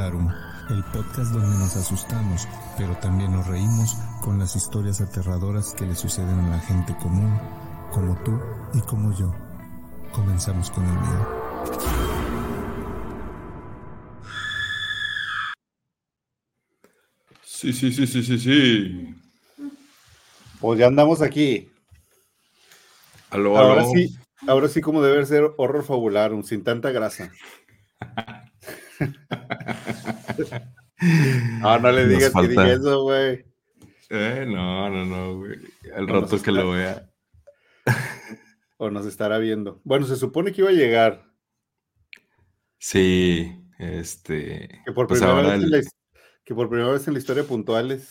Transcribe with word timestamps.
El 0.00 0.84
podcast 0.92 1.32
donde 1.32 1.58
nos 1.58 1.74
asustamos, 1.76 2.46
pero 2.76 2.96
también 2.98 3.32
nos 3.32 3.48
reímos 3.48 3.96
con 4.22 4.38
las 4.38 4.54
historias 4.54 5.00
aterradoras 5.00 5.74
que 5.74 5.86
le 5.86 5.96
suceden 5.96 6.38
a 6.38 6.50
la 6.50 6.60
gente 6.60 6.94
común, 7.02 7.36
como 7.90 8.14
tú 8.22 8.38
y 8.74 8.80
como 8.82 9.12
yo. 9.18 9.34
Comenzamos 10.12 10.70
con 10.70 10.84
el 10.84 10.92
miedo. 11.00 12.38
Sí, 17.42 17.72
sí, 17.72 17.90
sí, 17.92 18.06
sí, 18.06 18.22
sí, 18.22 18.38
sí. 18.38 19.14
Pues 20.60 20.78
ya 20.78 20.86
andamos 20.86 21.22
aquí. 21.22 21.68
Aló, 23.30 23.58
Ahora 23.58 23.82
aló. 23.82 23.90
sí, 23.92 24.16
ahora 24.46 24.68
sí 24.68 24.80
como 24.80 25.02
debe 25.02 25.26
ser 25.26 25.50
horror 25.56 25.84
fabularum, 25.84 26.44
sin 26.44 26.62
tanta 26.62 26.92
grasa. 26.92 27.32
No, 31.60 31.78
no 31.78 31.92
le 31.92 32.06
digas 32.08 32.32
que 32.32 32.48
dije 32.48 32.72
eso, 32.72 33.02
güey. 33.02 33.44
Eh, 34.10 34.44
no, 34.48 34.88
no, 34.90 35.04
no, 35.04 35.36
güey. 35.38 35.58
No, 35.96 36.06
rato 36.06 36.28
que 36.30 36.36
está- 36.36 36.50
lo 36.52 36.70
vea. 36.72 37.08
O 38.78 38.90
nos 38.90 39.06
estará 39.06 39.38
viendo. 39.38 39.80
Bueno, 39.84 40.06
se 40.06 40.16
supone 40.16 40.52
que 40.52 40.60
iba 40.62 40.70
a 40.70 40.74
llegar. 40.74 41.24
Sí, 42.78 43.52
este. 43.78 44.82
Que 44.86 44.92
por 44.92 45.06
pues 45.08 45.20
primera, 45.20 45.36
ahora 45.36 45.48
vez, 45.54 45.58
en 45.58 45.64
el- 45.64 45.70
la, 45.70 45.78
his- 45.78 45.90
que 46.44 46.54
por 46.54 46.68
primera 46.68 46.90
vez 46.92 47.06
en 47.06 47.14
la 47.14 47.18
historia 47.20 47.44
puntuales. 47.44 48.08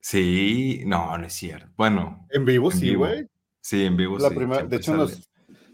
Sí, 0.00 0.82
no, 0.86 1.16
no 1.18 1.26
es 1.26 1.32
cierto. 1.32 1.68
Bueno, 1.76 2.26
En 2.30 2.44
vivo, 2.44 2.70
En 2.70 2.78
sí, 2.78 2.94
güey. 2.94 3.26
sí, 3.60 3.84
en 3.84 3.96
vivo 3.96 4.18
La 4.18 4.28
sí. 4.28 4.34
de 4.68 4.76
hecho, 4.76 4.92
sale. 4.92 4.98
nos, 4.98 5.30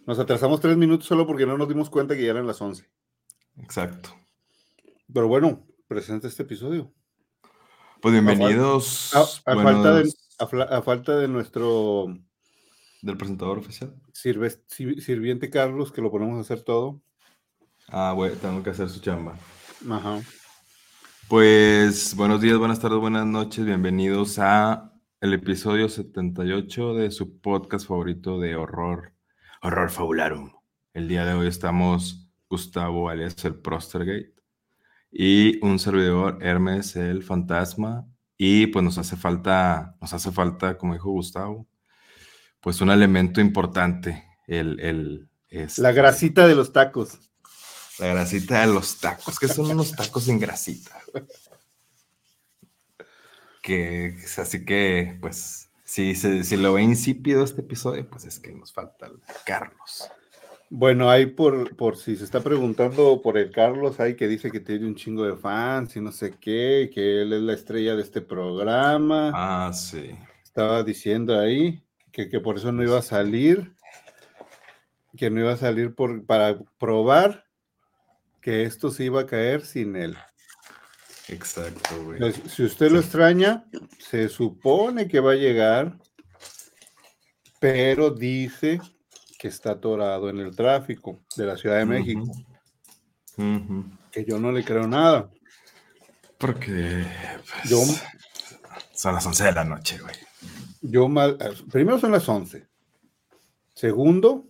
nos 0.06 0.18
atrasamos 0.18 0.60
tres 0.60 0.76
minutos 0.76 1.06
solo 1.06 1.26
porque 1.26 1.44
no 1.44 1.58
nos 1.58 1.68
dimos 1.68 1.90
cuenta 1.90 2.16
que 2.16 2.22
ya 2.24 2.30
eran 2.30 2.46
las 2.46 2.60
11. 2.62 2.86
Exacto. 3.58 4.10
Pero 5.12 5.28
bueno, 5.28 5.66
presenta 5.88 6.28
este 6.28 6.42
episodio. 6.42 6.92
Pues 8.00 8.12
bienvenidos. 8.12 9.14
A, 9.14 9.20
a 9.52 9.62
falta, 9.62 9.94
de, 9.94 10.12
a 10.70 10.82
falta 10.82 11.26
nuestro 11.28 12.06
del 13.02 13.16
presentador 13.16 13.58
oficial. 13.58 13.94
sirve- 14.12 14.62
sirviente 15.00 15.50
Carlos, 15.50 15.92
que 15.92 16.00
lo 16.02 16.10
ponemos 16.10 16.38
a 16.38 16.40
hacer 16.40 16.62
todo. 16.62 17.00
Ah, 17.88 18.12
güey, 18.14 18.34
tengo 18.36 18.62
que 18.62 18.70
hacer 18.70 18.88
su 18.88 19.00
chamba. 19.00 19.36
Ajá. 19.90 20.20
Pues 21.28 22.14
buenos 22.16 22.40
días, 22.40 22.58
buenas 22.58 22.80
tardes, 22.80 22.98
buenas 22.98 23.26
noches. 23.26 23.64
Bienvenidos 23.64 24.38
a 24.38 24.92
el 25.20 25.34
episodio 25.34 25.88
78 25.88 26.94
de 26.94 27.10
su 27.10 27.40
podcast 27.40 27.86
favorito 27.86 28.40
de 28.40 28.56
horror, 28.56 29.12
Horror 29.62 29.90
Fabularum. 29.90 30.52
El 30.94 31.08
día 31.08 31.24
de 31.24 31.34
hoy 31.34 31.46
estamos 31.46 32.28
Gustavo 32.52 33.08
alias 33.08 33.42
el 33.46 33.54
Prostergate 33.54 34.34
y 35.10 35.58
un 35.64 35.78
servidor 35.78 36.38
Hermes 36.42 36.96
el 36.96 37.22
Fantasma 37.22 38.06
y 38.36 38.66
pues 38.66 38.84
nos 38.84 38.98
hace 38.98 39.16
falta, 39.16 39.96
nos 40.02 40.12
hace 40.12 40.30
falta, 40.30 40.76
como 40.76 40.92
dijo 40.92 41.10
Gustavo, 41.10 41.66
pues 42.60 42.82
un 42.82 42.90
elemento 42.90 43.40
importante, 43.40 44.22
el, 44.46 44.78
el 44.80 45.28
este, 45.48 45.80
La 45.80 45.92
grasita 45.92 46.46
de 46.46 46.54
los 46.54 46.72
tacos. 46.74 47.18
la 47.98 48.08
grasita 48.08 48.60
de 48.60 48.66
los 48.74 48.98
tacos, 49.00 49.38
que 49.38 49.48
son 49.48 49.70
unos 49.70 49.92
tacos 49.96 50.24
sin 50.24 50.38
grasita. 50.38 50.98
Que 53.62 54.16
así 54.38 54.64
que, 54.64 55.18
pues, 55.20 55.70
si, 55.84 56.14
se- 56.14 56.42
si 56.44 56.56
lo 56.56 56.72
ve 56.74 56.82
insípido 56.82 57.44
este 57.44 57.60
episodio, 57.60 58.08
pues 58.10 58.24
es 58.24 58.40
que 58.40 58.52
nos 58.52 58.72
falta 58.72 59.06
el 59.06 59.20
Carlos. 59.46 60.10
Bueno, 60.74 61.10
hay 61.10 61.26
por, 61.26 61.76
por 61.76 61.98
si 61.98 62.16
se 62.16 62.24
está 62.24 62.40
preguntando 62.40 63.20
por 63.20 63.36
el 63.36 63.50
Carlos, 63.50 64.00
hay 64.00 64.16
que 64.16 64.26
dice 64.26 64.50
que 64.50 64.58
tiene 64.58 64.86
un 64.86 64.94
chingo 64.94 65.22
de 65.22 65.36
fans 65.36 65.94
y 65.96 66.00
no 66.00 66.10
sé 66.12 66.38
qué, 66.40 66.90
que 66.90 67.20
él 67.20 67.34
es 67.34 67.42
la 67.42 67.52
estrella 67.52 67.94
de 67.94 68.00
este 68.00 68.22
programa. 68.22 69.32
Ah, 69.34 69.70
sí. 69.74 70.16
Estaba 70.42 70.82
diciendo 70.82 71.38
ahí 71.38 71.84
que, 72.10 72.30
que 72.30 72.40
por 72.40 72.56
eso 72.56 72.72
no 72.72 72.82
iba 72.82 72.98
a 72.98 73.02
salir, 73.02 73.74
que 75.14 75.28
no 75.28 75.40
iba 75.40 75.52
a 75.52 75.58
salir 75.58 75.94
por, 75.94 76.24
para 76.24 76.58
probar 76.78 77.44
que 78.40 78.62
esto 78.62 78.90
se 78.90 79.04
iba 79.04 79.20
a 79.20 79.26
caer 79.26 79.66
sin 79.66 79.94
él. 79.94 80.16
Exacto, 81.28 82.02
güey. 82.02 82.16
Entonces, 82.16 82.50
si 82.50 82.62
usted 82.62 82.90
lo 82.90 82.98
extraña, 82.98 83.66
se 83.98 84.26
supone 84.30 85.06
que 85.06 85.20
va 85.20 85.32
a 85.32 85.36
llegar, 85.36 85.98
pero 87.60 88.08
dice 88.08 88.80
que 89.42 89.48
está 89.48 89.72
atorado 89.72 90.30
en 90.30 90.38
el 90.38 90.54
tráfico 90.54 91.18
de 91.36 91.46
la 91.46 91.56
Ciudad 91.56 91.78
de 91.78 91.84
México, 91.84 92.22
que 94.12 94.24
yo 94.24 94.38
no 94.38 94.52
le 94.52 94.62
creo 94.62 94.86
nada. 94.86 95.28
Porque 96.38 97.04
pues, 97.60 97.68
Yo- 97.68 97.82
son 98.94 99.14
las 99.16 99.26
11 99.26 99.42
de 99.46 99.52
la 99.52 99.64
noche, 99.64 99.98
güey. 99.98 100.14
Yo 100.80 101.08
mal, 101.08 101.36
primero 101.72 101.98
son 101.98 102.12
las 102.12 102.28
11. 102.28 102.68
Segundo, 103.74 104.46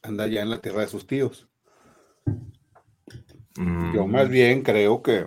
anda 0.00 0.28
ya 0.28 0.42
en 0.42 0.50
la 0.50 0.60
tierra 0.60 0.82
de 0.82 0.86
sus 0.86 1.08
tíos. 1.08 1.48
Yo 3.56 4.06
Mm. 4.06 4.10
más 4.12 4.28
bien 4.28 4.62
creo 4.62 5.02
que 5.02 5.26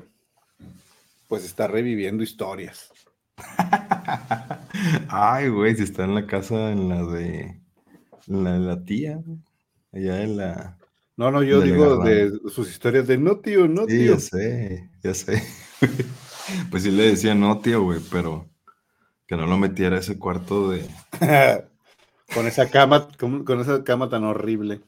pues 1.28 1.44
está 1.44 1.68
reviviendo 1.68 2.24
historias. 2.24 2.90
Ay, 5.10 5.50
güey, 5.50 5.76
si 5.76 5.84
está 5.84 6.06
en 6.06 6.16
la 6.16 6.26
casa, 6.26 6.72
en 6.72 6.88
la 6.88 7.04
de 7.04 7.60
la, 8.28 8.58
la 8.60 8.84
tía, 8.86 9.18
güey. 9.18 9.40
allá 9.92 10.24
en 10.24 10.38
la... 10.38 10.78
No, 11.18 11.32
no, 11.32 11.44
yo 11.44 11.62
digo 11.62 11.98
de 11.98 12.32
sus 12.50 12.70
historias 12.70 13.08
de 13.08 13.18
no, 13.18 13.40
tío, 13.40 13.68
no, 13.68 13.88
Sí, 13.88 13.98
tío. 13.98 14.16
ya 14.16 14.20
sé, 14.20 14.92
ya 15.04 15.14
sé. 15.14 15.44
Pues 16.72 16.84
sí 16.84 16.92
le 16.92 17.04
decía 17.10 17.36
no, 17.36 17.60
tío, 17.60 17.84
güey, 17.84 18.00
pero 18.12 18.50
que 19.28 19.38
no 19.38 19.48
lo 19.48 19.58
metiera 19.58 19.98
a 19.98 20.00
ese 20.00 20.20
cuarto 20.20 20.72
de, 20.72 20.90
con 22.34 22.48
esa 22.48 22.70
cama, 22.70 23.10
con, 23.20 23.44
con 23.44 23.60
esa 23.60 23.84
cama 23.84 24.10
tan 24.10 24.24
horrible. 24.24 24.82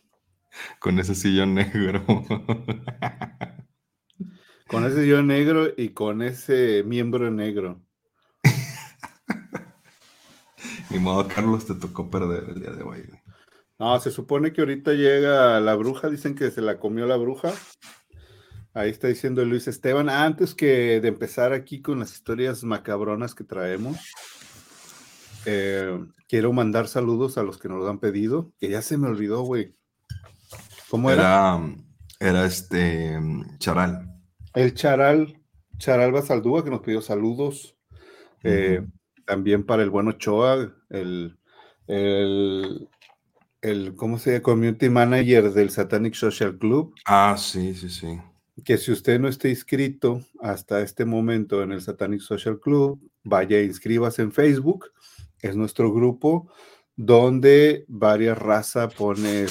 con 0.79 0.99
ese 0.99 1.15
sillón 1.15 1.55
negro. 1.55 2.03
Con 4.67 4.85
ese 4.85 5.05
yo 5.05 5.21
negro 5.21 5.67
y 5.75 5.89
con 5.89 6.21
ese 6.21 6.83
miembro 6.85 7.29
negro. 7.29 7.83
Ni 10.89 10.99
modo, 10.99 11.27
Carlos, 11.27 11.65
te 11.65 11.75
tocó 11.75 12.09
perder 12.09 12.45
el 12.49 12.59
día 12.61 12.71
de 12.71 12.83
hoy. 12.83 13.03
No, 13.79 13.97
se 13.99 14.11
supone 14.11 14.51
que 14.51 14.61
ahorita 14.61 14.91
llega 14.91 15.59
la 15.61 15.73
bruja, 15.75 16.09
dicen 16.09 16.35
que 16.35 16.51
se 16.51 16.61
la 16.61 16.79
comió 16.79 17.07
la 17.07 17.15
bruja. 17.15 17.53
Ahí 18.73 18.89
está 18.89 19.07
diciendo 19.07 19.43
Luis 19.45 19.67
Esteban. 19.67 20.09
Antes 20.09 20.53
que 20.53 20.99
de 20.99 21.07
empezar 21.07 21.53
aquí 21.53 21.81
con 21.81 21.99
las 21.99 22.11
historias 22.11 22.63
macabronas 22.63 23.33
que 23.33 23.45
traemos, 23.45 23.97
eh, 25.45 25.97
quiero 26.27 26.51
mandar 26.51 26.87
saludos 26.87 27.37
a 27.37 27.43
los 27.43 27.57
que 27.57 27.69
nos 27.69 27.79
lo 27.79 27.89
han 27.89 27.99
pedido, 27.99 28.51
que 28.59 28.69
ya 28.69 28.81
se 28.81 28.97
me 28.97 29.07
olvidó, 29.07 29.43
güey. 29.43 29.75
¿Cómo 30.89 31.09
era? 31.09 31.57
Era, 32.19 32.31
era 32.31 32.45
este 32.45 33.17
Charal. 33.59 34.09
El 34.53 34.73
Charal, 34.73 35.41
Charal 35.77 36.11
Basaldúa, 36.11 36.63
que 36.63 36.69
nos 36.69 36.81
pidió 36.81 37.01
saludos. 37.01 37.77
Eh. 38.43 38.85
También 39.25 39.65
para 39.65 39.83
el 39.83 39.89
bueno 39.89 40.13
Choa, 40.13 40.73
el, 40.89 41.39
el, 41.87 42.89
el, 43.61 43.95
¿cómo 43.95 44.17
se 44.17 44.31
llama? 44.31 44.43
Community 44.43 44.89
Manager 44.89 45.51
del 45.51 45.69
Satanic 45.69 46.13
Social 46.13 46.57
Club. 46.57 46.93
Ah, 47.05 47.35
sí, 47.37 47.73
sí, 47.73 47.89
sí. 47.89 48.19
que 48.63 48.77
si 48.77 48.91
usted 48.91 49.19
no 49.19 49.27
está 49.27 49.47
inscrito 49.47 50.21
hasta 50.41 50.81
este 50.81 51.05
momento 51.05 51.63
en 51.63 51.71
el 51.71 51.81
Satanic 51.81 52.21
Social 52.21 52.59
Club, 52.59 52.99
vaya 53.23 53.57
e 53.57 53.65
inscríbase 53.65 54.21
en 54.21 54.31
Facebook. 54.31 54.91
Es 55.41 55.55
nuestro 55.55 55.93
grupo 55.93 56.51
donde 56.95 57.85
varias 57.87 58.37
razas 58.37 58.93
pone 58.93 59.45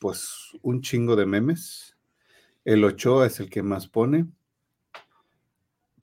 pues 0.00 0.52
un 0.62 0.80
chingo 0.80 1.16
de 1.16 1.26
memes. 1.26 1.96
El 2.64 2.84
Ochoa 2.84 3.26
es 3.26 3.40
el 3.40 3.50
que 3.50 3.62
más 3.62 3.88
pone. 3.88 4.26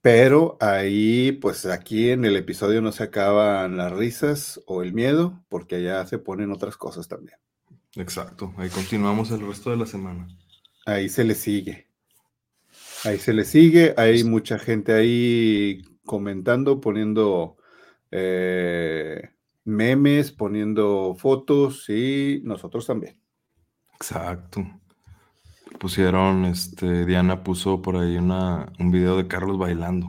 Pero 0.02 0.58
ahí, 0.62 1.34
pues 1.34 1.66
aquí 1.66 2.10
en 2.10 2.24
el 2.24 2.38
episodio 2.38 2.82
no 2.82 2.92
se 2.92 3.04
acaban 3.04 3.76
las 3.76 3.92
risas 3.92 4.62
o 4.66 4.82
el 4.82 4.94
miedo, 4.94 5.44
porque 5.50 5.76
allá 5.76 6.06
se 6.06 6.20
ponen 6.20 6.52
otras 6.52 6.78
cosas 6.78 7.08
también. 7.08 7.38
Exacto. 7.96 8.54
Ahí 8.58 8.70
continuamos 8.70 9.32
el 9.32 9.46
resto 9.46 9.72
de 9.72 9.78
la 9.78 9.86
semana. 9.86 10.28
Ahí 10.86 11.10
se 11.10 11.24
le 11.24 11.36
sigue. 11.36 11.88
Ahí 13.04 13.18
se 13.18 13.34
le 13.34 13.44
sigue. 13.44 13.94
Hay 13.98 14.24
mucha 14.24 14.58
gente 14.58 14.94
ahí 14.94 15.82
comentando, 16.06 16.80
poniendo 16.80 17.58
eh, 18.12 19.30
memes, 19.66 20.32
poniendo 20.32 21.16
fotos 21.18 21.90
y 21.90 22.42
nosotros 22.44 22.88
también. 22.88 23.20
Exacto. 23.96 24.66
Pusieron, 25.78 26.46
este, 26.46 27.06
Diana 27.06 27.44
puso 27.44 27.82
por 27.82 27.98
ahí 27.98 28.18
una, 28.18 28.72
un 28.80 28.92
video 28.92 29.18
de 29.18 29.28
Carlos 29.28 29.58
bailando, 29.58 30.08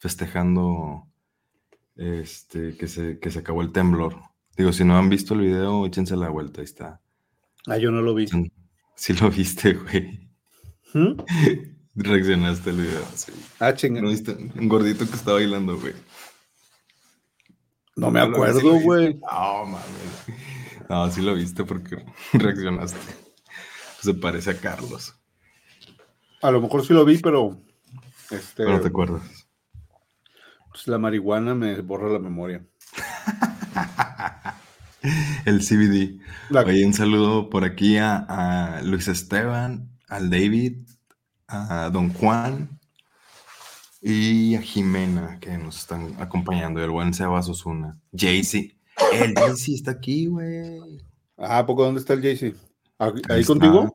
festejando 0.00 1.06
este, 1.94 2.76
que 2.76 2.88
se, 2.88 3.18
que 3.18 3.30
se 3.30 3.38
acabó 3.38 3.62
el 3.62 3.72
temblor. 3.72 4.20
Digo, 4.56 4.72
si 4.72 4.84
no 4.84 4.96
han 4.96 5.08
visto 5.08 5.34
el 5.34 5.40
video, 5.40 5.86
échense 5.86 6.16
la 6.16 6.28
vuelta, 6.28 6.60
ahí 6.60 6.64
está. 6.64 7.00
Ah, 7.66 7.78
yo 7.78 7.90
no 7.90 8.02
lo 8.02 8.14
vi. 8.14 8.26
Si 8.94 9.12
lo 9.14 9.30
viste, 9.30 9.74
güey. 9.74 10.28
¿Mm? 10.94 11.16
Reaccionaste 11.94 12.70
el 12.70 12.76
video. 12.76 13.04
Sí. 13.14 13.32
Ah, 13.58 13.74
chinga. 13.74 14.00
¿No 14.02 14.08
viste? 14.08 14.32
Un 14.32 14.68
gordito 14.68 15.06
que 15.06 15.14
está 15.14 15.32
bailando, 15.32 15.78
güey. 15.78 15.94
No 17.96 18.10
me 18.10 18.20
¿No 18.20 18.26
viste? 18.26 18.36
acuerdo, 18.36 18.80
güey. 18.80 19.14
No, 19.14 19.64
mames. 19.64 19.86
No, 20.88 21.10
sí 21.10 21.22
lo 21.22 21.34
viste 21.34 21.64
porque 21.64 22.04
reaccionaste. 22.32 23.25
Se 24.00 24.14
parece 24.14 24.50
a 24.50 24.60
Carlos. 24.60 25.14
A 26.42 26.50
lo 26.50 26.60
mejor 26.60 26.84
sí 26.86 26.92
lo 26.92 27.04
vi, 27.04 27.18
pero 27.18 27.60
este, 28.30 28.64
no 28.64 28.80
te 28.80 28.88
acuerdas. 28.88 29.22
pues, 30.70 30.86
la 30.88 30.98
marihuana 30.98 31.54
me 31.54 31.80
borra 31.80 32.08
la 32.10 32.18
memoria. 32.18 32.64
El 35.44 35.60
CBD. 35.60 36.20
La- 36.50 36.62
Oye, 36.62 36.84
un 36.84 36.92
saludo 36.94 37.48
por 37.50 37.64
aquí 37.64 37.96
a, 37.96 38.16
a 38.16 38.82
Luis 38.82 39.06
Esteban, 39.08 39.88
al 40.08 40.30
David, 40.30 40.78
a 41.46 41.90
Don 41.92 42.12
Juan 42.12 42.78
y 44.02 44.56
a 44.56 44.62
Jimena 44.62 45.38
que 45.40 45.56
nos 45.58 45.78
están 45.78 46.16
acompañando. 46.20 46.82
El 46.82 46.90
buen 46.90 47.14
Sebas 47.14 47.48
Osuna. 47.48 47.98
Jaycee. 48.12 48.76
El 49.12 49.34
Jaycee 49.34 49.74
está 49.76 49.92
aquí, 49.92 50.26
güey. 50.26 51.00
Ah, 51.38 51.58
¿a 51.58 51.66
poco 51.66 51.84
dónde 51.84 52.00
está 52.00 52.14
el 52.14 52.22
JC? 52.22 52.56
¿Ahí 52.98 53.40
está. 53.42 53.46
contigo? 53.52 53.94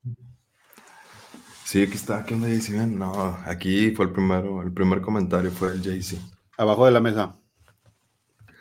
Sí, 1.64 1.82
aquí 1.84 1.94
está. 1.96 2.24
¿Qué 2.26 2.34
onda? 2.36 2.48
Ven. 2.48 3.00
No, 3.00 3.14
aquí 3.46 3.92
fue 3.92 4.06
el 4.06 4.12
primero. 4.12 4.62
El 4.62 4.74
primer 4.74 5.02
comentario 5.02 5.52
fue 5.52 5.74
el 5.74 5.82
Jaycee. 5.84 6.20
Abajo 6.58 6.86
de 6.86 6.92
la 6.92 7.02
mesa. 7.02 7.38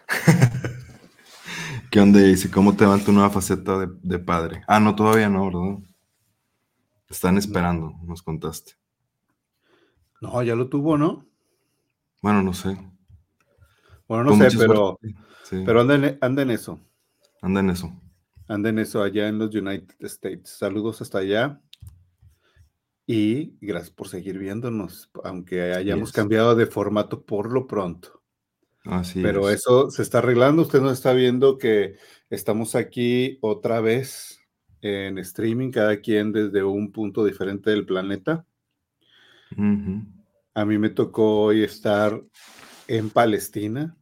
¿Qué 1.91 2.01
onda, 2.01 2.21
Jaycee? 2.21 2.51
¿Cómo 2.51 2.77
te 2.77 2.85
va 2.87 2.95
en 2.97 3.05
tu 3.05 3.13
nueva 3.13 3.31
faceta 3.31 3.79
de, 3.79 3.89
de 4.03 4.19
padre? 4.19 4.63
Ah, 4.67 4.81
no, 4.81 4.95
todavía 4.95 5.29
no, 5.29 5.47
¿verdad? 5.47 5.79
Están 7.11 7.37
esperando, 7.37 7.93
nos 8.05 8.23
contaste. 8.23 8.73
No, 10.21 10.43
ya 10.43 10.55
lo 10.55 10.69
tuvo, 10.69 10.97
¿no? 10.97 11.27
Bueno, 12.23 12.43
no 12.43 12.53
sé. 12.55 12.77
Bueno, 14.09 14.25
no 14.25 14.31
Con 14.31 14.39
sé, 14.39 14.51
pero. 14.59 14.99
Sí, 15.43 15.63
pero 15.65 15.81
anda, 15.81 15.95
en, 15.97 16.19
anda 16.21 16.43
en 16.43 16.51
eso. 16.51 16.79
anda 17.43 17.61
en 17.61 17.71
eso. 17.71 17.93
Anda 18.51 18.71
en 18.71 18.81
eso 18.81 19.01
allá 19.01 19.29
en 19.29 19.39
los 19.39 19.55
United 19.55 19.95
States. 20.01 20.51
Saludos 20.59 21.01
hasta 21.01 21.19
allá. 21.19 21.61
Y 23.07 23.55
gracias 23.61 23.91
por 23.93 24.09
seguir 24.09 24.39
viéndonos, 24.39 25.09
aunque 25.23 25.73
hayamos 25.73 26.09
Yes. 26.09 26.17
cambiado 26.17 26.57
de 26.57 26.67
formato 26.67 27.23
por 27.23 27.53
lo 27.53 27.69
pronto. 27.69 28.23
Así 28.85 29.23
Pero 29.23 29.49
es. 29.51 29.61
eso 29.61 29.89
se 29.91 30.03
está 30.03 30.19
arreglando. 30.19 30.63
Usted 30.63 30.81
nos 30.81 30.95
está 30.95 31.13
viendo 31.13 31.59
que 31.59 31.95
estamos 32.29 32.75
aquí 32.75 33.39
otra 33.41 33.81
vez 33.81 34.41
en 34.81 35.19
streaming, 35.19 35.71
cada 35.71 36.01
quien 36.01 36.33
desde 36.33 36.65
un 36.65 36.91
punto 36.91 37.25
diferente 37.25 37.71
del 37.71 37.87
planeta. 37.87 38.45
Ujú. 39.53 40.03
A 40.55 40.65
mí 40.65 40.77
me 40.77 40.91
tocó 40.91 41.43
hoy 41.43 41.63
estar 41.63 42.21
en 42.89 43.11
Palestina. 43.11 43.97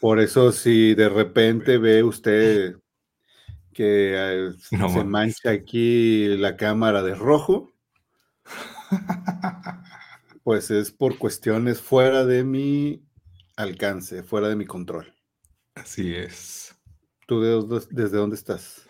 Por 0.00 0.18
eso, 0.18 0.50
si 0.50 0.94
de 0.94 1.10
repente 1.10 1.76
ve 1.76 2.02
usted 2.02 2.76
que 3.72 4.14
eh, 4.16 4.50
No 4.72 4.88
se 4.88 5.04
mancha 5.04 5.50
aquí 5.50 6.28
la 6.36 6.56
cámara 6.56 7.02
de 7.02 7.14
rojo, 7.14 7.70
pues 10.44 10.70
es 10.70 10.90
por 10.90 11.18
cuestiones 11.18 11.80
fuera 11.80 12.24
de 12.24 12.44
mi 12.44 13.02
alcance, 13.56 14.22
fuera 14.22 14.48
de 14.48 14.56
mi 14.56 14.64
control. 14.66 15.12
Así 15.74 16.14
es. 16.14 16.74
¿Tú 17.26 17.40
de 17.40 17.86
desde 17.90 18.16
dónde 18.18 18.36
estás? 18.36 18.82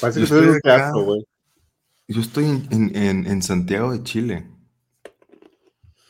Parece 0.00 0.20
Yo 0.20 0.26
que 0.26 0.34
estoy 0.34 0.48
acá. 0.50 0.60
teatro, 0.62 1.04
güey. 1.04 1.24
Yo 2.08 2.20
estoy 2.20 2.44
en, 2.44 2.66
en- 2.70 2.96
en- 2.96 3.26
en 3.26 3.42
Santiago 3.42 3.92
de 3.92 4.02
Chile. 4.02 4.46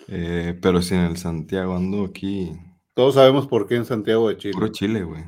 Eh, 0.09 0.59
pero 0.61 0.83
si 0.83 0.95
en 0.95 1.03
el 1.03 1.17
Santiago 1.19 1.77
ando 1.77 2.05
aquí, 2.05 2.53
Todos 2.95 3.15
sabemos 3.15 3.47
por 3.47 3.69
qué 3.69 3.77
en 3.77 3.85
Santiago 3.85 4.29
de 4.29 4.37
Chile. 4.39 4.55
puro 4.55 4.69
Chile, 4.69 5.05
güey. 5.05 5.25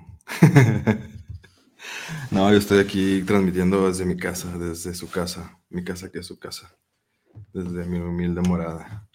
No, 2.31 2.51
yo 2.51 2.59
estoy 2.59 2.79
aquí 2.79 3.23
transmitiendo 3.23 3.89
desde 3.89 4.05
mi 4.05 4.17
casa, 4.17 4.57
desde 4.59 4.95
su 4.95 5.11
casa, 5.11 5.59
mi 5.69 5.85
casa 5.85 6.11
que 6.11 6.21
es 6.21 6.27
su 6.27 6.39
casa, 6.39 6.75
desde 7.53 7.85
mi 7.85 7.99
humilde 7.99 8.41
morada. 8.43 9.09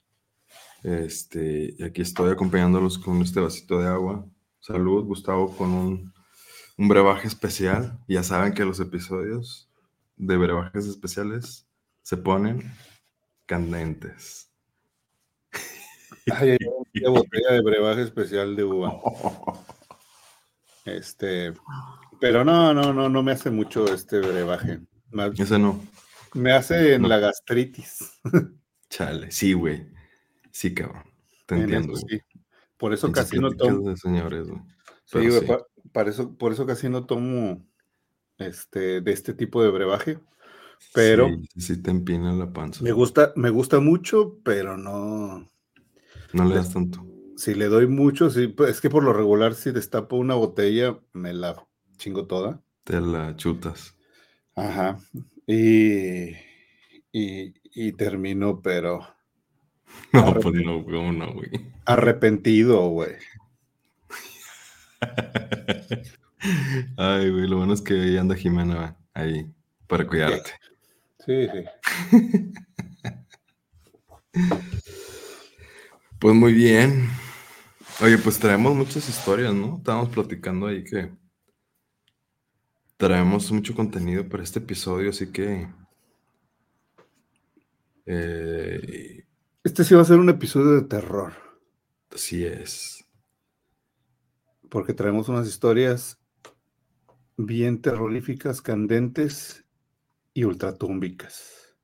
Este, 0.84 1.76
y 1.78 1.84
aquí 1.84 2.02
estoy 2.02 2.32
acompañándolos 2.32 2.98
con 2.98 3.22
este 3.22 3.40
vasito 3.40 3.80
de 3.80 3.88
agua. 3.88 4.26
Salud, 4.60 5.06
Gustavo, 5.06 5.56
con 5.56 5.72
un, 5.72 6.14
un 6.78 6.88
brebaje 6.88 7.28
especial. 7.28 8.00
Ya 8.08 8.24
saben 8.24 8.54
que 8.54 8.66
los 8.66 8.80
episodios 8.80 9.70
de 10.16 10.38
brebajes 10.38 10.86
especiales 10.86 11.68
se 12.04 12.18
ponen 12.18 12.72
candentes. 13.46 14.52
Ay, 16.32 16.58
una 17.02 17.10
botella 17.10 17.54
de 17.54 17.62
brebaje 17.62 18.02
especial 18.04 18.56
de 18.56 18.64
uva. 18.64 18.94
Este, 20.86 21.54
pero 22.20 22.44
no, 22.46 22.74
no, 22.74 22.94
no, 22.94 23.10
no 23.10 23.24
me 23.24 23.32
hace 23.32 23.50
mucho 23.52 23.86
este 23.94 24.20
brebaje. 24.20 24.80
Más- 25.12 25.40
Ese 25.40 25.58
no, 25.60 25.82
Me 26.34 26.52
hace 26.52 26.96
en 26.96 27.04
No. 27.04 27.08
la 27.08 27.20
gastritis. 27.20 28.20
chale. 28.90 29.32
Sí, 29.32 29.54
güey. 29.54 29.88
Sí, 30.52 30.74
cabrón. 30.74 31.04
Te 31.46 31.56
En 31.56 31.62
entiendo. 31.62 31.94
eso 31.94 32.06
sí. 32.08 32.20
Por 32.78 32.94
eso 32.94 33.08
Pinches 33.08 33.24
casi 33.26 33.40
no 33.40 33.52
tomo. 33.52 33.90
de 33.90 33.98
señores, 33.98 34.48
güey. 34.48 34.62
Sí, 35.06 35.18
güey, 35.28 35.40
sí. 35.40 35.46
pa- 35.46 35.66
para 35.94 36.10
eso, 36.10 36.36
por 36.38 36.52
eso 36.52 36.66
casi 36.66 36.90
no 36.90 37.06
tomo 37.06 37.66
este, 38.38 39.02
de 39.02 39.12
este 39.12 39.34
tipo 39.34 39.64
de 39.64 39.70
brebaje. 39.70 40.20
Pero 40.94 41.28
Sí, 41.28 41.48
sí, 41.56 41.62
sí 41.76 41.82
te 41.82 41.90
empina 41.90 42.34
la 42.34 42.52
panza. 42.54 42.84
me 42.84 42.92
gusta, 42.92 43.34
me 43.36 43.50
gusta 43.50 43.80
mucho, 43.80 44.38
pero 44.44 44.78
no. 44.78 45.48
No 46.34 46.46
le 46.46 46.56
das 46.56 46.72
tanto. 46.74 47.04
Si 47.36 47.56
le 47.56 47.66
doy 47.68 47.88
mucho, 47.88 48.30
sí, 48.30 48.48
pues, 48.48 48.72
es 48.72 48.82
que 48.82 48.90
por 48.90 49.04
lo 49.04 49.14
regular, 49.14 49.56
si 49.56 49.72
destapo 49.72 50.18
una 50.18 50.36
botella, 50.36 51.00
me 51.14 51.34
la 51.34 51.56
chingo 51.98 52.26
toda. 52.28 52.62
Te 52.84 53.02
la 53.02 53.36
chutas. 53.36 53.96
Ajá. 54.56 54.98
Y, 55.46 56.32
y, 57.12 57.54
y 57.74 57.92
termino, 57.94 58.62
pero 58.62 59.08
No, 60.14 60.34
pues 60.34 60.56
no, 60.64 60.84
¿cómo 60.84 61.12
no, 61.12 61.34
güey? 61.34 61.50
arrepentido, 61.86 62.90
güey. 62.90 63.16
Ay, 66.98 67.30
güey, 67.30 67.48
lo 67.48 67.58
bueno 67.58 67.74
es 67.74 67.82
que 67.82 67.94
ahí 67.94 68.18
anda 68.18 68.36
Jimena 68.36 68.98
ahí 69.14 69.52
para 69.88 70.08
cuidarte. 70.08 70.52
Sí, 71.26 71.48
sí. 71.48 71.66
Pues 76.20 76.36
muy 76.36 76.52
bien. 76.54 77.10
Oye, 78.02 78.18
pues 78.18 78.40
traemos 78.40 78.76
muchas 78.76 79.08
historias, 79.08 79.54
¿no? 79.54 79.78
Estábamos 79.78 80.10
platicando 80.10 80.66
ahí 80.66 80.84
que 80.84 81.12
traemos 82.98 83.52
mucho 83.52 83.74
contenido 83.76 84.28
para 84.30 84.44
este 84.44 84.60
episodio, 84.60 85.10
así 85.10 85.32
que... 85.32 85.68
eh, 88.06 89.24
Este 89.64 89.84
sí 89.84 89.94
va 89.94 90.02
a 90.02 90.06
ser 90.06 90.18
un 90.18 90.30
episodio 90.30 90.72
de 90.82 90.88
terror, 90.88 91.34
así 92.12 92.44
es. 92.44 93.06
porque 94.70 94.94
traemos 94.94 95.30
unas 95.30 95.48
historias 95.48 96.20
bien 97.38 97.82
terroríficas, 97.82 98.62
candentes 98.62 99.66
y 100.34 100.44
ultratúmbicas. 100.46 101.76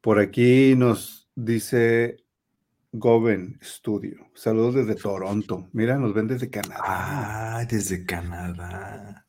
Por 0.00 0.20
aquí 0.20 0.74
nos 0.76 1.30
dice 1.36 2.18
Goven 2.92 3.58
Studio. 3.62 4.30
Saludos 4.34 4.76
desde 4.76 4.96
Toronto. 4.96 5.68
Mira, 5.72 5.98
nos 5.98 6.14
ven 6.14 6.28
desde 6.28 6.50
Canadá. 6.50 6.84
Ah, 6.86 7.64
desde 7.68 8.04
Canadá. 8.06 9.25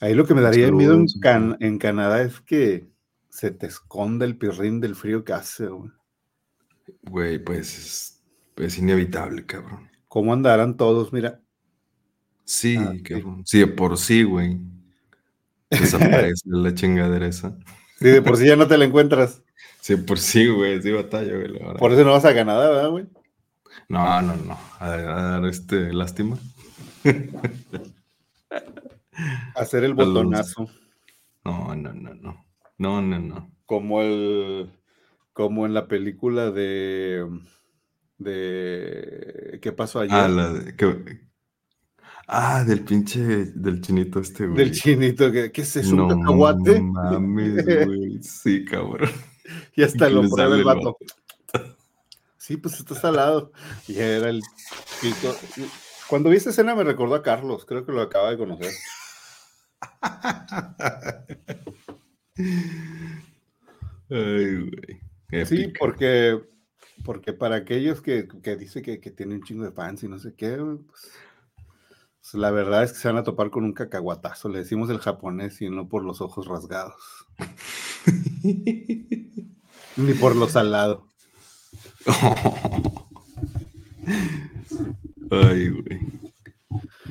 Ahí 0.00 0.14
lo 0.14 0.26
que 0.26 0.34
me 0.34 0.42
daría 0.42 0.70
miedo 0.70 0.94
en, 0.94 1.06
Can- 1.20 1.56
en 1.60 1.78
Canadá 1.78 2.22
es 2.22 2.40
que 2.40 2.88
se 3.30 3.50
te 3.50 3.66
esconda 3.66 4.24
el 4.26 4.36
pirrín 4.36 4.80
del 4.80 4.94
frío 4.94 5.24
que 5.24 5.32
hace. 5.32 5.66
güey. 5.68 5.90
Güey, 7.02 7.38
pues 7.42 7.78
es, 7.78 8.22
es 8.56 8.78
inevitable, 8.78 9.44
cabrón. 9.46 9.90
¿Cómo 10.08 10.32
andarán 10.32 10.76
todos? 10.76 11.12
Mira, 11.12 11.40
Sí, 12.44 12.76
Ah, 12.78 12.92
sí. 12.92 13.02
cabrón. 13.02 13.42
Sí, 13.44 13.58
de 13.58 13.66
por 13.66 13.98
sí, 13.98 14.22
güey. 14.22 14.58
Desaparece 15.70 16.42
la 16.44 16.72
chingadera 16.74 17.26
esa. 17.26 17.56
si 17.98 18.04
de 18.08 18.22
por 18.22 18.36
sí 18.36 18.46
ya 18.46 18.54
no 18.54 18.68
te 18.68 18.78
la 18.78 18.84
encuentras. 18.84 19.42
Sí, 19.80 19.96
de 19.96 20.02
por 20.02 20.18
sí, 20.18 20.46
güey. 20.46 20.80
Sí, 20.80 20.92
batalla, 20.92 21.34
güey. 21.34 21.58
Por 21.78 21.92
eso 21.92 22.04
no 22.04 22.12
vas 22.12 22.24
a 22.24 22.34
Canadá, 22.34 22.70
¿verdad, 22.70 22.90
güey? 22.90 23.06
No, 23.88 24.22
no, 24.22 24.36
no. 24.36 24.58
A, 24.78 24.86
a 24.92 25.22
dar 25.40 25.44
este 25.46 25.92
lástima. 25.92 26.38
Hacer 29.54 29.84
el 29.84 29.94
botonazo. 29.94 30.68
No, 31.44 31.74
no, 31.74 31.92
no, 31.94 32.14
no. 32.14 32.46
No, 32.78 33.00
no, 33.02 33.18
no. 33.18 33.50
Como 33.66 34.02
el. 34.02 34.70
Como 35.32 35.66
en 35.66 35.74
la 35.74 35.86
película 35.88 36.50
de. 36.50 37.26
de. 38.18 39.58
¿Qué 39.62 39.72
pasó 39.72 40.00
ayer? 40.00 40.14
Ah, 40.14 40.28
la 40.28 40.52
de- 40.52 40.76
que- 40.76 41.20
ah, 42.28 42.64
del 42.64 42.80
pinche, 42.84 43.20
del 43.54 43.80
chinito 43.80 44.20
este, 44.20 44.46
güey. 44.46 44.56
Del 44.58 44.72
chinito. 44.72 45.30
que 45.32 45.52
¿Qué 45.52 45.62
es 45.62 45.76
eso? 45.76 45.90
¿Un 45.90 45.96
No 45.96 46.08
cacahuate? 46.08 46.80
mames, 46.80 47.64
güey. 47.86 48.22
Sí, 48.22 48.64
cabrón. 48.64 49.10
y 49.74 49.82
hasta 49.82 50.08
que 50.08 50.14
lo 50.14 50.28
prueba 50.28 50.56
el 50.56 50.64
vato. 50.64 50.96
Sí, 52.36 52.56
pues 52.56 52.78
está 52.78 52.94
salado. 52.94 53.52
Y 53.88 53.98
era 53.98 54.30
el. 54.30 54.40
Cuando 56.08 56.30
vi 56.30 56.36
esta 56.36 56.50
escena 56.50 56.74
me 56.74 56.84
recordó 56.84 57.14
a 57.16 57.22
Carlos, 57.22 57.64
creo 57.66 57.84
que 57.84 57.92
lo 57.92 58.00
acaba 58.02 58.30
de 58.30 58.38
conocer. 58.38 58.70
Ay, 64.08 64.70
güey. 64.70 65.00
Sí, 65.46 65.72
porque, 65.78 66.40
porque 67.04 67.32
para 67.32 67.56
aquellos 67.56 68.00
que, 68.00 68.28
que 68.42 68.56
dicen 68.56 68.82
que, 68.82 69.00
que 69.00 69.10
tienen 69.10 69.38
un 69.38 69.44
chingo 69.44 69.64
de 69.64 69.72
fans 69.72 70.02
y 70.04 70.08
no 70.08 70.18
sé 70.18 70.34
qué, 70.34 70.56
pues, 70.56 71.10
pues, 72.20 72.34
la 72.34 72.50
verdad 72.50 72.84
es 72.84 72.92
que 72.92 72.98
se 72.98 73.08
van 73.08 73.18
a 73.18 73.24
topar 73.24 73.50
con 73.50 73.64
un 73.64 73.72
cacahuatazo. 73.72 74.48
Le 74.48 74.58
decimos 74.58 74.90
el 74.90 74.98
japonés 74.98 75.60
y 75.62 75.70
no 75.70 75.88
por 75.88 76.04
los 76.04 76.20
ojos 76.20 76.46
rasgados, 76.46 77.00
ni 79.96 80.12
por 80.20 80.36
lo 80.36 80.48
salado. 80.48 81.06
Ay, 85.30 85.68
güey. 85.70 86.00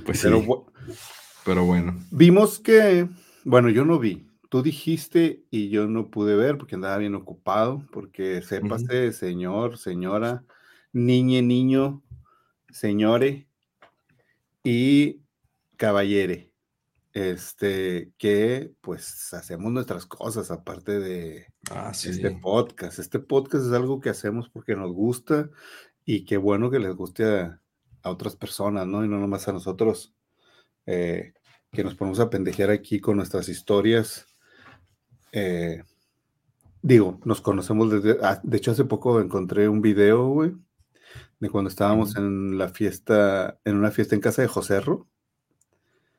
Pues 0.06 0.22
Pero 0.22 0.42
sí, 0.42 0.48
pero 1.46 1.64
bueno. 1.66 1.96
vimos 2.12 2.60
que, 2.60 3.08
bueno, 3.44 3.70
yo 3.70 3.86
no 3.86 4.00
vi. 4.00 4.28
Tú 4.50 4.62
dijiste 4.62 5.44
y 5.50 5.70
yo 5.70 5.88
no 5.88 6.10
pude 6.10 6.36
ver 6.36 6.58
porque 6.58 6.76
andaba 6.76 6.98
bien 6.98 7.16
ocupado, 7.16 7.84
porque 7.92 8.42
sépase, 8.42 9.12
señor, 9.12 9.78
señora, 9.78 10.44
niñe, 10.94 11.42
niño, 11.42 12.04
señore 12.70 13.48
y 14.64 15.22
caballere, 15.78 16.52
este, 17.14 18.12
que 18.18 18.72
pues 18.82 19.34
hacemos 19.34 19.72
nuestras 19.72 20.06
cosas 20.06 20.52
aparte 20.52 21.00
de 21.00 21.48
Ah, 21.70 21.94
sí. 21.94 22.10
este 22.10 22.32
podcast. 22.32 23.00
Este 23.00 23.20
podcast 23.20 23.66
es 23.66 23.72
algo 23.74 24.00
que 24.00 24.10
hacemos 24.10 24.50
porque 24.50 24.76
nos 24.76 24.92
gusta 24.94 25.50
y 26.06 26.24
qué 26.26 26.38
bueno 26.38 26.70
que 26.72 26.80
les 26.80 26.96
guste 26.96 27.26
a, 27.26 27.62
a 28.04 28.10
otras 28.10 28.36
personas, 28.36 28.88
¿no? 28.88 29.04
Y 29.04 29.08
no 29.10 29.20
nomás 29.20 29.48
a 29.48 29.54
nosotros, 29.54 30.15
eh, 30.86 31.34
que 31.72 31.84
nos 31.84 31.96
ponemos 31.96 32.20
a 32.20 32.30
pendejear 32.30 32.70
aquí 32.70 33.00
con 33.00 33.18
nuestras 33.18 33.50
historias. 33.50 34.28
Eh, 35.32 35.84
digo, 36.82 37.20
nos 37.26 37.42
conocemos 37.42 37.92
desde, 37.92 38.18
ah, 38.22 38.40
de 38.44 38.58
hecho 38.58 38.72
hace 38.72 38.86
poco 38.86 39.20
encontré 39.20 39.68
un 39.68 39.82
video, 39.82 40.28
güey, 40.28 40.54
de 41.40 41.50
cuando 41.50 41.70
estábamos 41.70 42.16
en 42.16 42.58
la 42.58 42.70
fiesta, 42.70 43.60
en 43.66 43.76
una 43.76 43.92
fiesta 43.92 44.16
en 44.16 44.22
casa 44.22 44.42
de 44.42 44.48
Joserro. 44.48 45.08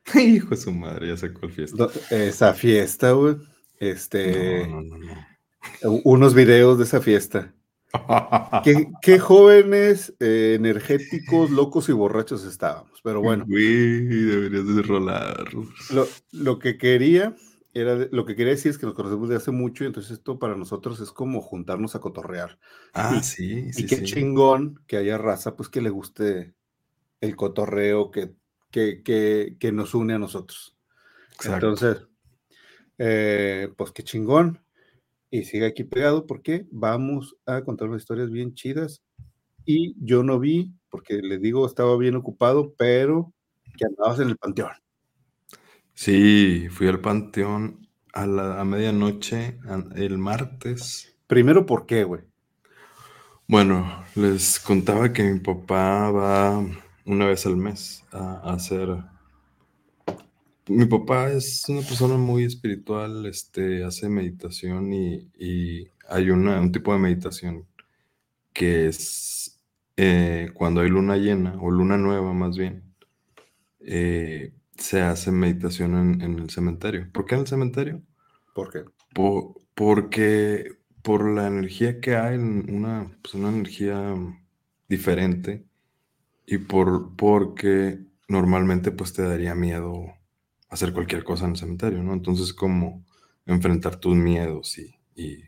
Hijo 0.15 0.51
de 0.51 0.57
su 0.57 0.73
madre, 0.73 1.09
ya 1.09 1.17
sé 1.17 1.33
cuál 1.33 1.53
fiesta. 1.53 1.89
Esa 2.11 2.53
fiesta, 2.55 3.13
güey. 3.13 3.37
Este, 3.79 4.67
No, 4.69 4.83
no, 4.83 4.99
no, 4.99 6.01
unos 6.05 6.35
videos 6.35 6.79
de 6.79 6.85
esa 6.85 7.01
fiesta. 7.01 7.53
¿Qué, 8.65 8.89
qué 9.03 9.19
jóvenes 9.19 10.15
eh, 10.21 10.55
energéticos, 10.57 11.51
locos 11.53 11.89
y 11.89 11.93
borrachos 11.93 12.45
estábamos. 12.45 13.01
Pero 13.03 13.21
bueno, 13.21 13.45
Güey, 13.47 14.05
deberías 14.07 14.67
de 14.77 14.83
rolar. 14.83 15.45
lo, 15.93 16.07
lo 16.33 16.59
que 16.59 16.79
quería 16.79 17.35
era 17.75 17.95
lo 18.11 18.25
que 18.25 18.35
quería 18.35 18.53
decir 18.55 18.71
es 18.71 18.79
que 18.79 18.87
nos 18.87 18.95
conocemos 18.95 19.29
de 19.29 19.37
hace 19.37 19.51
mucho 19.51 19.85
y 19.85 19.89
entonces 19.89 20.13
esto 20.13 20.39
para 20.39 20.57
nosotros 20.57 20.99
es 21.01 21.13
como 21.13 21.43
juntarnos 21.43 21.95
a 21.95 22.01
cotorrear. 22.01 22.59
Ah, 22.95 23.21
Y- 23.21 23.23
sí, 23.23 23.73
sí, 23.73 23.83
y 23.85 23.87
qué 23.87 23.97
sí. 23.97 24.05
chingón 24.05 24.81
que 24.87 24.97
haya 24.97 25.19
raza, 25.19 25.57
pues 25.57 25.69
que 25.69 25.83
le 25.83 25.91
guste 25.91 26.55
el 27.21 27.37
cotorreo 27.37 28.11
que, 28.11 28.35
que, 28.71 29.03
que, 29.03 29.57
que 29.61 29.73
nos 29.73 29.95
une 29.95 30.15
a 30.15 30.19
nosotros. 30.19 30.77
Exacto. 31.33 31.67
Entonces, 31.67 32.09
eh, 32.99 33.69
pues 33.77 33.93
qué 33.93 34.03
chingón. 34.03 34.61
Y 35.31 35.45
sigue 35.45 35.67
aquí 35.67 35.85
pegado 35.85 36.27
porque 36.27 36.67
vamos 36.71 37.37
a 37.47 37.63
contar 37.65 37.89
unas 37.89 38.03
historias 38.03 38.31
bien 38.31 38.55
chidas. 38.55 39.03
Y 39.67 39.97
yo 40.05 40.23
no 40.25 40.39
vi, 40.41 40.75
porque 40.91 41.17
les 41.23 41.41
digo, 41.43 41.67
estaba 41.67 41.97
bien 41.99 42.17
ocupado, 42.17 42.75
pero 42.79 43.35
que 43.79 43.87
andabas 43.87 44.21
en 44.21 44.31
el 44.31 44.39
panteón. 44.39 44.73
Sí, 45.95 46.69
fui 46.71 46.87
al 46.89 47.01
panteón 47.01 47.89
a 48.13 48.27
la 48.27 48.61
a 48.61 48.65
medianoche 48.65 49.59
an- 49.67 49.93
el 49.97 50.17
martes. 50.19 51.17
Primero, 51.27 51.67
¿por 51.67 51.87
qué, 51.87 52.05
güey? 52.05 52.23
Bueno, 53.49 54.05
les 54.15 54.59
contaba 54.61 55.13
que 55.13 55.23
mi 55.23 55.41
papá 55.41 56.11
va 56.11 56.65
una 57.05 57.27
vez 57.27 57.47
al 57.47 57.57
mes 57.57 58.05
a, 58.13 58.41
a 58.51 58.55
hacer. 58.55 58.89
Mi 60.69 60.85
papá 60.87 61.31
es 61.33 61.65
una 61.69 61.81
persona 61.83 62.17
muy 62.17 62.45
espiritual, 62.45 63.25
este, 63.27 63.85
hace 63.85 64.09
meditación 64.09 64.93
y, 64.93 65.31
y 65.39 65.89
hay 66.09 66.31
una, 66.31 66.61
un 66.61 66.73
tipo 66.73 66.93
de 66.93 66.99
meditación 66.99 67.67
que 68.53 68.89
es 68.89 69.61
eh, 69.97 70.51
cuando 70.55 70.83
hay 70.83 70.89
luna 70.91 71.17
llena 71.19 71.57
o 71.63 71.71
luna 71.71 71.99
nueva 71.99 72.33
más 72.35 72.57
bien, 72.59 72.85
eh, 73.81 74.53
se 74.79 75.03
hace 75.03 75.33
meditación 75.33 75.95
en, 75.97 76.23
en 76.23 76.39
el 76.41 76.51
cementerio. 76.51 77.11
¿Por 77.13 77.27
qué 77.27 77.35
en 77.37 77.43
el 77.43 77.47
cementerio? 77.49 78.03
¿Por 78.55 78.71
qué? 78.73 78.85
Po- 79.15 79.55
porque 79.75 80.73
por 81.03 81.29
la 81.31 81.47
energía 81.49 82.01
que 82.01 82.17
hay, 82.17 82.35
en 82.37 82.75
una, 82.75 83.17
pues 83.23 83.35
una 83.35 83.49
energía 83.51 84.15
diferente 84.89 85.67
y 86.47 86.59
por, 86.59 87.17
porque 87.17 88.01
normalmente 88.29 88.93
pues 88.93 89.15
te 89.15 89.23
daría 89.25 89.55
miedo 89.57 90.16
hacer 90.77 90.93
cualquier 90.93 91.25
cosa 91.25 91.47
en 91.47 91.53
el 91.53 91.57
cementerio, 91.57 92.03
¿no? 92.03 92.13
Entonces 92.13 92.53
como 92.53 93.05
enfrentar 93.47 93.97
tus 93.97 94.15
miedos 94.15 94.79
y, 94.79 94.95
y 95.15 95.45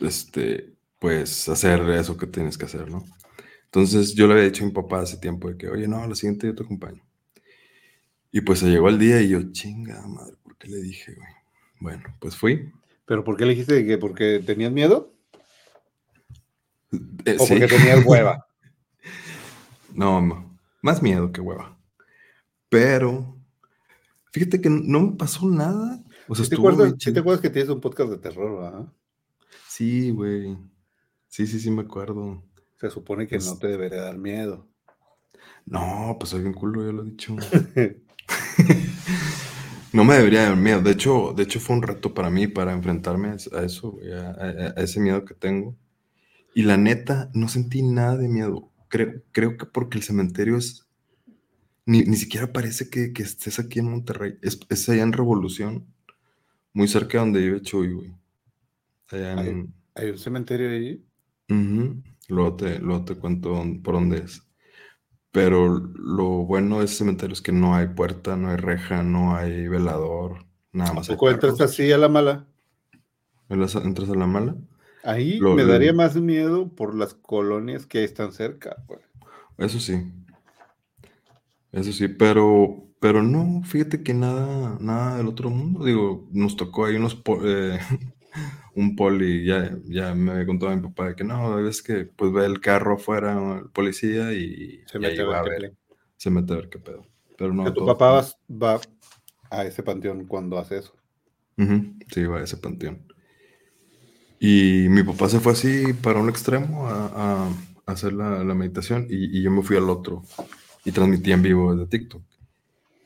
este, 0.00 0.74
pues 0.98 1.48
hacer 1.48 1.80
eso 1.90 2.16
que 2.16 2.26
tienes 2.26 2.58
que 2.58 2.66
hacer, 2.66 2.90
¿no? 2.90 3.04
Entonces 3.64 4.14
yo 4.14 4.26
le 4.26 4.34
había 4.34 4.44
dicho 4.44 4.64
a 4.64 4.66
mi 4.66 4.72
papá 4.72 5.00
hace 5.00 5.16
tiempo 5.16 5.48
de 5.48 5.56
que, 5.56 5.68
oye, 5.68 5.88
no, 5.88 6.06
la 6.06 6.14
siguiente 6.14 6.46
yo 6.46 6.54
te 6.54 6.62
acompaño. 6.62 7.02
Y 8.30 8.42
pues 8.42 8.58
se 8.58 8.68
llegó 8.68 8.88
el 8.90 8.98
día 8.98 9.20
y 9.22 9.30
yo, 9.30 9.50
chinga 9.52 10.06
madre, 10.06 10.34
¿por 10.42 10.56
qué 10.58 10.68
le 10.68 10.76
dije, 10.76 11.14
güey? 11.14 11.28
Bueno, 11.80 12.02
pues 12.20 12.36
fui. 12.36 12.70
¿Pero 13.06 13.24
por 13.24 13.36
qué 13.36 13.44
le 13.46 13.52
dijiste 13.52 13.86
que 13.86 13.98
porque 13.98 14.42
tenías 14.44 14.72
miedo? 14.72 15.14
Eh, 17.24 17.36
¿O 17.38 17.46
sí. 17.46 17.54
porque 17.54 17.68
tenías 17.68 18.04
hueva? 18.04 18.46
No, 19.94 20.22
no, 20.22 20.58
más 20.80 21.02
miedo 21.02 21.32
que 21.32 21.42
hueva. 21.42 21.76
Pero, 22.70 23.36
fíjate 24.32 24.60
que 24.60 24.70
no 24.70 25.00
me 25.00 25.16
pasó 25.16 25.46
nada. 25.48 26.02
O 26.28 26.34
sea, 26.34 26.44
¿Sí 26.44 26.50
te, 26.50 26.56
acuerdas, 26.56 26.86
bien 26.86 26.92
sí 27.00 27.04
te 27.06 27.10
chido. 27.12 27.20
acuerdas 27.20 27.40
que 27.42 27.50
tienes 27.50 27.70
un 27.70 27.80
podcast 27.80 28.10
de 28.10 28.18
terror, 28.18 28.60
¿verdad? 28.62 28.92
Sí, 29.68 30.10
güey. 30.10 30.56
Sí, 31.28 31.46
sí, 31.46 31.60
sí, 31.60 31.70
me 31.70 31.82
acuerdo. 31.82 32.42
Se 32.80 32.90
supone 32.90 33.26
que 33.26 33.36
Pues- 33.36 33.46
no 33.46 33.58
te 33.58 33.68
debería 33.68 34.02
dar 34.02 34.18
miedo. 34.18 34.66
No, 35.66 36.16
pues 36.18 36.30
soy 36.30 36.40
bien 36.42 36.52
culo, 36.54 36.84
ya 36.84 36.92
lo 36.92 37.02
he 37.02 37.10
dicho. 37.10 37.36
No 39.92 40.04
me 40.04 40.14
debería 40.16 40.44
dar 40.44 40.56
miedo. 40.56 40.80
De 40.80 40.92
hecho, 40.92 41.34
de 41.36 41.42
hecho 41.42 41.60
fue 41.60 41.76
un 41.76 41.82
reto 41.82 42.14
para 42.14 42.30
mí 42.30 42.46
para 42.46 42.72
enfrentarme 42.72 43.28
a 43.28 43.34
eso- 43.34 43.54
a 43.54 43.62
eso, 43.62 43.90
güey, 43.92 44.10
a, 44.12 44.30
a- 44.30 44.72
a 44.74 44.82
ese 44.82 45.00
miedo 45.00 45.22
que 45.26 45.34
tengo. 45.34 45.76
Y 46.54 46.62
la 46.62 46.78
neta, 46.78 47.30
no 47.34 47.46
sentí 47.48 47.82
nada 47.82 48.16
de 48.16 48.28
miedo. 48.28 48.70
Creo, 48.88 49.22
creo 49.32 49.56
que 49.58 49.66
porque 49.66 49.98
el 49.98 50.04
cementerio 50.04 50.56
es... 50.56 50.86
Ni, 51.86 52.02
ni 52.02 52.16
siquiera 52.16 52.52
parece 52.52 52.88
que, 52.90 53.12
que 53.12 53.22
estés 53.22 53.58
aquí 53.58 53.80
en 53.80 53.90
Monterrey. 53.90 54.34
Es, 54.42 54.60
es 54.68 54.88
allá 54.88 55.02
en 55.02 55.12
Revolución, 55.12 55.86
muy 56.72 56.88
cerca 56.88 57.18
de 57.18 57.24
donde 57.24 57.40
vive 57.40 57.62
Chuy, 57.62 57.92
güey. 57.92 58.14
Allá 59.10 59.32
en... 59.44 59.74
¿Hay 59.94 60.10
un 60.10 60.18
cementerio 60.18 60.70
ahí? 60.70 61.04
Ujú. 61.50 62.02
Luego 62.28 62.56
te, 62.56 62.78
luego 62.78 63.04
te 63.04 63.14
cuento 63.16 63.62
por 63.82 63.94
dónde 63.94 64.18
es. 64.18 64.42
Pero 65.32 65.68
lo 65.78 66.44
bueno 66.44 66.78
de 66.80 66.86
ese 66.86 66.96
cementerio 66.96 67.32
es 67.34 67.42
que 67.42 67.52
no 67.52 67.74
hay 67.74 67.88
puerta, 67.88 68.36
no 68.36 68.50
hay 68.50 68.56
reja, 68.56 69.02
no 69.02 69.34
hay 69.36 69.66
velador, 69.68 70.46
nada 70.72 70.92
más 70.92 71.06
¿Tampoco 71.08 71.30
entras 71.30 71.60
así 71.60 71.90
a 71.92 71.98
la 71.98 72.08
mala? 72.08 72.46
¿Entras 73.48 73.76
a- 73.76 73.82
¿Entras 73.84 74.10
a 74.10 74.14
la 74.14 74.26
mala? 74.26 74.56
Ahí 75.04 75.38
Lo- 75.38 75.54
me 75.54 75.62
lo- 75.62 75.72
daría 75.72 75.92
más 75.92 76.16
miedo 76.16 76.68
por 76.74 76.94
las 76.94 77.14
colonias 77.14 77.86
que 77.86 78.04
están 78.04 78.32
cerca, 78.32 78.82
güey. 78.86 79.00
Eso 79.58 79.78
sí. 79.80 79.94
Eso 81.72 81.92
sí, 81.92 82.08
pero, 82.08 82.88
pero 83.00 83.22
no, 83.22 83.62
fíjate 83.64 84.02
que 84.02 84.12
nada, 84.14 84.76
nada 84.80 85.16
del 85.16 85.28
otro 85.28 85.50
mundo. 85.50 85.84
Digo, 85.84 86.28
nos 86.32 86.56
tocó 86.56 86.84
ahí 86.86 86.96
unos 86.96 87.14
po- 87.14 87.40
eh, 87.44 87.78
un 88.74 88.96
poli, 88.96 89.44
ya, 89.46 89.76
ya 89.84 90.14
me 90.14 90.32
había 90.32 90.46
contado 90.46 90.74
mi 90.76 90.82
papá 90.82 91.08
de 91.08 91.16
que 91.16 91.24
no, 91.24 91.66
es 91.68 91.82
que 91.82 92.06
pues 92.06 92.32
ve 92.32 92.46
el 92.46 92.60
carro 92.60 92.96
afuera, 92.96 93.58
el 93.60 93.70
policía, 93.70 94.32
y, 94.34 94.82
Se 94.92 94.98
y 94.98 95.04
mete 95.04 95.22
ahí 95.22 95.22
a 95.22 95.26
ver 95.26 95.36
va 95.36 95.40
a 95.40 95.42
qué 95.42 95.50
ver, 95.50 95.58
play. 95.58 95.72
se 96.16 96.30
mete 96.30 96.52
a 96.54 96.56
ver 96.56 96.68
qué 96.70 96.78
pedo. 96.78 97.06
Pero 97.36 97.54
no, 97.54 97.74
tu 97.76 97.82
todo 97.82 97.90
papá 97.90 98.10
vas- 98.16 98.36
va 98.64 98.72
a 99.50 99.64
ese 99.64 99.82
panteón 99.82 100.26
cuando 100.26 100.58
hace 100.58 100.78
eso. 100.78 100.94
Ujú, 101.62 101.76
Sí, 102.16 102.24
va 102.32 102.40
a 102.40 102.44
ese 102.48 102.58
panteón. 102.66 103.00
Y 104.40 104.88
mi 104.88 105.02
papá 105.04 105.28
se 105.28 105.40
fue 105.40 105.52
así 105.52 105.92
para 105.92 106.18
un 106.20 106.28
extremo 106.28 106.88
a, 106.88 107.06
a- 107.06 107.48
a 107.86 107.92
hacer 107.92 108.12
la, 108.12 108.44
la 108.44 108.54
meditación 108.54 109.06
y, 109.10 109.38
y 109.38 109.42
yo 109.42 109.50
me 109.50 109.62
fui 109.62 109.76
al 109.76 109.90
otro 109.90 110.22
y 110.84 110.92
transmití 110.92 111.32
en 111.32 111.42
vivo 111.42 111.74
desde 111.74 111.86
TikTok. 111.90 112.22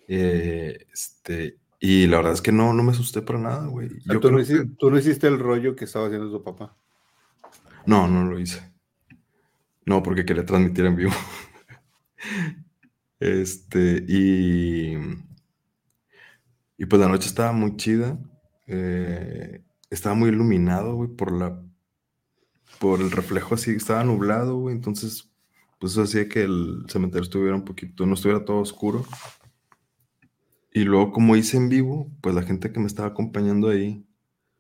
Eh, 0.09 0.87
este, 0.92 1.59
y 1.80 2.06
la 2.06 2.18
verdad 2.18 2.33
es 2.33 2.40
que 2.42 2.52
no, 2.52 2.73
no 2.73 2.83
me 2.83 2.92
asusté 2.92 3.23
para 3.23 3.38
nada, 3.38 3.66
güey. 3.66 3.88
O 3.88 4.00
sea, 4.00 4.14
Yo 4.14 4.21
tú, 4.21 4.30
no 4.30 4.37
creo 4.37 4.47
que- 4.47 4.52
hiciste, 4.54 4.76
tú 4.78 4.90
no 4.90 4.99
hiciste 4.99 5.26
el 5.26 5.38
rollo 5.38 5.75
que 5.76 5.85
estaba 5.85 6.06
haciendo 6.06 6.30
tu 6.30 6.42
papá. 6.42 6.76
No, 7.87 8.09
no 8.09 8.25
lo 8.25 8.38
hice. 8.38 8.61
No, 9.85 10.02
porque 10.02 10.25
quería 10.25 10.45
transmitir 10.45 10.85
en 10.87 10.97
vivo. 10.97 11.12
Este, 13.18 14.04
y, 14.06 14.95
y 16.76 16.87
pues 16.87 17.00
la 17.00 17.09
noche 17.09 17.28
estaba 17.28 17.52
muy 17.52 17.76
chida. 17.76 18.18
eh, 18.66 19.62
estaba 19.88 20.14
muy 20.14 20.30
iluminado, 20.30 20.97
güey, 20.97 21.09
por 21.11 21.33
la, 21.33 21.62
por 22.80 23.00
el 23.00 23.11
reflejo 23.11 23.54
así, 23.54 23.71
estaba 23.71 24.02
nublado, 24.04 24.56
güey, 24.59 24.75
entonces, 24.75 25.30
pues 25.78 25.97
hacía 25.99 26.28
que 26.28 26.42
el 26.42 26.85
cementerio 26.88 27.23
estuviera 27.25 27.54
un 27.54 27.64
poquito, 27.64 28.06
no 28.06 28.14
estuviera 28.14 28.45
todo 28.45 28.59
oscuro. 28.59 29.04
Y 30.73 30.85
luego, 30.85 31.11
como 31.12 31.37
hice 31.37 31.56
en 31.56 31.68
vivo, 31.68 32.11
pues 32.21 32.35
la 32.35 32.42
gente 32.42 32.73
que 32.73 32.80
me 32.80 32.87
estaba 32.87 33.09
acompañando 33.09 33.68
ahí, 33.68 34.04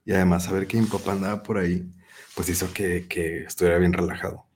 y 0.04 0.12
además 0.12 0.44
saber 0.44 0.66
que 0.66 0.80
mi 0.80 0.86
papá 0.86 1.12
andaba 1.12 1.42
por 1.42 1.58
ahí, 1.58 1.92
pues 2.34 2.48
hizo 2.48 2.72
que, 2.72 3.06
que 3.08 3.44
estuviera 3.44 3.78
bien 3.78 3.92
relajado. 3.92 4.46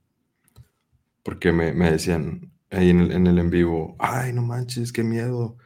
Porque 1.23 1.53
me, 1.53 1.73
me 1.73 1.91
decían 1.91 2.51
ahí 2.71 2.91
en 2.91 3.01
el, 3.01 3.13
en 3.13 3.27
el 3.27 3.39
en 3.39 3.51
vivo, 3.51 3.97
ay, 3.99 4.33
no 4.33 4.43
manches, 4.43 4.93
qué 4.93 5.03
miedo, 5.03 5.57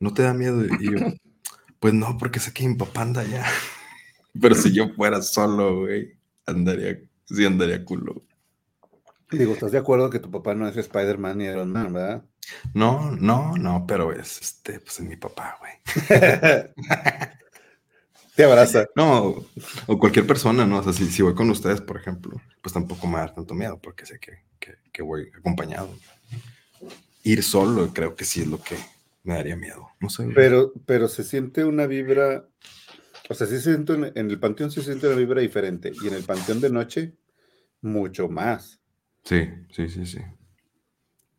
no 0.00 0.14
te 0.14 0.22
da 0.22 0.32
miedo. 0.34 0.64
Y 0.64 0.84
yo, 0.84 1.06
pues 1.80 1.94
no, 1.94 2.16
porque 2.18 2.40
sé 2.40 2.52
que 2.52 2.66
mi 2.68 2.74
papá 2.76 3.02
anda 3.02 3.22
allá. 3.22 3.44
Pero 4.40 4.54
si 4.54 4.72
yo 4.72 4.88
fuera 4.94 5.20
solo, 5.22 5.80
güey, 5.80 6.16
andaría, 6.46 6.98
sí 7.26 7.44
andaría 7.44 7.84
culo. 7.84 8.24
Digo, 9.30 9.54
¿estás 9.54 9.72
de 9.72 9.78
acuerdo 9.78 10.10
que 10.10 10.18
tu 10.18 10.30
papá 10.30 10.54
no 10.54 10.68
es 10.68 10.76
Spider-Man 10.76 11.38
ni 11.38 11.44
Iron 11.44 11.72
Man, 11.72 11.92
verdad? 11.92 12.24
No, 12.74 13.10
no, 13.12 13.56
no, 13.56 13.84
pero 13.86 14.12
es, 14.12 14.40
este, 14.40 14.80
pues 14.80 15.00
es 15.00 15.06
mi 15.06 15.16
papá, 15.16 15.58
güey. 15.60 15.72
Te 18.36 18.44
abraza. 18.44 18.86
No, 18.96 19.46
o 19.86 19.98
cualquier 19.98 20.26
persona, 20.26 20.66
¿no? 20.66 20.78
O 20.78 20.82
sea, 20.82 20.92
si, 20.92 21.06
si 21.06 21.22
voy 21.22 21.34
con 21.34 21.50
ustedes, 21.50 21.80
por 21.80 21.96
ejemplo, 21.96 22.40
pues 22.60 22.72
tampoco 22.72 23.06
me 23.06 23.18
da 23.18 23.32
tanto 23.32 23.54
miedo 23.54 23.78
porque 23.80 24.06
sé 24.06 24.18
que, 24.18 24.42
que, 24.58 24.74
que 24.92 25.02
voy 25.02 25.30
acompañado. 25.38 25.88
Ir 27.22 27.42
solo 27.42 27.92
creo 27.94 28.16
que 28.16 28.24
sí 28.24 28.42
es 28.42 28.48
lo 28.48 28.60
que 28.60 28.76
me 29.22 29.34
daría 29.34 29.56
miedo. 29.56 29.88
No 30.00 30.10
sé. 30.10 30.28
Pero, 30.34 30.72
pero 30.84 31.08
se 31.08 31.22
siente 31.22 31.64
una 31.64 31.86
vibra, 31.86 32.44
o 33.28 33.34
sea, 33.34 33.46
sí 33.46 33.56
se 33.56 33.62
siente 33.62 33.94
en, 33.94 34.12
en 34.14 34.30
el 34.30 34.40
panteón 34.40 34.70
se 34.70 34.82
siente 34.82 35.06
una 35.06 35.16
vibra 35.16 35.40
diferente 35.40 35.92
y 36.02 36.08
en 36.08 36.14
el 36.14 36.24
panteón 36.24 36.60
de 36.60 36.70
noche 36.70 37.14
mucho 37.80 38.28
más. 38.28 38.80
Sí, 39.24 39.48
sí, 39.70 39.88
sí, 39.88 40.06
sí. 40.06 40.18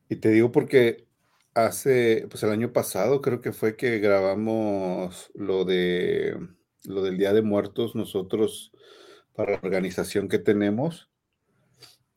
Y 0.09 0.17
te 0.17 0.29
digo 0.29 0.51
porque 0.51 1.07
hace, 1.53 2.27
pues 2.29 2.43
el 2.43 2.51
año 2.51 2.73
pasado 2.73 3.21
creo 3.21 3.41
que 3.41 3.53
fue 3.53 3.75
que 3.75 3.99
grabamos 3.99 5.31
lo 5.35 5.65
de 5.65 6.37
lo 6.83 7.01
del 7.01 7.17
Día 7.17 7.33
de 7.33 7.41
Muertos 7.41 7.95
nosotros 7.95 8.71
para 9.35 9.53
la 9.53 9.59
organización 9.63 10.29
que 10.29 10.39
tenemos 10.39 11.09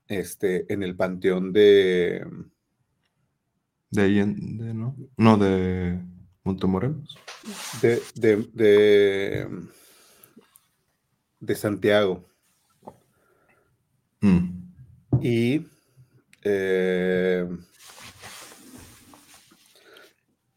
este 0.09 0.73
en 0.73 0.83
el 0.83 0.97
panteón 0.97 1.53
de 1.53 2.25
De 3.91 4.03
ahí, 4.03 4.19
en, 4.19 4.59
de, 4.59 4.75
¿no? 4.75 4.97
No, 5.17 5.37
de 5.39 5.99
Montemorelos. 6.45 7.19
de, 7.83 8.03
de, 8.15 8.37
de, 8.53 9.49
de 11.41 11.55
Santiago. 11.57 12.25
Mm. 14.23 14.68
Y 15.21 15.67
eh, 16.45 17.47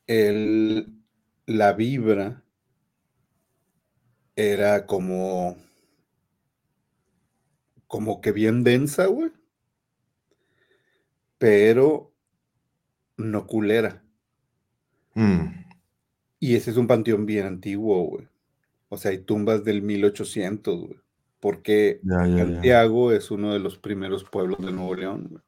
el- 0.05 0.93
la 1.47 1.73
vibra 1.73 2.43
era 4.35 4.85
como, 4.85 5.55
como 7.87 8.21
que 8.21 8.31
bien 8.31 8.63
densa, 8.63 9.05
güey, 9.05 9.31
pero 11.37 12.13
no 13.17 13.47
culera. 13.47 14.03
Mm. 15.15 15.65
Y 16.39 16.55
ese 16.55 16.71
es 16.71 16.77
un 16.77 16.87
panteón 16.87 17.25
bien 17.25 17.45
antiguo, 17.47 18.03
güey. 18.03 18.27
O 18.89 18.97
sea, 18.97 19.11
hay 19.11 19.19
tumbas 19.19 19.63
del 19.65 19.81
1800, 19.83 20.79
güey. 20.81 20.99
Porque 21.41 21.99
Ya, 22.03 22.25
ya, 22.27 22.45
ya. 22.45 22.45
Santiago 22.45 23.11
es 23.11 23.31
uno 23.31 23.51
de 23.51 23.59
los 23.59 23.77
primeros 23.77 24.23
pueblos 24.23 24.59
de 24.59 24.71
Nuevo 24.71 24.95
León. 24.95 25.43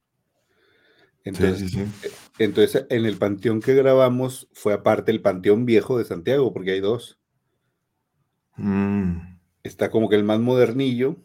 Sí, 1.24 1.30
Entonces, 1.30 1.72
sí, 1.72 1.86
sí. 2.02 2.10
entonces, 2.38 2.86
en 2.90 3.06
el 3.06 3.18
panteón 3.18 3.62
que 3.62 3.74
grabamos 3.76 4.50
fue 4.52 4.74
aparte 4.74 5.12
el 5.12 5.22
panteón 5.22 5.66
viejo 5.66 5.98
de 5.98 6.04
Santiago, 6.04 6.52
porque 6.52 6.72
hay 6.72 6.82
dos. 6.82 7.18
Mm. 8.58 9.38
Está 9.64 9.90
como 9.90 10.10
que 10.10 10.18
el 10.18 10.26
más 10.26 10.40
modernillo 10.40 11.16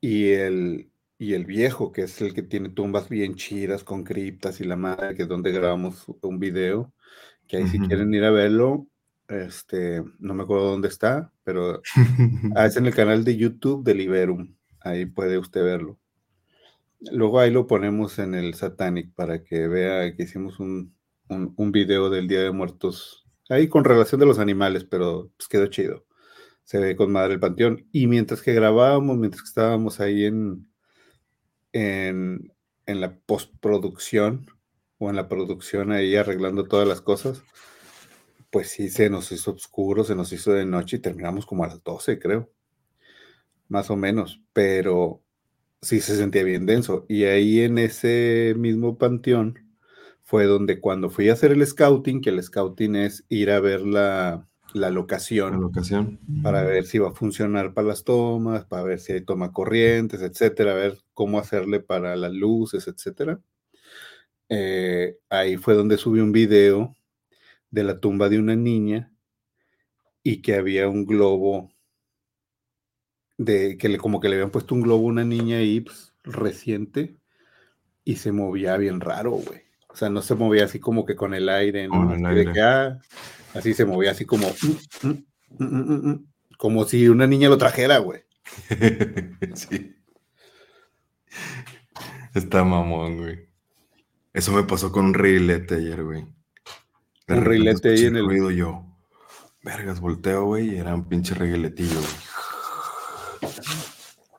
y 0.00 0.30
el, 0.30 0.90
y 1.18 1.34
el 1.34 1.44
viejo, 1.44 1.92
que 1.92 2.02
es 2.02 2.20
el 2.20 2.34
que 2.34 2.42
tiene 2.42 2.70
tumbas 2.70 3.08
bien 3.08 3.36
chidas 3.36 3.84
con 3.84 4.02
criptas 4.04 4.60
y 4.60 4.64
la 4.64 4.76
madre, 4.76 5.14
que 5.14 5.22
es 5.22 5.28
donde 5.28 5.52
grabamos 5.52 6.06
un 6.22 6.38
video, 6.40 6.92
que 7.46 7.58
ahí 7.58 7.68
si 7.68 7.78
quieren 7.78 8.12
ir 8.12 8.24
a 8.24 8.30
verlo, 8.30 8.88
este, 9.28 10.02
no 10.18 10.34
me 10.34 10.42
acuerdo 10.42 10.70
dónde 10.70 10.88
está, 10.88 11.32
pero 11.44 11.82
ah, 12.56 12.66
es 12.66 12.76
en 12.76 12.86
el 12.86 12.94
canal 12.94 13.24
de 13.24 13.36
YouTube 13.36 13.84
de 13.84 13.94
Liberum, 13.94 14.56
ahí 14.80 15.06
puede 15.06 15.38
usted 15.38 15.62
verlo. 15.62 15.98
Luego 17.12 17.38
ahí 17.38 17.50
lo 17.50 17.66
ponemos 17.66 18.18
en 18.18 18.34
el 18.34 18.54
Satanic 18.54 19.14
para 19.14 19.44
que 19.44 19.68
vea 19.68 20.14
que 20.16 20.24
hicimos 20.24 20.58
un, 20.58 20.96
un, 21.28 21.54
un 21.56 21.72
video 21.72 22.10
del 22.10 22.26
Día 22.26 22.42
de 22.42 22.50
Muertos, 22.50 23.26
ahí 23.48 23.68
con 23.68 23.84
relación 23.84 24.20
de 24.20 24.26
los 24.26 24.38
animales, 24.38 24.84
pero 24.84 25.30
pues 25.36 25.48
quedó 25.48 25.66
chido. 25.68 26.04
Se 26.64 26.78
ve 26.78 26.96
con 26.96 27.12
madre 27.12 27.34
el 27.34 27.40
panteón. 27.40 27.86
Y 27.92 28.08
mientras 28.08 28.42
que 28.42 28.52
grabábamos, 28.52 29.16
mientras 29.16 29.42
que 29.42 29.48
estábamos 29.48 30.00
ahí 30.00 30.24
en, 30.24 30.68
en, 31.72 32.52
en 32.86 33.00
la 33.00 33.16
postproducción 33.20 34.46
o 34.98 35.08
en 35.08 35.16
la 35.16 35.28
producción 35.28 35.92
ahí 35.92 36.16
arreglando 36.16 36.64
todas 36.64 36.86
las 36.86 37.00
cosas, 37.00 37.42
pues 38.50 38.70
sí 38.70 38.88
se 38.90 39.10
nos 39.10 39.30
hizo 39.32 39.52
oscuro, 39.52 40.04
se 40.04 40.14
nos 40.14 40.32
hizo 40.32 40.52
de 40.52 40.64
noche 40.66 40.96
y 40.96 41.00
terminamos 41.00 41.46
como 41.46 41.64
a 41.64 41.68
las 41.68 41.82
12, 41.82 42.18
creo. 42.18 42.50
Más 43.68 43.90
o 43.90 43.96
menos, 43.96 44.42
pero 44.52 45.22
sí 45.82 46.00
se 46.00 46.16
sentía 46.16 46.42
bien 46.44 46.66
denso. 46.66 47.04
Y 47.08 47.24
ahí 47.24 47.60
en 47.60 47.78
ese 47.78 48.54
mismo 48.56 48.98
panteón 48.98 49.58
fue 50.22 50.46
donde 50.46 50.80
cuando 50.80 51.10
fui 51.10 51.28
a 51.28 51.34
hacer 51.34 51.52
el 51.52 51.66
scouting, 51.66 52.20
que 52.22 52.30
el 52.30 52.42
scouting 52.42 52.96
es 52.96 53.24
ir 53.28 53.50
a 53.50 53.60
ver 53.60 53.82
la, 53.82 54.46
la 54.74 54.90
La 54.90 54.90
locación 54.90 55.60
locación. 55.60 56.18
para 56.42 56.62
ver 56.64 56.86
si 56.86 56.98
va 56.98 57.08
a 57.10 57.12
funcionar 57.14 57.74
para 57.74 57.88
las 57.88 58.04
tomas, 58.04 58.64
para 58.66 58.82
ver 58.84 59.00
si 59.00 59.12
hay 59.12 59.22
toma 59.22 59.52
corrientes, 59.52 60.22
etcétera, 60.22 60.72
a 60.72 60.76
ver 60.76 60.98
cómo 61.14 61.38
hacerle 61.38 61.80
para 61.80 62.16
las 62.16 62.32
luces, 62.32 62.88
etcétera. 62.88 63.40
Eh, 64.48 65.18
ahí 65.28 65.56
fue 65.58 65.74
donde 65.74 65.98
subí 65.98 66.20
un 66.20 66.32
video 66.32 66.94
de 67.70 67.84
la 67.84 68.00
tumba 68.00 68.28
de 68.28 68.38
una 68.38 68.56
niña 68.56 69.12
y 70.22 70.42
que 70.42 70.54
había 70.54 70.88
un 70.88 71.06
globo 71.06 71.72
de 73.36 73.78
que 73.78 73.88
le, 73.88 73.98
como 73.98 74.20
que 74.20 74.28
le 74.28 74.34
habían 74.34 74.50
puesto 74.50 74.74
un 74.74 74.82
globo 74.82 75.06
a 75.06 75.10
una 75.10 75.24
niña 75.24 75.58
ahí 75.58 75.80
pues, 75.80 76.12
reciente 76.24 77.16
y 78.04 78.16
se 78.16 78.32
movía 78.32 78.76
bien 78.76 79.00
raro, 79.00 79.32
güey. 79.32 79.62
O 79.88 79.96
sea, 79.96 80.10
no 80.10 80.22
se 80.22 80.34
movía 80.34 80.64
así 80.64 80.78
como 80.78 81.04
que 81.04 81.16
con 81.16 81.34
el 81.34 81.48
aire, 81.48 81.88
¿no? 81.88 82.12
El 82.12 82.24
aire. 82.26 82.52
que, 82.52 82.60
ah, 82.60 82.98
así 83.54 83.74
se 83.74 83.84
movía 83.84 84.10
así 84.10 84.24
como 84.24 84.48
mm, 84.48 85.08
mm, 85.08 85.24
mm, 85.58 85.64
mm, 85.66 86.10
mm, 86.10 86.26
como 86.56 86.84
si 86.84 87.08
una 87.08 87.26
niña 87.26 87.48
lo 87.48 87.58
trajera, 87.58 87.98
güey. 87.98 88.22
sí. 89.54 89.94
Está 92.34 92.64
mamón, 92.64 93.18
güey. 93.18 93.48
Eso 94.32 94.52
me 94.52 94.62
pasó 94.62 94.92
con 94.92 95.06
un 95.06 95.14
reilete 95.14 95.76
ayer, 95.76 96.04
güey. 96.04 96.26
Un 97.28 97.34
repente 97.36 97.48
reilete 97.48 97.88
ahí 97.90 98.04
en 98.06 98.16
el- 98.16 98.24
ruido 98.26 98.50
yo. 98.50 98.84
Vergas, 99.62 100.00
volteo, 100.00 100.44
güey, 100.46 100.74
y 100.74 100.76
era 100.78 100.94
un 100.94 101.08
pinche 101.08 101.34
reguiletillo, 101.34 101.98
güey. 102.00 103.50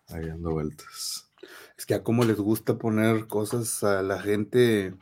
Ahí 0.10 0.28
dando 0.28 0.52
vueltas. 0.52 1.32
Es 1.78 1.86
que 1.86 1.94
a 1.94 2.04
cómo 2.04 2.24
les 2.24 2.38
gusta 2.38 2.78
poner 2.78 3.28
cosas 3.28 3.84
a 3.84 4.02
la 4.02 4.22
gente, 4.22 4.94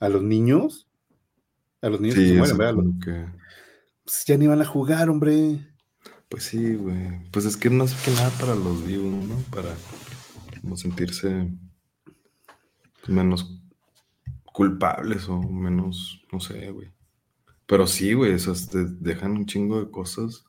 a 0.00 0.08
los 0.08 0.22
niños, 0.22 0.86
a 1.80 1.88
los 1.88 2.00
niños 2.00 2.16
que 2.16 2.22
Sí, 2.22 2.28
se 2.34 2.40
eso 2.42 2.56
mueren, 2.56 3.00
que... 3.00 3.26
Pues 4.04 4.24
ya 4.26 4.36
ni 4.36 4.46
van 4.46 4.60
a 4.60 4.66
jugar, 4.66 5.08
hombre. 5.10 5.66
Pues 6.28 6.44
sí, 6.44 6.74
güey. 6.74 7.30
Pues 7.30 7.44
es 7.46 7.56
que 7.56 7.68
es 7.68 7.74
más 7.74 7.94
que 8.02 8.10
nada 8.10 8.30
para 8.38 8.54
los 8.54 8.86
vivos, 8.86 9.24
¿no? 9.24 9.36
Para 9.50 9.70
como 10.60 10.76
sentirse 10.76 11.48
menos 13.06 13.60
culpables 14.52 15.28
o 15.28 15.40
menos, 15.40 16.22
no 16.32 16.40
sé, 16.40 16.70
güey. 16.70 16.90
Pero 17.68 17.86
sí, 17.86 18.14
güey, 18.14 18.32
esas 18.32 18.70
te 18.70 18.82
dejan 18.82 19.32
un 19.32 19.44
chingo 19.44 19.78
de 19.78 19.90
cosas. 19.90 20.46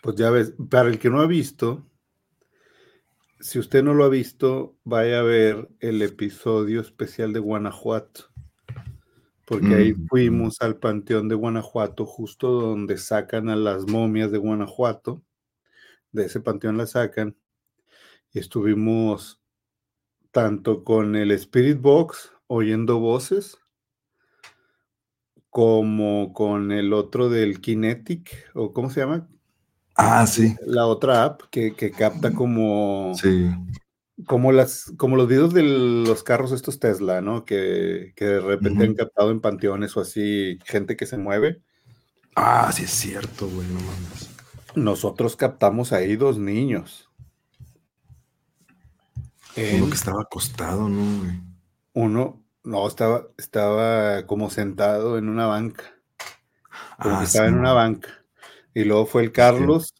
Pues 0.00 0.14
ya 0.14 0.30
ves, 0.30 0.54
para 0.70 0.88
el 0.88 1.00
que 1.00 1.10
no 1.10 1.20
ha 1.20 1.26
visto, 1.26 1.84
si 3.40 3.58
usted 3.58 3.82
no 3.82 3.94
lo 3.94 4.04
ha 4.04 4.08
visto, 4.08 4.76
vaya 4.84 5.18
a 5.18 5.24
ver 5.24 5.68
el 5.80 6.00
episodio 6.02 6.80
especial 6.80 7.32
de 7.32 7.40
Guanajuato. 7.40 8.26
Porque 9.44 9.74
ahí 9.74 9.92
Mm, 9.92 10.06
fuimos 10.06 10.60
al 10.60 10.76
panteón 10.76 11.28
de 11.28 11.34
Guanajuato, 11.34 12.06
justo 12.06 12.48
donde 12.52 12.96
sacan 12.96 13.48
a 13.48 13.56
las 13.56 13.88
momias 13.88 14.30
de 14.30 14.38
Guanajuato. 14.38 15.24
De 16.12 16.26
ese 16.26 16.38
panteón 16.38 16.76
las 16.76 16.90
sacan. 16.92 17.36
Y 18.32 18.38
estuvimos 18.38 19.42
tanto 20.30 20.84
con 20.84 21.16
el 21.16 21.32
Spirit 21.32 21.80
Box, 21.80 22.32
oyendo 22.46 23.00
voces, 23.00 23.58
como 25.50 26.32
con 26.32 26.72
el 26.72 26.92
otro 26.92 27.28
del 27.28 27.60
Kinetic, 27.60 28.50
o 28.54 28.72
¿cómo 28.72 28.90
se 28.90 29.00
llama? 29.00 29.28
Ah, 29.96 30.26
sí. 30.26 30.54
La 30.66 30.86
otra 30.86 31.24
app 31.24 31.42
que, 31.50 31.74
que 31.74 31.90
capta 31.90 32.32
como, 32.32 33.12
Sí. 33.16 33.50
como, 34.26 34.52
las, 34.52 34.92
como 34.96 35.16
los 35.16 35.26
videos 35.28 35.52
de 35.54 35.62
los 35.64 36.22
carros 36.22 36.52
estos 36.52 36.78
Tesla, 36.78 37.20
¿no? 37.20 37.44
Que, 37.44 38.12
que 38.14 38.24
de 38.26 38.40
repente 38.40 38.84
han 38.84 38.94
captado 38.94 39.30
en 39.30 39.40
panteones 39.40 39.96
o 39.96 40.00
así, 40.00 40.58
gente 40.64 40.96
que 40.96 41.06
se 41.06 41.18
mueve. 41.18 41.60
Ah, 42.36 42.70
sí 42.72 42.84
es 42.84 42.90
cierto, 42.90 43.48
güey, 43.48 43.66
no 43.68 43.80
mames. 43.80 44.30
Nosotros 44.76 45.34
captamos 45.34 45.92
ahí 45.92 46.14
dos 46.14 46.38
niños. 46.38 47.10
Uno 49.56 49.88
que 49.88 49.94
estaba 49.96 50.22
acostado, 50.22 50.88
¿no, 50.88 51.24
güey? 51.24 51.40
uno, 51.94 52.44
no, 52.64 52.86
estaba, 52.86 53.28
estaba 53.38 54.26
como 54.26 54.50
sentado 54.50 55.18
en 55.18 55.28
una 55.28 55.46
banca. 55.46 55.84
Como 57.00 57.16
Ah, 57.16 57.18
que 57.20 57.24
estaba 57.26 57.46
sí, 57.46 57.52
en 57.52 57.58
una 57.58 57.72
banca. 57.72 58.24
Y 58.74 58.84
luego 58.84 59.06
fue 59.06 59.22
el 59.22 59.32
Carlos 59.32 59.94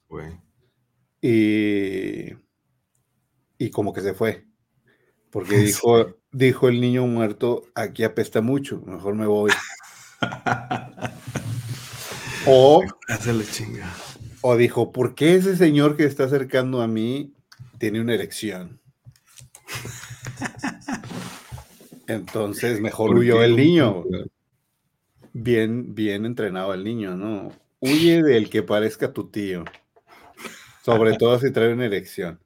y, 1.20 2.32
y 3.58 3.70
como 3.70 3.92
que 3.92 4.00
se 4.00 4.14
fue. 4.14 4.46
Porque 5.30 5.56
Sí. 5.58 5.66
dijo, 5.66 6.16
dijo 6.32 6.68
el 6.68 6.80
niño 6.80 7.06
muerto, 7.06 7.62
aquí 7.74 8.04
apesta 8.04 8.40
mucho, 8.40 8.80
mejor 8.86 9.14
me 9.14 9.26
voy. 9.26 9.50
O, 12.46 12.82
chinga. 13.52 13.92
o 14.42 14.56
dijo, 14.56 14.92
¿por 14.92 15.14
qué 15.14 15.34
ese 15.34 15.56
señor 15.56 15.96
que 15.96 16.04
está 16.04 16.24
acercando 16.24 16.80
a 16.82 16.86
mí 16.86 17.34
tiene 17.78 18.00
una 18.00 18.14
erección? 18.14 18.80
Entonces 22.08 22.80
mejor 22.80 23.10
¿Por 23.10 23.18
huyó 23.18 23.42
el 23.42 23.54
niño. 23.54 24.04
Bien, 25.34 25.94
bien 25.94 26.24
entrenado 26.24 26.72
el 26.72 26.82
niño, 26.82 27.14
¿no? 27.14 27.52
Huye 27.80 28.22
del 28.22 28.48
que 28.48 28.62
parezca 28.62 29.12
tu 29.12 29.28
tío. 29.28 29.64
Sobre 30.82 31.18
todo 31.18 31.38
si 31.38 31.52
trae 31.52 31.72
una 31.72 31.84
erección. 31.84 32.40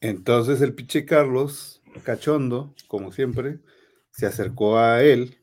Entonces 0.00 0.60
el 0.60 0.74
pinche 0.74 1.06
Carlos, 1.06 1.82
cachondo, 2.02 2.74
como 2.88 3.12
siempre, 3.12 3.60
se 4.10 4.26
acercó 4.26 4.78
a 4.78 5.04
él, 5.04 5.38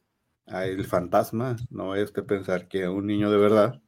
a 0.46 0.66
el 0.66 0.86
fantasma, 0.86 1.56
no 1.70 1.88
vaya 1.88 2.04
usted 2.04 2.24
a 2.24 2.28
pensar 2.28 2.68
que 2.68 2.88
un 2.90 3.08
niño 3.08 3.32
de 3.32 3.38
verdad, 3.38 3.82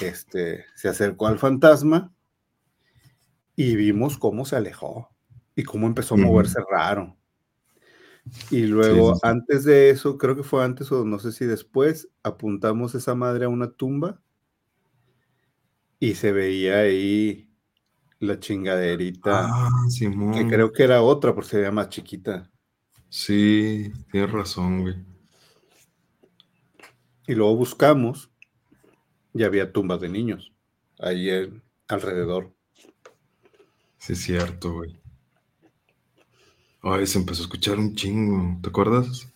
este, 0.00 0.64
se 0.74 0.88
acercó 0.88 1.28
al 1.28 1.38
fantasma 1.38 2.12
y 3.54 3.76
vimos 3.76 4.18
cómo 4.18 4.44
se 4.44 4.56
alejó 4.56 5.13
y 5.56 5.62
cómo 5.62 5.86
empezó 5.86 6.14
a 6.14 6.18
moverse 6.18 6.58
raro. 6.70 7.16
Y 8.50 8.62
luego, 8.62 9.14
sí, 9.14 9.20
sí. 9.22 9.28
antes 9.28 9.64
de 9.64 9.90
eso, 9.90 10.16
creo 10.16 10.34
que 10.34 10.42
fue 10.42 10.64
antes 10.64 10.90
o 10.92 11.04
no 11.04 11.18
sé 11.18 11.32
si 11.32 11.44
después, 11.44 12.08
apuntamos 12.22 12.94
esa 12.94 13.14
madre 13.14 13.44
a 13.44 13.48
una 13.50 13.70
tumba 13.70 14.20
y 16.00 16.14
se 16.14 16.32
veía 16.32 16.78
ahí 16.78 17.48
la 18.20 18.38
chingaderita, 18.40 19.48
Ah, 19.50 19.70
Simón. 19.90 20.32
que 20.32 20.48
creo 20.48 20.72
que 20.72 20.82
era 20.84 21.02
otra, 21.02 21.34
porque 21.34 21.58
veía 21.58 21.70
más 21.70 21.90
chiquita. 21.90 22.50
Sí, 23.10 23.92
tienes 24.10 24.32
razón, 24.32 24.80
güey. 24.82 24.96
Y 27.26 27.34
luego 27.34 27.56
buscamos 27.56 28.30
y 29.34 29.44
había 29.44 29.72
tumbas 29.72 30.00
de 30.00 30.08
niños 30.08 30.52
ahí 30.98 31.28
en- 31.30 31.62
alrededor. 31.88 32.52
Sí, 33.98 34.14
es 34.14 34.22
cierto, 34.22 34.72
güey. 34.74 35.00
Ay, 36.86 37.06
se 37.06 37.18
empezó 37.18 37.42
a 37.42 37.46
escuchar 37.46 37.78
un 37.78 37.94
chingo. 37.94 38.58
¿Te 38.62 38.68
acuerdas? 38.68 39.26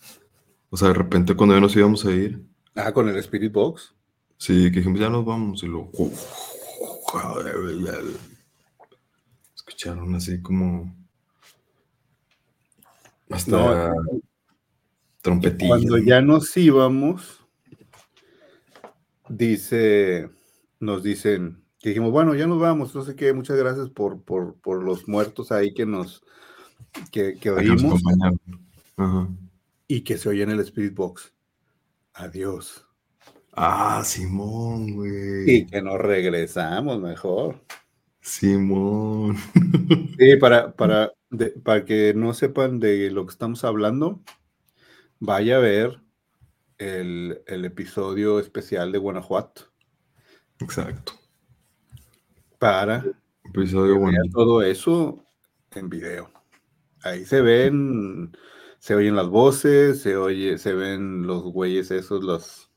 O 0.68 0.76
sea, 0.76 0.88
de 0.88 0.94
repente 0.94 1.34
cuando 1.34 1.54
ya 1.54 1.60
nos 1.62 1.74
íbamos 1.74 2.04
a 2.04 2.10
ir, 2.12 2.44
Ah, 2.74 2.92
con 2.92 3.08
el 3.08 3.16
Spirit 3.16 3.52
Box. 3.52 3.94
sí, 4.36 4.70
que 4.70 4.78
dijimos, 4.80 5.00
ya 5.00 5.08
nos 5.08 5.24
vamos. 5.24 5.62
Y 5.62 5.66
luego. 5.66 5.90
Escucharon 9.56 10.14
así 10.14 10.40
como. 10.42 10.94
Hasta 13.30 13.50
No, 13.50 13.94
trompetillas. 15.22 15.68
Cuando 15.68 15.98
ya 15.98 16.20
nos 16.20 16.56
íbamos, 16.56 17.40
dice, 19.28 20.30
nos 20.80 21.02
dicen, 21.02 21.64
que 21.80 21.90
dijimos, 21.90 22.12
bueno, 22.12 22.34
ya 22.34 22.46
nos 22.46 22.60
vamos, 22.60 22.94
no 22.94 23.02
sé 23.02 23.16
qué, 23.16 23.32
muchas 23.32 23.56
gracias 23.56 23.90
por, 23.90 24.22
por, 24.22 24.54
por 24.60 24.82
los 24.82 25.08
muertos 25.08 25.50
ahí 25.52 25.74
que 25.74 25.84
nos, 25.84 26.22
que, 27.10 27.36
que 27.38 27.50
oímos. 27.50 28.00
Ajá. 28.96 29.28
y 29.86 30.00
que 30.02 30.18
se 30.18 30.28
oye 30.28 30.42
en 30.42 30.50
el 30.50 30.60
Spirit 30.60 30.94
Box. 30.94 31.32
Adiós. 32.14 32.84
Ah, 33.52 34.02
Simón, 34.04 34.88
Y 34.88 34.92
güey. 34.92 35.66
que 35.66 35.82
nos 35.82 35.98
regresamos 35.98 37.00
mejor. 37.00 37.60
Simón. 38.20 39.36
Sí, 40.18 40.36
para, 40.36 40.72
para, 40.72 41.12
de- 41.30 41.50
para 41.50 41.84
que 41.84 42.12
no 42.14 42.34
sepan 42.34 42.78
de 42.80 43.10
lo 43.10 43.24
que 43.24 43.32
estamos 43.32 43.64
hablando, 43.64 44.20
vaya 45.20 45.56
a 45.56 45.60
ver 45.60 46.00
el, 46.78 47.40
el 47.46 47.64
episodio 47.64 48.38
especial 48.40 48.92
de 48.92 48.98
Guanajuato 48.98 49.62
Exacto. 50.60 51.12
para 52.58 53.04
Episodio 53.44 53.98
bueno. 53.98 54.18
todo 54.32 54.62
eso 54.62 55.24
en 55.74 55.88
video. 55.88 56.30
Ahí 57.08 57.24
se 57.24 57.40
ven, 57.40 58.36
se 58.78 58.94
oyen 58.94 59.16
las 59.16 59.28
voces, 59.28 60.00
se 60.02 60.16
oye, 60.16 60.58
se 60.58 60.74
ven 60.74 61.26
los 61.26 61.42
güeyes 61.44 61.90
esos, 61.90 62.22
los, 62.22 62.70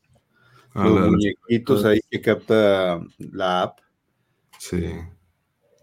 Ah, 0.74 0.84
los 0.86 1.00
la- 1.00 1.06
muñequitos 1.06 1.84
ahí 1.84 2.00
que 2.10 2.20
capta 2.20 3.00
la 3.18 3.62
app. 3.62 3.78
Sí. 4.58 4.86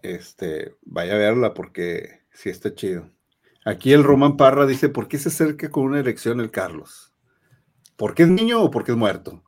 Este, 0.02 0.74
vaya 0.82 1.14
a 1.14 1.18
verla 1.18 1.54
porque 1.54 2.20
sí 2.32 2.48
está 2.48 2.74
chido. 2.74 3.08
Aquí 3.64 3.92
el 3.92 4.02
Roman 4.02 4.36
Parra 4.36 4.66
dice, 4.66 4.88
¿por 4.88 5.06
qué 5.06 5.18
se 5.18 5.28
acerca 5.28 5.70
con 5.70 5.84
una 5.84 6.00
erección 6.00 6.40
el 6.40 6.50
Carlos? 6.50 7.12
¿Por 7.96 8.14
qué 8.14 8.22
es 8.24 8.28
niño 8.30 8.62
o 8.62 8.70
porque 8.70 8.92
es 8.92 8.96
muerto? 8.98 9.44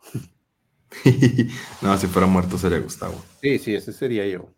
no, 1.83 1.97
si 1.99 2.07
fuera 2.07 2.27
muerto 2.29 2.59
sería 2.59 2.79
Gustavo. 2.79 3.15
Sí, 3.41 3.59
sí, 3.59 3.75
ese 3.75 3.93
sería 3.93 4.27
yo. 4.29 4.53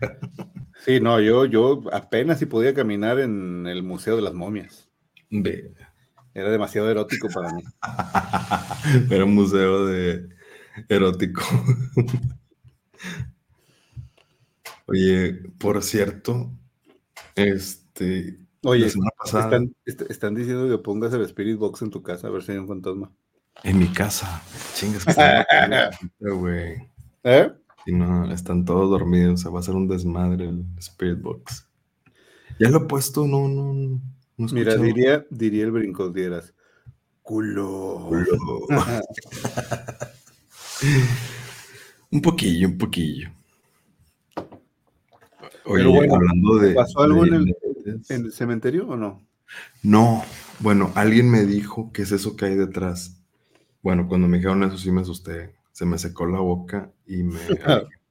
Sí, 0.84 1.00
no, 1.00 1.20
yo, 1.20 1.44
yo 1.44 1.82
apenas 1.92 2.38
si 2.38 2.46
podía 2.46 2.74
caminar 2.74 3.20
en 3.20 3.66
el 3.66 3.82
Museo 3.82 4.16
de 4.16 4.22
las 4.22 4.34
Momias. 4.34 4.88
Era 6.34 6.50
demasiado 6.50 6.90
erótico 6.90 7.28
para 7.28 7.52
mí. 7.54 7.62
Era 9.10 9.24
un 9.24 9.34
museo 9.34 9.86
de 9.86 10.28
erótico. 10.88 11.42
Oye, 14.86 15.34
por 15.58 15.82
cierto, 15.82 16.50
este. 17.34 18.38
Oye, 18.64 18.90
pasada, 19.18 19.44
están, 19.44 19.74
est- 19.84 20.10
están 20.10 20.34
diciendo 20.34 20.68
que 20.68 20.82
pongas 20.82 21.12
el 21.12 21.22
Spirit 21.22 21.58
Box 21.58 21.82
en 21.82 21.90
tu 21.90 22.02
casa 22.02 22.28
a 22.28 22.30
ver 22.30 22.42
si 22.42 22.52
hay 22.52 22.58
un 22.58 22.68
fantasma. 22.68 23.10
en 23.64 23.78
mi 23.78 23.88
casa. 23.88 24.42
Chingas, 24.74 25.04
que 25.04 26.30
güey. 26.30 26.74
¿Eh? 27.24 27.52
Y 27.86 27.92
no, 27.92 28.30
están 28.32 28.64
todos 28.64 28.90
dormidos. 28.90 29.34
O 29.34 29.36
sea, 29.42 29.50
va 29.50 29.60
a 29.60 29.62
ser 29.64 29.74
un 29.74 29.88
desmadre 29.88 30.48
el 30.48 30.64
Spirit 30.78 31.20
Box. 31.20 31.66
Ya 32.58 32.68
lo 32.68 32.78
he 32.78 32.86
puesto, 32.86 33.26
no, 33.26 33.48
no, 33.48 33.72
no. 33.72 34.00
Mira, 34.36 34.76
diría, 34.76 35.24
diría 35.30 35.64
el 35.64 35.70
brincos 35.72 36.12
dieras. 36.12 36.52
Culo. 37.22 38.10
un 42.10 42.20
poquillo, 42.20 42.68
un 42.68 42.78
poquillo. 42.78 43.30
Oye, 45.64 45.86
bueno, 45.86 46.14
hablando 46.16 46.58
de. 46.58 46.74
¿pasó 46.74 47.00
algo 47.00 47.22
de 47.22 47.28
en 47.28 47.34
el- 47.34 47.56
¿En 48.08 48.24
el 48.26 48.32
cementerio 48.32 48.88
o 48.88 48.96
no? 48.96 49.22
No, 49.82 50.24
bueno, 50.60 50.92
alguien 50.94 51.30
me 51.30 51.44
dijo 51.44 51.90
qué 51.92 52.02
es 52.02 52.12
eso 52.12 52.36
que 52.36 52.46
hay 52.46 52.54
detrás. 52.54 53.20
Bueno, 53.82 54.08
cuando 54.08 54.28
me 54.28 54.38
dijeron 54.38 54.62
eso 54.62 54.78
sí 54.78 54.90
me 54.90 55.00
asusté. 55.02 55.54
Se 55.72 55.86
me 55.86 55.98
secó 55.98 56.26
la 56.26 56.40
boca 56.40 56.92
y 57.06 57.22
me. 57.22 57.38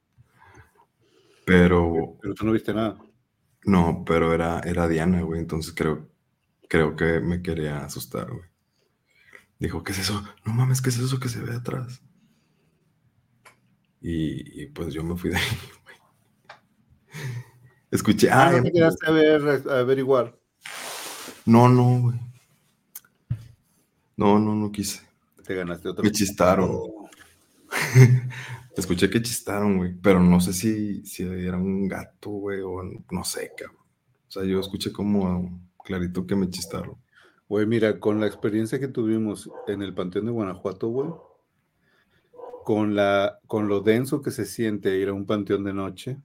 Pero, 1.46 2.18
Pero 2.22 2.34
tú 2.36 2.46
no 2.46 2.52
viste 2.52 2.74
nada. 2.74 2.98
no, 3.66 4.04
pero 4.06 4.34
era, 4.34 4.60
era 4.62 4.88
Diana, 4.88 5.22
güey. 5.22 5.40
Entonces 5.42 5.74
creo, 5.76 6.08
creo 6.70 6.96
que 6.96 7.20
me 7.20 7.42
quería 7.42 7.84
asustar, 7.84 8.30
güey. 8.32 8.46
Dijo, 9.60 9.84
¿qué 9.84 9.92
es 9.92 10.00
eso? 10.00 10.24
No 10.46 10.54
mames, 10.54 10.82
¿qué 10.82 10.90
es 10.90 10.98
eso 11.00 11.20
que 11.20 11.30
se 11.30 11.42
ve 11.42 11.56
atrás? 11.56 12.02
Y, 14.02 14.64
y, 14.64 14.68
pues 14.68 14.94
yo 14.94 15.04
me 15.04 15.16
fui 15.16 15.30
de 15.30 15.38
ahí, 15.38 15.44
güey. 15.84 15.96
Escuché, 17.92 18.30
Ah, 18.32 18.52
no 18.56 18.64
te 18.64 18.72
quedaste 18.72 19.06
a, 19.08 19.12
ver, 19.12 19.64
a 19.70 19.80
averiguar. 19.80 20.40
no, 21.46 21.68
no, 21.70 22.00
güey. 22.02 22.20
No, 24.18 24.40
no, 24.40 24.56
no 24.56 24.72
quise. 24.72 25.02
Te 25.46 25.56
ganaste 25.56 25.90
otro. 25.90 26.04
Me 26.04 26.12
chistaron. 26.12 26.70
Escuché 28.76 29.10
que 29.10 29.22
chistaron, 29.22 29.78
güey, 29.78 29.94
pero 30.02 30.22
no 30.22 30.40
sé 30.40 30.54
si, 30.54 31.06
si 31.06 31.24
era 31.24 31.58
un 31.58 31.88
gato, 31.88 32.30
güey, 32.30 32.62
o 32.62 32.82
no 33.12 33.24
sé, 33.24 33.52
cabrón. 33.56 33.78
O 34.28 34.32
sea, 34.32 34.44
yo 34.44 34.60
escuché 34.60 34.92
como 34.92 35.62
clarito 35.84 36.26
que 36.26 36.36
me 36.36 36.50
chistaron. 36.50 36.96
Güey, 37.50 37.66
mira, 37.66 38.00
con 38.00 38.22
la 38.22 38.28
experiencia 38.28 38.80
que 38.80 38.88
tuvimos 38.88 39.50
en 39.68 39.82
el 39.82 39.94
Panteón 39.94 40.26
de 40.26 40.32
Guanajuato, 40.32 40.88
güey, 40.88 41.10
con, 42.64 42.96
la, 42.96 43.40
con 43.48 43.68
lo 43.68 43.82
denso 43.82 44.22
que 44.22 44.32
se 44.32 44.46
siente 44.46 44.98
ir 44.98 45.10
a 45.10 45.14
un 45.14 45.26
panteón 45.26 45.64
de 45.64 45.74
noche, 45.74 46.18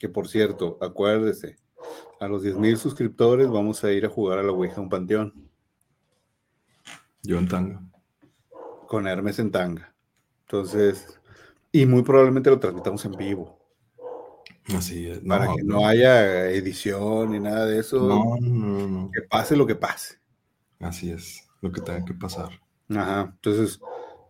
que 0.00 0.08
por 0.08 0.28
cierto, 0.28 0.78
acuérdese, 0.80 1.56
a 2.20 2.28
los 2.28 2.42
10.000 2.42 2.76
suscriptores 2.76 3.48
vamos 3.48 3.84
a 3.84 3.92
ir 3.92 4.06
a 4.06 4.08
jugar 4.08 4.38
a 4.38 4.42
la 4.42 4.52
Ouija 4.52 4.76
a 4.76 4.80
un 4.80 4.88
panteón. 4.88 5.34
Yo 7.22 7.38
en 7.38 7.48
tanga. 7.48 7.82
Con 8.86 9.06
Hermes 9.06 9.38
en 9.38 9.50
tanga. 9.50 9.95
Entonces, 10.46 11.18
y 11.72 11.86
muy 11.86 12.02
probablemente 12.02 12.50
lo 12.50 12.60
transmitamos 12.60 13.04
en 13.04 13.12
vivo. 13.12 13.58
Así 14.74 15.08
es. 15.08 15.18
Para 15.20 15.52
que 15.54 15.62
no 15.62 15.86
haya 15.86 16.50
edición 16.50 17.32
ni 17.32 17.40
nada 17.40 17.66
de 17.66 17.80
eso. 17.80 18.00
No, 18.00 18.36
no, 18.40 18.88
no. 18.88 19.10
Que 19.12 19.22
pase 19.22 19.56
lo 19.56 19.66
que 19.66 19.74
pase. 19.74 20.20
Así 20.80 21.10
es, 21.10 21.48
lo 21.60 21.72
que 21.72 21.80
tenga 21.80 22.04
que 22.04 22.14
pasar. 22.14 22.60
Ajá. 22.90 23.32
Entonces, 23.34 23.80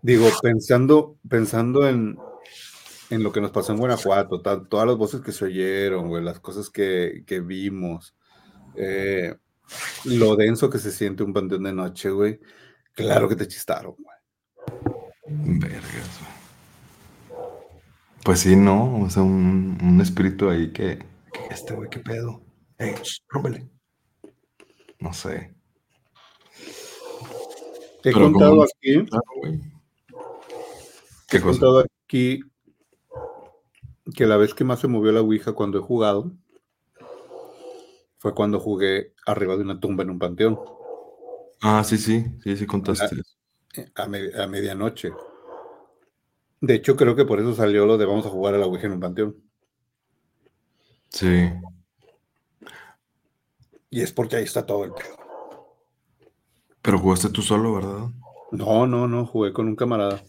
digo, 0.03 0.29
pensando, 0.43 1.19
pensando 1.29 1.89
en, 1.89 2.19
en 3.11 3.23
lo 3.23 3.33
que 3.33 3.41
nos 3.41 3.51
pasó 3.51 3.73
en 3.73 3.79
Guanajuato, 3.79 4.41
todas 4.41 4.87
las 4.87 4.97
voces 4.97 5.21
que 5.21 5.33
se 5.33 5.45
oyeron, 5.45 6.09
güey, 6.09 6.23
las 6.23 6.41
cosas 6.41 6.71
que, 6.71 7.25
que 7.27 7.41
vimos, 7.41 8.15
eh, 8.75 9.35
lo 10.05 10.37
denso 10.37 10.71
que 10.71 10.79
se 10.79 10.93
siente 10.93 11.23
un 11.23 11.33
panteón 11.33 11.65
de 11.65 11.73
noche, 11.73 12.11
güey. 12.11 12.41
Claro 12.95 13.29
que 13.29 13.37
te 13.37 13.49
chistaron, 13.49 13.95
güey. 13.99 14.16
Vergas, 15.29 16.21
güey. 16.21 16.37
Pues 18.25 18.41
sí, 18.41 18.57
¿no? 18.57 19.03
O 19.03 19.11
sea, 19.11 19.23
un, 19.23 19.79
un 19.83 20.01
espíritu 20.01 20.49
ahí 20.49 20.73
que, 20.73 20.99
que 21.33 21.55
este 21.55 21.75
güey, 21.75 21.89
¿qué 21.91 22.01
pedo? 22.01 22.43
Ey, 22.79 22.95
rómpele. 23.29 23.69
No 24.99 25.13
sé. 25.13 25.55
He 28.03 28.13
contado 28.13 28.63
aquí. 28.63 29.05
Claro, 29.05 29.25
güey. 29.41 29.61
¿Qué 31.29 31.37
he 31.39 31.41
cosa? 31.41 31.61
contado 31.61 31.85
aquí 32.05 32.41
que 34.15 34.27
la 34.27 34.37
vez 34.37 34.55
que 34.55 34.65
más 34.65 34.81
se 34.81 34.89
movió 34.89 35.11
la 35.13 35.21
Ouija 35.21 35.53
cuando 35.53 35.79
he 35.79 35.83
jugado 35.83 36.33
fue 38.19 38.35
cuando 38.35 38.61
jugué 38.61 39.13
arriba 39.27 39.57
de 39.57 39.63
una 39.63 39.81
tumba 39.81 40.05
en 40.05 40.11
un 40.11 40.19
panteón. 40.19 40.59
Ah, 41.61 41.83
sí, 41.85 41.99
sí, 41.99 42.25
sí, 42.43 42.57
sí 42.57 42.67
contaste. 42.67 43.17
A, 43.95 44.03
a, 44.03 44.09
me, 44.09 44.31
a 44.35 44.47
medianoche. 44.47 45.13
De 46.61 46.75
hecho, 46.75 46.97
creo 46.97 47.15
que 47.15 47.25
por 47.25 47.41
eso 47.41 47.55
salió 47.55 47.87
lo 47.87 47.99
de 47.99 48.07
vamos 48.07 48.27
a 48.27 48.31
jugar 48.31 48.55
a 48.55 48.59
la 48.59 48.67
Ouija 48.67 48.87
en 48.87 48.93
un 48.93 49.01
panteón. 49.01 49.37
Sí. 51.11 51.51
Y 53.91 54.03
es 54.03 54.13
porque 54.13 54.37
ahí 54.37 54.45
está 54.45 54.67
todo 54.67 54.85
el 54.85 54.93
pedo. 54.93 55.17
Pero 56.83 56.99
jugaste 56.99 57.31
tú 57.31 57.43
solo, 57.43 57.75
¿verdad? 57.75 58.11
No, 58.53 58.87
no, 58.87 59.09
no, 59.09 59.27
jugué 59.27 59.53
con 59.53 59.69
un 59.69 59.77
camarada. 59.77 60.23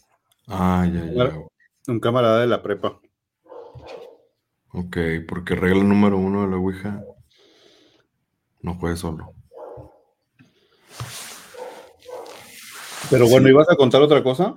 Ah, 0.48 0.88
ya, 0.92 1.06
ya. 1.06 1.40
Un 1.88 2.00
camarada 2.00 2.42
de 2.42 2.48
la 2.48 2.62
prepa. 2.62 3.00
Ok, 4.74 4.98
porque 5.28 5.56
regla 5.56 5.84
número 5.84 6.18
uno 6.18 6.42
de 6.44 6.48
la 6.50 6.58
Ouija, 6.58 7.04
no 8.62 8.76
juegues 8.76 9.00
solo. 9.00 9.34
Pero 13.10 13.28
bueno, 13.28 13.48
sí. 13.48 13.54
¿ibas 13.54 13.70
a 13.70 13.76
contar 13.76 14.02
otra 14.02 14.24
cosa? 14.24 14.56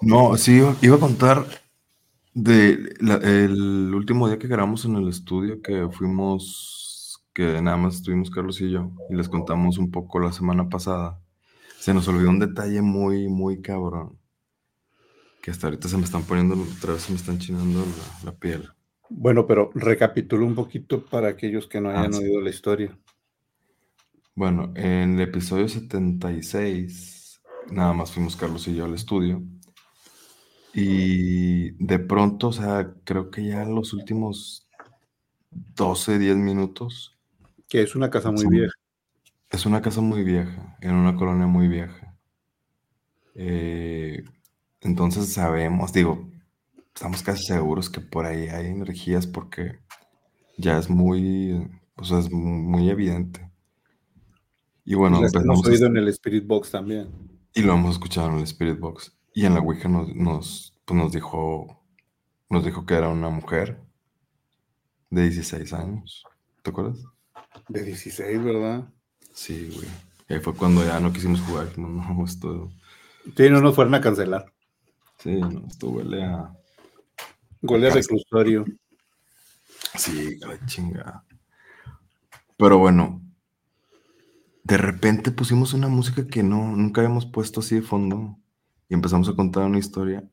No, 0.00 0.36
sí, 0.36 0.62
iba 0.82 0.96
a 0.96 1.00
contar 1.00 1.46
de 2.34 2.94
la, 3.00 3.16
el 3.16 3.94
último 3.94 4.28
día 4.28 4.38
que 4.38 4.48
grabamos 4.48 4.84
en 4.84 4.96
el 4.96 5.08
estudio, 5.08 5.62
que 5.62 5.88
fuimos, 5.90 7.22
que 7.32 7.60
nada 7.62 7.76
más 7.76 7.96
estuvimos 7.96 8.30
Carlos 8.30 8.60
y 8.60 8.70
yo, 8.70 8.90
y 9.10 9.14
les 9.14 9.28
contamos 9.28 9.78
un 9.78 9.90
poco 9.90 10.18
la 10.20 10.32
semana 10.32 10.68
pasada. 10.68 11.20
Se 11.78 11.94
nos 11.94 12.08
olvidó 12.08 12.30
un 12.30 12.38
detalle 12.38 12.82
muy, 12.82 13.28
muy 13.28 13.62
cabrón. 13.62 14.18
Que 15.42 15.50
hasta 15.50 15.68
ahorita 15.68 15.88
se 15.88 15.96
me 15.96 16.04
están 16.04 16.24
poniendo, 16.24 16.56
otra 16.76 16.94
vez 16.94 17.02
se 17.02 17.12
me 17.12 17.18
están 17.18 17.38
chinando 17.38 17.80
la, 17.80 18.30
la 18.30 18.36
piel. 18.36 18.68
Bueno, 19.08 19.46
pero 19.46 19.70
recapitulo 19.74 20.44
un 20.44 20.54
poquito 20.54 21.04
para 21.04 21.28
aquellos 21.28 21.66
que 21.66 21.80
no 21.80 21.90
hayan 21.90 22.06
ah, 22.06 22.12
sí. 22.12 22.24
oído 22.24 22.40
la 22.40 22.50
historia. 22.50 22.98
Bueno, 24.34 24.72
en 24.74 25.14
el 25.14 25.20
episodio 25.22 25.68
76, 25.68 27.15
nada 27.70 27.92
más 27.92 28.12
fuimos 28.12 28.36
Carlos 28.36 28.66
y 28.68 28.74
yo 28.74 28.84
al 28.84 28.94
estudio. 28.94 29.42
Y 30.74 31.70
de 31.84 31.98
pronto, 31.98 32.48
o 32.48 32.52
sea, 32.52 32.94
creo 33.04 33.30
que 33.30 33.46
ya 33.46 33.64
los 33.64 33.92
últimos 33.92 34.68
12, 35.50 36.18
10 36.18 36.36
minutos. 36.36 37.16
Que 37.68 37.82
es 37.82 37.94
una 37.94 38.10
casa 38.10 38.30
muy 38.30 38.44
es 38.44 38.48
vieja. 38.50 38.74
Es 39.50 39.64
una 39.64 39.80
casa 39.80 40.00
muy 40.00 40.22
vieja, 40.22 40.76
en 40.80 40.94
una 40.94 41.16
colonia 41.16 41.46
muy 41.46 41.68
vieja. 41.68 42.14
Eh, 43.34 44.24
entonces 44.80 45.32
sabemos, 45.32 45.92
digo, 45.92 46.28
estamos 46.94 47.22
casi 47.22 47.44
seguros 47.44 47.88
que 47.88 48.00
por 48.00 48.26
ahí 48.26 48.48
hay 48.48 48.66
energías 48.66 49.26
porque 49.26 49.78
ya 50.58 50.78
es 50.78 50.90
muy, 50.90 51.68
o 51.96 52.04
sea, 52.04 52.18
es 52.18 52.30
muy 52.30 52.90
evidente. 52.90 53.50
Y 54.84 54.94
bueno, 54.94 55.20
y 55.20 55.36
hemos 55.36 55.66
oído 55.66 55.86
en 55.86 55.96
el 55.96 56.08
Spirit 56.08 56.46
Box 56.46 56.70
también. 56.70 57.35
Y 57.56 57.62
lo 57.62 57.72
hemos 57.72 57.92
escuchado 57.92 58.28
en 58.28 58.36
el 58.36 58.42
Spirit 58.42 58.78
Box. 58.78 59.16
Y 59.32 59.46
en 59.46 59.54
la 59.54 59.60
Ouija 59.60 59.88
nos, 59.88 60.14
nos, 60.14 60.74
pues 60.84 61.00
nos 61.00 61.10
dijo, 61.10 61.82
nos 62.50 62.62
dijo 62.62 62.84
que 62.84 62.92
era 62.92 63.08
una 63.08 63.30
mujer 63.30 63.80
de 65.08 65.22
16 65.22 65.72
años. 65.72 66.22
¿Te 66.60 66.68
acuerdas? 66.68 66.98
De 67.68 67.82
16, 67.82 68.44
¿verdad? 68.44 68.84
Sí, 69.32 69.72
güey. 69.74 69.88
Y 70.28 70.34
ahí 70.34 70.40
fue 70.40 70.54
cuando 70.54 70.84
ya 70.84 71.00
no 71.00 71.14
quisimos 71.14 71.40
jugar. 71.40 71.78
No, 71.78 71.88
no, 71.88 72.24
esto... 72.26 72.70
Sí, 73.34 73.48
no 73.48 73.62
nos 73.62 73.74
fueron 73.74 73.94
a 73.94 74.02
cancelar. 74.02 74.52
Sí, 75.18 75.40
no, 75.40 75.66
esto 75.66 75.88
huele 75.88 76.24
a, 76.24 76.54
Huele 77.62 77.88
a 77.88 77.94
reclusorio. 77.94 78.66
Sí, 79.94 80.38
la 80.40 80.66
chingada. 80.66 81.24
Pero 82.58 82.76
bueno, 82.76 83.22
de 84.66 84.76
repente 84.78 85.30
pusimos 85.30 85.74
una 85.74 85.86
música 85.86 86.26
que 86.26 86.42
no, 86.42 86.76
nunca 86.76 87.00
habíamos 87.00 87.24
puesto 87.24 87.60
así 87.60 87.76
de 87.76 87.82
fondo 87.82 88.36
y 88.88 88.94
empezamos 88.94 89.28
a 89.28 89.34
contar 89.34 89.64
una 89.64 89.78
historia 89.78 90.28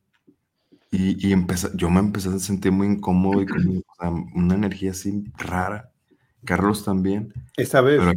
y, 0.90 1.24
y 1.24 1.32
empecé, 1.32 1.68
yo 1.74 1.88
me 1.88 2.00
empecé 2.00 2.30
a 2.30 2.38
sentir 2.40 2.72
muy 2.72 2.88
incómodo 2.88 3.40
y 3.42 3.46
con 3.46 3.78
o 3.78 3.94
sea, 3.96 4.10
una 4.34 4.56
energía 4.56 4.90
así 4.90 5.24
rara. 5.38 5.92
Carlos 6.44 6.84
también. 6.84 7.32
Esa 7.56 7.80
vez. 7.80 8.00
Pero, 8.00 8.12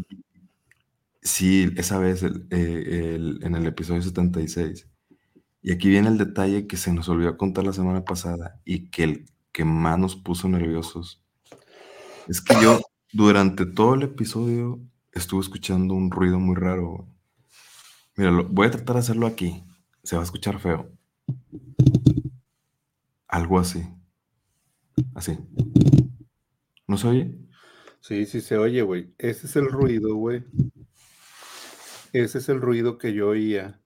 sí, 1.21 1.71
esa 1.77 1.99
vez 1.99 2.23
el, 2.23 2.47
el, 2.49 3.39
en 3.43 3.55
el 3.55 3.67
episodio 3.67 4.01
76. 4.01 4.87
Y 5.61 5.71
aquí 5.71 5.87
viene 5.87 6.07
el 6.07 6.17
detalle 6.17 6.65
que 6.65 6.77
se 6.77 6.91
nos 6.93 7.09
olvidó 7.09 7.37
contar 7.37 7.63
la 7.63 7.73
semana 7.73 8.05
pasada 8.05 8.59
y 8.65 8.89
que 8.89 9.03
el 9.03 9.25
que 9.51 9.65
más 9.65 9.99
nos 9.99 10.15
puso 10.15 10.49
nerviosos. 10.49 11.23
Es 12.27 12.41
que 12.41 12.55
yo 12.61 12.81
durante 13.13 13.67
todo 13.67 13.93
el 13.93 14.03
episodio 14.03 14.81
estuve 15.17 15.41
escuchando 15.41 15.93
un 15.93 16.11
ruido 16.11 16.39
muy 16.39 16.55
raro. 16.55 17.07
Mira, 18.15 18.31
lo, 18.31 18.47
voy 18.47 18.67
a 18.67 18.71
tratar 18.71 18.95
de 18.95 18.99
hacerlo 19.01 19.27
aquí. 19.27 19.63
Se 20.03 20.15
va 20.15 20.21
a 20.21 20.25
escuchar 20.25 20.59
feo. 20.59 20.91
Algo 23.27 23.59
así. 23.59 23.83
Así. 25.13 25.37
¿No 26.87 26.97
se 26.97 27.07
oye? 27.07 27.37
Sí, 28.01 28.25
sí 28.25 28.41
se 28.41 28.57
oye, 28.57 28.81
güey. 28.81 29.13
Ese 29.17 29.47
es 29.47 29.55
el 29.55 29.67
ruido, 29.67 30.15
güey. 30.15 30.43
Ese 32.13 32.37
es 32.37 32.49
el 32.49 32.61
ruido 32.61 32.97
que 32.97 33.13
yo 33.13 33.29
oía 33.29 33.81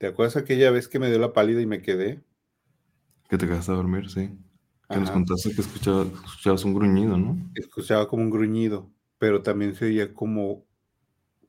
¿Te 0.00 0.06
acuerdas 0.06 0.38
aquella 0.38 0.70
vez 0.70 0.88
que 0.88 0.98
me 0.98 1.10
dio 1.10 1.18
la 1.18 1.34
pálida 1.34 1.60
y 1.60 1.66
me 1.66 1.82
quedé? 1.82 2.24
Que 3.28 3.36
te 3.36 3.46
quedaste 3.46 3.70
a 3.70 3.74
dormir, 3.74 4.08
sí. 4.08 4.28
Que 4.88 4.94
Ajá. 4.94 5.00
nos 5.00 5.10
contaste 5.10 5.54
que 5.54 5.60
escuchabas, 5.60 6.06
escuchabas, 6.06 6.64
un 6.64 6.72
gruñido, 6.72 7.18
¿no? 7.18 7.36
Escuchaba 7.54 8.08
como 8.08 8.22
un 8.22 8.30
gruñido, 8.30 8.90
pero 9.20 9.42
también 9.42 9.74
se 9.76 9.84
oía 9.84 10.14
como, 10.14 10.66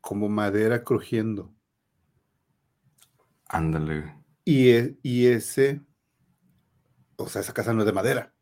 como 0.01 0.27
madera 0.27 0.83
crujiendo. 0.83 1.55
Ándale. 3.47 4.13
Y, 4.45 4.71
e, 4.71 4.97
y 5.01 5.27
ese, 5.27 5.81
o 7.15 7.27
sea, 7.27 7.41
esa 7.41 7.53
casa 7.53 7.73
no 7.73 7.79
es 7.79 7.85
de 7.85 7.93
madera. 7.93 8.33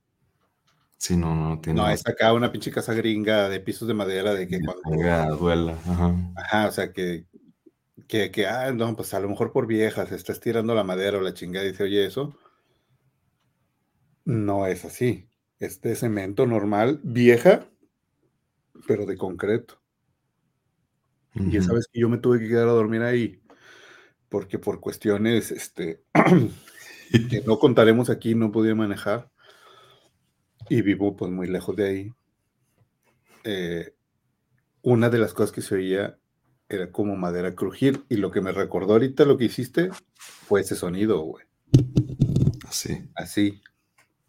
Sí, 0.97 1.15
no, 1.15 1.35
no 1.35 1.61
tiene. 1.61 1.79
No, 1.79 1.89
es 1.89 2.05
acá 2.07 2.33
una 2.33 2.51
pinche 2.51 2.71
casa 2.71 2.93
gringa 2.93 3.47
de 3.47 3.59
pisos 3.59 3.87
de 3.87 3.93
madera 3.93 4.33
de 4.33 4.47
que 4.47 4.59
cuando. 4.59 5.37
Duela. 5.37 5.77
Ajá. 5.85 6.15
Ajá, 6.35 6.67
o 6.67 6.71
sea 6.71 6.91
que 6.91 7.25
que, 8.07 8.31
que, 8.31 8.47
ah, 8.47 8.71
no, 8.73 8.95
pues 8.95 9.13
a 9.13 9.19
lo 9.19 9.29
mejor 9.29 9.51
por 9.51 9.67
viejas, 9.67 10.11
está 10.11 10.31
estirando 10.31 10.73
la 10.73 10.83
madera 10.83 11.19
o 11.19 11.21
la 11.21 11.35
chingada 11.35 11.63
y 11.65 11.71
dice, 11.71 11.83
oye, 11.83 12.05
eso 12.07 12.35
no 14.25 14.65
es 14.65 14.83
así. 14.83 15.29
Es 15.59 15.79
de 15.81 15.95
cemento 15.95 16.47
normal, 16.47 17.01
vieja, 17.03 17.69
pero 18.87 19.05
de 19.05 19.17
concreto. 19.17 19.81
Uh 21.35 21.39
-huh. 21.43 21.53
Y 21.53 21.57
esa 21.57 21.73
vez 21.73 21.87
que 21.91 21.99
yo 21.99 22.09
me 22.09 22.17
tuve 22.17 22.39
que 22.39 22.47
quedar 22.47 22.67
a 22.67 22.71
dormir 22.73 23.01
ahí, 23.01 23.41
porque 24.29 24.59
por 24.59 24.79
cuestiones 24.81 25.51
este, 25.51 26.03
que 27.29 27.41
no 27.45 27.59
contaremos 27.59 28.09
aquí, 28.09 28.35
no 28.35 28.51
podía 28.51 28.75
manejar. 28.75 29.31
Y 30.69 30.81
vivo 30.81 31.15
pues 31.15 31.31
muy 31.31 31.47
lejos 31.47 31.75
de 31.75 31.87
ahí. 31.87 32.13
eh, 33.43 33.93
una 34.81 35.09
de 35.09 35.17
las 35.19 35.33
cosas 35.33 35.51
que 35.51 35.61
se 35.61 35.75
oía 35.75 36.19
era 36.69 36.91
como 36.91 37.15
madera 37.15 37.55
crujir. 37.55 38.05
Y 38.09 38.17
lo 38.17 38.31
que 38.31 38.41
me 38.41 38.51
recordó 38.51 38.93
ahorita 38.93 39.25
lo 39.25 39.37
que 39.37 39.45
hiciste 39.45 39.89
fue 40.15 40.61
ese 40.61 40.75
sonido, 40.75 41.21
güey. 41.21 41.45
Así. 42.67 43.09
Así. 43.15 43.61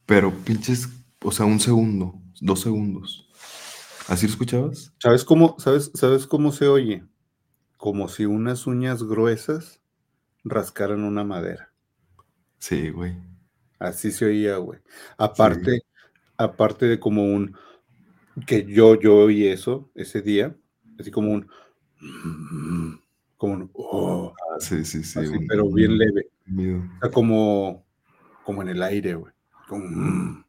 Pero 0.06 0.32
pinches, 0.44 0.88
o 1.22 1.32
sea, 1.32 1.46
un 1.46 1.60
segundo, 1.60 2.14
dos 2.40 2.60
segundos. 2.60 3.29
¿Así 4.10 4.26
lo 4.26 4.32
escuchabas? 4.32 4.92
¿Sabes 4.98 5.24
cómo, 5.24 5.54
sabes, 5.60 5.92
¿Sabes 5.94 6.26
cómo 6.26 6.50
se 6.50 6.66
oye? 6.66 7.04
Como 7.76 8.08
si 8.08 8.26
unas 8.26 8.66
uñas 8.66 9.04
gruesas 9.04 9.80
rascaran 10.42 11.04
una 11.04 11.22
madera. 11.22 11.72
Sí, 12.58 12.90
güey. 12.90 13.14
Así 13.78 14.10
se 14.10 14.24
oía, 14.24 14.56
güey. 14.56 14.80
Aparte, 15.16 15.82
aparte 16.36 16.86
de 16.86 16.98
como 16.98 17.22
un 17.22 17.56
que 18.48 18.64
yo, 18.66 18.98
yo 18.98 19.16
oí 19.16 19.46
eso 19.46 19.92
ese 19.94 20.22
día, 20.22 20.56
así 20.98 21.12
como 21.12 21.30
un 21.30 21.48
como 23.36 23.52
un 23.52 23.70
oh, 23.74 24.34
Ah, 24.36 24.58
sí, 24.58 24.84
sí, 24.84 25.04
sí. 25.04 25.20
así, 25.20 25.28
un- 25.28 25.46
pero 25.46 25.70
bien 25.70 25.96
leve. 25.96 26.28
miedo. 26.46 26.82
O 26.96 27.00
sea, 27.00 27.10
como, 27.12 27.86
como 28.44 28.62
en 28.62 28.70
el 28.70 28.82
aire, 28.82 29.14
güey. 29.14 29.32
Como, 29.68 29.86
mm. 29.86 30.44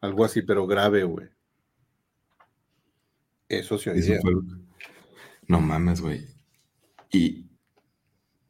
algo 0.00 0.24
así, 0.24 0.42
pero 0.42 0.66
grave, 0.66 1.04
güey. 1.04 1.28
Eso 3.98 4.14
fue 4.22 4.32
No 5.48 5.60
mames, 5.60 6.00
güey. 6.00 6.26
Y, 7.12 7.50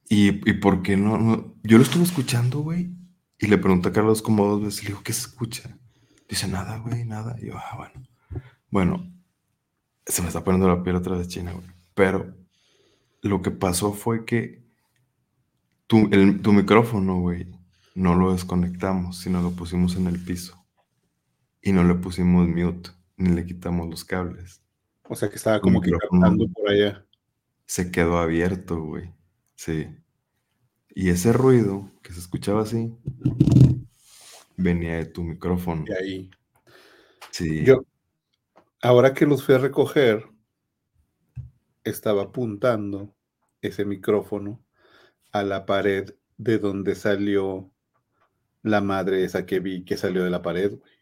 y, 0.08 0.50
y 0.50 0.52
por 0.54 0.82
qué 0.82 0.96
no, 0.96 1.18
no? 1.18 1.54
Yo 1.62 1.78
lo 1.78 1.84
estuve 1.84 2.04
escuchando, 2.04 2.60
güey. 2.60 2.90
Y 3.38 3.46
le 3.48 3.58
pregunté 3.58 3.88
a 3.88 3.92
Carlos 3.92 4.22
como 4.22 4.46
dos 4.46 4.62
veces. 4.62 4.84
Le 4.84 4.88
digo, 4.90 5.02
¿qué 5.02 5.12
se 5.12 5.22
escucha? 5.28 5.78
Dice, 6.28 6.48
nada, 6.48 6.78
güey, 6.78 7.04
nada. 7.04 7.36
Y 7.40 7.46
yo, 7.48 7.58
ah, 7.58 7.76
bueno. 7.76 8.06
Bueno, 8.70 9.12
se 10.06 10.22
me 10.22 10.28
está 10.28 10.42
poniendo 10.44 10.68
la 10.68 10.82
piel 10.82 10.96
otra 10.96 11.16
vez 11.16 11.28
china, 11.28 11.52
güey. 11.52 11.66
Pero 11.94 12.34
lo 13.22 13.42
que 13.42 13.50
pasó 13.50 13.92
fue 13.92 14.24
que 14.24 14.64
tu, 15.86 16.08
el- 16.12 16.40
tu 16.42 16.52
micrófono, 16.52 17.20
güey, 17.20 17.48
no 17.94 18.14
lo 18.14 18.32
desconectamos, 18.32 19.18
sino 19.18 19.42
lo 19.42 19.52
pusimos 19.52 19.96
en 19.96 20.06
el 20.06 20.18
piso. 20.22 20.64
Y 21.62 21.72
no 21.72 21.84
le 21.84 21.94
pusimos 21.94 22.48
mute, 22.48 22.90
ni 23.16 23.30
le 23.30 23.46
quitamos 23.46 23.88
los 23.88 24.04
cables. 24.04 24.62
O 25.08 25.16
sea, 25.16 25.28
que 25.28 25.36
estaba 25.36 25.60
como 25.60 25.80
que 25.80 25.90
captando 25.90 26.48
por 26.48 26.70
allá. 26.70 27.04
se 27.66 27.90
quedó 27.90 28.18
abierto, 28.18 28.80
güey. 28.80 29.12
Sí. 29.54 29.88
Y 30.88 31.10
ese 31.10 31.32
ruido 31.32 31.90
que 32.02 32.12
se 32.12 32.20
escuchaba 32.20 32.62
así 32.62 32.96
venía 34.56 34.96
de 34.96 35.06
tu 35.06 35.22
micrófono. 35.22 35.84
Y 35.86 35.92
ahí. 35.92 36.30
Sí. 37.30 37.64
Yo, 37.64 37.84
ahora 38.80 39.12
que 39.12 39.26
los 39.26 39.44
fui 39.44 39.54
a 39.54 39.58
recoger, 39.58 40.24
estaba 41.82 42.22
apuntando 42.22 43.14
ese 43.60 43.84
micrófono 43.84 44.64
a 45.32 45.42
la 45.42 45.66
pared 45.66 46.14
de 46.36 46.58
donde 46.58 46.94
salió 46.94 47.70
la 48.62 48.80
madre 48.80 49.24
esa 49.24 49.46
que 49.46 49.60
vi 49.60 49.84
que 49.84 49.96
salió 49.96 50.24
de 50.24 50.30
la 50.30 50.42
pared, 50.42 50.70
güey. 50.78 50.92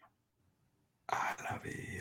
A 1.07 1.35
la 1.43 1.59
verga. 1.59 1.92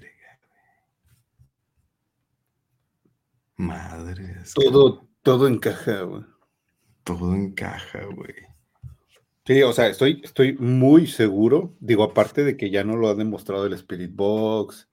Güey. 3.66 3.78
Madres. 3.78 4.54
Todo, 4.54 5.08
todo 5.22 5.46
encaja, 5.48 6.02
güey. 6.02 6.24
Todo 7.04 7.34
encaja, 7.34 8.04
güey. 8.04 8.34
Sí, 9.44 9.62
o 9.62 9.72
sea, 9.72 9.88
estoy, 9.88 10.20
estoy 10.22 10.56
muy 10.56 11.08
seguro, 11.08 11.74
digo, 11.80 12.04
aparte 12.04 12.44
de 12.44 12.56
que 12.56 12.70
ya 12.70 12.84
no 12.84 12.96
lo 12.96 13.08
ha 13.08 13.14
demostrado 13.14 13.66
el 13.66 13.72
Spirit 13.72 14.14
Box, 14.14 14.88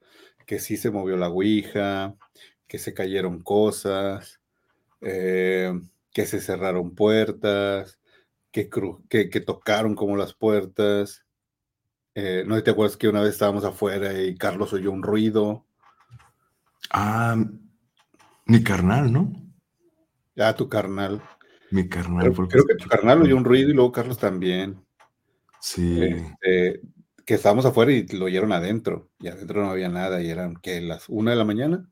que 0.48 0.58
sí 0.58 0.76
se 0.76 0.90
movió 0.90 1.18
la 1.18 1.30
Ouija, 1.30 2.16
que 2.68 2.80
se 2.80 2.96
cayeron 2.96 3.42
cosas, 3.44 4.42
eh, 5.02 5.72
que 6.12 6.26
se 6.26 6.42
cerraron 6.42 6.96
puertas, 6.96 8.00
que, 8.52 8.70
cru- 8.72 9.04
que, 9.08 9.30
que 9.30 9.40
tocaron 9.40 9.94
como 9.94 10.18
las 10.18 10.34
puertas. 10.34 11.26
Eh, 12.16 12.44
¿No 12.48 12.62
te 12.64 12.72
acuerdas 12.72 12.98
que 12.98 13.08
una 13.08 13.22
vez 13.22 13.34
estábamos 13.34 13.64
afuera 13.64 14.20
y 14.20 14.36
Carlos 14.36 14.74
oyó 14.74 14.92
un 14.92 15.04
ruido? 15.04 15.64
Ah, 16.92 17.38
mi 18.50 18.64
carnal, 18.64 19.12
¿no? 19.12 19.32
Ah, 20.38 20.56
tu 20.56 20.68
carnal. 20.68 21.22
Mi 21.72 21.88
carnal. 21.88 22.34
Creo, 22.34 22.66
que 22.66 22.76
tu 22.76 22.88
carnal 22.88 23.22
oyó 23.22 23.36
un 23.38 23.46
ruido 23.46 23.70
y 23.70 23.74
luego 23.74 23.92
Carlos 23.92 24.18
también. 24.18 24.84
Sí. 25.62 26.02
Este, 26.02 26.82
que 27.26 27.36
estábamos 27.36 27.66
afuera 27.66 27.92
y 27.92 28.08
lo 28.08 28.26
oyeron 28.26 28.52
adentro, 28.52 29.12
y 29.20 29.28
adentro 29.28 29.62
no 29.62 29.70
había 29.70 29.90
nada, 29.90 30.22
y 30.22 30.30
eran 30.30 30.56
que 30.56 30.82
las 30.82 31.10
una 31.10 31.32
de 31.32 31.38
la 31.38 31.46
mañana. 31.46 31.90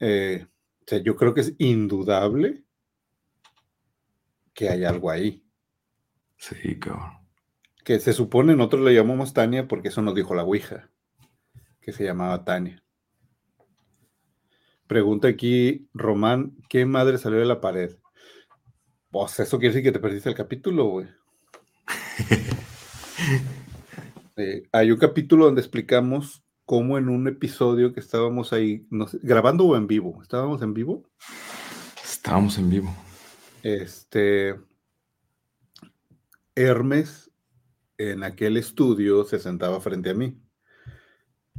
Eh, 0.00 0.46
o 0.46 0.84
sea, 0.86 0.98
yo 0.98 1.16
creo 1.16 1.34
que 1.34 1.42
es 1.42 1.54
indudable 1.58 2.64
que 4.54 4.68
hay 4.68 4.84
algo 4.84 5.10
ahí. 5.10 5.44
Sí, 6.36 6.78
cabrón. 6.78 7.18
Que 7.84 8.00
se 8.00 8.12
supone 8.12 8.54
nosotros 8.54 8.82
le 8.82 8.94
llamamos 8.94 9.34
Tania 9.34 9.66
porque 9.66 9.88
eso 9.88 10.00
nos 10.00 10.14
dijo 10.14 10.34
la 10.34 10.44
Ouija, 10.44 10.90
que 11.80 11.92
se 11.92 12.04
llamaba 12.04 12.44
Tania. 12.44 12.83
Pregunta 14.94 15.26
aquí, 15.26 15.88
Román, 15.92 16.56
¿qué 16.68 16.86
madre 16.86 17.18
salió 17.18 17.40
de 17.40 17.46
la 17.46 17.60
pared? 17.60 17.96
Pues 19.10 19.40
eso 19.40 19.58
quiere 19.58 19.74
decir 19.74 19.82
que 19.82 19.90
te 19.90 19.98
perdiste 19.98 20.28
el 20.28 20.36
capítulo, 20.36 20.84
güey. 20.84 21.08
Eh, 24.36 24.68
hay 24.72 24.92
un 24.92 24.98
capítulo 24.98 25.46
donde 25.46 25.60
explicamos 25.60 26.44
cómo 26.64 26.96
en 26.96 27.08
un 27.08 27.26
episodio 27.26 27.92
que 27.92 27.98
estábamos 27.98 28.52
ahí, 28.52 28.86
no 28.90 29.08
sé, 29.08 29.18
grabando 29.22 29.64
o 29.64 29.76
en 29.76 29.88
vivo, 29.88 30.20
estábamos 30.22 30.62
en 30.62 30.74
vivo, 30.74 31.08
Estábamos 32.04 32.56
en 32.58 32.70
vivo. 32.70 32.94
este, 33.64 34.54
Hermes 36.54 37.32
en 37.98 38.22
aquel 38.22 38.56
estudio 38.56 39.24
se 39.24 39.40
sentaba 39.40 39.80
frente 39.80 40.10
a 40.10 40.14
mí 40.14 40.40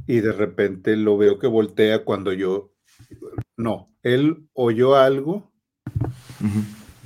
y 0.06 0.20
de 0.20 0.32
repente 0.32 0.96
lo 0.96 1.16
veo 1.18 1.38
que 1.38 1.46
voltea 1.46 2.04
cuando 2.04 2.32
yo, 2.32 2.75
no, 3.56 3.92
él 4.02 4.48
oyó 4.52 4.96
algo 4.96 5.52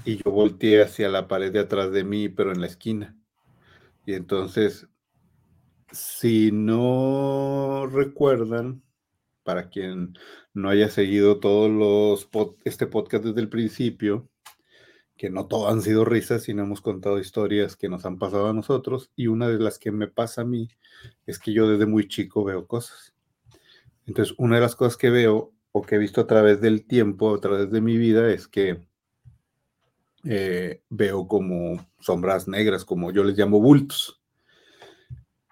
y 0.04 0.16
yo 0.16 0.30
volteé 0.30 0.82
hacia 0.82 1.08
la 1.08 1.28
pared 1.28 1.52
de 1.52 1.60
atrás 1.60 1.92
de 1.92 2.04
mí, 2.04 2.28
pero 2.28 2.52
en 2.52 2.60
la 2.60 2.66
esquina. 2.66 3.16
Y 4.06 4.14
entonces, 4.14 4.88
si 5.92 6.50
no 6.52 7.86
recuerdan, 7.86 8.82
para 9.42 9.68
quien 9.68 10.16
no 10.54 10.68
haya 10.68 10.90
seguido 10.90 11.40
todos 11.40 11.70
los 11.70 12.30
pod- 12.30 12.56
este 12.64 12.86
podcast 12.86 13.24
desde 13.24 13.40
el 13.40 13.48
principio, 13.48 14.28
que 15.16 15.30
no 15.30 15.46
todo 15.46 15.68
han 15.68 15.82
sido 15.82 16.04
risas, 16.04 16.44
sino 16.44 16.62
hemos 16.62 16.80
contado 16.80 17.18
historias 17.18 17.76
que 17.76 17.88
nos 17.88 18.06
han 18.06 18.18
pasado 18.18 18.48
a 18.48 18.54
nosotros, 18.54 19.10
y 19.16 19.26
una 19.26 19.48
de 19.48 19.58
las 19.58 19.78
que 19.78 19.92
me 19.92 20.08
pasa 20.08 20.42
a 20.42 20.46
mí 20.46 20.68
es 21.26 21.38
que 21.38 21.52
yo 21.52 21.68
desde 21.68 21.86
muy 21.86 22.08
chico 22.08 22.44
veo 22.44 22.66
cosas. 22.66 23.14
Entonces, 24.06 24.34
una 24.38 24.56
de 24.56 24.62
las 24.62 24.76
cosas 24.76 24.96
que 24.96 25.10
veo 25.10 25.52
o 25.72 25.82
que 25.82 25.96
he 25.96 25.98
visto 25.98 26.20
a 26.20 26.26
través 26.26 26.60
del 26.60 26.84
tiempo, 26.86 27.34
a 27.34 27.40
través 27.40 27.70
de 27.70 27.80
mi 27.80 27.96
vida, 27.96 28.30
es 28.30 28.48
que 28.48 28.80
eh, 30.24 30.82
veo 30.90 31.26
como 31.28 31.86
sombras 32.00 32.48
negras, 32.48 32.84
como 32.84 33.10
yo 33.12 33.24
les 33.24 33.38
llamo 33.38 33.60
bultos. 33.60 34.20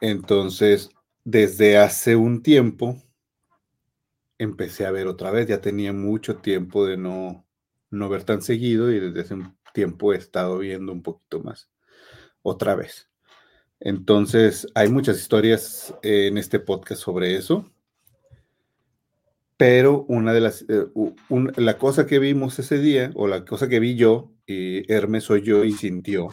Entonces, 0.01 0.91
desde 1.25 1.79
hace 1.79 2.17
un 2.17 2.43
tiempo, 2.43 2.97
empecé 4.39 4.87
a 4.87 4.91
ver 4.91 5.07
otra 5.07 5.31
vez, 5.31 5.47
ya 5.49 5.61
tenía 5.61 5.93
mucho 5.93 6.37
tiempo 6.37 6.87
de 6.87 6.97
no, 6.97 7.47
no 7.91 8.09
ver 8.09 8.25
tan 8.25 8.43
seguido 8.43 8.91
y 8.93 9.01
desde 9.01 9.21
hace 9.21 9.35
un 9.35 9.57
tiempo 9.75 10.13
he 10.13 10.17
estado 10.17 10.59
viendo 10.59 10.93
un 10.93 11.03
poquito 11.03 11.41
más, 11.41 11.71
otra 12.43 12.75
vez. 12.75 13.11
Entonces, 13.81 14.67
hay 14.75 14.89
muchas 14.89 15.19
historias 15.19 15.95
eh, 16.03 16.27
en 16.27 16.39
este 16.39 16.59
podcast 16.59 17.03
sobre 17.03 17.37
eso. 17.37 17.71
Pero 19.59 20.05
una 20.09 20.33
de 20.33 20.41
las, 20.41 20.65
eh, 20.69 20.87
un- 20.95 21.53
la 21.57 21.77
cosa 21.79 22.07
que 22.07 22.19
vimos 22.21 22.59
ese 22.61 22.79
día, 22.79 23.11
o 23.17 23.27
la 23.27 23.45
cosa 23.45 23.69
que 23.69 23.81
vi 23.81 23.97
yo, 23.97 24.33
y 24.47 24.91
Hermes 24.91 25.29
oyó 25.31 25.65
y 25.65 25.73
sintió, 25.73 26.29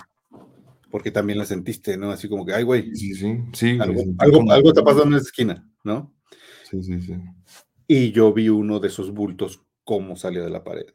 porque 0.92 1.10
también 1.12 1.40
la 1.40 1.46
sentiste, 1.46 1.98
¿no? 1.98 2.12
Así 2.12 2.30
como 2.30 2.46
que, 2.46 2.54
ay, 2.54 2.64
güey, 2.64 2.96
Sí, 2.96 3.16
sí, 3.16 3.40
sí. 3.54 3.78
algo, 3.82 4.02
algo, 4.20 4.38
como- 4.38 4.52
algo 4.52 4.70
está 4.70 4.84
pasando 4.84 5.06
en 5.08 5.12
la 5.14 5.18
esquina, 5.18 5.68
¿no? 5.84 6.14
Sí, 6.70 6.84
sí, 6.84 7.02
sí. 7.02 7.16
Y 7.88 8.12
yo 8.12 8.32
vi 8.32 8.48
uno 8.50 8.80
de 8.80 8.88
esos 8.90 9.12
bultos 9.12 9.62
cómo 9.84 10.16
salió 10.16 10.44
de 10.44 10.50
la 10.52 10.64
pared. 10.64 10.86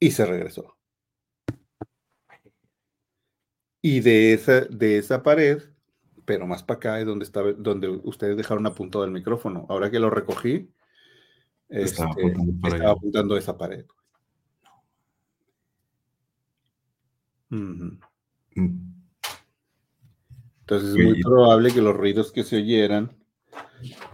Y 0.00 0.10
se 0.12 0.24
regresó. 0.24 0.76
Y 3.82 4.00
de 4.00 4.32
esa, 4.32 4.62
de 4.62 4.96
esa 4.98 5.22
pared, 5.22 5.62
pero 6.24 6.46
más 6.46 6.62
para 6.62 6.76
acá 6.78 7.00
es 7.00 7.06
donde 7.06 7.24
estaba, 7.26 7.52
donde 7.52 7.88
ustedes 7.88 8.36
dejaron 8.36 8.66
apuntado 8.66 9.04
el 9.04 9.10
micrófono. 9.10 9.66
Ahora 9.68 9.90
que 9.90 9.98
lo 10.00 10.08
recogí, 10.08 10.70
Estaba 11.82 12.10
este, 12.10 12.22
apuntando 12.22 12.60
para 12.60 12.74
estaba 12.76 12.90
allá. 12.90 12.98
apuntando 12.98 13.34
a 13.34 13.38
esa 13.38 13.58
pared. 13.58 13.84
Ujú. 17.50 17.98
Mm, 18.56 18.94
Entonces 20.60 20.90
es 20.90 20.96
muy 20.96 21.20
probable 21.22 21.72
que 21.72 21.82
los 21.82 21.96
ruidos 21.96 22.32
que 22.32 22.44
se 22.44 22.56
oyeran 22.56 23.16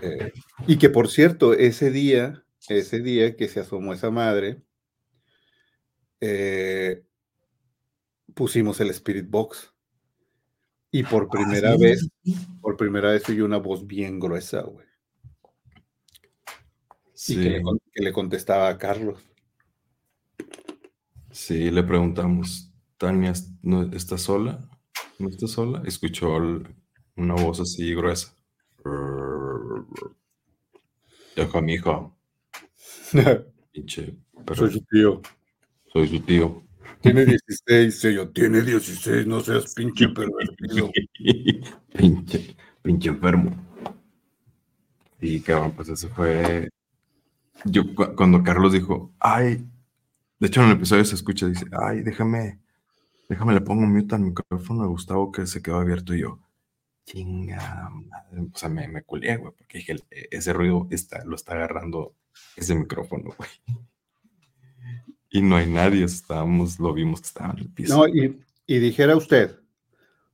Eh, 0.03 0.33
y 0.67 0.79
que 0.79 0.89
por 0.89 1.09
cierto, 1.09 1.53
ese 1.53 1.91
día, 1.91 2.45
ese 2.69 3.01
día 3.01 3.37
que 3.37 3.49
se 3.49 3.61
asomó 3.61 3.93
esa 3.93 4.11
madre, 4.11 4.63
eh, 6.21 7.03
pusimos 8.35 8.81
el 8.81 8.91
Spirit 8.91 9.29
Box. 9.31 9.73
Y 10.91 11.05
por 11.05 11.25
Ah, 11.25 11.29
primera 11.31 11.77
sí, 11.77 11.83
vez, 11.83 12.09
por 12.61 12.77
primera 12.77 13.11
vez 13.13 13.29
oí 13.29 13.41
una 13.43 13.59
voz 13.59 13.87
bien 13.87 14.19
gruesa, 14.19 14.63
güey. 14.63 14.87
Y 17.29 17.39
que 17.39 17.49
le, 17.51 17.63
que 17.95 18.13
contestaba 18.13 18.69
a 18.69 18.77
Carlos. 18.79 19.25
sí, 21.31 21.71
le 21.71 21.83
preguntamos, 21.83 22.73
Tania, 22.97 23.33
¿no 23.63 23.83
¿estás 23.93 24.23
sola? 24.23 24.69
¿No 25.19 25.29
estás 25.29 25.51
sola? 25.53 25.83
Escuchó 25.85 26.37
el- 26.37 26.75
una 27.17 27.35
voz 27.35 27.61
así 27.61 27.95
gruesa. 27.95 28.35
Deja 31.35 31.61
mi 31.61 31.75
hija, 31.75 32.13
pinche. 33.73 34.17
Soy 34.55 34.71
su 34.73 34.81
tío. 34.83 35.21
Soy 35.93 36.09
su 36.09 36.21
tío. 36.21 36.63
Tiene 37.03 37.25
16, 37.27 38.05
y 38.05 38.15
yo, 38.15 38.31
tiene 38.31 38.63
16, 38.63 39.27
no 39.27 39.41
seas 39.41 39.75
pinche 39.75 40.09
pervertido. 40.09 40.91
pinche, 41.97 42.57
pinche 42.83 43.09
enfermo. 43.11 43.51
Y 45.21 45.41
cabrón, 45.41 45.73
pues 45.73 45.89
eso 45.89 46.09
fue. 46.09 46.69
Yo 47.65 47.95
cu- 47.95 48.15
cuando 48.17 48.43
Carlos 48.43 48.73
dijo, 48.73 49.13
ay, 49.19 49.67
de 50.39 50.47
hecho 50.47 50.63
en 50.63 50.69
el 50.71 50.77
episodio 50.77 51.05
se 51.05 51.15
escucha, 51.15 51.47
dice, 51.47 51.67
ay, 51.87 52.03
déjame, 52.03 52.59
déjame 53.29 53.55
le 53.55 53.61
pongo 53.61 53.83
mute 53.87 54.15
al 54.15 54.23
micrófono 54.23 54.83
a 54.85 54.87
Gustavo 54.87 55.31
que 55.31 55.47
se 55.47 55.61
quedó 55.63 55.77
abierto 55.77 56.15
y 56.15 56.21
yo, 56.21 56.39
chinga 57.05 57.91
madre, 57.91 58.49
o 58.53 58.57
sea, 58.59 58.69
me, 58.69 58.89
me 58.89 59.03
culié, 59.03 59.37
güey, 59.37 59.53
porque 59.57 59.79
dije, 59.79 59.97
"E- 60.11 60.29
ese 60.31 60.53
ruido 60.53 60.87
está, 60.91 61.25
lo 61.25 61.37
está 61.37 61.55
agarrando 61.55 62.15
ese 62.57 62.75
micrófono, 62.75 63.31
güey. 63.37 63.51
Y 65.31 65.43
no 65.43 65.57
hay 65.57 65.67
nadie, 65.71 66.05
estábamos, 66.05 66.81
lo 66.81 66.93
vimos 66.93 67.21
que 67.21 67.27
estaba 67.29 67.53
en 67.53 67.59
el 67.61 67.69
piso. 67.71 67.97
No, 67.97 68.09
y 68.09 68.79
dijera 68.79 69.17
usted, 69.17 69.57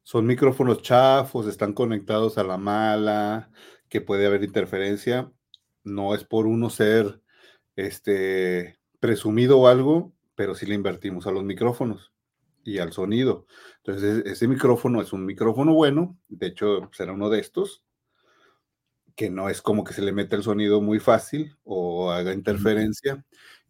son 0.03 0.27
micrófonos 0.27 0.83
chafos, 0.83 1.47
están 1.47 1.73
conectados 1.73 2.39
a 2.39 2.45
la 2.45 2.57
mala, 2.57 3.51
que 3.89 4.01
puede 4.01 4.27
haber 4.27 4.43
interferencia. 4.45 5.31
No 5.87 6.17
es 6.17 6.25
por 6.25 6.47
uno 6.49 6.69
ser 6.69 7.23
este 7.77 8.79
presumido 8.99 9.61
o 9.61 9.69
algo, 9.69 10.13
pero 10.35 10.57
sí 10.57 10.67
le 10.67 10.75
invertimos 10.75 11.29
a 11.29 11.31
los 11.31 11.45
micrófonos 11.45 12.13
y 12.65 12.79
al 12.79 12.93
sonido. 12.93 13.47
Entonces, 13.79 14.27
ese 14.27 14.49
micrófono 14.49 15.01
es 15.01 15.13
un 15.13 15.25
micrófono 15.25 15.75
bueno, 15.75 16.19
de 16.29 16.49
hecho, 16.49 16.91
será 16.93 17.13
uno 17.13 17.31
de 17.31 17.39
estos, 17.39 17.85
que 19.15 19.31
no 19.31 19.49
es 19.49 19.63
como 19.63 19.85
que 19.85 19.95
se 19.95 20.03
le 20.03 20.13
mete 20.13 20.35
el 20.35 20.43
sonido 20.43 20.81
muy 20.81 20.99
fácil 20.99 21.57
o 21.63 22.11
haga 22.11 22.33
interferencia. 22.35 23.25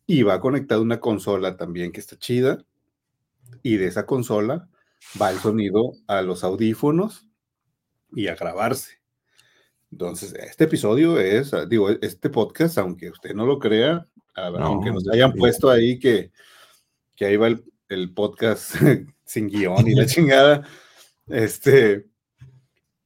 Y 0.07 0.23
va 0.23 0.41
conectado 0.41 0.81
a 0.81 0.85
una 0.85 1.01
consola 1.01 1.59
también 1.59 1.93
que 1.93 2.01
está 2.01 2.17
chida. 2.17 2.65
Y 3.63 3.77
de 3.77 3.89
esa 3.89 4.07
consola 4.07 4.71
va 5.21 5.31
el 5.33 5.39
sonido 5.39 5.93
a 6.07 6.23
los 6.23 6.45
audífonos 6.45 7.29
y 8.13 8.29
a 8.29 8.37
grabarse. 8.37 9.01
Entonces, 9.93 10.33
este 10.35 10.65
episodio 10.65 11.19
es, 11.21 11.55
ah, 11.55 11.65
digo, 11.67 11.89
este 11.91 12.29
podcast, 12.31 12.77
aunque 12.79 13.11
usted 13.11 13.35
no 13.35 13.47
lo 13.47 13.59
crea, 13.59 14.07
No, 14.37 14.43
aunque 14.59 14.91
nos 14.91 15.09
hayan 15.09 15.33
puesto 15.33 15.71
ahí 15.71 15.99
que, 15.99 16.31
que 17.15 17.25
ahí 17.27 17.37
va 17.37 17.47
el, 17.49 17.65
el 17.89 18.13
podcast 18.13 18.75
sin 19.25 19.49
guion 19.49 19.87
y 19.89 19.95
la 19.95 20.07
chingada, 20.07 20.67
este, 21.29 22.07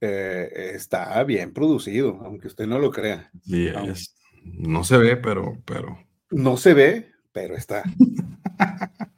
eh, 0.01 0.73
está 0.75 1.23
bien 1.25 1.53
producido, 1.53 2.19
aunque 2.25 2.49
usted 2.49 2.67
no 2.67 2.79
lo 2.79 2.91
crea. 2.91 3.31
Sí, 3.45 3.69
es- 3.69 4.15
no 4.43 4.85
se 4.85 4.97
ve, 4.97 5.17
pero, 5.19 5.59
pero 5.67 5.99
No 6.31 6.57
se 6.57 6.73
ve, 6.73 7.13
pero 7.31 7.55
está. 7.57 7.83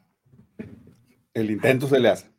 El 1.35 1.51
intento 1.51 1.89
se 1.89 2.01
le 2.01 2.09
hace. 2.11 2.31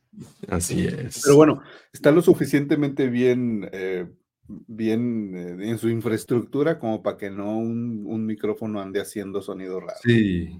así 0.49 0.85
es. 0.85 1.21
Pero 1.23 1.35
bueno, 1.35 1.61
está 1.91 2.11
lo 2.11 2.21
suficientemente 2.21 3.07
bien, 3.07 3.69
eh, 3.71 4.07
bien 4.47 5.33
eh, 5.35 5.69
en 5.69 5.77
su 5.77 5.89
infraestructura 5.89 6.79
como 6.79 7.01
para 7.01 7.17
que 7.17 7.29
no 7.29 7.57
un, 7.57 8.03
un 8.05 8.25
micrófono 8.25 8.81
ande 8.81 9.01
haciendo 9.01 9.41
sonido 9.41 9.79
raro. 9.79 9.99
Sí. 10.03 10.59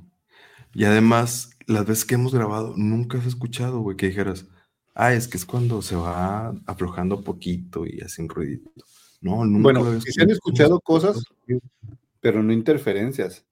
Y 0.73 0.85
además, 0.85 1.51
las 1.67 1.85
veces 1.85 2.05
que 2.05 2.15
hemos 2.15 2.33
grabado, 2.33 2.73
nunca 2.75 3.17
has 3.17 3.25
escuchado, 3.25 3.81
güey, 3.81 3.95
que 3.95 4.07
dijeras, 4.07 4.47
ah, 4.95 5.13
es 5.13 5.27
que 5.27 5.37
es 5.37 5.45
cuando 5.45 5.81
se 5.81 5.95
va 5.95 6.55
aflojando 6.65 7.21
poquito 7.21 7.85
y 7.85 8.01
hace 8.01 8.21
un 8.21 8.29
ruidito. 8.29 8.71
No, 9.21 9.45
nunca 9.45 9.79
Bueno, 9.79 10.01
sí 10.01 10.11
se 10.11 10.23
han 10.23 10.31
escuchado 10.31 10.79
cosas, 10.79 11.23
pero 12.19 12.41
no 12.43 12.51
interferencias. 12.51 13.45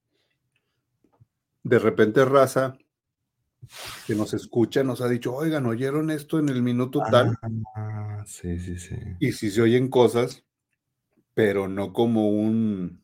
De 1.64 1.78
repente 1.78 2.26
raza 2.26 2.78
que 4.07 4.16
nos 4.16 4.34
escucha 4.34 4.84
nos 4.84 5.01
ha 5.01 5.07
dicho, 5.07 5.34
oigan, 5.34 5.66
¿oyeron 5.66 6.12
esto 6.12 6.39
en 6.39 6.49
el 6.49 6.62
minuto 6.62 7.01
tal? 7.09 7.38
Ah, 7.76 8.24
sí, 8.26 8.59
sí, 8.59 8.78
sí. 8.78 8.95
Y 9.20 9.32
sí 9.32 9.51
se 9.51 9.62
oyen 9.62 9.89
cosas, 9.89 10.43
pero 11.34 11.68
no 11.68 11.93
como 11.93 12.30
un 12.30 13.01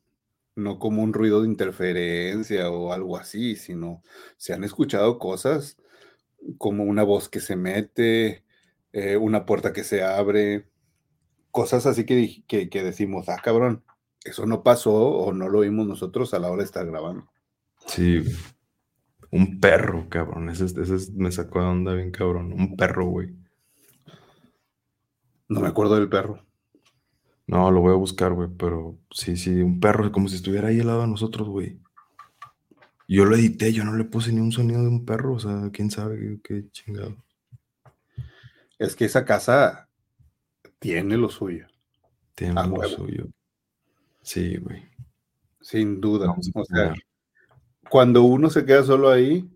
no 0.56 0.80
como 0.80 1.04
un 1.04 1.14
ruido 1.14 1.42
de 1.42 1.48
interferencia 1.48 2.72
o 2.72 2.92
algo 2.92 3.18
así, 3.18 3.56
sino 3.56 4.02
se 4.38 4.54
han 4.54 4.64
escuchado 4.64 5.20
cosas 5.20 5.78
como 6.58 6.84
una 6.84 7.04
voz 7.04 7.30
que 7.30 7.40
se 7.40 7.56
mete, 7.56 8.44
eh, 8.92 9.18
una 9.18 9.46
puerta 9.46 9.72
que 9.72 9.84
se 9.84 10.04
abre, 10.04 10.68
cosas 11.52 11.86
así 11.86 12.06
que, 12.06 12.44
que, 12.48 12.70
que 12.70 12.84
decimos, 12.84 13.30
ah, 13.30 13.40
cabrón, 13.44 13.84
eso 14.24 14.48
no 14.48 14.64
pasó 14.64 14.96
o 14.96 15.32
no 15.32 15.48
lo 15.48 15.60
vimos 15.60 15.88
nosotros 15.88 16.34
a 16.34 16.40
la 16.40 16.50
hora 16.50 16.64
de 16.64 16.66
estar 16.66 16.86
grabando. 16.88 17.30
Sí. 17.86 18.24
Un 19.32 19.60
perro, 19.60 20.08
cabrón. 20.10 20.50
Ese, 20.50 20.66
ese 20.66 21.12
me 21.14 21.32
sacó 21.32 21.60
de 21.62 21.66
onda 21.68 21.94
bien, 21.94 22.12
cabrón. 22.12 22.54
Un 22.54 22.76
perro, 22.78 23.06
güey. 23.06 23.36
No 25.50 25.62
me 25.62 25.68
acuerdo 25.68 25.96
del 25.96 26.10
perro. 26.10 26.44
No, 27.46 27.72
lo 27.72 27.80
voy 27.80 27.94
a 27.94 27.98
buscar, 27.98 28.34
güey, 28.34 28.50
pero 28.58 28.98
sí, 29.10 29.38
sí, 29.38 29.62
un 29.62 29.80
perro, 29.80 30.12
como 30.12 30.28
si 30.28 30.36
estuviera 30.36 30.68
ahí 30.68 30.82
al 30.82 30.88
lado 30.88 31.02
de 31.02 31.08
nosotros, 31.08 31.48
güey. 31.48 31.80
Yo 33.08 33.24
lo 33.24 33.38
edité, 33.38 33.72
yo 33.72 33.86
no 33.86 33.96
le 33.96 34.04
puse 34.04 34.34
ni 34.34 34.42
un 34.42 34.52
sonido 34.52 34.82
de 34.82 34.90
un 34.90 35.06
perro, 35.06 35.36
o 35.36 35.40
sea, 35.40 35.70
quién 35.72 35.90
sabe 35.90 36.20
qué, 36.20 36.40
qué 36.44 36.72
chingado. 36.72 37.16
Es 38.78 38.98
que 38.98 39.06
esa 39.06 39.24
casa 39.24 39.88
tiene 40.80 41.16
lo 41.16 41.30
suyo, 41.30 41.68
Tiene 42.36 42.60
A 42.60 42.66
lo 42.68 42.74
huevo. 42.76 42.96
suyo. 42.98 43.28
Sí, 44.22 44.58
güey. 44.58 44.84
sin 45.62 46.02
duda. 46.02 46.36
O 46.54 46.66
sea. 46.66 46.94
Cuando 47.90 48.24
uno 48.24 48.50
se 48.50 48.66
queda 48.66 48.84
solo 48.84 49.10
ahí, 49.10 49.50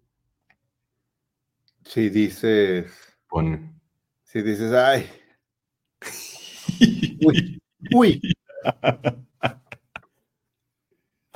si 1.84 2.10
dices, 2.10 2.92
Pone. 3.28 3.74
si 4.24 4.42
dices, 4.42 4.72
ay, 4.74 5.10
uy, 7.26 7.62
uy, 7.94 8.22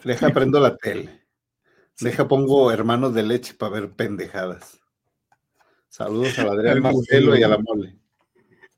deja 0.04 0.30
prendo 0.30 0.60
la 0.60 0.76
tele, 0.78 1.26
deja 2.00 2.28
pongo 2.28 2.72
hermanos 2.72 3.14
de 3.14 3.24
leche 3.24 3.54
para 3.54 3.74
ver 3.74 3.92
pendejadas. 3.92 4.80
Saludos 5.90 6.38
a 6.40 6.44
Adrián 6.44 6.76
Ay, 6.76 6.82
Marcelo 6.82 7.38
y 7.38 7.44
a 7.44 7.48
la 7.48 7.58
mole. 7.58 7.96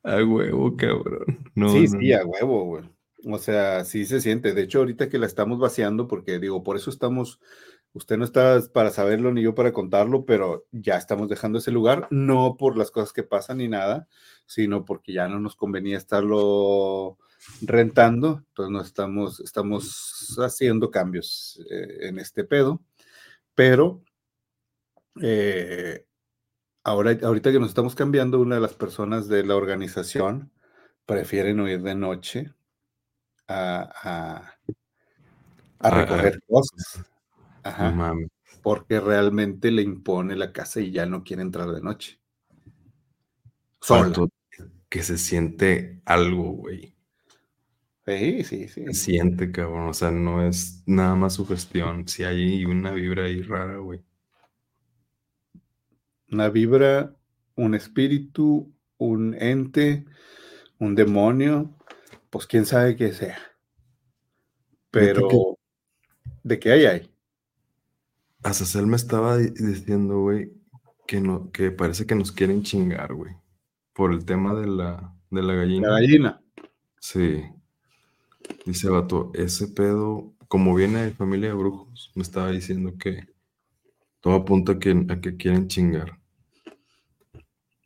A 0.03 0.23
huevo, 0.23 0.77
cabrón. 0.77 1.51
No, 1.55 1.71
sí, 1.71 1.87
no, 1.87 1.99
sí, 1.99 2.13
a 2.13 2.23
huevo, 2.23 2.63
güey. 2.65 2.83
O 3.25 3.39
sea, 3.39 3.83
sí 3.85 4.05
se 4.05 4.21
siente. 4.21 4.53
De 4.53 4.61
hecho, 4.61 4.79
ahorita 4.79 5.09
que 5.09 5.17
la 5.17 5.25
estamos 5.25 5.57
vaciando, 5.57 6.07
porque 6.07 6.37
digo, 6.37 6.63
por 6.63 6.75
eso 6.75 6.89
estamos, 6.89 7.39
usted 7.97 8.17
no 8.17 8.23
está 8.25 8.61
para 8.73 8.91
saberlo 8.91 9.31
ni 9.31 9.41
yo 9.41 9.55
para 9.55 9.73
contarlo, 9.73 10.25
pero 10.25 10.65
ya 10.71 10.95
estamos 10.97 11.27
dejando 11.27 11.57
ese 11.59 11.71
lugar, 11.71 12.07
no 12.11 12.55
por 12.57 12.77
las 12.77 12.91
cosas 12.91 13.11
que 13.11 13.23
pasan 13.23 13.57
ni 13.57 13.67
nada, 13.67 14.07
sino 14.45 14.85
porque 14.85 15.13
ya 15.13 15.27
no 15.27 15.39
nos 15.39 15.55
convenía 15.55 15.97
estarlo 15.97 17.17
rentando, 17.61 18.43
entonces 18.47 18.71
no 18.71 18.81
estamos, 18.81 19.39
estamos 19.39 20.35
haciendo 20.39 20.91
cambios 20.91 21.61
eh, 21.69 22.07
en 22.07 22.19
este 22.19 22.43
pedo, 22.43 22.81
pero 23.55 24.01
eh, 25.21 26.05
ahora, 26.83 27.17
ahorita 27.21 27.51
que 27.51 27.59
nos 27.59 27.69
estamos 27.69 27.95
cambiando, 27.95 28.39
una 28.39 28.55
de 28.55 28.61
las 28.61 28.73
personas 28.73 29.27
de 29.27 29.43
la 29.43 29.55
organización 29.55 30.51
prefieren 31.05 31.59
oír 31.59 31.81
de 31.81 31.95
noche 31.95 32.53
a, 33.47 33.89
a, 34.03 34.57
a 35.79 35.89
recoger 35.89 36.39
cosas. 36.47 37.16
No 37.75 37.89
Ajá, 37.89 37.91
mames. 37.91 38.29
porque 38.61 38.99
realmente 38.99 39.71
le 39.71 39.81
impone 39.81 40.35
la 40.35 40.51
casa 40.53 40.79
y 40.81 40.91
ya 40.91 41.05
no 41.05 41.23
quiere 41.23 41.41
entrar 41.43 41.69
de 41.71 41.81
noche. 41.81 42.19
Cuánto 43.87 44.29
que 44.89 45.03
se 45.03 45.17
siente 45.17 46.01
algo, 46.05 46.51
güey. 46.51 46.95
Sí, 48.05 48.43
sí, 48.43 48.67
sí. 48.69 48.85
Se 48.85 48.93
siente, 48.93 49.51
cabrón. 49.51 49.89
O 49.89 49.93
sea, 49.93 50.11
no 50.11 50.47
es 50.47 50.83
nada 50.85 51.15
más 51.15 51.33
su 51.35 51.45
gestión. 51.45 52.07
Si 52.07 52.23
hay 52.23 52.63
una 52.65 52.91
vibra 52.91 53.25
ahí 53.25 53.41
rara, 53.41 53.77
güey. 53.77 54.01
Una 56.31 56.49
vibra, 56.49 57.15
un 57.55 57.75
espíritu, 57.75 58.73
un 58.97 59.33
ente, 59.35 60.05
un 60.79 60.95
demonio, 60.95 61.75
pues 62.29 62.47
quién 62.47 62.65
sabe 62.65 62.95
qué 62.95 63.13
sea. 63.13 63.37
Pero, 64.91 65.57
¿de 66.43 66.59
qué 66.59 66.71
hay 66.71 66.85
hay? 66.85 67.11
Azazel 68.43 68.87
me 68.87 68.95
estaba 68.95 69.37
di- 69.37 69.49
diciendo, 69.51 70.19
güey, 70.21 70.51
que, 71.07 71.19
no, 71.21 71.51
que 71.51 71.71
parece 71.71 72.05
que 72.05 72.15
nos 72.15 72.31
quieren 72.31 72.63
chingar, 72.63 73.13
güey. 73.13 73.33
Por 73.93 74.13
el 74.13 74.25
tema 74.25 74.53
de 74.53 74.67
la, 74.67 75.13
de 75.31 75.41
la 75.41 75.53
gallina. 75.55 75.87
La 75.89 75.93
gallina. 75.99 76.41
Sí. 76.99 77.43
Dice 78.65 78.89
vato, 78.89 79.31
ese 79.33 79.67
pedo, 79.67 80.33
como 80.47 80.75
viene 80.75 81.03
de 81.03 81.11
familia 81.11 81.49
de 81.49 81.55
brujos, 81.55 82.11
me 82.15 82.21
estaba 82.23 82.51
diciendo 82.51 82.93
que 82.99 83.27
todo 84.21 84.35
apunta 84.35 84.73
a 84.73 84.79
que, 84.79 85.05
a 85.09 85.19
que 85.19 85.35
quieren 85.37 85.67
chingar. 85.67 86.19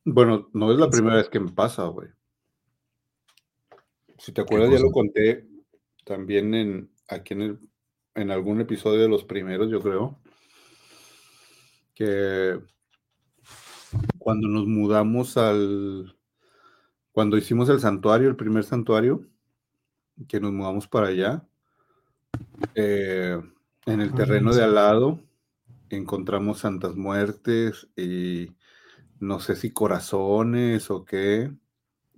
Bueno, 0.03 0.49
no 0.53 0.71
es 0.71 0.79
la 0.79 0.89
primera 0.89 1.15
vez 1.17 1.29
que 1.29 1.39
me 1.39 1.51
pasa, 1.51 1.85
güey. 1.85 2.09
Si 4.17 4.31
te 4.31 4.41
acuerdas, 4.41 4.71
ya 4.71 4.79
lo 4.79 4.91
conté 4.91 5.47
también 6.05 6.53
en 6.53 6.91
aquí 7.07 7.33
en, 7.33 7.41
el- 7.41 7.59
en 8.15 8.31
algún 8.31 8.61
episodio 8.61 8.99
de 9.01 9.09
los 9.09 9.23
primeros, 9.23 9.69
yo 9.71 9.79
creo. 9.79 10.19
Que 12.01 12.59
cuando 14.17 14.47
nos 14.47 14.65
mudamos 14.65 15.37
al. 15.37 16.15
Cuando 17.11 17.37
hicimos 17.37 17.69
el 17.69 17.79
santuario, 17.79 18.27
el 18.27 18.35
primer 18.35 18.63
santuario, 18.63 19.27
que 20.27 20.39
nos 20.39 20.51
mudamos 20.51 20.87
para 20.87 21.07
allá, 21.07 21.45
eh, 22.75 23.39
en 23.85 24.01
el 24.01 24.09
Ah, 24.09 24.15
terreno 24.15 24.53
de 24.53 24.63
al 24.63 24.75
lado 24.75 25.19
encontramos 25.89 26.59
santas 26.59 26.95
muertes 26.95 27.87
y 27.97 28.47
no 29.19 29.39
sé 29.39 29.55
si 29.55 29.71
corazones 29.71 30.89
o 30.89 31.05
qué. 31.05 31.51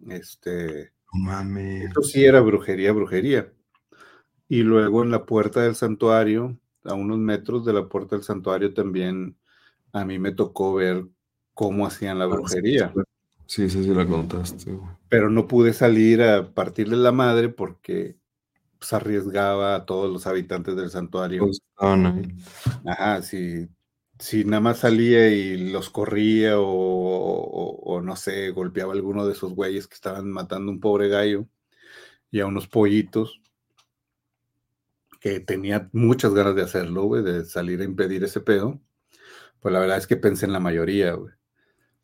Este, 0.09 0.93
No 1.13 1.19
mames. 1.25 1.91
eso 1.91 2.01
sí 2.03 2.23
era 2.25 2.39
brujería, 2.41 2.91
brujería. 2.93 3.53
Y 4.47 4.63
luego 4.63 5.03
en 5.03 5.11
la 5.11 5.25
puerta 5.25 5.61
del 5.61 5.75
santuario, 5.75 6.57
a 6.85 6.93
unos 6.93 7.17
metros 7.17 7.65
de 7.65 7.73
la 7.73 7.89
puerta 7.89 8.15
del 8.15 8.23
santuario 8.23 8.73
también 8.73 9.37
a 9.93 10.05
mí 10.05 10.19
me 10.19 10.31
tocó 10.33 10.73
ver 10.73 11.05
cómo 11.53 11.85
hacían 11.87 12.19
la 12.19 12.25
brujería, 12.25 12.93
Sí, 13.45 13.69
sí, 13.69 13.83
sí, 13.83 13.93
la 13.93 14.07
contaste, 14.07 14.71
güey. 14.71 14.87
pero 15.09 15.29
no 15.29 15.47
pude 15.47 15.73
salir 15.73 16.21
a 16.23 16.53
partirle 16.53 16.97
la 16.97 17.11
madre 17.11 17.49
porque 17.49 18.17
pues, 18.79 18.93
arriesgaba 18.93 19.75
a 19.75 19.85
todos 19.85 20.11
los 20.11 20.25
habitantes 20.27 20.75
del 20.75 20.89
santuario. 20.89 21.49
Ahí. 21.77 22.33
Ajá, 22.85 23.21
si, 23.21 23.67
si 24.19 24.45
nada 24.45 24.61
más 24.61 24.79
salía 24.79 25.29
y 25.29 25.71
los 25.71 25.89
corría 25.89 26.59
o, 26.59 26.65
o- 26.65 27.75
o 27.95 28.01
no 28.01 28.15
sé, 28.15 28.49
golpeaba 28.51 28.93
a 28.93 28.95
alguno 28.95 29.25
de 29.27 29.33
esos 29.33 29.53
güeyes 29.53 29.87
que 29.87 29.95
estaban 29.95 30.31
matando 30.31 30.71
un 30.71 30.79
pobre 30.79 31.09
gallo 31.09 31.45
y 32.31 32.39
a 32.39 32.45
unos 32.47 32.67
pollitos, 32.67 33.41
que 35.19 35.39
tenía 35.39 35.89
muchas 35.93 36.33
ganas 36.33 36.55
de 36.55 36.63
hacerlo, 36.63 37.03
güey, 37.03 37.23
de 37.23 37.45
salir 37.45 37.81
a 37.81 37.85
impedir 37.85 38.23
ese 38.23 38.41
pedo, 38.41 38.81
pues 39.63 39.71
la 39.71 39.79
verdad 39.79 39.97
es 39.97 40.07
que 40.07 40.17
pensé 40.17 40.45
en 40.45 40.51
la 40.51 40.59
mayoría, 40.59 41.13
güey. 41.13 41.33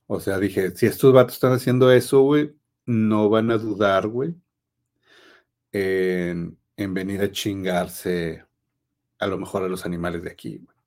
O 0.08 0.22
sea, 0.22 0.40
dije, 0.40 0.72
si 0.72 0.86
estos 0.86 1.14
vatos 1.14 1.34
están 1.34 1.52
haciendo 1.52 1.92
eso, 1.92 2.22
güey, 2.22 2.56
no 2.86 3.30
van 3.30 3.52
a 3.52 3.58
dudar, 3.58 4.08
güey, 4.08 4.34
en, 5.74 6.58
en 6.78 6.94
venir 6.94 7.22
a 7.22 7.32
chingarse 7.32 8.46
a 9.20 9.28
lo 9.28 9.38
mejor 9.38 9.64
a 9.64 9.68
los 9.68 9.86
animales 9.86 10.24
de 10.24 10.32
aquí, 10.32 10.58
güey. 10.58 10.78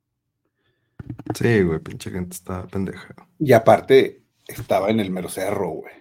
Sí, 1.35 1.63
güey, 1.63 1.79
pinche 1.81 2.11
gente 2.11 2.37
está 2.37 2.67
pendeja. 2.67 3.15
Y 3.39 3.53
aparte, 3.53 4.25
estaba 4.47 4.89
en 4.89 5.01
el 5.01 5.11
mero 5.11 5.29
cerro, 5.29 5.69
güey. 5.69 5.95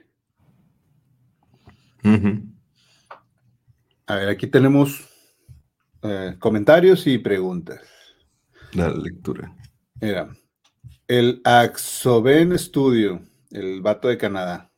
Ujú. 2.06 2.46
A 4.08 4.16
ver, 4.16 4.30
aquí 4.30 4.48
tenemos 4.48 5.10
eh, 6.02 6.38
comentarios 6.40 7.06
y 7.08 7.18
preguntas. 7.18 7.82
La 8.72 8.90
lectura. 8.90 9.54
Mira, 10.00 10.30
el 11.12 11.42
Axoben 11.44 12.58
Studio, 12.58 13.22
el 13.52 13.82
vato 13.82 14.08
de 14.08 14.18
Canadá. 14.18 14.72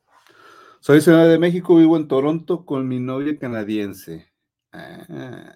Soy 0.80 1.00
Ciudad 1.00 1.30
de 1.30 1.38
México, 1.38 1.76
vivo 1.76 1.96
en 1.96 2.08
Toronto 2.08 2.66
con 2.66 2.88
mi 2.88 3.00
novia 3.00 3.38
canadiense. 3.38 4.26
Ah, 4.72 5.54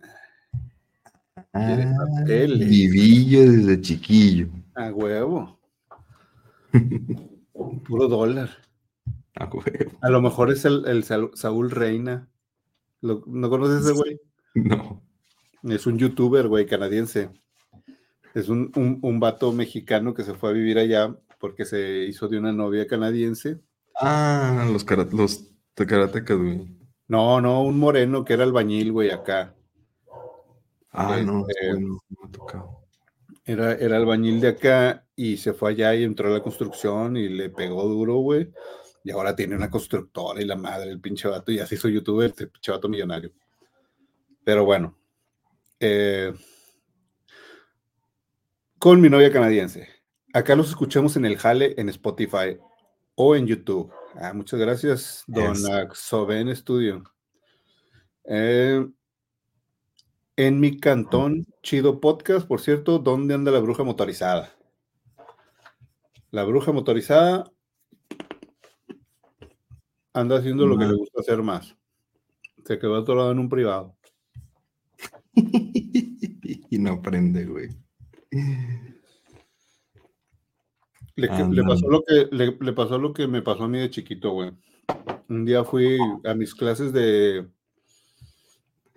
papeles. 1.52 2.70
Vivillo 2.70 3.52
desde 3.52 3.82
chiquillo. 3.82 4.50
a 4.76 4.92
huevo. 4.92 5.60
Puro 7.88 8.08
dólar. 8.08 8.50
Ah, 9.36 9.46
güey. 9.46 9.66
A 10.02 10.10
lo 10.12 10.22
mejor 10.22 10.52
es 10.52 10.64
el, 10.66 10.86
el 10.86 11.04
Saúl- 11.04 11.72
Reina. 11.72 12.30
¿Lo- 13.02 13.24
¿No 13.26 13.50
conoces 13.50 13.78
a 13.78 13.90
ese 13.90 13.94
güey? 13.94 14.20
No. 14.54 15.02
Es 15.64 15.88
un 15.88 15.98
youtuber, 15.98 16.48
güey, 16.48 16.68
canadiense. 16.68 17.32
Es 18.38 18.50
un, 18.50 18.72
un, 18.76 19.00
un 19.02 19.20
vato 19.20 19.52
mexicano 19.52 20.14
que 20.14 20.24
se 20.24 20.36
fue 20.36 20.52
a 20.52 20.54
vivir 20.54 20.78
allá 20.78 21.16
porque 21.40 21.66
se 21.66 22.06
hizo 22.06 22.28
de 22.28 22.38
una 22.38 22.52
novia 22.52 22.86
canadiense. 22.86 23.60
Ah, 24.00 24.68
los, 24.72 24.84
kara- 24.86 25.08
los 25.12 25.50
karatecas, 25.76 26.38
güey. 26.38 26.68
No, 27.08 27.42
no, 27.42 27.64
un 27.64 27.80
moreno 27.80 28.24
que 28.24 28.34
era 28.34 28.44
albañil, 28.44 28.92
güey, 28.92 29.10
acá. 29.10 29.56
Ah, 30.92 31.20
no, 31.26 31.46
Este- 31.48 31.80
me 31.80 31.98
ha 32.24 32.32
tocado. 32.32 32.78
Era, 33.46 33.74
era 33.74 33.98
albañil 33.98 34.42
de 34.42 34.50
acá 34.50 35.06
y 35.16 35.38
se 35.38 35.54
fue 35.54 35.72
allá 35.72 35.96
y 35.96 36.04
entró 36.04 36.28
a 36.28 36.32
la 36.34 36.44
construcción 36.44 37.16
y 37.18 37.30
le 37.30 37.50
pegó 37.50 37.84
duro, 37.88 38.18
güey. 38.18 38.52
Y 39.04 39.12
ahora 39.12 39.36
tiene 39.36 39.56
una 39.56 39.70
constructora 39.72 40.42
y 40.42 40.46
la 40.46 40.58
madre, 40.58 40.92
el 40.92 41.00
pinche 41.00 41.28
vato, 41.30 41.52
y 41.52 41.60
así 41.60 41.76
hizo 41.76 41.88
youtuber, 41.88 42.30
este 42.30 42.48
pinche 42.48 42.72
vato 42.72 42.90
millonario. 42.90 43.32
Pero 44.44 44.66
bueno. 44.66 44.96
eh, 45.80 46.34
con 48.88 49.02
mi 49.02 49.10
novia 49.10 49.34
canadiense. 49.34 49.90
Acá 50.32 50.56
los 50.56 50.70
escuchamos 50.70 51.18
en 51.18 51.26
el 51.26 51.38
Jale, 51.38 51.76
en 51.76 51.90
Spotify 51.90 52.58
o 53.16 53.36
en 53.36 53.46
YouTube. 53.46 53.92
Ah, 54.16 54.32
muchas 54.32 54.62
gracias, 54.62 55.26
don 55.28 55.52
Eso. 55.52 55.74
Axoven 55.74 56.56
Studio. 56.56 57.04
Eh, 58.24 58.88
en 60.38 60.60
mi 60.62 60.80
cantón, 60.80 61.46
chido 61.62 62.00
podcast, 62.00 62.48
por 62.48 62.62
cierto, 62.62 62.98
¿dónde 62.98 63.34
anda 63.34 63.52
la 63.52 63.60
bruja 63.60 63.84
motorizada? 63.84 64.56
La 66.32 66.46
bruja 66.46 66.72
motorizada 66.72 67.52
anda 70.14 70.38
haciendo 70.38 70.66
lo 70.66 70.78
que 70.78 70.86
le 70.86 70.96
gusta 70.96 71.20
hacer 71.20 71.44
más. 71.44 71.76
Se 72.64 72.80
quedó 72.80 72.96
atorado 72.96 73.34
en 73.34 73.40
un 73.40 73.50
privado. 73.50 73.98
y 75.34 76.80
no 76.80 76.94
aprende, 76.94 77.46
güey. 77.46 77.87
Le, 81.16 81.28
pasó 81.64 81.90
lo 81.90 82.04
que, 82.04 82.28
le, 82.32 82.58
le 82.60 82.74
pasó 82.74 83.00
lo 83.00 83.12
que 83.12 83.28
me 83.28 83.42
pasó 83.42 83.64
a 83.64 83.68
mí 83.68 83.80
de 83.80 83.90
chiquito, 83.90 84.32
güey. 84.32 84.52
Un 85.28 85.46
día 85.46 85.64
fui 85.64 85.98
a 86.24 86.34
mis 86.36 86.54
clases 86.54 86.94
de, 86.94 87.48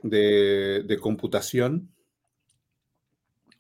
de, 0.03 0.85
de 0.87 0.99
computación, 0.99 1.91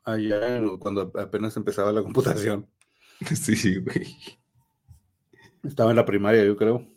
allá 0.05 0.61
cuando 0.79 1.13
apenas 1.19 1.57
empezaba 1.57 1.93
la 1.93 2.03
computación. 2.03 2.69
Sí, 3.35 3.77
güey. 3.77 4.17
Estaba 5.63 5.91
en 5.91 5.97
la 5.97 6.07
primaria, 6.07 6.43
yo 6.43 6.57
creo. 6.57 6.89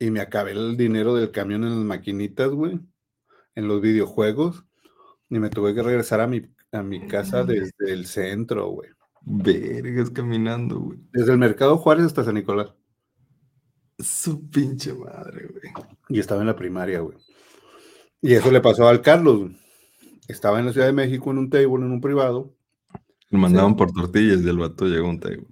Y 0.00 0.10
me 0.10 0.20
acabé 0.20 0.50
el 0.50 0.76
dinero 0.76 1.14
del 1.14 1.30
camión 1.30 1.62
en 1.62 1.70
las 1.70 1.78
maquinitas, 1.78 2.50
güey. 2.50 2.80
En 3.54 3.68
los 3.68 3.80
videojuegos. 3.80 4.64
Y 5.30 5.38
me 5.38 5.50
tuve 5.50 5.72
que 5.72 5.84
regresar 5.84 6.20
a 6.20 6.26
mi, 6.26 6.42
a 6.74 6.82
mi 6.82 7.06
casa 7.06 7.44
desde 7.44 7.92
el 7.92 8.06
centro, 8.06 8.68
güey. 8.68 8.90
Vergas 9.22 10.10
caminando, 10.10 10.80
güey. 10.80 10.98
Desde 11.12 11.32
el 11.32 11.38
Mercado 11.38 11.78
Juárez 11.78 12.06
hasta 12.06 12.24
San 12.24 12.34
Nicolás. 12.34 12.74
Su 13.98 14.50
pinche 14.50 14.92
madre, 14.92 15.46
güey. 15.48 15.72
Y 16.08 16.18
estaba 16.18 16.40
en 16.40 16.48
la 16.48 16.56
primaria, 16.56 17.00
güey. 17.00 17.16
Y 18.20 18.34
eso 18.34 18.50
le 18.50 18.60
pasó 18.60 18.88
al 18.88 19.00
Carlos. 19.00 19.38
güey. 19.38 19.56
Estaba 20.28 20.58
en 20.58 20.66
la 20.66 20.72
Ciudad 20.72 20.86
de 20.86 20.92
México 20.92 21.30
en 21.30 21.38
un 21.38 21.50
table, 21.50 21.84
en 21.84 21.92
un 21.92 22.00
privado. 22.00 22.54
Lo 23.30 23.38
mandaban 23.38 23.76
por 23.76 23.92
tortillas 23.92 24.42
y 24.42 24.48
el 24.48 24.58
vato 24.58 24.86
llegó 24.86 25.08
un 25.08 25.20
table. 25.20 25.46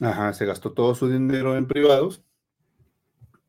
Ajá, 0.00 0.32
se 0.32 0.46
gastó 0.46 0.72
todo 0.72 0.94
su 0.94 1.08
dinero 1.08 1.56
en 1.56 1.66
privados. 1.66 2.24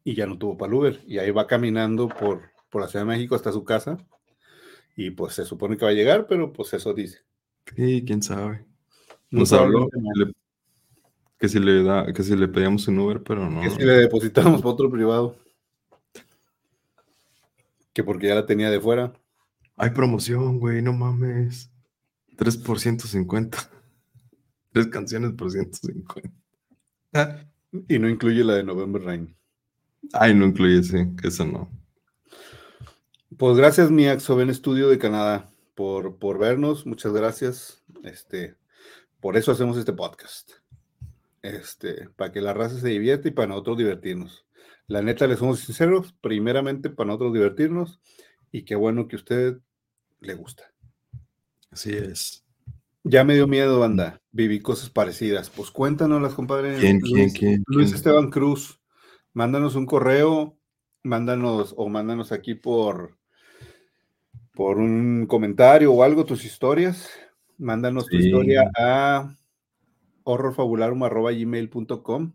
Y 0.03 0.15
ya 0.15 0.27
no 0.27 0.37
tuvo 0.37 0.57
para 0.57 0.75
Uber. 0.75 1.01
Y 1.07 1.17
ahí 1.17 1.31
va 1.31 1.47
caminando 1.47 2.09
por, 2.09 2.41
por 2.69 2.81
la 2.81 2.87
Ciudad 2.87 3.05
de 3.05 3.11
México 3.11 3.35
hasta 3.35 3.51
su 3.51 3.63
casa. 3.63 3.97
Y 4.95 5.11
pues 5.11 5.33
se 5.33 5.45
supone 5.45 5.75
que 5.77 5.85
va 5.85 5.91
a 5.91 5.95
llegar, 5.95 6.27
pero 6.27 6.53
pues 6.53 6.73
eso 6.73 6.93
dice. 6.93 7.19
Sí, 7.75 8.03
quién 8.05 8.21
sabe. 8.21 8.65
Nos 9.31 9.51
habló 9.53 9.81
no. 9.81 9.89
que, 9.89 9.99
le- 10.25 10.33
que 11.39 11.49
si 11.49 11.59
le 11.59 11.83
da, 11.83 12.13
que 12.13 12.23
si 12.23 12.35
le 12.35 12.47
pedíamos 12.47 12.87
un 12.87 12.99
Uber, 12.99 13.23
pero 13.23 13.49
no. 13.49 13.61
Que 13.61 13.69
si 13.71 13.81
le 13.81 13.93
depositamos 13.93 14.61
para 14.61 14.73
otro 14.73 14.89
privado. 14.91 15.37
Que 17.93 18.03
porque 18.03 18.27
ya 18.27 18.35
la 18.35 18.45
tenía 18.45 18.69
de 18.69 18.79
fuera. 18.79 19.13
Hay 19.75 19.89
promoción, 19.91 20.59
güey, 20.59 20.81
no 20.81 20.93
mames. 20.93 21.71
3 22.37 22.57
por 22.57 22.79
150. 22.79 23.57
Tres 24.71 24.87
canciones 24.87 25.33
por 25.33 25.51
150. 25.51 26.29
Y 27.87 27.99
no 27.99 28.09
incluye 28.09 28.43
la 28.43 28.55
de 28.55 28.63
November 28.63 29.01
Rain. 29.03 29.35
Ay, 30.13 30.33
no 30.35 30.45
incluye 30.45 30.79
ese, 30.79 31.09
que 31.19 31.27
eso 31.27 31.45
no. 31.45 31.69
Pues 33.37 33.57
gracias, 33.57 33.89
mi 33.89 34.07
Axoven 34.07 34.53
Studio 34.53 34.89
de 34.89 34.97
Canadá, 34.97 35.49
por, 35.75 36.17
por 36.17 36.37
vernos, 36.37 36.85
muchas 36.85 37.13
gracias. 37.13 37.83
Este, 38.03 38.55
por 39.19 39.37
eso 39.37 39.51
hacemos 39.51 39.77
este 39.77 39.93
podcast. 39.93 40.51
Este, 41.41 42.09
para 42.15 42.31
que 42.31 42.41
la 42.41 42.53
raza 42.53 42.79
se 42.79 42.89
divierta 42.89 43.29
y 43.29 43.31
para 43.31 43.47
nosotros 43.47 43.77
divertirnos. 43.77 44.45
La 44.87 45.01
neta, 45.01 45.27
les 45.27 45.39
somos 45.39 45.61
sinceros, 45.61 46.13
primeramente 46.21 46.89
para 46.89 47.07
nosotros 47.07 47.33
divertirnos 47.33 48.01
y 48.51 48.63
qué 48.65 48.75
bueno 48.75 49.07
que 49.07 49.15
a 49.15 49.19
usted 49.19 49.57
le 50.19 50.33
gusta. 50.35 50.71
Así 51.71 51.91
es. 51.91 52.45
Ya 53.03 53.23
me 53.23 53.35
dio 53.35 53.47
miedo, 53.47 53.79
banda. 53.79 54.21
Viví 54.31 54.59
cosas 54.59 54.89
parecidas. 54.89 55.49
Pues 55.49 55.71
cuéntanos 55.71 56.21
las 56.21 56.33
compadres. 56.33 56.79
¿Quién, 56.79 56.99
Luis, 56.99 57.13
quién, 57.13 57.29
quién, 57.31 57.63
Luis? 57.67 57.93
Esteban 57.93 58.29
Cruz. 58.29 58.81
Mándanos 59.33 59.75
un 59.75 59.85
correo, 59.85 60.57
mándanos 61.01 61.73
o 61.77 61.89
mándanos 61.89 62.31
aquí 62.31 62.53
por, 62.53 63.17
por 64.53 64.77
un 64.77 65.25
comentario 65.27 65.93
o 65.93 66.03
algo 66.03 66.25
tus 66.25 66.45
historias. 66.45 67.09
Mándanos 67.57 68.07
tu 68.07 68.17
historia 68.17 68.69
a 68.77 69.35
horrorfabularum.gmail.com. 70.23 72.33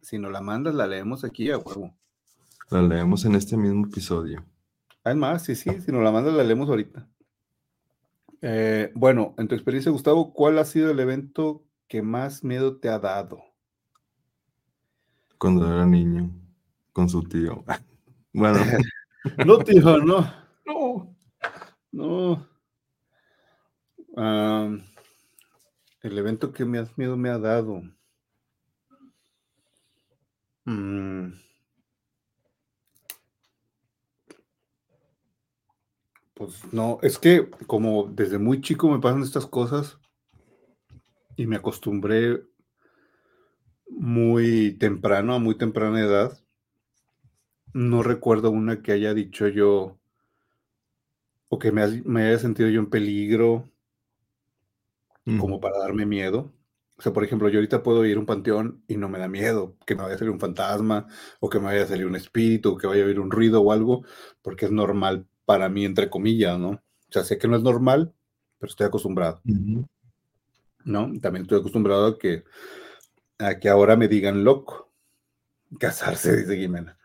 Si 0.00 0.18
nos 0.18 0.32
la 0.32 0.40
mandas, 0.40 0.74
la 0.74 0.86
leemos 0.86 1.24
aquí 1.24 1.50
a 1.50 1.58
huevo. 1.58 1.94
La 2.70 2.80
leemos 2.82 3.24
en 3.24 3.34
este 3.34 3.56
mismo 3.56 3.86
episodio. 3.86 4.44
Además, 5.04 5.44
sí, 5.44 5.54
sí, 5.54 5.70
si 5.80 5.92
nos 5.92 6.02
la 6.02 6.10
mandas, 6.10 6.34
la 6.34 6.44
leemos 6.44 6.68
ahorita. 6.68 7.08
Eh, 8.40 8.90
bueno, 8.94 9.34
en 9.38 9.46
tu 9.46 9.54
experiencia, 9.54 9.92
Gustavo, 9.92 10.32
¿cuál 10.32 10.58
ha 10.58 10.64
sido 10.64 10.90
el 10.90 10.98
evento 10.98 11.64
que 11.86 12.02
más 12.02 12.42
miedo 12.42 12.78
te 12.78 12.88
ha 12.88 12.98
dado? 12.98 13.44
Cuando 15.38 15.72
era 15.72 15.86
niño, 15.86 16.30
con 16.92 17.08
su 17.08 17.22
tío. 17.22 17.64
Bueno, 18.34 18.60
No, 19.46 19.58
tío, 19.58 19.98
no. 19.98 20.26
No. 20.64 21.14
No. 21.92 22.48
El 26.02 26.18
evento 26.18 26.52
que 26.52 26.64
más 26.64 26.96
miedo 26.98 27.16
me 27.16 27.28
ha 27.28 27.38
dado. 27.38 27.82
Mm. 30.64 31.34
Pues 36.34 36.72
no, 36.72 36.98
es 37.02 37.18
que 37.18 37.48
como 37.66 38.04
desde 38.08 38.38
muy 38.38 38.60
chico 38.60 38.90
me 38.90 38.98
pasan 38.98 39.22
estas 39.22 39.46
cosas 39.46 39.98
y 41.36 41.46
me 41.46 41.56
acostumbré 41.56 42.42
muy 43.88 44.76
temprano, 44.78 45.34
a 45.34 45.38
muy 45.38 45.56
temprana 45.56 46.00
edad. 46.00 46.38
No 47.74 48.02
recuerdo 48.02 48.50
una 48.50 48.82
que 48.82 48.92
haya 48.92 49.14
dicho 49.14 49.46
yo 49.48 50.01
o 51.52 51.58
que 51.58 51.70
me, 51.70 51.86
me 52.06 52.24
haya 52.24 52.38
sentido 52.38 52.70
yo 52.70 52.80
en 52.80 52.88
peligro 52.88 53.68
como 55.38 55.60
para 55.60 55.78
darme 55.78 56.06
miedo. 56.06 56.50
O 56.96 57.02
sea, 57.02 57.12
por 57.12 57.24
ejemplo, 57.24 57.50
yo 57.50 57.58
ahorita 57.58 57.82
puedo 57.82 58.06
ir 58.06 58.16
a 58.16 58.20
un 58.20 58.26
panteón 58.26 58.82
y 58.88 58.96
no 58.96 59.10
me 59.10 59.18
da 59.18 59.28
miedo 59.28 59.76
que 59.84 59.94
me 59.94 60.02
vaya 60.02 60.14
a 60.14 60.18
salir 60.18 60.32
un 60.32 60.40
fantasma 60.40 61.08
o 61.40 61.50
que 61.50 61.58
me 61.58 61.66
vaya 61.66 61.82
a 61.82 61.86
salir 61.86 62.06
un 62.06 62.16
espíritu 62.16 62.70
o 62.70 62.76
que 62.78 62.86
vaya 62.86 63.02
a 63.02 63.06
oír 63.06 63.20
un 63.20 63.30
ruido 63.30 63.60
o 63.60 63.70
algo, 63.70 64.02
porque 64.40 64.64
es 64.64 64.70
normal 64.70 65.26
para 65.44 65.68
mí, 65.68 65.84
entre 65.84 66.08
comillas, 66.08 66.58
¿no? 66.58 66.70
O 66.70 66.80
sea, 67.10 67.22
sé 67.22 67.36
que 67.36 67.48
no 67.48 67.56
es 67.56 67.62
normal, 67.62 68.14
pero 68.58 68.70
estoy 68.70 68.86
acostumbrado. 68.86 69.42
¿no? 70.84 71.12
También 71.20 71.42
estoy 71.42 71.60
acostumbrado 71.60 72.06
a 72.06 72.18
que, 72.18 72.44
a 73.38 73.58
que 73.58 73.68
ahora 73.68 73.96
me 73.96 74.08
digan 74.08 74.42
loco. 74.42 74.90
Casarse, 75.78 76.36
dice 76.38 76.56
Jimena. 76.56 76.96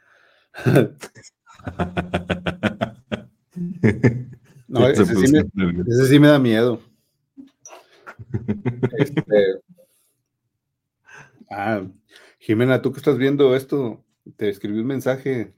No, 4.67 4.87
ese 4.87 5.05
sí, 5.05 5.31
me, 5.31 5.43
nervioso. 5.53 5.89
ese 5.89 6.07
sí 6.07 6.19
me 6.19 6.27
da 6.27 6.39
miedo. 6.39 6.81
Este, 8.97 9.61
ah, 11.49 11.83
Jimena, 12.39 12.81
tú 12.81 12.91
que 12.91 12.97
estás 12.97 13.17
viendo 13.17 13.55
esto, 13.55 14.03
te 14.35 14.49
escribí 14.49 14.79
un 14.79 14.87
mensaje. 14.87 15.53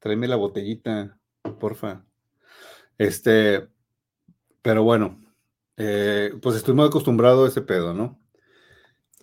Tráeme 0.00 0.28
la 0.28 0.36
botellita, 0.36 1.18
porfa. 1.60 2.04
Este, 2.98 3.68
pero 4.62 4.82
bueno, 4.82 5.18
eh, 5.76 6.32
pues 6.42 6.56
estoy 6.56 6.74
muy 6.74 6.86
acostumbrado 6.86 7.44
a 7.44 7.48
ese 7.48 7.62
pedo, 7.62 7.94
¿no? 7.94 8.20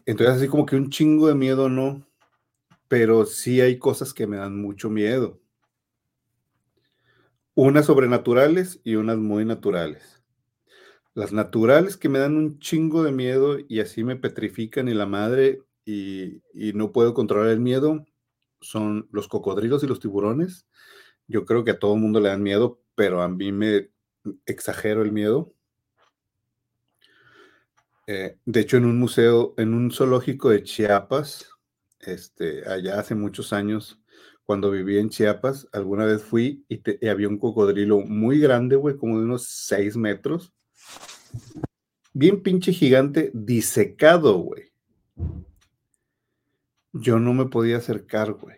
Entonces, 0.05 0.37
así 0.37 0.47
como 0.47 0.65
que 0.65 0.75
un 0.75 0.89
chingo 0.89 1.27
de 1.27 1.35
miedo, 1.35 1.69
no, 1.69 2.07
pero 2.87 3.25
sí 3.25 3.61
hay 3.61 3.77
cosas 3.77 4.13
que 4.13 4.27
me 4.27 4.37
dan 4.37 4.61
mucho 4.61 4.89
miedo. 4.89 5.41
Unas 7.55 7.85
sobrenaturales 7.85 8.81
y 8.83 8.95
unas 8.95 9.17
muy 9.17 9.45
naturales. 9.45 10.21
Las 11.13 11.31
naturales 11.31 11.95
que 11.95 12.09
me 12.09 12.19
dan 12.19 12.35
un 12.35 12.59
chingo 12.59 13.01
de 13.01 13.13
miedo 13.13 13.57
y 13.69 13.79
así 13.79 14.03
me 14.03 14.17
petrifican 14.17 14.89
y 14.89 14.93
la 14.93 15.05
madre 15.05 15.61
y, 15.85 16.41
no 16.73 16.91
puedo 16.91 17.13
controlar 17.13 17.51
el 17.51 17.61
miedo 17.61 18.05
son 18.59 19.07
los 19.11 19.29
cocodrilos 19.29 19.83
y 19.83 19.87
los 19.87 20.01
tiburones. 20.01 20.67
Yo 21.27 21.45
creo 21.45 21.63
que 21.63 21.71
a 21.71 21.79
todo 21.79 21.93
el 21.93 22.01
mundo 22.01 22.19
le 22.19 22.29
dan 22.29 22.43
miedo, 22.43 22.81
pero 22.95 23.21
a 23.21 23.29
mí 23.29 23.53
me 23.53 23.89
exagero 24.45 25.01
el 25.03 25.13
miedo. 25.13 25.53
Eh, 28.07 28.37
de 28.45 28.59
hecho, 28.59 28.75
en 28.75 28.85
un 28.85 28.99
museo, 28.99 29.53
en 29.57 29.73
un 29.73 29.91
zoológico 29.91 30.49
de 30.49 30.63
Chiapas, 30.63 31.47
este, 32.01 32.67
allá 32.67 32.99
hace 32.99 33.15
muchos 33.15 33.53
años, 33.53 33.99
cuando 34.45 34.69
viví 34.69 34.99
en 34.99 35.09
Chiapas, 35.09 35.67
alguna 35.73 36.05
vez 36.05 36.23
fui 36.23 36.65
y, 36.69 37.07
había 37.07 37.27
un 37.27 37.39
cocodrilo 37.39 38.01
muy 38.01 38.39
grande, 38.39 38.75
güey, 38.75 38.95
como 38.95 39.17
de 39.17 39.25
unos 39.25 39.47
6 39.47 39.97
metros. 39.97 40.53
Bien 42.13 42.41
pinche 42.41 42.71
gigante, 42.71 43.31
disecado, 43.33 44.37
güey. 44.37 44.71
Yo 46.93 47.19
no 47.19 47.33
me 47.33 47.45
podía 47.45 47.77
acercar, 47.77 48.33
güey. 48.33 48.57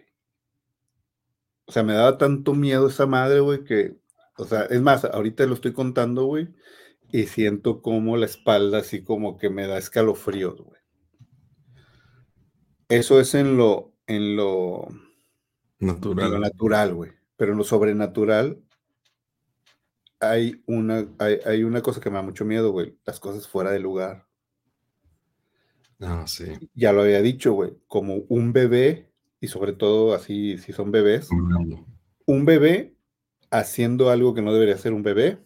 O 1.65 1.71
sea, 1.71 1.83
me 1.83 1.93
daba 1.93 2.17
tanto 2.17 2.53
miedo 2.53 2.87
esa 2.87 3.07
madre, 3.07 3.39
güey, 3.39 3.63
que, 3.63 3.97
o 4.37 4.45
sea, 4.45 4.63
es 4.63 4.81
más, 4.81 5.05
ahorita 5.05 5.45
lo 5.45 5.53
estoy 5.53 5.73
contando, 5.73 6.25
güey, 6.25 6.49
y 7.11 7.23
siento 7.23 7.81
como 7.81 8.17
la 8.17 8.25
espalda 8.25 8.79
así 8.79 9.03
como 9.03 9.37
que 9.37 9.49
me 9.49 9.67
da 9.67 9.77
escalofríos, 9.77 10.61
güey. 10.61 10.79
Eso 12.89 13.19
es 13.19 13.33
en 13.35 13.57
lo, 13.57 13.93
en 14.05 14.37
lo, 14.37 14.87
en 15.79 15.87
lo 15.87 15.93
Natural. 15.93 16.41
natural, 16.41 16.93
güey. 16.95 17.11
Pero 17.35 17.51
en 17.51 17.57
lo 17.57 17.63
sobrenatural 17.63 18.61
hay 20.19 20.63
una, 20.65 21.07
hay, 21.19 21.39
hay 21.45 21.63
una 21.63 21.81
cosa 21.81 22.01
que 22.01 22.09
me 22.09 22.15
da 22.15 22.21
mucho 22.23 22.45
miedo, 22.45 22.71
güey. 22.71 22.97
Las 23.05 23.19
cosas 23.19 23.47
fuera 23.47 23.71
de 23.71 23.79
lugar. 23.79 24.25
Ah, 25.99 26.25
sí. 26.27 26.45
Ya 26.73 26.91
lo 26.93 27.01
había 27.01 27.21
dicho, 27.21 27.53
güey. 27.53 27.73
Como 27.87 28.15
un 28.29 28.53
bebé, 28.53 29.11
y 29.39 29.47
sobre 29.47 29.73
todo 29.73 30.13
así, 30.13 30.57
si 30.57 30.71
son 30.73 30.91
bebés, 30.91 31.29
Hablando. 31.31 31.85
un 32.25 32.45
bebé 32.45 32.95
haciendo 33.51 34.09
algo 34.09 34.33
que 34.33 34.41
no 34.41 34.53
debería 34.53 34.77
ser 34.77 34.93
un 34.93 35.03
bebé 35.03 35.39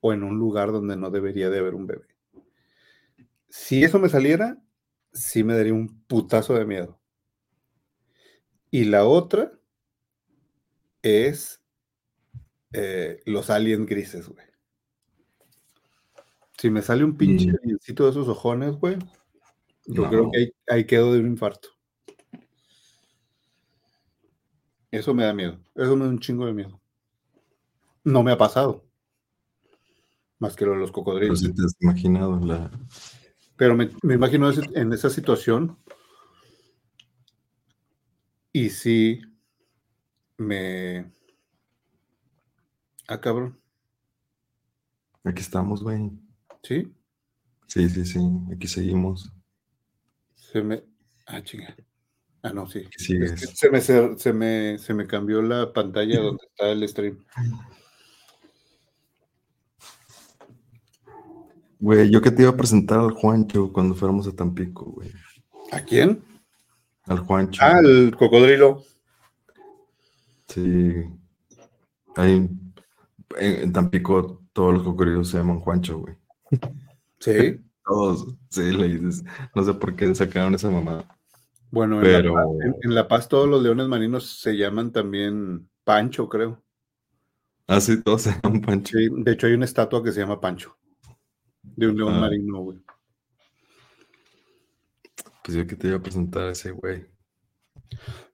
o 0.00 0.12
en 0.12 0.22
un 0.22 0.38
lugar 0.38 0.72
donde 0.72 0.96
no 0.96 1.10
debería 1.10 1.50
de 1.50 1.58
haber 1.58 1.74
un 1.74 1.86
bebé. 1.86 2.06
Si 3.48 3.82
eso 3.84 3.98
me 3.98 4.08
saliera, 4.08 4.62
sí 5.12 5.42
me 5.44 5.54
daría 5.56 5.74
un 5.74 6.02
putazo 6.06 6.54
de 6.54 6.64
miedo. 6.64 6.99
Y 8.70 8.84
la 8.84 9.04
otra 9.04 9.52
es 11.02 11.60
eh, 12.72 13.20
los 13.26 13.50
aliens 13.50 13.86
grises, 13.86 14.28
güey. 14.28 14.46
Si 16.58 16.70
me 16.70 16.82
sale 16.82 17.02
un 17.04 17.16
pinche 17.16 17.46
Mm. 17.52 17.56
aliencito 17.62 18.04
de 18.04 18.10
esos 18.10 18.28
ojones, 18.28 18.72
güey, 18.76 18.96
yo 19.86 20.02
No. 20.04 20.08
creo 20.10 20.30
que 20.30 20.38
ahí, 20.38 20.52
ahí 20.68 20.84
quedo 20.86 21.12
de 21.12 21.20
un 21.20 21.26
infarto. 21.28 21.68
Eso 24.90 25.14
me 25.14 25.24
da 25.24 25.32
miedo. 25.32 25.58
Eso 25.74 25.96
me 25.96 26.04
da 26.04 26.10
un 26.10 26.18
chingo 26.20 26.46
de 26.46 26.52
miedo. 26.52 26.80
No 28.04 28.22
me 28.22 28.32
ha 28.32 28.38
pasado. 28.38 28.84
Más 30.38 30.56
que 30.56 30.64
lo 30.64 30.72
de 30.72 30.78
los 30.78 30.90
Pero 30.90 30.94
cocodrilos. 31.04 31.40
si 31.40 31.52
te 31.52 31.62
has 31.62 31.74
imaginado 31.80 32.38
la. 32.40 32.70
Pero 33.56 33.74
me, 33.76 33.90
me 34.02 34.14
imagino 34.14 34.50
en 34.74 34.92
esa 34.92 35.10
situación. 35.10 35.76
Y 38.52 38.70
sí 38.70 39.20
me. 40.38 41.10
Ah, 43.06 43.20
cabrón. 43.20 43.58
Aquí 45.24 45.40
estamos, 45.42 45.82
güey. 45.82 46.10
Sí. 46.62 46.92
Sí, 47.66 47.88
sí, 47.88 48.04
sí. 48.04 48.20
Aquí 48.52 48.66
seguimos. 48.66 49.32
Se 50.34 50.62
me. 50.62 50.82
Ah, 51.26 51.42
chinga. 51.42 51.76
Ah, 52.42 52.52
no, 52.52 52.66
sí. 52.66 52.80
Es 52.96 53.06
que 53.06 53.36
se, 53.36 53.70
me, 53.70 53.78
cer- 53.78 54.16
se, 54.16 54.32
me, 54.32 54.78
se 54.78 54.94
me 54.94 55.06
cambió 55.06 55.42
la 55.42 55.72
pantalla 55.72 56.20
donde 56.22 56.44
está 56.46 56.70
el 56.70 56.88
stream. 56.88 57.18
Güey, 61.78 62.10
yo 62.10 62.20
que 62.20 62.30
te 62.30 62.42
iba 62.42 62.50
a 62.50 62.56
presentar 62.56 62.98
al 62.98 63.12
Juancho 63.12 63.72
cuando 63.72 63.94
fuéramos 63.94 64.26
a 64.26 64.32
Tampico, 64.32 64.84
güey. 64.86 65.10
¿A 65.72 65.80
quién? 65.80 66.22
Al 67.06 67.18
Juancho. 67.20 67.60
Ah, 67.64 67.80
el 67.82 68.14
cocodrilo. 68.16 68.82
Sí. 70.48 70.94
Ahí, 72.16 72.32
En, 72.36 72.72
en 73.62 73.72
Tampico, 73.72 74.42
todos 74.52 74.74
los 74.74 74.82
cocodrilos 74.82 75.28
se 75.28 75.38
llaman 75.38 75.60
Juancho, 75.60 75.98
güey. 76.00 76.14
Sí. 77.20 77.60
Todos, 77.84 78.36
sí, 78.50 78.70
le 78.70 78.86
dices. 78.88 79.24
No 79.54 79.64
sé 79.64 79.74
por 79.74 79.96
qué 79.96 80.14
sacaron 80.14 80.54
esa 80.54 80.70
mamada. 80.70 81.16
Bueno, 81.72 81.96
en, 81.96 82.02
Pero- 82.02 82.34
la, 82.36 82.42
Paz- 82.44 82.56
en- 82.64 82.76
en 82.82 82.94
La 82.94 83.08
Paz 83.08 83.28
todos 83.28 83.48
los 83.48 83.62
leones 83.62 83.88
marinos 83.88 84.38
se 84.40 84.56
llaman 84.56 84.92
también 84.92 85.68
Pancho, 85.82 86.28
creo. 86.28 86.62
Ah, 87.66 87.80
sí, 87.80 88.00
todos 88.00 88.22
se 88.22 88.30
llaman 88.40 88.60
Pancho. 88.60 88.96
Sí, 88.96 89.08
de 89.10 89.32
hecho 89.32 89.46
hay 89.48 89.54
una 89.54 89.64
estatua 89.64 90.04
que 90.04 90.12
se 90.12 90.20
llama 90.20 90.40
Pancho. 90.40 90.76
De 91.62 91.88
un 91.88 91.96
león 91.96 92.14
Ah. 92.14 92.20
marino, 92.20 92.58
güey. 92.60 92.78
Yo 95.54 95.66
que 95.66 95.76
te 95.76 95.88
iba 95.88 95.96
a 95.96 96.02
presentar 96.02 96.44
a 96.44 96.52
ese 96.52 96.70
güey. 96.72 97.06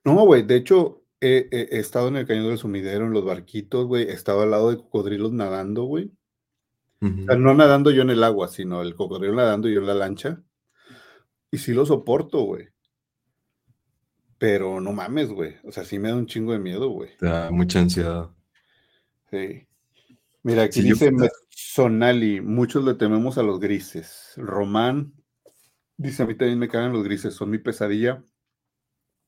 No, 0.05 0.15
güey, 0.25 0.43
de 0.43 0.57
hecho 0.57 1.03
he, 1.21 1.49
he- 1.51 1.69
he 1.77 1.79
estado 1.79 2.09
en 2.09 2.17
el 2.17 2.27
cañón 2.27 2.47
del 2.49 2.59
sumidero, 2.59 3.07
en 3.07 3.13
los 3.13 3.25
barquitos, 3.25 3.87
güey. 3.87 4.05
He 4.05 4.13
estado 4.13 4.43
al 4.43 4.51
lado 4.51 4.71
de 4.71 4.77
cocodrilos 4.77 5.33
nadando, 5.33 5.85
güey. 5.85 6.13
O 7.03 7.27
sea, 7.27 7.37
no 7.37 7.55
nadando 7.55 7.91
yo 7.91 8.03
en 8.03 8.11
el 8.11 8.25
agua, 8.25 8.49
sino 8.49 8.83
el 8.83 8.95
cocodrilo 8.95 9.35
nadando 9.35 9.69
yo 9.69 9.81
en 9.81 9.87
la 9.87 9.95
lancha. 9.95 10.43
Y 11.51 11.59
sí 11.59 11.73
lo 11.75 11.85
soporto, 11.87 12.41
güey. 12.43 12.69
Pero 14.39 14.81
no 14.81 14.93
mames, 14.93 15.29
güey. 15.31 15.57
O 15.65 15.73
sea, 15.73 15.85
sí 15.85 15.99
me 15.99 16.09
da 16.09 16.17
un 16.17 16.27
chingo 16.27 16.53
de 16.53 16.59
miedo, 16.59 16.89
güey. 16.91 17.17
Te 17.19 17.27
da 17.27 17.51
mucha 17.51 17.81
ansiedad. 17.81 18.31
Sí. 19.31 19.67
Mira, 20.43 20.65
aquí 20.65 20.83
Sí, 20.83 20.89
yo- 20.89 20.95
dice 20.95 21.11
Sonali, 21.51 22.41
muchos 22.41 22.85
le 22.85 22.95
tememos 22.95 23.39
a 23.39 23.43
los 23.43 23.61
grises. 23.61 24.33
Román 24.37 25.13
dice, 25.97 26.23
a 26.23 26.27
mí 26.27 26.35
también 26.35 26.59
me 26.59 26.69
cagan 26.69 26.93
los 26.93 27.05
grises, 27.05 27.35
son 27.35 27.51
mi 27.51 27.59
pesadilla 27.59 28.23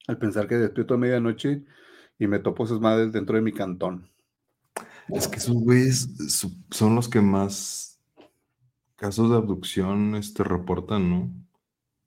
al 0.06 0.18
pensar 0.18 0.48
que 0.48 0.56
despierto 0.56 0.94
a 0.94 0.98
medianoche 0.98 1.64
y 2.18 2.26
me 2.26 2.38
topo 2.38 2.64
esas 2.64 2.80
madres 2.80 3.12
dentro 3.12 3.36
de 3.36 3.42
mi 3.42 3.52
cantón. 3.52 4.10
Es 5.08 5.28
que 5.28 5.36
esos 5.36 5.54
güeyes 5.54 6.08
son 6.70 6.94
los 6.94 7.08
que 7.08 7.20
más 7.20 8.00
casos 8.96 9.30
de 9.30 9.36
abducción 9.36 10.14
este, 10.16 10.44
reportan, 10.44 11.10
¿no? 11.10 11.32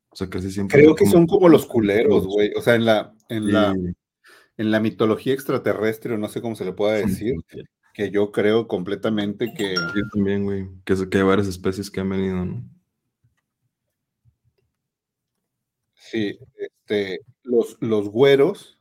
O 0.09 0.15
sea, 0.15 0.29
casi 0.29 0.51
siempre. 0.51 0.81
Creo 0.81 0.95
que 0.95 1.05
son 1.05 1.25
como 1.25 1.47
los 1.47 1.65
culeros, 1.65 2.27
güey. 2.27 2.51
O 2.55 2.61
sea, 2.61 2.75
en 2.75 2.85
la, 2.85 3.13
en 3.29 3.51
la, 3.51 3.73
en 4.57 4.71
la 4.71 4.79
mitología 4.79 5.33
extraterrestre, 5.33 6.13
o 6.13 6.17
no 6.17 6.27
sé 6.27 6.41
cómo 6.41 6.55
se 6.55 6.65
le 6.65 6.73
pueda 6.73 6.93
decir, 6.93 7.35
que 7.93 8.11
yo 8.11 8.31
creo 8.31 8.67
completamente 8.67 9.53
que 9.55 9.73
Yo 9.73 10.07
también, 10.13 10.43
güey. 10.43 10.67
Que, 10.83 11.09
que 11.09 11.17
hay 11.17 11.23
varias 11.23 11.47
especies 11.47 11.89
que 11.89 12.01
han 12.01 12.09
venido, 12.09 12.45
¿no? 12.45 12.63
Sí, 16.11 16.37
este, 16.57 17.21
los, 17.43 17.77
los 17.79 18.09
güeros, 18.09 18.77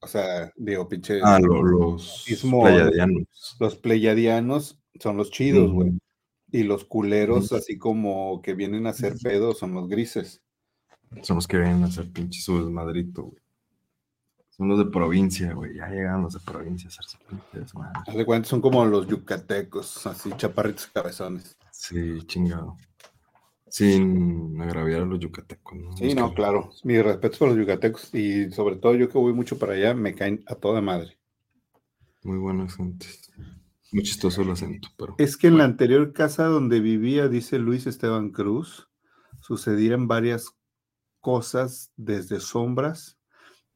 o 0.00 0.06
sea, 0.06 0.52
digo, 0.56 0.88
pinche, 0.88 1.20
Ah, 1.22 1.38
lo- 1.40 1.62
los 1.62 2.24
Mismo- 2.28 2.62
pleiadianos. 2.64 3.56
los 3.60 3.76
pleyadianos 3.76 4.78
son 5.00 5.16
los 5.16 5.30
chidos, 5.30 5.70
güey. 5.72 5.92
Y 6.50 6.62
los 6.62 6.84
culeros, 6.84 7.52
así 7.52 7.76
como 7.78 8.40
que 8.42 8.54
vienen 8.54 8.86
a 8.86 8.90
hacer 8.90 9.14
pedos, 9.22 9.58
son 9.58 9.74
los 9.74 9.88
grises. 9.88 10.40
Son 11.22 11.36
los 11.36 11.46
que 11.46 11.58
vienen 11.58 11.82
a 11.82 11.86
hacer 11.86 12.10
pinche 12.10 12.40
su 12.40 12.58
desmadrito, 12.64 13.24
güey. 13.24 13.42
Son 14.50 14.68
los 14.68 14.78
de 14.78 14.86
provincia, 14.86 15.52
güey. 15.52 15.76
Ya 15.76 15.88
llegaron 15.88 16.22
los 16.22 16.32
de 16.34 16.40
provincia 16.40 16.88
a 16.88 16.90
hacer 16.90 17.04
su 17.04 17.18
pinche 17.18 17.44
desmadre. 17.52 18.00
Haz 18.06 18.14
de 18.14 18.24
cuenta, 18.24 18.48
son 18.48 18.60
como 18.60 18.84
los 18.86 19.06
yucatecos, 19.06 20.06
así 20.06 20.30
chaparritos 20.36 20.86
cabezones. 20.88 21.56
Sí, 21.70 22.18
chingado. 22.26 22.76
Sin 23.70 24.60
agraviar 24.60 25.02
a 25.02 25.06
los 25.06 25.18
yucatecos, 25.20 25.76
¿no? 25.78 25.96
Sí, 25.96 26.14
no, 26.14 26.30
que- 26.30 26.34
claro. 26.36 26.70
Mi 26.84 27.00
respeto 27.00 27.38
por 27.38 27.48
los 27.48 27.58
yucatecos 27.58 28.14
y 28.14 28.50
sobre 28.50 28.76
todo 28.76 28.94
yo 28.94 29.08
que 29.08 29.18
voy 29.18 29.32
mucho 29.32 29.58
para 29.58 29.74
allá, 29.74 29.94
me 29.94 30.14
caen 30.14 30.42
a 30.46 30.54
toda 30.54 30.80
madre. 30.80 31.18
Muy 32.22 32.38
buenos 32.38 32.74
gentes. 32.76 33.30
Muy 33.92 34.02
chistoso 34.02 34.42
el 34.42 34.50
acento, 34.50 34.88
pero. 34.98 35.14
Es 35.18 35.36
que 35.36 35.46
en 35.46 35.56
la 35.58 35.64
anterior 35.64 36.12
casa 36.12 36.44
donde 36.44 36.80
vivía, 36.80 37.28
dice 37.28 37.58
Luis 37.58 37.86
Esteban 37.86 38.30
Cruz, 38.30 38.88
sucedieron 39.40 40.08
varias 40.08 40.54
cosas 41.20 41.90
desde 41.96 42.40
sombras, 42.40 43.18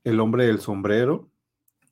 el 0.05 0.21
hombre 0.21 0.47
del 0.47 0.61
sombrero, 0.61 1.31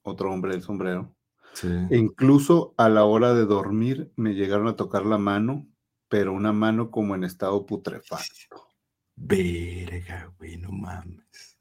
otro 0.03 0.31
hombre 0.33 0.53
del 0.53 0.63
sombrero, 0.63 1.15
Sí. 1.55 1.69
e 1.91 1.97
incluso 1.97 2.75
a 2.77 2.89
la 2.89 3.05
hora 3.05 3.33
de 3.35 3.45
dormir 3.47 4.13
me 4.17 4.35
llegaron 4.35 4.69
a 4.69 4.77
tocar 4.77 5.07
la 5.07 5.19
mano, 5.19 5.67
pero 6.11 6.35
una 6.35 6.53
mano 6.53 6.91
como 6.91 7.15
en 7.15 7.25
estado 7.25 7.65
putrefacto. 7.65 8.69
Verga, 9.15 10.31
güey, 10.37 10.57
no 10.59 10.73
mames. 10.73 11.57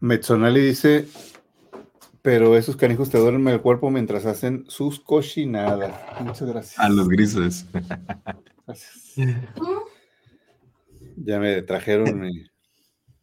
Metzonali 0.00 0.60
dice, 0.60 1.06
pero 2.20 2.56
esos 2.56 2.74
canijos 2.74 3.10
te 3.10 3.18
duermen 3.18 3.54
el 3.54 3.60
cuerpo 3.60 3.90
mientras 3.90 4.26
hacen 4.26 4.64
sus 4.66 4.98
cochinadas. 4.98 5.94
Muchas 6.20 6.48
gracias. 6.48 6.78
A 6.80 6.88
los 6.88 7.08
grises. 7.08 7.66
Gracias. 8.66 9.14
Ya 11.16 11.38
me 11.38 11.62
trajeron 11.62 12.20
mi... 12.20 12.44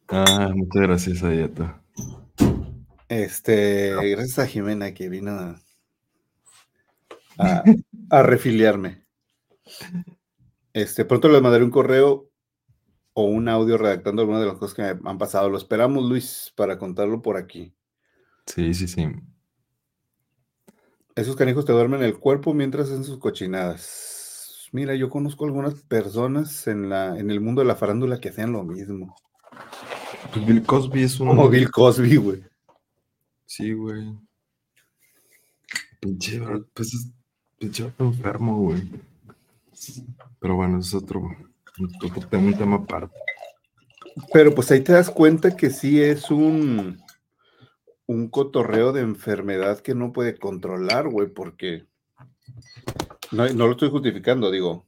Ah, 0.08 0.50
muchas 0.54 0.82
gracias, 0.82 1.22
Ayata. 1.22 1.82
Este, 3.08 3.94
gracias 4.12 4.38
a 4.38 4.46
Jimena 4.46 4.94
que 4.94 5.10
vino 5.10 5.32
a, 5.32 5.60
a, 7.38 7.64
a 8.10 8.22
refiliarme. 8.22 9.04
Este, 10.72 11.04
pronto 11.04 11.28
les 11.28 11.40
mandaré 11.40 11.64
un 11.64 11.70
correo 11.70 12.30
o 13.12 13.24
un 13.24 13.48
audio 13.48 13.78
redactando 13.78 14.22
algunas 14.22 14.42
de 14.42 14.48
las 14.48 14.58
cosas 14.58 14.74
que 14.74 15.02
me 15.02 15.10
han 15.10 15.18
pasado. 15.18 15.48
Lo 15.48 15.56
esperamos, 15.56 16.08
Luis, 16.08 16.52
para 16.56 16.78
contarlo 16.78 17.22
por 17.22 17.36
aquí. 17.36 17.74
Sí, 18.46 18.74
sí, 18.74 18.88
sí. 18.88 19.06
Esos 21.14 21.36
canijos 21.36 21.64
te 21.64 21.72
duermen 21.72 22.02
el 22.02 22.18
cuerpo 22.18 22.54
mientras 22.54 22.88
hacen 22.88 23.04
sus 23.04 23.18
cochinadas. 23.18 24.68
Mira, 24.72 24.94
yo 24.94 25.10
conozco 25.10 25.44
algunas 25.44 25.74
personas 25.82 26.66
en, 26.66 26.88
la, 26.88 27.18
en 27.18 27.30
el 27.30 27.40
mundo 27.40 27.62
de 27.62 27.68
la 27.68 27.74
farándula 27.74 28.20
que 28.20 28.28
hacían 28.28 28.52
lo 28.52 28.62
mismo. 28.62 29.16
Pues 30.32 30.46
Bill 30.46 30.62
Cosby 30.62 31.02
es 31.02 31.18
un. 31.18 31.28
Como 31.28 31.48
Bill 31.48 31.70
Cosby, 31.70 32.16
güey. 32.16 32.44
Sí, 33.46 33.72
güey. 33.72 34.16
Pinche, 36.00 36.40
pues 36.72 36.94
es 36.94 37.10
pinche 37.60 37.92
enfermo, 37.98 38.56
güey. 38.56 38.82
Pero 40.40 40.56
bueno, 40.56 40.80
es 40.80 40.94
otro, 40.94 41.36
otro 42.02 42.26
tema, 42.28 42.44
un 42.44 42.58
tema 42.58 42.76
aparte. 42.76 43.14
Pero 44.32 44.54
pues 44.54 44.70
ahí 44.70 44.80
te 44.80 44.92
das 44.92 45.10
cuenta 45.10 45.56
que 45.56 45.68
sí 45.68 46.02
es 46.02 46.30
un, 46.30 46.98
un 48.06 48.28
cotorreo 48.28 48.92
de 48.92 49.02
enfermedad 49.02 49.80
que 49.80 49.94
no 49.94 50.12
puede 50.12 50.38
controlar, 50.38 51.08
güey, 51.08 51.28
porque 51.28 51.84
no, 53.30 53.46
no 53.50 53.66
lo 53.66 53.72
estoy 53.72 53.90
justificando, 53.90 54.50
digo. 54.50 54.86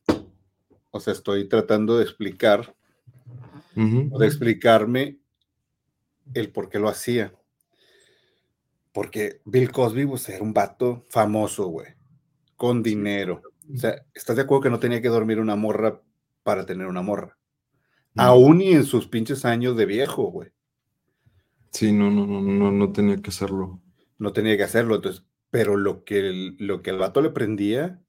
O 0.91 0.99
sea, 0.99 1.13
estoy 1.13 1.49
tratando 1.49 1.99
de 1.99 2.05
explicar, 2.05 2.75
Ujú. 3.77 4.19
de 4.19 4.27
explicarme 4.27 5.19
el 6.33 6.51
por 6.51 6.71
qué 6.71 6.79
lo 6.79 6.89
hacía. 6.89 7.35
Porque 8.93 9.41
Bill 9.45 9.71
Cosby, 9.71 10.07
pues, 10.07 10.29
era 10.31 10.43
un 10.43 10.53
vato 10.53 11.07
famoso, 11.09 11.67
güey, 11.67 11.95
con 12.63 12.81
dinero. 12.81 13.43
O 13.75 13.77
sea, 13.77 14.07
¿estás 14.15 14.37
de 14.37 14.43
acuerdo 14.43 14.63
que 14.63 14.71
no 14.71 14.79
tenía 14.79 15.03
que 15.03 15.09
dormir 15.09 15.41
una 15.41 15.57
morra 15.57 16.01
para 16.45 16.65
tener 16.65 16.87
una 16.87 17.03
morra? 17.03 17.37
Aún 18.17 18.63
y 18.63 18.73
en 18.73 18.85
sus 18.85 19.07
pinches 19.09 19.45
años 19.45 19.77
de 19.77 19.87
viejo, 19.87 20.23
güey. 20.31 20.51
Sí, 21.73 21.91
no, 21.93 22.09
no, 22.11 22.25
no, 22.27 22.41
no, 22.41 22.71
no 22.71 22.93
tenía 22.93 23.17
que 23.21 23.31
hacerlo. 23.31 23.81
no 24.19 24.33
tenía 24.33 24.57
que 24.57 24.63
hacerlo. 24.65 24.97
Entonces, 24.97 25.25
pero 25.51 25.77
lo 25.77 26.05
que 26.05 26.19
el, 26.19 26.57
lo 26.59 26.83
que 26.83 26.91
el 26.91 26.99
vato 26.99 27.21
le 27.21 27.31
prendía 27.31 28.03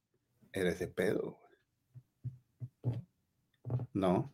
era 0.53 0.69
ese 0.71 0.87
pedo. 0.87 1.39
güey. 1.41 2.99
¿No? 3.93 4.33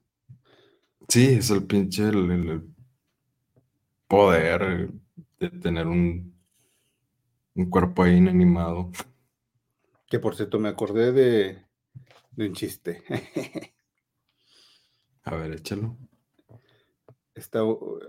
Sí, 1.10 1.26
es 1.34 1.50
el 1.50 1.66
pinche 1.68 2.08
el, 2.08 2.32
el- 2.32 2.50
el 2.50 2.64
poder 4.08 4.90
de 5.40 5.50
tener 5.50 5.88
un, 5.88 6.34
un 7.56 7.70
cuerpo 7.70 8.04
ahí 8.04 8.16
inanimado. 8.18 8.90
Que 10.10 10.20
por 10.20 10.36
cierto, 10.36 10.60
me 10.60 10.70
acordé 10.70 11.12
de, 11.12 11.66
de 12.32 12.48
un 12.48 12.54
chiste. 12.54 13.04
A 15.24 15.36
ver, 15.36 15.54
échalo. 15.54 15.98
Está, 17.36 17.64
uh, 17.64 18.00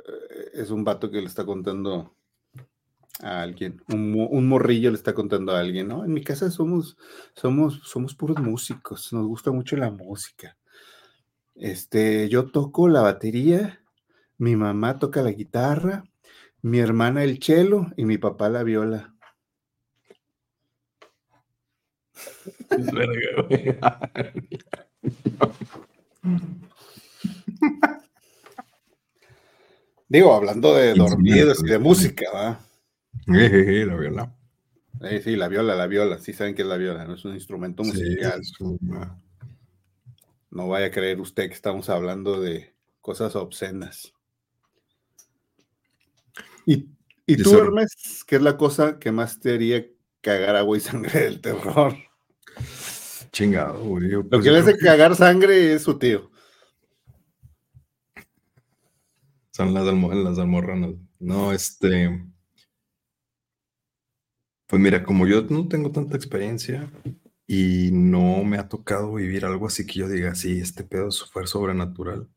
es 0.54 0.70
un 0.70 0.82
vato 0.82 1.10
que 1.10 1.20
le 1.20 1.26
está 1.26 1.44
contando 1.44 2.16
a 3.22 3.42
alguien. 3.42 3.82
Un, 3.88 4.28
un 4.30 4.48
morrillo 4.48 4.90
le 4.90 4.96
está 4.96 5.12
contando 5.14 5.52
a 5.52 5.60
alguien, 5.60 5.88
¿no? 5.88 6.04
En 6.04 6.12
mi 6.12 6.22
casa 6.22 6.50
somos, 6.50 6.96
somos, 7.34 7.80
somos 7.84 8.14
puros 8.14 8.38
músicos. 8.40 9.12
Nos 9.12 9.26
gusta 9.26 9.52
mucho 9.52 9.76
la 9.76 9.90
música. 9.90 10.56
Este, 11.54 12.28
yo 12.30 12.50
toco 12.50 12.88
la 12.88 13.02
batería, 13.02 13.84
mi 14.38 14.56
mamá 14.56 14.98
toca 14.98 15.20
la 15.20 15.32
guitarra, 15.32 16.04
mi 16.62 16.78
hermana 16.78 17.22
el 17.22 17.42
cello 17.42 17.88
y 17.96 18.06
mi 18.06 18.16
papá 18.16 18.48
la 18.48 18.62
viola. 18.62 19.14
Verga, 22.09 22.09
güey. 22.09 22.09
Digo, 30.08 30.34
hablando 30.34 30.74
de 30.74 30.94
dormidos 30.94 31.62
y 31.62 31.68
de 31.68 31.78
música. 31.78 32.58
Jejeje, 33.26 33.86
la 33.86 33.96
viola. 33.96 34.34
Sí, 35.22 35.36
la 35.36 35.48
viola, 35.48 35.76
la 35.76 35.86
viola, 35.86 36.18
sí 36.18 36.32
saben 36.32 36.54
que 36.54 36.62
es 36.62 36.68
la 36.68 36.76
viola, 36.76 37.04
no 37.04 37.14
es 37.14 37.24
un 37.24 37.34
instrumento 37.34 37.84
musical. 37.84 38.42
No 40.50 40.68
vaya 40.68 40.86
a 40.86 40.90
creer 40.90 41.20
usted 41.20 41.46
que 41.46 41.54
estamos 41.54 41.88
hablando 41.88 42.40
de 42.40 42.74
cosas 43.00 43.36
obscenas. 43.36 44.12
¿Y, 46.66 46.88
tú, 47.36 47.56
Hermes, 47.56 48.24
qué 48.26 48.36
es 48.36 48.42
la 48.42 48.56
cosa 48.56 48.98
que 48.98 49.12
más 49.12 49.38
te 49.38 49.54
haría 49.54 49.86
cagar 50.20 50.56
agua 50.56 50.76
y 50.76 50.80
sangre 50.80 51.20
del 51.20 51.40
terror? 51.40 51.94
Chingado, 53.32 53.82
güey. 53.84 54.08
Lo 54.08 54.28
pues 54.28 54.42
que 54.42 54.50
le 54.50 54.58
hace 54.58 54.76
cagar 54.76 55.14
sangre 55.14 55.74
es 55.74 55.82
su 55.82 55.98
tío. 55.98 56.30
Son 59.50 59.74
las, 59.74 59.84
las 59.84 60.38
almorranas. 60.38 60.94
No, 61.18 61.52
este. 61.52 62.24
Pues 64.66 64.80
mira, 64.80 65.02
como 65.02 65.26
yo 65.26 65.42
no 65.42 65.68
tengo 65.68 65.90
tanta 65.90 66.16
experiencia 66.16 66.90
y 67.46 67.90
no 67.92 68.44
me 68.44 68.58
ha 68.58 68.68
tocado 68.68 69.14
vivir 69.14 69.44
algo 69.44 69.66
así 69.66 69.84
que 69.84 69.98
yo 69.98 70.08
diga, 70.08 70.36
sí, 70.36 70.60
este 70.60 70.84
pedo 70.84 71.10
fue 71.10 71.46
sobrenatural. 71.48 72.28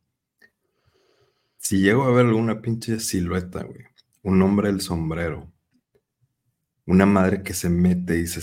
Si 1.58 1.80
llego 1.80 2.04
a 2.04 2.12
ver 2.12 2.26
alguna 2.26 2.62
pinche 2.62 3.00
silueta, 3.00 3.64
güey, 3.64 3.86
un 4.24 4.42
hombre 4.42 4.70
del 4.70 4.82
sombrero, 4.82 5.53
una 6.86 7.06
madre 7.06 7.44
que 7.44 7.54
se 7.54 7.70
mete 7.70 8.20
y 8.20 8.28
se, 8.28 8.42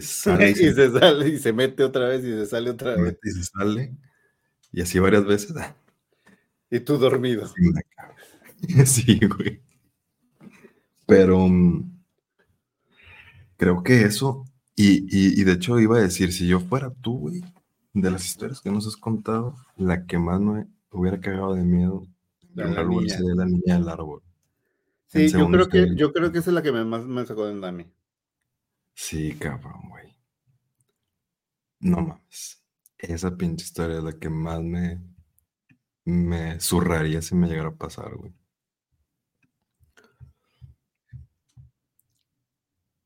sale. 0.00 0.50
y, 0.50 0.54
se, 0.54 0.90
sale 0.90 1.28
y 1.28 1.38
se 1.38 1.52
mete 1.52 1.84
otra 1.84 2.08
vez 2.08 2.24
y 2.24 2.30
se 2.32 2.46
sale 2.46 2.70
otra 2.70 2.96
vez. 2.96 3.18
y 3.22 3.30
se 3.30 3.44
sale. 3.44 3.96
Y 4.72 4.82
así 4.82 4.98
varias 4.98 5.24
veces. 5.24 5.54
Y 6.70 6.80
tú 6.80 6.98
dormido. 6.98 7.50
Sí, 8.86 9.20
güey. 9.20 9.62
Pero 11.06 11.46
mm, 11.46 12.02
creo 13.56 13.84
que 13.84 14.02
eso, 14.02 14.44
y, 14.74 15.44
de 15.44 15.52
hecho 15.52 15.78
iba 15.78 15.96
a 15.96 16.02
decir, 16.02 16.32
si 16.32 16.48
yo 16.48 16.58
fuera 16.58 16.90
tú, 16.90 17.18
güey, 17.18 17.40
de 17.94 18.10
las 18.10 18.26
historias 18.26 18.60
que 18.60 18.72
nos 18.72 18.84
has 18.88 18.96
contado, 18.96 19.54
la 19.76 20.06
que 20.06 20.18
más 20.18 20.40
me 20.40 20.66
hubiera 20.90 21.20
cagado 21.20 21.54
de 21.54 21.62
miedo 21.62 22.04
la, 22.54 22.66
la 22.66 22.84
niña. 22.84 23.14
sería 23.14 23.34
la 23.36 23.44
niña 23.46 23.78
del 23.78 23.88
árbol. 23.88 24.22
Sí, 25.08 25.28
yo 25.28 25.48
creo, 25.48 25.68
que, 25.68 25.94
yo 25.96 26.12
creo 26.12 26.30
que 26.30 26.38
esa 26.38 26.50
es 26.50 26.54
la 26.54 26.62
que 26.62 26.70
más 26.70 27.04
me 27.04 27.24
sacó 27.24 27.46
de 27.46 27.58
Dani. 27.58 27.90
Sí, 28.94 29.32
cabrón, 29.38 29.88
güey. 29.88 30.14
No 31.80 32.02
mames. 32.02 32.62
Esa 32.98 33.36
pinche 33.36 33.64
historia 33.64 33.98
es 33.98 34.04
la 34.04 34.18
que 34.18 34.28
más 34.28 34.60
me, 34.60 35.00
me 36.04 36.60
zurraría 36.60 37.22
si 37.22 37.34
me 37.34 37.48
llegara 37.48 37.70
a 37.70 37.76
pasar, 37.76 38.14
güey. 38.16 38.34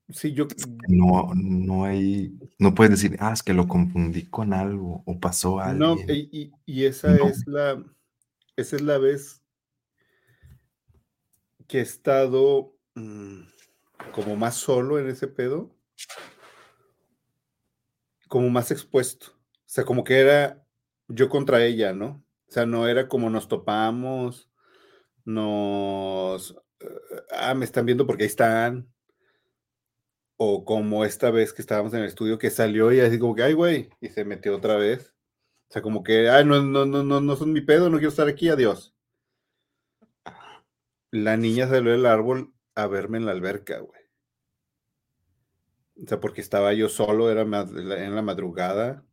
Sí, 0.08 0.32
yo. 0.32 0.46
No, 0.88 1.30
no 1.34 1.84
hay. 1.84 2.36
No 2.58 2.74
puedes 2.74 3.00
decir, 3.00 3.16
ah, 3.20 3.32
es 3.32 3.42
que 3.42 3.54
lo 3.54 3.68
confundí 3.68 4.26
con 4.26 4.52
algo 4.52 5.02
o 5.06 5.20
pasó 5.20 5.60
algo. 5.60 5.96
No, 5.96 5.96
y, 6.08 6.84
esa 6.84 7.14
es 7.16 7.46
la. 7.46 7.82
Esa 8.56 8.76
es 8.76 8.82
la 8.82 8.98
vez 8.98 9.41
que 11.72 11.78
he 11.78 11.80
estado 11.80 12.76
mm, 12.96 13.44
como 14.12 14.36
más 14.36 14.56
solo 14.56 14.98
en 14.98 15.08
ese 15.08 15.26
pedo. 15.26 15.74
Como 18.28 18.50
más 18.50 18.70
expuesto. 18.70 19.28
O 19.30 19.64
sea, 19.64 19.86
como 19.86 20.04
que 20.04 20.20
era 20.20 20.66
yo 21.08 21.30
contra 21.30 21.64
ella, 21.64 21.94
¿no? 21.94 22.22
O 22.46 22.52
sea, 22.52 22.66
no 22.66 22.86
era 22.86 23.08
como 23.08 23.30
nos 23.30 23.48
topamos, 23.48 24.50
nos. 25.24 26.54
Ah, 27.30 27.54
me 27.54 27.64
están 27.64 27.86
viendo 27.86 28.06
porque 28.06 28.24
ahí 28.24 28.28
están 28.28 28.92
o 30.36 30.66
como 30.66 31.06
esta 31.06 31.30
vez 31.30 31.54
que 31.54 31.62
estábamos 31.62 31.94
en 31.94 32.00
el 32.00 32.06
estudio 32.06 32.38
que 32.38 32.50
salió 32.50 32.92
y 32.92 33.00
así 33.00 33.18
como 33.18 33.34
que, 33.34 33.44
ay, 33.44 33.54
güey, 33.54 33.88
y 33.98 34.08
se 34.10 34.26
metió 34.26 34.54
otra 34.54 34.76
vez. 34.76 35.14
O 35.70 35.72
sea, 35.72 35.80
como 35.80 36.02
que, 36.02 36.28
ay, 36.28 36.44
no, 36.44 36.62
no, 36.62 36.84
no, 36.84 37.02
no, 37.02 37.20
no 37.22 37.36
son 37.36 37.50
mi 37.54 37.62
pedo, 37.62 37.88
no 37.88 37.96
quiero 37.96 38.10
estar 38.10 38.28
aquí, 38.28 38.50
adiós. 38.50 38.94
La 41.12 41.36
niña 41.36 41.68
salió 41.68 41.92
del 41.92 42.06
árbol 42.06 42.52
a 42.74 42.88
verme 42.88 43.18
en 43.18 43.26
la 43.26 43.32
alberca, 43.32 43.78
güey. 43.78 44.00
O 46.02 46.08
sea, 46.08 46.18
porque 46.18 46.40
estaba 46.40 46.72
yo 46.72 46.88
solo, 46.88 47.30
era 47.30 47.42
en 47.42 48.16
la 48.16 48.22
madrugada. 48.22 49.04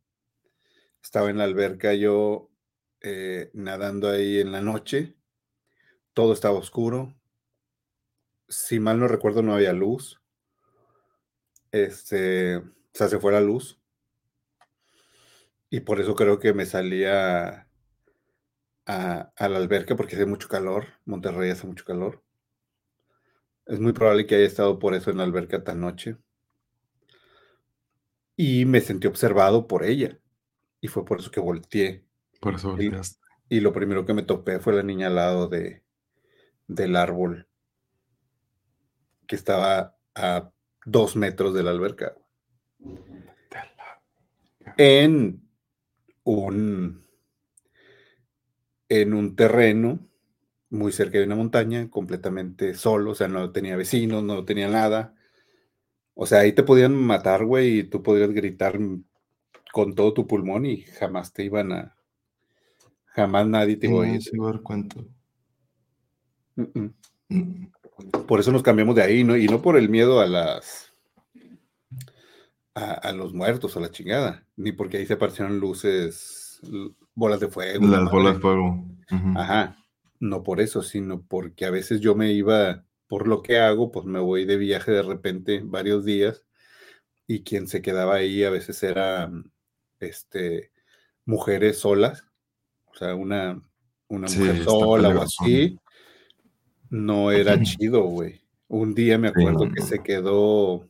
Estaba 1.00 1.30
en 1.30 1.38
la 1.38 1.44
alberca 1.44 1.94
yo 1.94 2.50
eh, 3.00 3.50
nadando 3.54 4.08
ahí 4.08 4.40
en 4.40 4.50
la 4.50 4.60
noche. 4.60 5.14
Todo 6.14 6.32
estaba 6.32 6.58
oscuro. 6.58 7.14
Si 8.48 8.80
mal 8.80 8.98
no 8.98 9.06
recuerdo, 9.06 9.42
no 9.42 9.54
había 9.54 9.72
luz 9.72 10.20
este, 11.72 12.56
o 12.56 12.64
sea, 12.92 13.08
se 13.08 13.18
fue 13.18 13.32
la 13.32 13.40
luz. 13.40 13.80
Y 15.70 15.80
por 15.80 16.00
eso 16.00 16.14
creo 16.14 16.38
que 16.38 16.52
me 16.52 16.66
salía 16.66 17.68
a, 18.90 19.32
a, 19.36 19.48
la 19.48 19.58
alberca 19.58 19.96
porque 19.96 20.16
hace 20.16 20.26
mucho 20.26 20.48
calor. 20.48 20.86
Monterrey 21.04 21.50
hace 21.50 21.66
mucho 21.66 21.84
calor. 21.84 22.22
Es 23.66 23.78
muy 23.78 23.92
probable 23.92 24.26
que 24.26 24.34
haya 24.34 24.46
estado 24.46 24.78
por 24.78 24.94
eso 24.94 25.10
en 25.10 25.18
la 25.18 25.24
alberca 25.24 25.62
tan 25.62 25.80
noche. 25.80 26.16
Y 28.36 28.64
me 28.64 28.80
sentí 28.80 29.06
observado 29.06 29.66
por 29.66 29.84
ella. 29.84 30.18
Y 30.80 30.88
fue 30.88 31.04
por 31.04 31.20
eso 31.20 31.30
que 31.30 31.40
volteé. 31.40 32.04
Por 32.40 32.54
eso 32.54 32.70
volteaste. 32.70 33.20
Y, 33.48 33.58
y 33.58 33.60
lo 33.60 33.72
primero 33.72 34.04
que 34.04 34.14
me 34.14 34.22
topé 34.22 34.58
fue 34.58 34.72
la 34.72 34.82
niña 34.82 35.06
al 35.06 35.14
lado 35.14 35.46
de, 35.46 35.84
del 36.66 36.96
árbol 36.96 37.46
que 39.26 39.36
estaba 39.36 39.96
a 40.16 40.50
dos 40.84 41.14
metros 41.14 41.54
de 41.54 41.62
la 41.62 41.70
alberca. 41.70 42.16
En 44.76 45.48
un, 46.24 47.06
en 48.90 49.14
un 49.14 49.36
terreno 49.36 50.00
muy 50.68 50.92
cerca 50.92 51.18
de 51.18 51.24
una 51.24 51.36
montaña, 51.36 51.88
completamente 51.88 52.74
solo, 52.74 53.12
o 53.12 53.14
sea, 53.14 53.28
no 53.28 53.50
tenía 53.50 53.76
vecinos, 53.76 54.22
no 54.22 54.44
tenía 54.44 54.68
nada. 54.68 55.14
O 56.14 56.26
sea, 56.26 56.40
ahí 56.40 56.52
te 56.52 56.62
podían 56.62 56.94
matar, 56.94 57.44
güey, 57.44 57.78
y 57.78 57.84
tú 57.84 58.02
podrías 58.02 58.30
gritar 58.30 58.78
con 59.72 59.94
todo 59.94 60.12
tu 60.12 60.26
pulmón 60.26 60.66
y 60.66 60.82
jamás 60.82 61.32
te 61.32 61.44
iban 61.44 61.72
a. 61.72 61.96
Jamás 63.06 63.46
nadie 63.46 63.76
te 63.76 63.88
iba 63.88 64.04
a 64.04 64.08
ir. 64.08 64.20
dar 64.40 64.60
cuenta. 64.60 64.96
Por 68.26 68.40
eso 68.40 68.52
nos 68.52 68.62
cambiamos 68.62 68.94
de 68.94 69.02
ahí, 69.02 69.24
¿no? 69.24 69.36
Y 69.36 69.46
no 69.46 69.62
por 69.62 69.76
el 69.76 69.88
miedo 69.88 70.20
a 70.20 70.26
las. 70.26 70.92
a, 72.74 73.12
los 73.12 73.32
muertos, 73.32 73.76
a 73.76 73.80
la 73.80 73.90
chingada. 73.90 74.46
Ni 74.56 74.72
porque 74.72 74.98
ahí 74.98 75.06
se 75.06 75.14
aparecieron 75.14 75.58
luces, 75.58 76.60
bolas 77.20 77.38
de 77.38 77.48
fuego. 77.48 77.86
Las 77.86 78.10
bolas 78.10 78.34
de 78.34 78.40
fuego. 78.40 78.84
Ajá. 79.36 79.76
No 80.18 80.42
por 80.42 80.60
eso, 80.60 80.82
sino 80.82 81.22
porque 81.22 81.66
a 81.66 81.70
veces 81.70 82.00
yo 82.00 82.14
me 82.14 82.32
iba, 82.32 82.84
por 83.06 83.28
lo 83.28 83.42
que 83.42 83.58
hago, 83.58 83.92
pues 83.92 84.06
me 84.06 84.18
voy 84.18 84.44
de 84.46 84.56
viaje 84.56 84.90
de 84.90 85.02
repente 85.02 85.60
varios 85.62 86.04
días. 86.04 86.44
Y 87.26 87.42
quien 87.42 87.68
se 87.68 87.82
quedaba 87.82 88.16
ahí 88.16 88.42
a 88.42 88.50
veces 88.50 88.82
era 88.82 89.30
este, 90.00 90.72
mujeres 91.26 91.78
solas. 91.78 92.24
O 92.86 92.96
sea, 92.96 93.14
una, 93.14 93.62
una 94.08 94.26
mujer 94.26 94.64
sola 94.64 95.10
o 95.10 95.22
así 95.22 95.78
no 96.88 97.30
era 97.30 97.62
chido, 97.62 98.02
güey. 98.02 98.40
Un 98.66 98.94
día 98.94 99.18
me 99.18 99.28
acuerdo 99.28 99.70
que 99.70 99.82
se 99.82 100.02
quedó, 100.02 100.89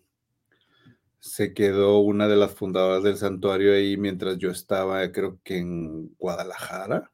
se 1.21 1.53
quedó 1.55 1.99
una 2.01 2.29
de 2.29 2.37
las 2.37 2.53
fundadoras 2.53 3.03
del 3.03 3.17
santuario 3.17 3.75
ahí 3.75 3.97
mientras 3.97 4.39
yo 4.39 4.51
estaba, 4.51 5.13
creo 5.13 5.39
que 5.45 5.59
en 5.59 6.15
Guadalajara. 6.19 7.13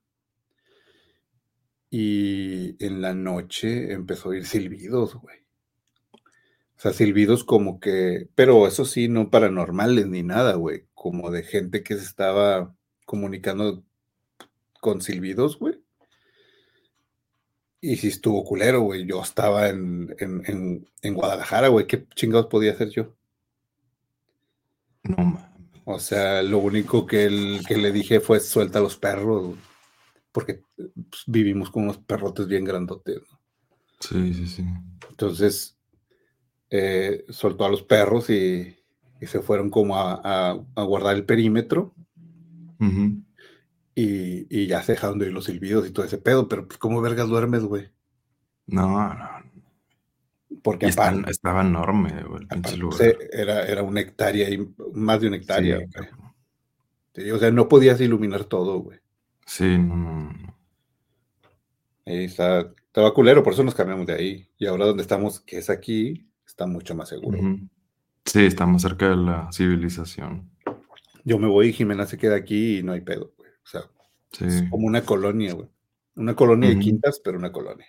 Y 1.90 2.82
en 2.84 3.00
la 3.00 3.14
noche 3.14 3.92
empezó 3.92 4.28
a 4.28 4.32
oír 4.32 4.46
silbidos, 4.46 5.14
güey. 5.16 5.38
O 6.76 6.80
sea, 6.80 6.92
silbidos 6.92 7.42
como 7.44 7.80
que, 7.80 8.28
pero 8.34 8.66
eso 8.66 8.84
sí, 8.84 9.08
no 9.08 9.30
paranormales 9.30 10.06
ni 10.06 10.22
nada, 10.22 10.54
güey. 10.54 10.84
Como 10.94 11.30
de 11.30 11.42
gente 11.42 11.82
que 11.82 11.96
se 11.96 12.04
estaba 12.04 12.74
comunicando 13.06 13.82
con 14.80 15.00
silbidos, 15.00 15.58
güey. 15.58 15.80
Y 17.80 17.96
si 17.96 18.08
estuvo 18.08 18.44
culero, 18.44 18.82
güey. 18.82 19.06
Yo 19.06 19.22
estaba 19.22 19.68
en, 19.68 20.86
Guadalajara, 21.02 21.68
güey. 21.68 21.86
¿Qué 21.86 22.06
chingados 22.14 22.46
podía 22.46 22.72
hacer 22.72 22.90
yo? 22.90 23.14
No 25.08 25.16
mames. 25.24 25.56
O 25.88 26.00
sea, 26.00 26.42
lo 26.42 26.58
único 26.58 27.06
que, 27.06 27.30
le 27.30 27.92
dije 27.92 28.18
fue 28.18 28.40
suelta 28.40 28.80
a 28.80 28.82
los 28.82 28.96
perros, 28.96 29.54
porque 30.32 30.60
pues, 30.74 31.22
vivimos 31.28 31.70
con 31.70 31.84
unos 31.84 31.98
perrotes 31.98 32.48
bien 32.48 32.64
grandotes. 32.64 33.20
¿no? 33.30 33.38
Sí, 34.00 34.34
sí, 34.34 34.48
sí. 34.48 34.64
Entonces, 35.08 35.78
eh, 36.70 37.24
soltó 37.28 37.64
a 37.64 37.68
los 37.68 37.84
perros 37.84 38.30
y, 38.30 38.74
se 39.22 39.40
fueron 39.40 39.70
como 39.70 39.96
a, 39.96 40.58
guardar 40.74 41.14
el 41.14 41.24
perímetro. 41.24 41.94
Y, 43.94 44.66
ya 44.66 44.82
se 44.82 44.92
dejaron 44.92 45.20
de 45.20 45.26
oír 45.26 45.34
los 45.34 45.44
silbidos 45.44 45.86
y 45.86 45.92
todo 45.92 46.04
ese 46.04 46.18
pedo, 46.18 46.48
pero 46.48 46.66
pues, 46.66 46.78
¿cómo 46.78 47.00
vergas 47.00 47.28
duermes, 47.28 47.62
güey? 47.62 47.90
No, 48.66 49.14
no. 49.14 49.35
Porque 50.66 50.86
estaba 50.86 51.60
enorme 51.60 52.12
el 52.40 52.48
pinche 52.48 52.76
lugar. 52.76 53.16
Era, 53.30 53.68
era 53.68 53.84
una 53.84 54.00
hectárea 54.00 54.50
y 54.50 54.68
más 54.94 55.20
de 55.20 55.28
una 55.28 55.36
hectárea. 55.36 55.78
o 55.78 57.38
sea, 57.38 57.52
no 57.52 57.68
podías 57.68 58.00
iluminar 58.00 58.46
todo, 58.46 58.80
güey. 58.80 58.98
Sí, 59.46 59.78
no, 59.78 59.94
no, 59.94 60.58
Ahí 62.04 62.24
está, 62.24 62.72
estaba 62.84 63.14
culero, 63.14 63.44
por 63.44 63.52
eso 63.52 63.62
nos 63.62 63.76
cambiamos 63.76 64.08
de 64.08 64.14
ahí. 64.14 64.50
Y 64.58 64.66
ahora 64.66 64.86
donde 64.86 65.02
estamos, 65.02 65.38
que 65.38 65.58
es 65.58 65.70
aquí, 65.70 66.28
está 66.44 66.66
mucho 66.66 66.96
más 66.96 67.10
seguro. 67.10 67.38
Sí, 68.24 68.44
estamos 68.44 68.82
cerca 68.82 69.10
de 69.10 69.16
la 69.18 69.48
civilización. 69.52 70.50
Yo 71.22 71.38
me 71.38 71.46
voy 71.46 71.68
y 71.68 71.74
Jimena 71.74 72.06
se 72.06 72.18
queda 72.18 72.34
aquí 72.34 72.78
y 72.78 72.82
no 72.82 72.90
hay 72.90 73.02
pedo, 73.02 73.32
güey. 73.38 73.50
O 73.50 73.68
sea, 73.68 73.82
es 74.44 74.64
como 74.68 74.88
una 74.88 75.02
colonia, 75.02 75.54
güey. 75.54 75.68
Una 76.16 76.34
colonia 76.34 76.70
de 76.70 76.80
quintas, 76.80 77.20
pero 77.22 77.38
una 77.38 77.52
colonia. 77.52 77.86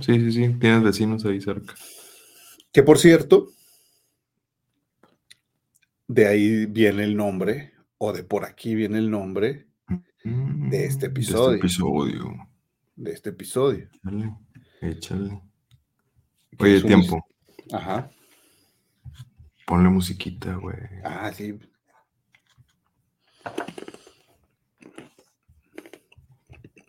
Sí, 0.00 0.14
sí, 0.14 0.32
sí. 0.32 0.48
Tienes 0.58 0.82
vecinos 0.82 1.24
ahí 1.24 1.40
cerca. 1.40 1.74
Que 2.72 2.82
por 2.82 2.98
cierto, 2.98 3.50
de 6.06 6.26
ahí 6.26 6.66
viene 6.66 7.04
el 7.04 7.16
nombre, 7.16 7.74
o 7.98 8.12
de 8.12 8.24
por 8.24 8.44
aquí 8.44 8.74
viene 8.74 8.98
el 8.98 9.10
nombre 9.10 9.68
de 10.24 10.84
este 10.86 11.06
episodio. 11.06 11.50
De 11.50 11.56
este 11.56 11.66
episodio. 11.66 12.48
De 12.96 13.12
este 13.12 13.30
episodio. 13.30 13.88
Échale, 14.02 14.34
échale. 14.80 15.42
Oye, 16.58 16.82
tiempo. 16.82 17.24
Ajá. 17.72 18.10
Ponle 19.66 19.90
musiquita, 19.90 20.54
güey. 20.54 20.76
Ah, 21.04 21.30
sí. 21.32 21.58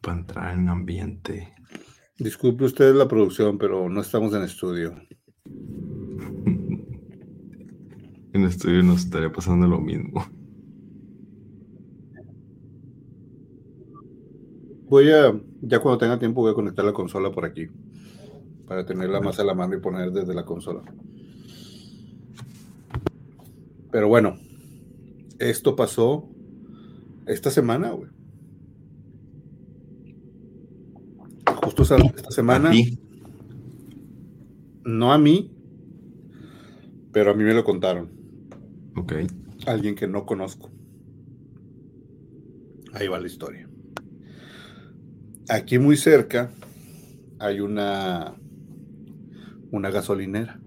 Para 0.02 0.18
entrar 0.18 0.54
en 0.54 0.70
ambiente. 0.70 1.54
Disculpe 2.20 2.66
usted 2.66 2.94
la 2.96 3.08
producción, 3.08 3.58
pero 3.58 3.88
no 3.88 4.02
estamos 4.02 4.34
en 4.34 4.44
estudio. 4.44 4.94
en 8.34 8.44
estudio 8.44 8.84
nos 8.84 9.06
estaría 9.06 9.32
pasando 9.32 9.68
lo 9.68 9.80
mismo. 9.80 10.26
Voy 14.90 15.10
a, 15.12 15.40
ya 15.62 15.80
cuando 15.80 15.98
tenga 15.98 16.20
tiempo, 16.20 16.42
voy 16.42 16.52
a 16.52 16.56
conectar 16.56 16.84
la 16.84 16.92
consola 16.92 17.32
por 17.32 17.46
aquí. 17.46 17.68
Para 18.68 18.86
tenerla 18.86 19.22
más 19.22 19.40
a 19.40 19.46
la 19.46 19.54
mano 19.54 19.76
y 19.76 19.80
poner 19.80 20.12
desde 20.12 20.34
la 20.34 20.44
consola. 20.44 20.84
Pero 23.92 24.10
bueno, 24.10 24.36
esto 25.40 25.76
pasó 25.78 26.28
esta 27.28 27.50
semana, 27.50 27.92
güey. 27.92 28.19
Justo 31.76 31.96
esta 31.96 32.32
semana. 32.32 32.72
No 34.86 35.14
a 35.14 35.20
mí, 35.20 35.52
pero 37.12 37.32
a 37.32 37.34
mí 37.36 37.44
me 37.44 37.54
lo 37.54 37.64
contaron. 37.64 38.10
Ok. 38.96 39.14
Alguien 39.68 39.94
que 39.94 40.08
no 40.08 40.26
conozco. 40.26 40.72
Ahí 42.94 43.08
va 43.08 43.20
la 43.20 43.28
historia. 43.28 43.70
Aquí 45.48 45.78
muy 45.78 45.96
cerca 45.96 46.52
hay 47.38 47.60
una, 47.60 48.36
una 49.72 49.92
gasolinera 49.92 50.60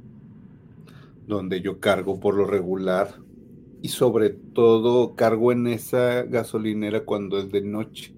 donde 1.26 1.60
yo 1.60 1.80
cargo 1.80 2.20
por 2.20 2.36
lo 2.36 2.46
regular 2.46 3.16
y 3.80 3.88
sobre 3.88 4.30
todo 4.30 5.16
cargo 5.16 5.50
en 5.50 5.66
esa 5.66 6.22
gasolinera 6.22 7.04
cuando 7.04 7.38
es 7.38 7.50
de 7.50 7.62
noche. 7.62 8.14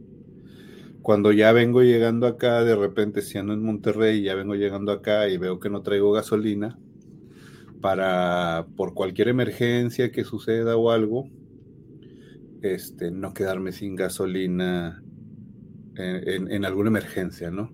Cuando 1.05 1.33
ya 1.33 1.53
vengo 1.53 1.83
llegando 1.83 2.27
acá, 2.27 2.65
de 2.65 2.75
repente 2.75 3.21
si 3.21 3.37
ando 3.37 3.53
en 3.53 3.63
Monterrey, 3.63 4.23
ya 4.23 4.35
vengo 4.35 4.55
llegando 4.55 4.91
acá 4.91 5.29
y 5.29 5.37
veo 5.37 5.61
que 5.61 5.69
no 5.69 5.83
traigo 5.83 6.13
gasolina, 6.13 6.79
para 7.83 8.67
por 8.75 8.95
cualquier 8.95 9.29
emergencia 9.29 10.11
que 10.11 10.25
suceda 10.25 10.79
o 10.79 10.91
algo, 10.91 11.29
este, 12.63 13.11
no 13.11 13.35
quedarme 13.35 13.73
sin 13.73 13.97
gasolina 13.97 15.03
en, 15.97 16.51
en 16.51 16.65
alguna 16.65 16.89
emergencia, 16.89 17.51
¿no? 17.51 17.71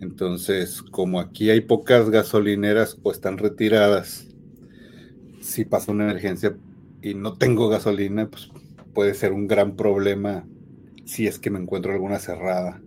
Entonces, 0.00 0.80
como 0.80 1.20
aquí 1.20 1.50
hay 1.50 1.60
pocas 1.60 2.08
gasolineras 2.08 2.98
o 3.02 3.12
están 3.12 3.36
retiradas, 3.36 4.28
si 5.42 5.66
pasa 5.66 5.92
una 5.92 6.04
emergencia 6.04 6.56
y 7.02 7.12
no 7.12 7.36
tengo 7.36 7.68
gasolina, 7.68 8.30
pues 8.30 8.48
puede 8.94 9.12
ser 9.12 9.34
un 9.34 9.46
gran 9.46 9.76
problema 9.76 10.46
si 11.04 11.26
es 11.26 11.38
que 11.38 11.50
me 11.50 11.58
encuentro 11.58 11.92
alguna 11.92 12.18
cerrada 12.18 12.80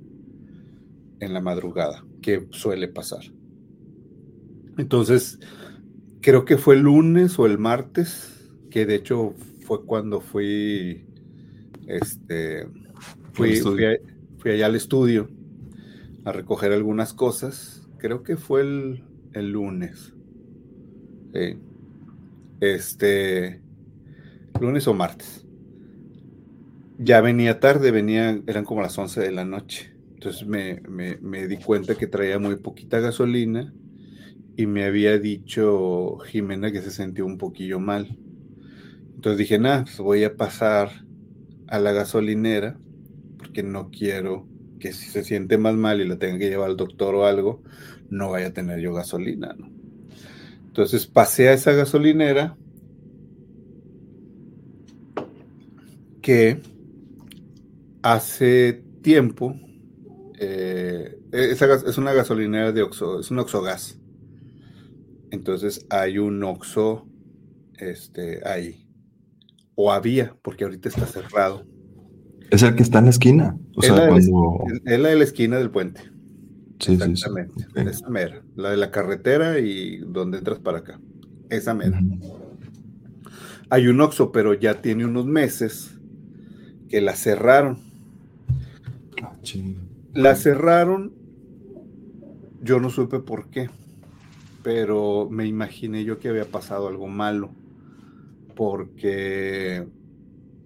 en 1.20 1.34
la 1.34 1.41
madrugada, 1.41 2.05
que 2.22 2.47
suele 2.51 2.88
pasar. 2.88 3.24
Entonces, 4.78 5.39
creo 6.22 6.45
que 6.45 6.57
fue 6.57 6.76
el 6.76 6.82
lunes 6.82 7.39
o 7.39 7.45
el 7.45 7.57
martes, 7.57 8.49
que 8.70 8.86
de 8.86 8.95
hecho 8.95 9.34
fue 9.61 9.86
cuando 9.86 10.22
fui, 10.22 11.05
este, 11.88 12.68
fui, 13.34 13.55
fui 13.57 14.51
allá 14.51 14.68
al 14.68 14.76
estudio 14.76 15.30
a 16.26 16.32
recoger 16.32 16.74
algunas 16.74 17.13
cosas. 17.13 17.88
Creo 17.97 18.22
que 18.22 18.38
fue 18.38 18.61
el, 18.61 19.51
lunes. 19.51 20.13
Este, 22.59 23.61
lunes 24.59 24.88
o 24.88 24.93
martes. 24.93 25.47
Ya 27.00 27.22
venía 27.22 27.60
tarde, 27.60 27.91
venía, 27.91 28.41
eran 28.48 28.66
como 28.66 28.82
las 28.82 28.98
11 28.98 29.22
de 29.22 29.32
la 29.32 29.45
noche. 29.45 29.93
Entonces 30.16 30.48
me, 30.48 30.82
me, 31.22 31.48
di 31.48 31.58
cuenta 31.58 31.95
que 31.95 32.08
traía 32.08 32.39
muy 32.39 32.56
poquita 32.56 33.00
gasolina 33.00 33.72
y 34.56 34.66
me 34.66 34.84
había 34.84 35.20
dicho 35.20 36.18
Jimena 36.26 36.72
que 36.72 36.82
se 36.82 36.89
sentía 36.89 37.24
un 37.24 37.38
poquillo 37.38 37.80
mal. 37.80 38.18
Entonces 39.14 39.38
dije, 39.38 39.60
nada, 39.60 39.84
pues 39.84 40.00
voy 40.00 40.24
a 40.24 40.36
pasar 40.36 40.89
a 41.68 41.80
la 41.80 41.91
gasolinera 41.91 42.80
porque 43.38 43.62
no 43.62 43.91
quiero 43.91 44.48
que 44.80 44.91
si 44.91 45.10
se 45.10 45.24
siente 45.24 45.60
más 45.60 45.76
mal 45.76 46.02
y 46.02 46.08
la 46.08 46.18
tenga 46.18 46.39
que 46.39 46.50
llevar 46.50 46.72
al 46.72 46.78
doctor 46.78 47.14
o 47.14 47.26
algo, 47.26 47.62
no 48.10 48.32
vaya 48.32 48.48
a 48.48 48.54
tener 48.54 48.80
yo 48.80 48.93
gasolina, 48.93 49.56
¿no? 49.58 49.70
Entonces 50.66 51.06
pasé 51.08 51.50
a 51.50 51.54
esa 51.54 51.74
gasolinera 51.74 52.58
que 56.22 56.60
hace 58.02 58.84
tiempo, 59.02 59.56
eh, 60.39 61.18
es 61.32 61.98
una 61.98 62.14
gasolinera 62.14 62.72
de 62.72 62.84
Oxo, 62.84 63.20
es 63.20 63.32
un 63.32 63.39
Oxogas. 63.39 64.00
Entonces 65.32 65.86
hay 65.89 66.18
un 66.18 66.43
Oxo 66.43 67.08
este, 67.78 68.41
ahí. 68.48 68.88
O 69.76 69.91
había, 69.91 70.36
porque 70.41 70.64
ahorita 70.64 70.89
está 70.89 71.06
cerrado. 71.06 71.66
Es 72.50 72.64
el 72.64 72.76
que 72.76 72.84
está 72.84 73.00
en 73.00 73.06
la 73.06 73.12
esquina. 73.12 73.58
es, 73.82 73.89
la 73.89 75.10
de 75.10 75.16
la 75.16 75.24
esquina 75.24 75.58
del 75.58 75.70
puente. 75.70 76.02
Sí, 76.80 76.93
Exactamente. 76.93 77.66
Sí, 77.76 77.82
Esa 77.88 78.10
mera. 78.10 78.43
La 78.56 78.72
de 78.72 78.78
la 78.78 78.91
carretera 78.91 79.60
y 79.60 79.98
donde 79.98 80.39
entras 80.39 80.60
para 80.60 80.80
acá. 80.80 81.00
Esa 81.50 81.74
mera. 81.74 82.02
Hay 83.70 83.88
un 83.88 84.00
Oxxo, 84.00 84.32
pero 84.32 84.54
ya 84.54 84.82
tiene 84.82 85.06
unos 85.06 85.26
meses 85.26 86.00
que 86.89 87.02
la 87.02 87.16
cerraron. 87.16 87.87
La 90.14 90.36
cerraron. 90.36 91.14
Yo 92.62 92.80
no 92.80 92.89
supe 92.89 93.20
por 93.20 93.50
qué. 93.50 93.70
Pero 94.64 95.28
me 95.30 95.45
imaginé 95.45 96.04
yo 96.04 96.20
que 96.20 96.30
había 96.30 96.45
pasado 96.45 96.88
algo 96.88 97.08
malo. 97.08 97.52
Porque 98.56 99.88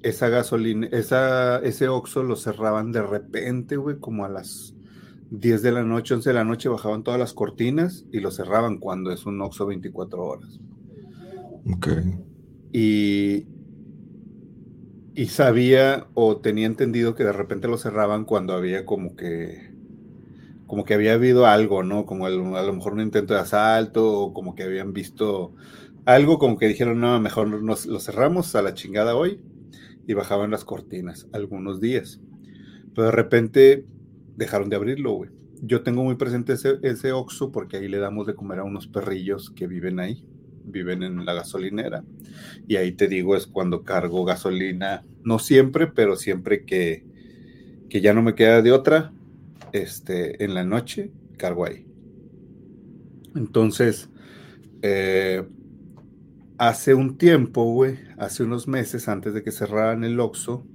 esa 0.02 0.30
gasolina, 0.30 0.88
esa, 0.88 1.60
ese 1.60 1.88
Oxxo 1.88 2.24
lo 2.24 2.36
cerraban 2.36 2.92
de 2.92 3.02
repente, 3.02 3.76
güey, 3.78 4.00
como 4.00 4.26
a 4.26 4.30
las 4.30 4.74
10 5.32 5.62
de 5.62 5.72
la 5.72 5.84
noche, 5.84 6.14
11 6.14 6.30
de 6.30 6.34
la 6.34 6.44
noche, 6.44 6.70
bajaban 6.70 7.04
todas 7.04 7.20
las 7.20 7.34
cortinas 7.34 8.06
y 8.12 8.20
lo 8.20 8.32
cerraban 8.32 8.78
cuando 8.78 9.12
es 9.12 9.26
un 9.26 9.42
Oxxo 9.42 9.66
24 9.66 10.24
horas. 10.24 10.60
Ok. 11.74 11.88
Y, 12.74 13.46
y 15.16 15.28
sabía 15.28 16.08
o 16.14 16.38
tenía 16.38 16.66
entendido 16.66 17.16
que 17.16 17.24
de 17.24 17.34
repente 17.34 17.68
lo 17.68 17.78
cerraban 17.78 18.26
cuando 18.26 18.54
había 18.54 18.86
como 18.86 19.16
que 19.16 19.72
como 20.68 20.86
que 20.86 20.94
había 20.94 21.14
habido 21.14 21.48
algo, 21.48 21.84
¿no? 21.84 22.06
Como 22.06 22.28
a 22.28 22.30
lo 22.30 22.74
mejor 22.74 22.94
un 22.94 23.02
intento 23.02 23.34
de 23.34 23.42
asalto 23.42 24.10
o 24.10 24.34
como 24.34 24.56
que 24.56 24.64
habían 24.64 24.94
visto 24.94 25.54
algo 26.06 26.40
como 26.40 26.58
que 26.58 26.68
dijeron, 26.68 27.02
no, 27.02 27.20
mejor 27.20 27.48
nos 27.62 27.86
lo 27.86 28.00
cerramos 28.00 28.56
a 28.56 28.62
la 28.62 28.74
chingada 28.74 29.16
hoy 29.16 29.42
y 30.08 30.14
bajaban 30.14 30.52
las 30.52 30.64
cortinas 30.64 31.28
algunos 31.34 31.82
días. 31.82 32.22
Pero 32.96 33.08
de 33.08 33.12
repente 33.12 33.86
dejaron 34.38 34.70
de 34.70 34.78
abrirlo, 34.78 35.12
güey. 35.14 35.30
Yo 35.62 35.84
tengo 35.84 36.04
muy 36.04 36.16
presente 36.16 36.54
ese, 36.54 36.80
ese 36.84 37.12
Oxxo 37.12 37.52
porque 37.52 37.78
ahí 37.78 37.90
le 37.90 38.00
damos 38.00 38.26
de 38.26 38.36
comer 38.36 38.60
a 38.60 38.64
unos 38.64 38.88
perrillos 38.88 39.52
que 39.52 39.68
viven 39.68 40.00
ahí, 40.00 40.26
viven 40.66 41.04
en 41.04 41.26
la 41.26 41.34
gasolinera. 41.34 42.04
Y 42.68 42.76
ahí 42.76 42.92
te 42.92 43.08
digo, 43.08 43.36
es 43.36 43.48
cuando 43.48 43.84
cargo 43.84 44.26
gasolina, 44.26 45.04
no 45.24 45.40
siempre, 45.40 45.88
pero 45.88 46.16
siempre 46.16 46.66
que, 46.66 47.04
que 47.90 48.02
ya 48.02 48.14
no 48.14 48.22
me 48.22 48.36
queda 48.36 48.62
de 48.62 48.72
otra, 48.72 49.12
este, 49.72 50.44
en 50.44 50.54
la 50.54 50.64
noche, 50.64 51.12
cargo 51.38 51.66
ahí. 51.66 51.86
Entonces, 53.36 54.10
eh, 54.82 55.44
hace 56.58 56.94
un 56.94 57.18
tiempo, 57.18 57.64
güey, 57.66 58.00
hace 58.18 58.44
unos 58.44 58.68
meses 58.68 59.08
antes 59.08 59.34
de 59.34 59.44
que 59.44 59.52
cerraran 59.52 60.04
el 60.04 60.20
Oxxo, 60.20 60.66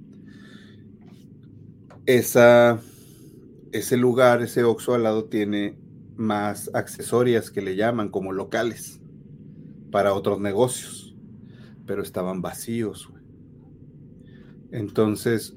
esa, 2.05 2.79
ese 3.71 3.97
lugar, 3.97 4.41
ese 4.41 4.63
Oxxo 4.63 4.95
al 4.95 5.03
lado 5.03 5.25
tiene 5.25 5.77
más 6.15 6.71
accesorias 6.73 7.51
que 7.51 7.61
le 7.61 7.75
llaman 7.75 8.09
como 8.09 8.31
locales 8.31 8.96
para 9.91 10.13
otros 10.13 10.39
negocios, 10.39 11.15
pero 11.85 12.01
estaban 12.01 12.41
vacíos. 12.41 13.07
Güey. 13.09 13.23
Entonces, 14.71 15.55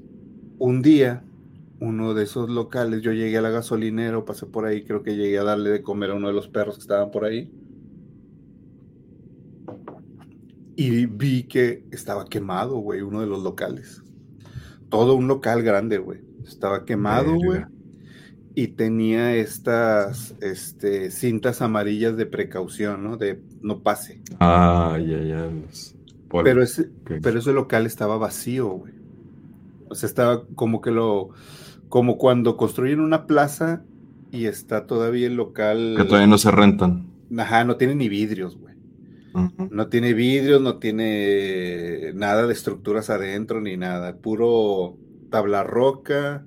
un 0.57 0.81
día, 0.81 1.23
uno 1.79 2.13
de 2.13 2.23
esos 2.23 2.49
locales, 2.49 3.01
yo 3.01 3.11
llegué 3.11 3.37
a 3.37 3.41
la 3.41 3.49
gasolinera, 3.49 4.23
pasé 4.23 4.45
por 4.45 4.65
ahí, 4.65 4.83
creo 4.83 5.03
que 5.03 5.15
llegué 5.15 5.39
a 5.39 5.43
darle 5.43 5.69
de 5.69 5.81
comer 5.81 6.11
a 6.11 6.15
uno 6.15 6.27
de 6.27 6.33
los 6.33 6.47
perros 6.47 6.75
que 6.75 6.81
estaban 6.81 7.11
por 7.11 7.25
ahí. 7.25 7.51
Y 10.75 11.05
vi 11.05 11.43
que 11.43 11.83
estaba 11.91 12.25
quemado, 12.25 12.77
güey, 12.77 13.01
uno 13.01 13.21
de 13.21 13.27
los 13.27 13.43
locales. 13.43 14.01
Todo 14.89 15.15
un 15.15 15.27
local 15.27 15.63
grande, 15.63 15.97
güey. 15.97 16.21
Estaba 16.45 16.85
quemado, 16.85 17.35
güey. 17.35 17.65
Y 18.55 18.67
tenía 18.69 19.35
estas 19.35 20.35
este, 20.41 21.11
cintas 21.11 21.61
amarillas 21.61 22.17
de 22.17 22.25
precaución, 22.25 23.03
¿no? 23.03 23.17
De 23.17 23.41
no 23.61 23.79
pase. 23.79 24.21
Ah, 24.39 24.97
ya, 24.99 25.21
ya. 25.21 25.49
Pero 26.43 26.63
ese, 26.63 26.89
pero 27.21 27.39
ese 27.39 27.53
local 27.53 27.85
estaba 27.85 28.17
vacío, 28.17 28.69
güey. 28.69 28.93
O 29.89 29.95
sea, 29.95 30.07
estaba 30.07 30.45
como 30.55 30.81
que 30.81 30.91
lo. 30.91 31.29
Como 31.89 32.17
cuando 32.17 32.55
construyen 32.55 33.01
una 33.01 33.27
plaza 33.27 33.83
y 34.31 34.45
está 34.45 34.87
todavía 34.87 35.27
el 35.27 35.35
local. 35.35 35.95
Que 35.97 36.05
todavía 36.05 36.27
no 36.27 36.37
se 36.37 36.51
rentan. 36.51 37.07
Ajá, 37.37 37.65
no 37.65 37.75
tiene 37.75 37.95
ni 37.95 38.09
vidrios, 38.09 38.57
güey. 38.57 38.71
No 39.69 39.87
tiene 39.87 40.13
vidrios, 40.13 40.61
no 40.61 40.77
tiene 40.77 42.11
nada 42.13 42.47
de 42.47 42.53
estructuras 42.53 43.09
adentro 43.09 43.61
ni 43.61 43.77
nada. 43.77 44.17
Puro 44.17 44.97
tabla 45.29 45.63
roca, 45.63 46.45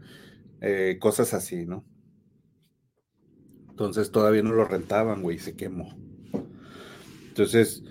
eh, 0.61 0.99
cosas 1.01 1.33
así, 1.33 1.65
¿no? 1.65 1.85
Entonces 3.71 4.11
todavía 4.11 4.43
no 4.43 4.53
lo 4.53 4.65
rentaban, 4.67 5.23
güey, 5.23 5.39
se 5.39 5.57
quemó. 5.57 5.97
Entonces, 7.35 7.83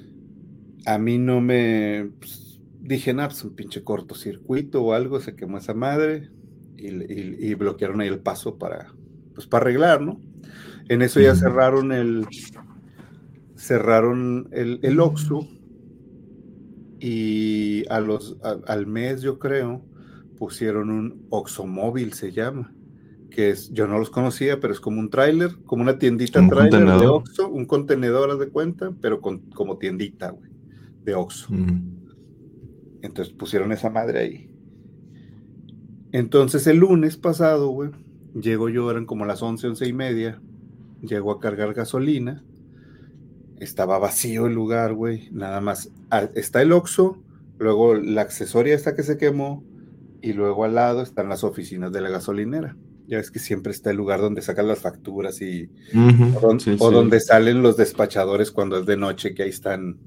a 0.86 0.98
mí 0.98 1.18
no 1.18 1.42
me... 1.42 2.12
Pues, 2.18 2.62
dije, 2.80 3.14
nada, 3.14 3.28
pues 3.28 3.44
un 3.44 3.56
pinche 3.56 3.84
cortocircuito 3.84 4.82
o 4.82 4.94
algo, 4.94 5.20
se 5.20 5.36
quemó 5.36 5.58
esa 5.58 5.74
madre 5.74 6.30
y, 6.78 7.54
bloquearon 7.56 8.00
ahí 8.00 8.08
el 8.08 8.20
paso 8.20 8.58
para, 8.58 8.94
pues 9.36 9.46
para 9.46 9.64
arreglar, 9.64 10.02
¿no? 10.02 10.22
En 10.88 11.02
eso 11.02 11.20
ya 11.20 11.36
cerraron 11.36 11.92
el... 11.92 12.26
Cerraron 13.58 14.48
el, 14.54 14.80
el 14.82 15.00
Oxxo 15.02 15.46
y 17.02 17.84
a 17.90 18.00
los, 18.00 18.38
al 18.66 18.88
mes, 18.88 19.22
yo 19.22 19.40
creo, 19.40 19.84
pusieron 20.38 20.90
un 20.90 21.28
Oxomóvil, 21.30 22.14
se 22.14 22.32
llama, 22.32 22.74
que 23.34 23.50
es, 23.50 23.72
yo 23.74 23.88
no 23.88 23.98
los 23.98 24.12
conocía, 24.12 24.60
pero 24.60 24.74
es 24.74 24.80
como 24.80 25.00
un 25.00 25.10
tráiler, 25.10 25.58
como 25.66 25.82
una 25.82 25.98
tiendita 25.98 26.46
tráiler 26.48 26.86
de 26.86 27.08
Oxxo, 27.08 27.50
un 27.50 27.66
contenedor, 27.66 28.38
de 28.38 28.50
cuenta, 28.50 28.92
pero 29.02 29.22
con, 29.22 29.40
como 29.52 29.78
tiendita, 29.78 30.30
güey, 30.30 30.52
de 31.04 31.16
Oxxo. 31.16 31.48
Entonces 33.02 33.34
pusieron 33.34 33.72
esa 33.72 33.90
madre 33.90 34.20
ahí. 34.20 34.50
Entonces 36.12 36.68
el 36.68 36.78
lunes 36.78 37.18
pasado, 37.18 37.70
güey, 37.70 37.90
llego 38.40 38.70
yo, 38.70 38.90
eran 38.92 39.06
como 39.06 39.26
las 39.26 39.42
11, 39.42 39.68
11 39.68 39.88
y 39.88 39.94
media, 39.94 40.42
llego 41.02 41.32
a 41.32 41.40
cargar 41.40 41.74
gasolina, 41.74 42.44
estaba 43.60 43.98
vacío 43.98 44.46
el 44.46 44.54
lugar, 44.54 44.94
güey, 44.94 45.30
nada 45.32 45.60
más, 45.60 45.92
ah, 46.12 46.30
está 46.36 46.62
el 46.62 46.72
Oxxo, 46.72 47.18
luego 47.58 47.96
la 47.96 48.22
accesoria 48.22 48.76
esta 48.76 48.96
que 48.96 49.02
se 49.02 49.18
quemó, 49.18 49.64
y 50.22 50.34
luego 50.34 50.64
al 50.66 50.76
lado 50.76 51.02
están 51.02 51.30
las 51.30 51.44
oficinas 51.44 51.92
de 51.92 52.02
la 52.02 52.10
gasolinera. 52.10 52.78
Ya 53.08 53.18
ves 53.18 53.32
que 53.32 53.40
siempre 53.40 53.72
está 53.72 53.92
el 53.92 53.98
lugar 53.98 54.22
donde 54.22 54.42
sacan 54.42 54.68
las 54.68 54.80
facturas 54.80 55.42
y 55.42 55.70
o, 56.80 56.92
donde 56.92 57.20
salen 57.20 57.62
los 57.62 57.76
despachadores 57.76 58.52
cuando 58.52 58.78
es 58.78 58.86
de 58.86 58.98
noche, 58.98 59.34
que 59.34 59.44
ahí 59.44 59.50
están 59.50 59.98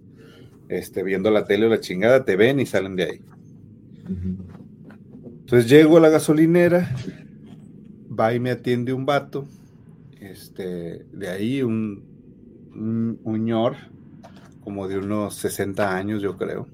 este, 0.68 1.02
viendo 1.02 1.30
la 1.30 1.44
tele 1.44 1.66
o 1.66 1.68
la 1.68 1.80
chingada, 1.80 2.24
te 2.24 2.36
ven 2.36 2.58
y 2.60 2.66
salen 2.66 2.96
de 2.96 3.04
ahí. 3.04 3.20
Entonces 5.40 5.68
llego 5.68 5.98
a 5.98 6.00
la 6.00 6.08
gasolinera, 6.08 6.94
va 8.18 8.34
y 8.34 8.40
me 8.40 8.50
atiende 8.50 8.92
un 8.92 9.04
vato, 9.04 9.46
este, 10.20 11.04
de 11.12 11.28
ahí 11.28 11.62
un, 11.62 12.02
un, 12.74 13.20
un 13.22 13.76
como 14.60 14.88
de 14.88 14.98
unos 14.98 15.34
60 15.36 15.96
años, 15.96 16.22
yo 16.22 16.36
creo 16.36 16.66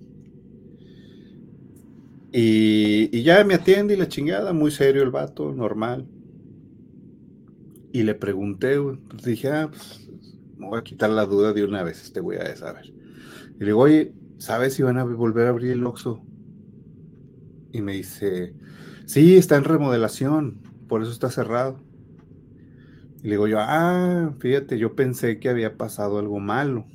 y, 2.32 3.22
ya 3.22 3.44
me 3.44 3.54
atiende 3.54 3.94
y 3.94 3.96
la 3.98 4.08
chingada, 4.08 4.52
muy 4.52 4.70
serio 4.70 5.02
el 5.02 5.10
vato, 5.10 5.52
normal. 5.52 6.08
Y 7.92 8.04
le 8.04 8.14
pregunté, 8.14 8.78
pues 8.80 9.22
dije, 9.22 9.50
ah, 9.50 9.68
pues 9.68 10.08
me 10.56 10.66
voy 10.66 10.78
a 10.78 10.82
quitar 10.82 11.10
la 11.10 11.26
duda 11.26 11.52
de 11.52 11.64
una 11.64 11.82
vez, 11.82 12.02
este 12.02 12.20
voy 12.20 12.36
a 12.36 12.56
saber. 12.56 12.86
Y 12.86 13.58
le 13.58 13.66
digo, 13.66 13.80
oye, 13.80 14.14
¿sabes 14.38 14.74
si 14.74 14.82
van 14.82 14.96
a 14.96 15.04
volver 15.04 15.46
a 15.46 15.50
abrir 15.50 15.72
el 15.72 15.84
Oxxo? 15.84 16.24
Y 17.70 17.82
me 17.82 17.92
dice, 17.92 18.54
sí, 19.04 19.36
está 19.36 19.56
en 19.56 19.64
remodelación, 19.64 20.62
por 20.88 21.02
eso 21.02 21.12
está 21.12 21.30
cerrado. 21.30 21.78
Y 23.22 23.24
le 23.24 23.30
digo 23.32 23.46
yo, 23.46 23.58
ah, 23.60 24.34
fíjate, 24.38 24.78
yo 24.78 24.94
pensé 24.96 25.38
que 25.38 25.50
había 25.50 25.76
pasado 25.76 26.18
algo 26.18 26.40
malo, 26.40 26.86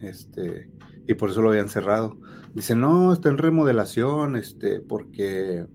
este, 0.00 0.70
y 1.06 1.14
por 1.14 1.30
eso 1.30 1.42
lo 1.42 1.50
habían 1.50 1.68
cerrado. 1.68 2.16
Dice, 2.54 2.74
no, 2.74 3.12
está 3.12 3.28
en 3.28 3.38
remodelación, 3.38 4.36
este, 4.36 4.80
porque 4.80 5.66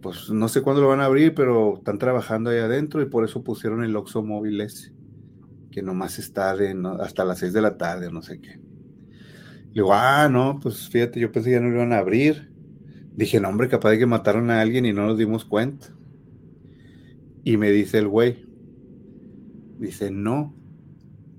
pues 0.00 0.28
no 0.28 0.48
sé 0.48 0.60
cuándo 0.60 0.82
lo 0.82 0.88
van 0.88 1.00
a 1.00 1.06
abrir, 1.06 1.34
pero 1.34 1.78
están 1.78 1.98
trabajando 1.98 2.50
ahí 2.50 2.58
adentro 2.58 3.00
y 3.00 3.06
por 3.06 3.24
eso 3.24 3.42
pusieron 3.42 3.82
el 3.82 3.96
Oxxo 3.96 4.22
móvil 4.22 4.60
ese, 4.60 4.92
que 5.70 5.82
nomás 5.82 6.18
está 6.18 6.54
de, 6.56 6.76
hasta 7.00 7.24
las 7.24 7.38
6 7.38 7.52
de 7.54 7.62
la 7.62 7.78
tarde 7.78 8.12
no 8.12 8.20
sé 8.20 8.40
qué. 8.40 8.58
Le 8.58 9.72
digo, 9.72 9.94
ah, 9.94 10.28
no, 10.28 10.60
pues 10.60 10.88
fíjate, 10.88 11.18
yo 11.20 11.32
pensé 11.32 11.48
que 11.48 11.54
ya 11.54 11.60
no 11.60 11.68
lo 11.68 11.76
iban 11.76 11.92
a 11.92 11.98
abrir. 11.98 12.52
Dije, 13.16 13.40
no, 13.40 13.48
hombre, 13.48 13.68
capaz 13.68 13.90
de 13.90 13.98
que 13.98 14.06
mataron 14.06 14.50
a 14.50 14.60
alguien 14.60 14.84
y 14.84 14.92
no 14.92 15.06
nos 15.06 15.16
dimos 15.16 15.44
cuenta. 15.44 15.86
Y 17.42 17.56
me 17.56 17.70
dice 17.70 17.98
el 17.98 18.08
güey, 18.08 18.46
dice, 19.78 20.10
no, 20.10 20.54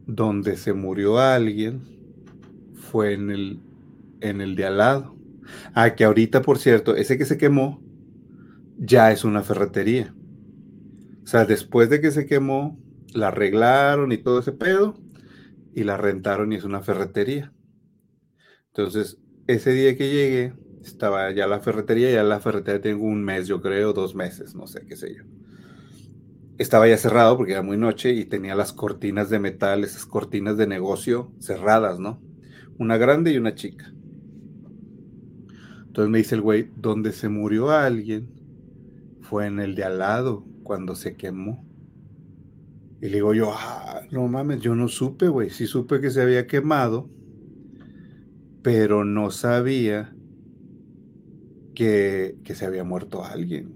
donde 0.08 0.58
se 0.58 0.74
murió 0.74 1.20
alguien 1.20 1.95
fue 2.96 3.12
en 3.12 3.30
el 3.30 3.60
en 4.22 4.40
el 4.40 4.56
de 4.56 4.66
al 4.66 4.78
lado. 4.78 5.18
Ah, 5.74 5.96
que 5.96 6.06
ahorita, 6.06 6.42
por 6.42 6.60
cierto, 6.60 6.96
ese 6.96 7.18
que 7.18 7.26
se 7.26 7.38
quemó 7.38 7.82
ya 8.78 9.12
es 9.12 9.26
una 9.26 9.44
ferretería. 9.44 10.16
O 11.26 11.28
sea, 11.28 11.44
después 11.44 11.90
de 11.90 12.00
que 12.00 12.12
se 12.12 12.26
quemó, 12.26 12.80
la 13.14 13.28
arreglaron 13.28 14.14
y 14.14 14.18
todo 14.18 14.40
ese 14.40 14.54
pedo, 14.54 14.98
y 15.74 15.84
la 15.84 15.98
rentaron 15.98 16.54
y 16.54 16.56
es 16.56 16.64
una 16.64 16.82
ferretería. 16.82 17.54
Entonces, 18.68 19.18
ese 19.48 19.72
día 19.74 19.98
que 19.98 20.10
llegué, 20.10 20.54
estaba 20.82 21.32
ya 21.32 21.48
la 21.48 21.60
ferretería, 21.60 22.12
ya 22.12 22.24
la 22.24 22.40
ferretería 22.40 22.82
tengo 22.82 23.06
un 23.06 23.26
mes, 23.26 23.46
yo 23.48 23.62
creo, 23.62 23.92
dos 23.92 24.16
meses, 24.16 24.56
no 24.56 24.68
sé, 24.68 24.86
qué 24.88 24.96
sé 24.96 25.14
yo. 25.16 25.24
Estaba 26.58 26.88
ya 26.88 26.98
cerrado 26.98 27.38
porque 27.38 27.52
era 27.54 27.62
muy 27.62 27.78
noche 27.78 28.14
y 28.14 28.26
tenía 28.26 28.56
las 28.56 28.72
cortinas 28.74 29.30
de 29.30 29.40
metal, 29.40 29.84
esas 29.84 30.06
cortinas 30.06 30.58
de 30.58 30.68
negocio 30.68 31.34
cerradas, 31.40 32.00
¿no? 32.00 32.22
Una 32.78 32.98
grande 32.98 33.32
y 33.32 33.38
una 33.38 33.56
chica. 33.56 33.92
Entonces 35.88 36.12
me 36.12 36.18
dice 36.18 36.36
el 36.36 36.42
güey, 36.42 36.70
donde 36.76 37.14
se 37.14 37.30
murió 37.30 37.72
alguien 37.72 38.28
fue 39.22 39.48
en 39.48 39.60
el 39.60 39.76
de 39.76 39.84
al 39.84 40.00
lado, 40.00 40.46
cuando 40.64 40.96
se 40.96 41.16
quemó. 41.16 41.66
Y 43.02 43.08
le 43.08 43.16
digo 43.16 43.34
yo, 43.34 43.52
ah, 43.54 44.02
no 44.12 44.28
mames, 44.28 44.62
yo 44.62 44.76
no 44.76 44.88
supe, 44.88 45.28
güey. 45.28 45.50
Sí 45.50 45.68
supe 45.68 46.00
que 46.00 46.12
se 46.12 46.22
había 46.22 46.48
quemado, 46.48 47.10
pero 48.62 49.04
no 49.04 49.32
sabía 49.32 50.16
que, 51.74 52.38
que 52.44 52.56
se 52.56 52.66
había 52.66 52.84
muerto 52.84 53.24
alguien. 53.24 53.76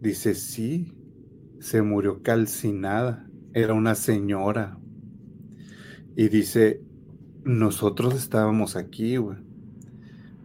Dice, 0.00 0.34
sí, 0.34 0.92
se 1.58 1.82
murió 1.82 2.22
calcinada. 2.22 3.28
Era 3.52 3.74
una 3.74 3.94
señora. 3.94 4.78
Y 6.16 6.28
dice, 6.28 6.82
nosotros 7.44 8.14
estábamos 8.14 8.76
aquí, 8.76 9.16
güey 9.16 9.38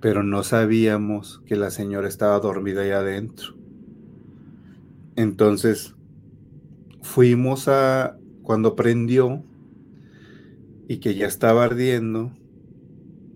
pero 0.05 0.21
no 0.21 0.43
sabíamos 0.43 1.41
que 1.47 1.55
la 1.55 1.71
señora 1.71 2.07
estaba 2.07 2.39
dormida 2.39 2.81
ahí 2.81 2.91
adentro. 2.91 3.55
Entonces, 5.15 5.95
fuimos 7.01 7.67
a, 7.67 8.15
cuando 8.43 8.75
prendió 8.75 9.43
y 10.87 10.97
que 10.97 11.15
ya 11.15 11.25
estaba 11.25 11.63
ardiendo, 11.63 12.31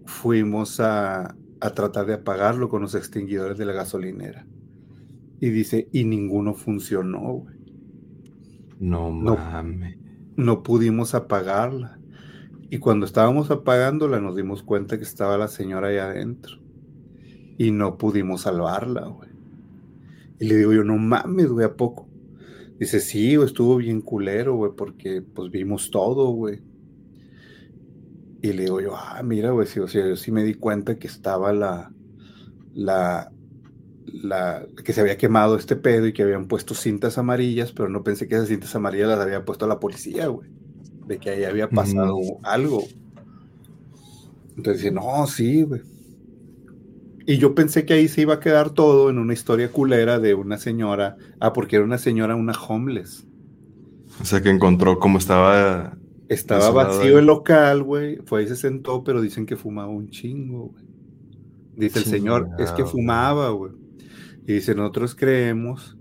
fuimos 0.05 0.79
a, 0.79 1.35
a 1.59 1.69
tratar 1.73 2.05
de 2.05 2.13
apagarlo 2.13 2.69
con 2.69 2.83
los 2.83 2.93
extinguidores 2.93 3.57
de 3.57 3.65
la 3.65 3.73
gasolinera. 3.73 4.45
Y 5.39 5.49
dice, 5.49 5.87
y 5.91 6.03
ninguno 6.03 6.53
funcionó, 6.53 7.33
güey. 7.33 7.55
No 8.79 9.09
mames. 9.09 9.97
no 10.35 10.61
pudimos 10.61 11.15
apagarla. 11.15 11.98
Y 12.69 12.77
cuando 12.77 13.05
estábamos 13.05 13.49
apagándola 13.49 14.19
nos 14.21 14.35
dimos 14.35 14.61
cuenta 14.61 14.97
que 14.97 15.03
estaba 15.03 15.37
la 15.37 15.47
señora 15.47 15.87
ahí 15.87 15.97
adentro. 15.97 16.57
Y 17.57 17.71
no 17.71 17.97
pudimos 17.97 18.41
salvarla, 18.41 19.07
güey. 19.07 19.29
Y 20.39 20.45
le 20.45 20.55
digo 20.55 20.73
yo, 20.73 20.83
no 20.83 20.97
mames, 20.97 21.47
güey, 21.47 21.65
¿a 21.65 21.75
poco? 21.75 22.07
Dice, 22.79 23.01
sí, 23.01 23.33
estuvo 23.33 23.77
bien 23.77 24.01
culero, 24.01 24.55
güey, 24.55 24.71
porque 24.75 25.21
pues 25.21 25.51
vimos 25.51 25.91
todo, 25.91 26.29
güey. 26.29 26.61
Y 28.41 28.53
le 28.53 28.63
digo 28.63 28.79
yo, 28.79 28.95
ah, 28.95 29.21
mira, 29.21 29.51
güey, 29.51 29.67
sí, 29.67 29.81
o 29.81 29.87
sea, 29.87 30.07
yo 30.07 30.15
sí 30.15 30.31
me 30.31 30.43
di 30.45 30.53
cuenta 30.53 30.97
que 30.97 31.07
estaba 31.07 31.51
la, 31.51 31.91
la, 32.73 33.33
la, 34.05 34.65
que 34.85 34.93
se 34.93 35.01
había 35.01 35.17
quemado 35.17 35.57
este 35.57 35.75
pedo 35.75 36.07
y 36.07 36.13
que 36.13 36.23
habían 36.23 36.47
puesto 36.47 36.73
cintas 36.73 37.17
amarillas, 37.17 37.73
pero 37.73 37.89
no 37.89 38.01
pensé 38.03 38.29
que 38.29 38.35
esas 38.35 38.47
cintas 38.47 38.73
amarillas 38.75 39.09
las 39.09 39.19
había 39.19 39.43
puesto 39.43 39.67
la 39.67 39.81
policía, 39.81 40.27
güey, 40.27 40.49
de 41.09 41.17
que 41.17 41.31
ahí 41.31 41.43
había 41.43 41.67
pasado 41.67 42.19
algo. 42.43 42.83
Entonces 44.55 44.83
dice, 44.83 44.93
no, 44.93 45.25
sí, 45.25 45.63
güey. 45.63 45.81
Y 47.25 47.37
yo 47.39 47.55
pensé 47.55 47.83
que 47.85 47.95
ahí 47.95 48.07
se 48.07 48.21
iba 48.21 48.35
a 48.35 48.39
quedar 48.39 48.69
todo 48.69 49.09
en 49.09 49.17
una 49.17 49.33
historia 49.33 49.71
culera 49.71 50.19
de 50.19 50.35
una 50.35 50.57
señora. 50.57 51.17
Ah, 51.39 51.51
porque 51.51 51.77
era 51.77 51.85
una 51.85 51.97
señora, 51.97 52.35
una 52.35 52.53
homeless. 52.53 53.25
O 54.21 54.25
sea, 54.25 54.41
que 54.41 54.49
encontró 54.49 54.99
cómo 54.99 55.17
estaba. 55.17 55.97
Estaba 56.27 56.69
vacío 56.69 57.17
el 57.17 57.25
local, 57.25 57.81
güey. 57.81 58.17
Fue 58.25 58.41
ahí 58.41 58.47
se 58.47 58.55
sentó, 58.55 59.03
pero 59.03 59.19
dicen 59.19 59.47
que 59.47 59.55
fumaba 59.55 59.89
un 59.89 60.09
chingo, 60.09 60.67
güey. 60.67 60.85
Dice 61.75 61.99
el 61.99 62.05
señor, 62.05 62.49
es 62.59 62.71
que 62.71 62.85
fumaba, 62.85 63.49
güey. 63.49 63.71
Y 64.45 64.53
dice, 64.53 64.75
nosotros 64.75 65.15
creemos 65.15 65.97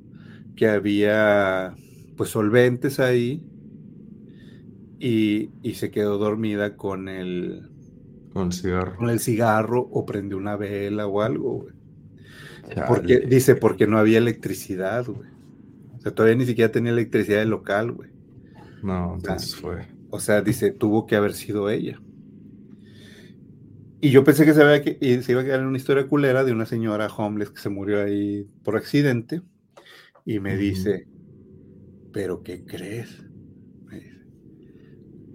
que 0.55 0.69
había, 0.69 1.75
pues, 2.17 2.29
solventes 2.29 3.01
ahí. 3.01 3.43
Y, 4.99 5.51
y 5.62 5.75
se 5.75 5.91
quedó 5.91 6.19
dormida 6.19 6.77
con 6.77 7.09
el, 7.09 7.69
con 8.33 8.47
el 8.47 8.53
cigarro. 8.53 8.97
Con 8.97 9.11
el 9.11 9.20
cigarro 9.20 9.81
o 9.81 10.05
prendió 10.05 10.37
una 10.37 10.57
vela 10.57 11.07
o 11.07 11.23
algo, 11.23 11.62
güey. 11.62 11.75
Porque, 12.87 13.20
dice, 13.20 13.55
porque 13.55 13.87
no 13.87 13.99
había 13.99 14.19
electricidad, 14.19 15.07
güey. 15.07 15.31
O 15.97 16.01
sea, 16.01 16.15
todavía 16.15 16.37
ni 16.37 16.47
siquiera 16.47 16.70
tenía 16.70 16.93
electricidad 16.93 17.43
el 17.43 17.51
local, 17.51 17.93
güey. 17.93 18.11
No, 18.83 19.15
entonces 19.15 19.57
fue. 19.57 19.89
O 20.11 20.20
sea, 20.20 20.43
dice, 20.43 20.70
tuvo 20.70 21.07
que 21.07 21.16
haber 21.16 21.33
sido 21.33 21.70
ella. 21.70 22.01
Y 24.01 24.11
yo 24.11 24.23
pensé 24.23 24.45
que 24.45 24.55
se, 24.55 24.61
iba 24.61 24.75
a, 24.75 25.23
se 25.23 25.33
iba 25.33 25.41
a 25.41 25.45
quedar 25.45 25.61
en 25.61 25.66
una 25.66 25.77
historia 25.77 26.07
culera 26.07 26.45
de 26.45 26.53
una 26.53 26.66
señora 26.66 27.09
homeless 27.09 27.51
que 27.51 27.61
se 27.61 27.69
murió 27.69 28.03
ahí 28.03 28.47
por 28.62 28.77
accidente. 28.77 29.43
Y 30.25 30.41
me 30.41 30.57
dice, 30.57 31.09
¿pero 32.12 32.43
qué 32.43 32.65
crees? 32.65 33.25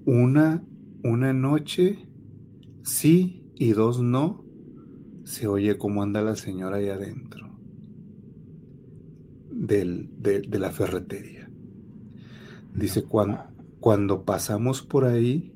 Una, 0.06 0.64
una 1.04 1.34
noche 1.34 2.08
sí 2.84 3.44
y 3.56 3.72
dos 3.72 4.02
no, 4.02 4.44
se 5.24 5.48
oye 5.48 5.78
cómo 5.78 6.04
anda 6.04 6.22
la 6.22 6.36
señora 6.36 6.78
ahí 6.78 6.90
adentro 6.90 7.44
del, 9.50 10.10
de, 10.20 10.60
la 10.60 10.72
ferretería. 10.72 11.50
Dice, 12.74 13.04
cuando, 13.04 13.44
cuando 13.80 14.24
pasamos 14.24 14.82
por 14.82 15.06
ahí, 15.06 15.54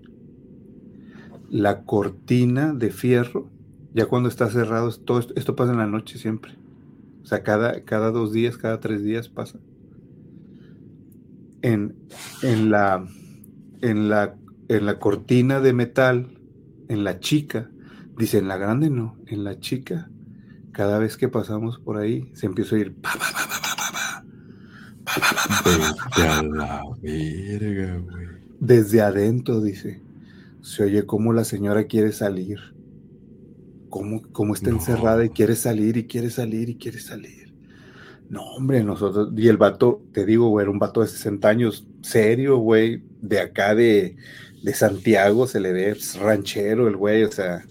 la 1.50 1.84
cortina 1.84 2.74
de 2.74 2.92
fierro, 2.92 3.50
ya 3.94 4.06
cuando 4.06 4.30
está 4.30 4.50
cerrado, 4.50 4.92
todo 4.92 5.20
esto, 5.20 5.56
pasa 5.56 5.72
en 5.72 5.80
la 5.80 5.88
noche 5.88 6.18
siempre. 6.18 6.54
O 7.24 7.26
sea, 7.26 7.44
cada, 7.44 7.84
cada 7.84 8.12
dos 8.12 8.32
días, 8.32 8.58
cada 8.58 8.80
tres 8.80 9.04
días 9.04 9.28
pasa. 9.28 9.60
En, 11.62 11.96
en, 12.44 12.70
la, 12.70 13.08
en, 13.82 14.10
la, 14.10 14.36
en 14.68 14.86
la 14.86 15.00
cortina 15.00 15.60
de 15.60 15.74
metal 15.74 16.38
en 16.88 17.04
la 17.04 17.20
chica, 17.20 17.70
dice, 18.18 18.38
en 18.38 18.48
la 18.48 18.58
grande 18.58 18.90
no, 18.90 19.18
en 19.28 19.44
la 19.44 19.60
chica, 19.60 20.10
cada 20.72 21.00
vez 21.00 21.18
que 21.18 21.28
pasamos 21.28 21.80
por 21.80 21.98
ahí, 21.98 22.30
se 22.34 22.46
empieza 22.46 22.76
a 22.76 22.80
ir. 22.80 22.96
Desde 28.60 29.02
adentro, 29.02 29.62
dice, 29.62 30.02
se 30.62 30.84
oye 30.84 31.06
cómo 31.06 31.34
la 31.34 31.44
señora 31.44 31.86
quiere 31.86 32.12
salir, 32.12 32.60
cómo, 33.90 34.22
cómo 34.32 34.54
está 34.54 34.70
encerrada 34.70 35.26
y 35.26 35.30
quiere 35.30 35.56
salir 35.56 35.98
y 35.98 36.08
quiere 36.08 36.30
salir 36.30 36.70
y 36.70 36.76
quiere 36.76 37.00
salir. 37.00 37.47
No, 38.30 38.44
hombre, 38.44 38.84
nosotros, 38.84 39.30
y 39.38 39.48
el 39.48 39.58
vato, 39.58 40.04
te 40.12 40.26
digo, 40.26 40.50
güey, 40.50 40.64
era 40.64 40.72
un 40.72 40.80
vato 40.80 41.02
de 41.02 41.08
60 41.08 41.48
años, 41.48 41.88
serio, 42.02 42.58
güey, 42.58 43.02
de 43.22 43.40
acá 43.40 43.74
de, 43.74 44.18
de 44.62 44.74
Santiago 44.74 45.48
se 45.48 45.62
le 45.62 45.72
ve 45.72 45.98
ranchero 46.20 46.88
el 46.88 46.98
güey, 46.98 47.24
o 47.24 47.32
sea, 47.32 47.64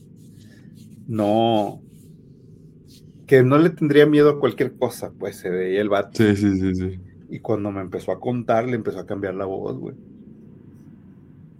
no, 1.06 1.82
que 3.26 3.42
no 3.42 3.58
le 3.58 3.70
tendría 3.70 4.06
miedo 4.06 4.30
a 4.30 4.40
cualquier 4.40 4.76
cosa, 4.76 5.12
pues 5.18 5.36
se 5.36 5.50
veía 5.50 5.80
el 5.80 5.88
vato. 5.88 6.10
Sí, 6.14 6.36
sí, 6.36 6.58
sí, 6.58 6.74
sí. 6.74 7.00
Y 7.28 7.40
cuando 7.40 7.70
me 7.72 7.80
empezó 7.80 8.12
a 8.12 8.20
contar, 8.20 8.66
le 8.66 8.76
empezó 8.76 9.00
a 9.00 9.06
cambiar 9.06 9.34
la 9.34 9.44
voz, 9.44 9.76
güey. 9.76 9.96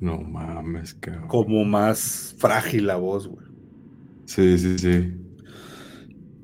No 0.01 0.21
mames, 0.21 0.95
cabrón. 0.95 1.29
Como 1.29 1.65
más 1.65 2.35
frágil 2.39 2.87
la 2.87 2.97
voz, 2.97 3.27
güey. 3.27 3.47
Sí, 4.27 4.59
sí, 4.59 4.79
sí. 4.79 5.13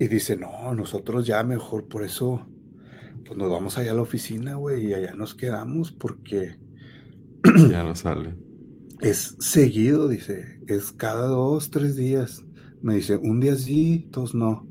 Y 0.02 0.08
dice, 0.08 0.36
no, 0.36 0.74
nosotros 0.74 1.24
ya 1.28 1.44
mejor 1.44 1.86
por 1.86 2.02
eso, 2.02 2.44
pues 3.24 3.38
nos 3.38 3.48
vamos 3.48 3.78
allá 3.78 3.92
a 3.92 3.94
la 3.94 4.02
oficina, 4.02 4.56
güey, 4.56 4.86
y 4.86 4.94
allá 4.94 5.14
nos 5.14 5.32
quedamos 5.32 5.92
porque... 5.92 6.58
ya 7.70 7.84
no 7.84 7.94
sale. 7.94 8.34
Es 8.98 9.36
seguido, 9.38 10.08
dice, 10.08 10.58
es 10.66 10.90
cada 10.90 11.28
dos, 11.28 11.70
tres 11.70 11.94
días. 11.94 12.44
Me 12.80 12.96
dice, 12.96 13.16
un 13.16 13.38
día 13.38 13.54
sí, 13.54 14.08
dos 14.10 14.34
no. 14.34 14.66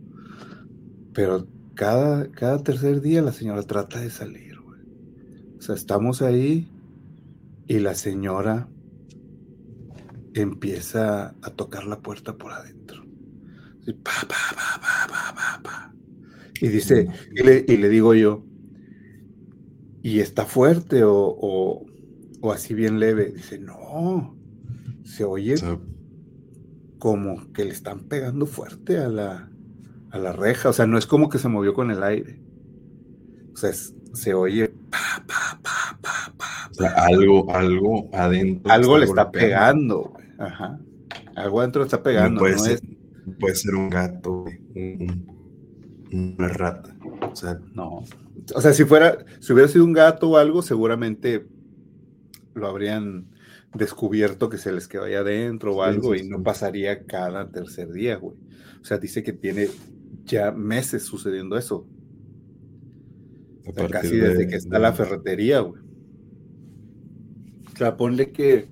Pero 1.14 1.48
cada, 1.76 2.30
cada 2.32 2.62
tercer 2.62 3.00
día 3.00 3.22
la 3.22 3.32
señora 3.32 3.64
trata 3.64 4.02
de 4.02 4.10
salir, 4.10 4.60
güey. 4.60 4.82
O 5.58 5.62
sea, 5.62 5.76
estamos 5.76 6.22
ahí 6.22 6.70
y 7.68 7.80
la 7.80 7.96
señora 7.96 8.68
empieza 10.34 11.36
a 11.42 11.52
tocar 11.52 11.86
la 11.86 12.02
puerta 12.02 12.38
por 12.38 12.52
adentro. 12.52 13.01
Y, 13.86 13.94
pa, 13.94 14.12
pa, 14.28 15.62
pa, 15.64 15.94
y 16.60 16.68
dice, 16.68 17.08
y 17.32 17.44
le, 17.44 17.66
y 17.68 17.78
le, 17.78 17.90
digo 17.90 18.14
yo, 18.14 18.44
¿y 20.04 20.20
está 20.20 20.46
fuerte 20.46 21.04
o, 21.04 21.86
o 22.42 22.52
así 22.52 22.74
bien 22.74 23.00
leve. 23.00 23.32
Dice, 23.32 23.60
no, 23.60 24.36
se 25.04 25.24
oye 25.24 25.56
como 27.00 27.52
que 27.54 27.66
le 27.66 27.72
están 27.72 28.02
pegando 28.02 28.46
fuerte 28.46 28.98
a 28.98 29.08
la, 29.08 29.50
a 30.12 30.18
la 30.20 30.34
reja. 30.34 30.70
O 30.70 30.74
sea, 30.74 30.88
no 30.88 30.98
es 30.98 31.06
como 31.06 31.30
que 31.30 31.40
se 31.40 31.48
movió 31.48 31.74
con 31.74 31.92
el 31.92 32.04
aire. 32.04 32.42
O 33.54 33.58
sea, 33.58 33.72
se 34.14 34.34
oye 34.34 34.70
pa, 34.90 35.24
pa, 35.26 35.60
pa, 35.62 36.00
pa, 36.02 36.34
pa, 36.38 36.70
o 36.70 36.74
sea, 36.74 36.92
algo, 37.06 37.50
algo 37.54 38.10
adentro. 38.14 38.72
Algo 38.72 38.98
le 38.98 39.06
está 39.06 39.32
pegando. 39.32 40.14
Ajá. 40.38 40.80
Algo 41.36 41.60
adentro 41.60 41.84
está 41.84 42.04
pegando. 42.04 42.40
puede, 42.40 42.58
ser, 42.58 42.82
puede 43.40 43.56
ser 43.56 43.76
un 43.76 43.90
gato, 43.90 44.46
una 46.12 46.48
rata. 46.48 46.96
O 47.32 47.36
sea, 47.36 47.60
no. 47.74 48.04
O 48.56 48.62
sea, 48.62 48.74
si 48.74 48.84
fuera, 48.86 49.26
si 49.40 49.54
hubiera 49.54 49.70
sido 49.70 49.86
un 49.86 49.94
gato 49.94 50.32
o 50.32 50.38
algo, 50.38 50.62
seguramente 50.62 51.48
lo 52.54 52.68
habrían 52.68 53.28
descubierto 53.74 54.50
que 54.50 54.58
se 54.58 54.72
les 54.72 54.88
quedó 54.88 55.04
ahí 55.04 55.14
adentro 55.14 55.76
o 55.76 55.84
algo 55.84 56.16
y 56.16 56.28
no 56.28 56.44
pasaría 56.44 57.06
cada 57.06 57.50
tercer 57.50 57.92
día, 57.92 58.18
güey. 58.18 58.36
O 58.82 58.86
sea, 58.86 58.98
dice 58.98 59.24
que 59.24 59.34
tiene 59.34 59.70
ya 60.26 60.52
meses 60.52 61.04
sucediendo 61.04 61.58
eso. 61.58 61.88
casi 63.90 64.18
desde 64.18 64.48
que 64.48 64.56
está 64.56 64.80
la 64.80 64.94
ferretería, 64.94 65.60
güey. 65.62 65.82
O 67.74 67.78
sea, 67.78 67.96
ponle 67.96 68.32
que 68.32 68.68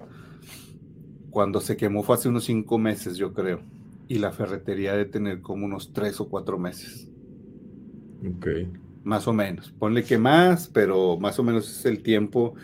cuando 1.29 1.61
se 1.61 1.77
quemó 1.77 2.03
fue 2.03 2.15
hace 2.15 2.29
unos 2.29 2.43
cinco 2.45 2.77
meses, 2.77 3.15
yo 3.17 3.33
creo. 3.33 3.61
Y 4.09 4.19
la 4.19 4.33
ferretería 4.33 4.93
de 4.97 5.05
tener 5.05 5.41
como 5.41 5.65
unos 5.65 5.93
tres 5.93 6.19
o 6.19 6.29
cuatro 6.29 6.59
meses. 6.59 7.09
Ok. 8.25 8.47
Más 9.03 9.27
o 9.27 9.33
menos. 9.33 9.71
Ponle 9.71 10.05
que 10.05 10.17
más, 10.17 10.69
pero 10.69 11.17
más 11.17 11.39
o 11.39 11.43
menos 11.43 11.69
es 11.71 11.85
el 11.85 12.03
tiempo 12.03 12.55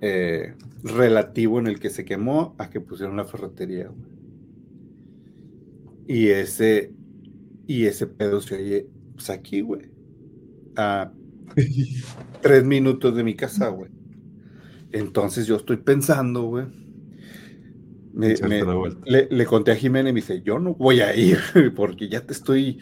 eh, 0.00 0.56
relativo 0.82 1.60
en 1.60 1.68
el 1.68 1.80
que 1.80 1.90
se 1.90 2.04
quemó 2.04 2.56
a 2.58 2.70
que 2.70 2.80
pusieron 2.80 3.16
la 3.16 3.24
ferretería. 3.26 3.92
Y 6.06 6.28
ese, 6.28 6.96
y 7.66 7.86
ese 7.86 8.06
pedo 8.08 8.40
se 8.40 8.56
oye, 8.56 8.90
pues 9.14 9.30
aquí, 9.30 9.60
güey, 9.62 9.92
a 10.76 11.12
tres 12.42 12.64
minutos 12.64 13.14
de 13.16 13.24
mi 13.24 13.36
casa, 13.36 13.68
güey. 13.68 13.90
Entonces 14.92 15.46
yo 15.46 15.56
estoy 15.56 15.78
pensando, 15.78 16.44
güey. 16.44 16.66
Le, 18.14 19.46
conté 19.46 19.72
a 19.72 19.76
Jimena 19.76 20.10
y 20.10 20.12
me 20.12 20.20
dice, 20.20 20.42
yo 20.42 20.58
no 20.58 20.74
voy 20.74 21.00
a 21.00 21.16
ir 21.16 21.38
porque 21.76 22.08
ya 22.08 22.20
te 22.20 22.32
estoy, 22.32 22.78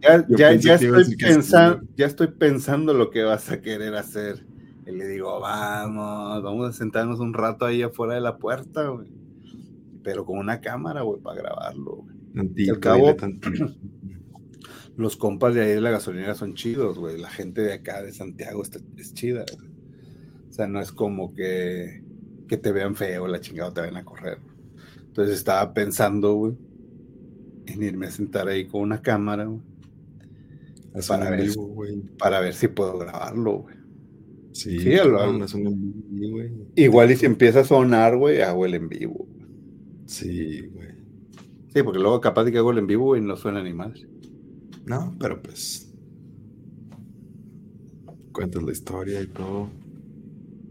ya, 0.00 0.24
ya, 0.28 0.54
ya 0.54 0.74
estoy 0.74 1.16
pensando, 1.16 1.82
ya 1.96 2.06
estoy 2.06 2.28
pensando 2.28 2.94
lo 2.94 3.10
que 3.10 3.22
vas 3.22 3.50
a 3.50 3.60
querer 3.60 3.94
hacer 3.94 4.44
Y 4.86 4.92
le 4.92 5.06
digo, 5.06 5.38
vamos, 5.40 6.42
vamos 6.42 6.68
a 6.68 6.72
sentarnos 6.72 7.20
un 7.20 7.34
rato 7.34 7.66
ahí 7.66 7.82
afuera 7.82 8.14
de 8.14 8.20
la 8.20 8.38
puerta, 8.38 8.88
güey. 8.88 9.08
Pero 10.02 10.24
con 10.24 10.38
una 10.38 10.60
cámara, 10.60 11.02
güey, 11.02 11.20
para 11.20 11.40
grabarlo. 11.40 12.04
Tantito, 12.34 12.72
Al 12.72 12.80
cabo-. 12.80 13.16
Los 14.96 15.16
compas 15.16 15.54
de 15.54 15.62
ahí 15.62 15.74
de 15.74 15.80
la 15.80 15.90
gasolinera 15.90 16.34
son 16.34 16.54
chidos, 16.54 16.98
güey. 16.98 17.20
La 17.20 17.30
gente 17.30 17.60
de 17.60 17.74
acá 17.74 18.02
de 18.02 18.12
Santiago 18.12 18.62
está- 18.62 18.80
es 18.96 19.14
chida. 19.14 19.44
O 20.48 20.52
sea, 20.52 20.66
no 20.66 20.80
es 20.80 20.90
como 20.90 21.34
que, 21.34 22.02
que 22.48 22.56
te 22.56 22.72
vean 22.72 22.96
feo, 22.96 23.28
la 23.28 23.40
chingada 23.40 23.72
te 23.72 23.80
vayan 23.82 23.96
a 23.98 24.04
correr. 24.04 24.38
Entonces 25.06 25.36
estaba 25.36 25.72
pensando, 25.74 26.34
güey, 26.34 26.54
en 27.66 27.82
irme 27.82 28.06
a 28.06 28.10
sentar 28.10 28.48
ahí 28.48 28.66
con 28.66 28.80
una 28.82 29.00
cámara, 29.02 29.44
güey, 29.44 29.60
Para 31.06 31.30
ver. 31.30 31.42
vivo, 31.48 31.66
güey. 31.68 32.00
para 32.18 32.40
ver 32.40 32.54
si 32.54 32.68
puedo 32.68 32.98
grabarlo, 32.98 33.58
güey. 33.58 33.76
Sí, 34.52 34.78
Sí, 34.80 34.88
vivo, 34.88 36.36
güey. 36.36 36.50
Igual 36.74 37.10
y 37.12 37.16
si 37.16 37.26
empieza 37.26 37.60
a 37.60 37.64
sonar, 37.64 38.16
güey, 38.16 38.40
hago 38.40 38.66
el 38.66 38.74
en 38.74 38.88
vivo. 38.88 39.28
Sí, 40.06 40.66
güey. 40.72 40.88
Sí, 41.72 41.82
porque 41.82 42.00
luego 42.00 42.20
capaz 42.20 42.44
de 42.44 42.52
que 42.52 42.58
hago 42.58 42.70
el 42.72 42.78
en 42.78 42.86
vivo 42.86 43.16
y 43.16 43.20
no 43.20 43.36
suena 43.36 43.62
ni 43.62 43.72
mal. 43.74 43.94
No, 44.86 45.14
pero 45.20 45.40
pues. 45.42 45.92
Cuentas 48.32 48.62
la 48.62 48.72
historia 48.72 49.20
y 49.20 49.26
todo. 49.26 49.68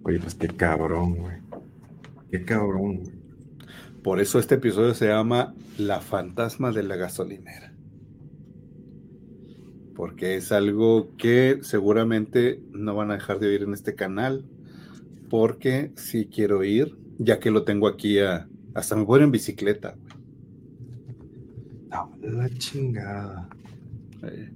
Oye, 0.04 0.20
pues 0.20 0.36
qué 0.36 0.48
cabrón, 0.48 1.16
güey. 1.18 1.36
Qué 2.32 2.44
cabrón, 2.44 2.98
güey. 2.98 3.16
Por 4.04 4.20
eso 4.20 4.40
este 4.40 4.56
episodio 4.56 4.94
se 4.94 5.08
llama 5.08 5.54
La 5.78 6.00
fantasma 6.02 6.72
de 6.72 6.84
la 6.84 6.96
gasolinera. 6.96 7.74
Porque 9.96 10.36
es 10.36 10.52
algo 10.52 11.16
que 11.18 11.60
seguramente 11.62 12.62
no 12.72 12.96
van 12.96 13.12
a 13.12 13.16
dejar 13.16 13.40
de 13.40 13.48
oír 13.48 13.64
en 13.64 13.74
este 13.74 13.96
canal. 13.96 14.46
Porque 15.30 15.92
sí 15.96 16.28
quiero 16.32 16.64
ir, 16.64 16.96
ya 17.18 17.40
que 17.40 17.52
lo 17.52 17.64
tengo 17.64 17.88
aquí 17.88 18.20
a... 18.20 18.48
Hasta 18.76 18.96
me 18.96 19.04
voy 19.04 19.22
en 19.24 19.32
bicicleta, 19.32 19.96
güey. 20.00 20.08
No, 21.90 22.12
la 22.22 22.50
chingada. 22.50 23.50
Eh, 24.24 24.52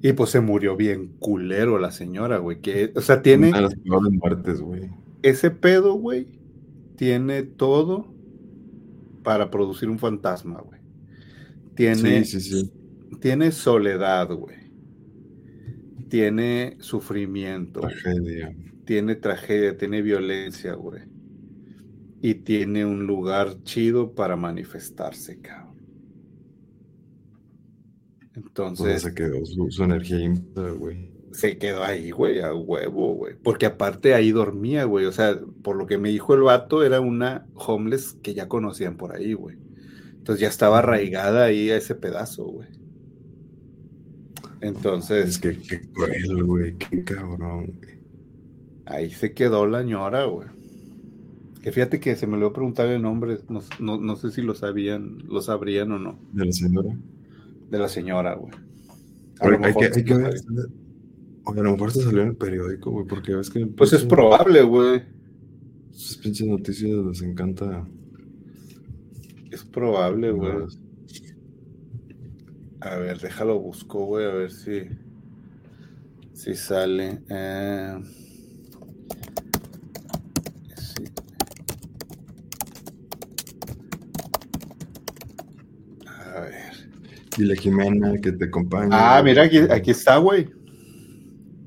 Y 0.00 0.12
pues 0.14 0.30
se 0.30 0.40
murió 0.40 0.76
bien 0.76 1.08
culero 1.18 1.78
la 1.78 1.90
señora, 1.92 2.38
güey. 2.38 2.60
Que, 2.60 2.92
o 2.96 3.00
sea, 3.00 3.22
tiene 3.22 3.48
Una 3.48 3.58
de 3.58 3.62
las 3.64 3.74
peores 3.76 4.12
muertes, 4.12 4.60
güey. 4.60 4.90
ese 5.22 5.50
pedo, 5.50 5.94
güey. 5.94 6.26
Tiene 7.02 7.42
todo 7.42 8.14
para 9.24 9.50
producir 9.50 9.90
un 9.90 9.98
fantasma, 9.98 10.60
güey. 10.60 10.80
Tiene, 11.74 12.24
Sí, 12.24 12.40
sí, 12.40 12.62
sí. 12.62 12.72
tiene 13.20 13.50
soledad, 13.50 14.30
güey. 14.30 14.70
Tiene 16.08 16.76
sufrimiento, 16.78 17.80
güey. 17.80 17.92
Tragedia. 17.92 18.56
tiene 18.84 19.16
tragedia, 19.16 19.76
tiene 19.76 20.00
violencia, 20.00 20.74
güey. 20.74 21.02
Y 22.20 22.34
tiene 22.34 22.86
un 22.86 23.04
lugar 23.04 23.64
chido 23.64 24.14
para 24.14 24.36
manifestarse, 24.36 25.40
cabrón. 25.40 25.74
Entonces 28.36 28.78
Entonces, 28.80 29.02
se 29.02 29.12
quedó 29.12 29.44
su, 29.44 29.72
su 29.72 29.82
energía 29.82 30.18
güey. 30.78 31.11
Se 31.32 31.58
quedó 31.58 31.82
ahí, 31.82 32.10
güey, 32.10 32.40
a 32.40 32.54
huevo, 32.54 33.14
güey. 33.14 33.34
Porque 33.42 33.66
aparte 33.66 34.14
ahí 34.14 34.30
dormía, 34.32 34.84
güey. 34.84 35.06
O 35.06 35.12
sea, 35.12 35.38
por 35.62 35.76
lo 35.76 35.86
que 35.86 35.98
me 35.98 36.10
dijo 36.10 36.34
el 36.34 36.42
vato, 36.42 36.84
era 36.84 37.00
una 37.00 37.46
homeless 37.54 38.16
que 38.22 38.34
ya 38.34 38.48
conocían 38.48 38.96
por 38.96 39.14
ahí, 39.14 39.32
güey. 39.34 39.56
Entonces 40.18 40.40
ya 40.40 40.48
estaba 40.48 40.78
arraigada 40.80 41.44
ahí 41.44 41.70
a 41.70 41.76
ese 41.76 41.94
pedazo, 41.94 42.44
güey. 42.44 42.68
Entonces, 44.60 45.28
Es 45.28 45.38
que 45.38 45.58
qué 45.58 45.80
cruel, 45.92 46.44
güey. 46.44 46.74
Qué 46.76 47.02
cabrón, 47.04 47.66
güey. 47.78 47.92
ahí 48.86 49.10
se 49.10 49.32
quedó 49.32 49.66
la 49.66 49.82
ñora, 49.82 50.24
güey. 50.26 50.48
Que 51.62 51.72
fíjate 51.72 52.00
que 52.00 52.16
se 52.16 52.26
me 52.26 52.34
olvidó 52.34 52.52
preguntar 52.52 52.88
el 52.88 53.00
nombre, 53.02 53.38
no, 53.48 53.60
no- 53.80 53.98
no 53.98 54.16
sé 54.16 54.30
si 54.32 54.42
lo 54.42 54.54
sabían, 54.54 55.18
lo 55.28 55.40
sabrían 55.40 55.92
o 55.92 55.98
no, 55.98 56.18
De 56.32 56.44
la 56.46 56.52
señora. 56.52 56.96
de 57.70 57.78
la 57.78 57.88
señora, 57.88 58.34
güey. 58.34 58.52
A 59.40 59.48
lo 59.48 59.64
hay, 59.64 59.72
que, 59.74 59.84
hay 59.86 60.04
que 60.04 60.14
lo 60.14 60.20
ver. 60.20 60.34
Oye, 61.44 61.60
a 61.60 61.64
lo 61.64 61.72
mejor 61.72 61.92
te 61.92 62.02
salió 62.02 62.22
en 62.22 62.28
el 62.28 62.36
periódico, 62.36 62.90
güey, 62.90 63.06
porque 63.06 63.34
ves 63.34 63.50
que. 63.50 63.66
Pues 63.66 63.92
es 63.92 64.04
probable, 64.04 64.62
güey. 64.62 65.02
Esas 65.92 66.16
pinches 66.18 66.46
noticias 66.46 66.90
les 66.90 67.22
encanta. 67.22 67.86
Es 69.50 69.64
probable, 69.64 70.30
güey. 70.30 70.52
A 72.80 72.96
ver, 72.96 73.18
déjalo 73.20 73.58
busco, 73.60 74.06
güey, 74.06 74.26
a 74.26 74.34
ver 74.34 74.50
si, 74.50 74.88
si 76.32 76.54
sale. 76.54 77.22
Eh, 77.28 77.98
sí. 80.76 81.04
A 86.06 86.40
ver. 86.40 86.52
Dile 87.36 87.52
a 87.52 87.56
Jimena 87.56 88.18
que 88.18 88.32
te 88.32 88.46
acompañe. 88.46 88.90
Ah, 88.92 89.22
mira, 89.24 89.44
aquí, 89.44 89.58
aquí 89.58 89.90
está, 89.90 90.16
güey. 90.16 90.61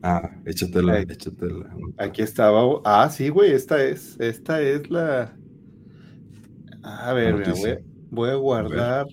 Ah, 0.07 0.29
échatela, 0.45 0.93
Ahí. 0.93 1.05
échatela. 1.09 1.75
Aquí 1.97 2.21
estaba. 2.21 2.61
Ah, 2.85 3.09
sí, 3.09 3.29
güey, 3.29 3.51
esta 3.51 3.83
es. 3.83 4.19
Esta 4.19 4.61
es 4.61 4.89
la. 4.91 5.35
A 6.83 7.13
ver, 7.13 7.33
mira, 7.35 7.53
voy, 7.53 7.69
a- 7.71 7.79
voy 8.11 8.29
a 8.29 8.35
guardar. 8.35 9.07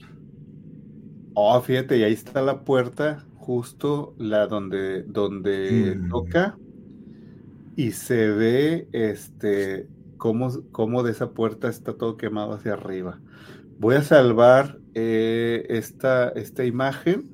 Oh, 1.35 1.59
fíjate, 1.63 1.97
y 1.97 2.03
ahí 2.03 2.13
está 2.13 2.43
la 2.43 2.63
puerta, 2.65 3.25
justo 3.37 4.15
la 4.19 4.47
donde, 4.47 5.03
donde 5.05 5.97
Mm. 5.97 6.09
toca. 6.11 6.59
Y 7.75 7.93
se 7.93 8.29
ve 8.29 8.87
este 8.93 9.89
cómo, 10.19 10.51
cómo 10.73 11.03
de 11.03 11.13
esa 11.13 11.31
puerta 11.31 11.69
está 11.69 11.95
todo 11.95 12.19
quemado 12.19 12.53
hacia 12.53 12.75
arriba. 12.75 13.19
Voy 13.79 13.95
a 13.95 14.03
salvar 14.03 14.79
eh, 14.95 15.65
esta, 15.71 16.29
esta 16.31 16.67
imagen 16.67 17.31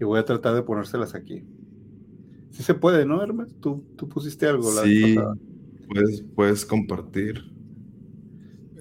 y 0.00 0.04
voy 0.04 0.18
a 0.18 0.24
tratar 0.24 0.54
de 0.54 0.62
ponérselas 0.64 1.14
aquí. 1.14 1.44
Sí 2.50 2.62
se 2.62 2.74
puede, 2.74 3.06
¿no, 3.06 3.22
Hermes? 3.22 3.54
Tú, 3.60 3.84
tú 3.96 4.08
pusiste 4.08 4.46
algo 4.46 4.72
la 4.74 4.82
Sí, 4.82 5.16
puedes, 5.88 6.22
puedes 6.34 6.64
compartir. 6.64 7.44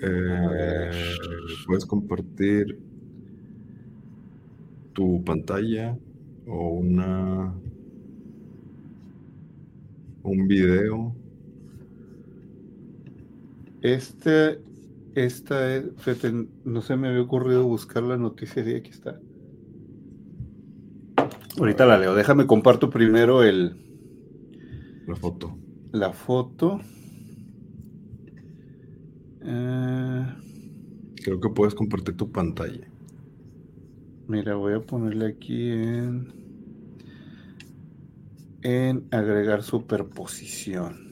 Eh, 0.01 0.91
puedes 1.65 1.85
compartir 1.85 2.79
tu 4.93 5.23
pantalla 5.23 5.97
o 6.47 6.69
una 6.69 7.53
un 10.23 10.47
video. 10.47 11.15
Este, 13.81 14.59
esta 15.15 15.75
es, 15.75 15.85
no 16.65 16.81
se 16.81 16.95
me 16.97 17.07
había 17.07 17.21
ocurrido 17.21 17.63
buscar 17.63 18.03
la 18.03 18.17
noticia 18.17 18.63
y 18.67 18.75
aquí 18.75 18.89
está. 18.91 19.19
Ahorita 21.60 21.86
la 21.86 21.98
leo. 21.99 22.15
Déjame 22.15 22.48
comparto 22.48 22.90
primero 22.90 23.44
el, 23.44 23.77
La 25.06 25.15
foto. 25.15 25.57
la 25.91 26.14
foto. 26.14 26.80
Eh, 29.41 30.26
Creo 31.23 31.40
que 31.40 31.49
puedes 31.49 31.76
compartir 31.76 32.18
tu 32.18 32.31
pantalla. 32.31 32.88
mira, 34.27 34.56
voy 34.56 34.73
a 34.73 34.80
ponerle 34.81 35.27
aquí 35.27 35.72
en 35.72 36.34
en 38.61 39.07
agregar 39.11 39.64
superposición. 39.64 41.10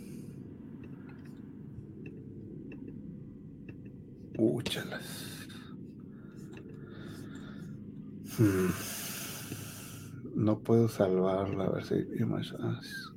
Úchalas. 4.37 5.47
Hmm. 8.37 8.71
No 10.37 10.59
puedo 10.59 10.87
salvarla, 10.87 11.65
a 11.65 11.69
ver 11.71 11.83
si 11.83 11.95
image 12.19 12.53
as. 12.59 13.11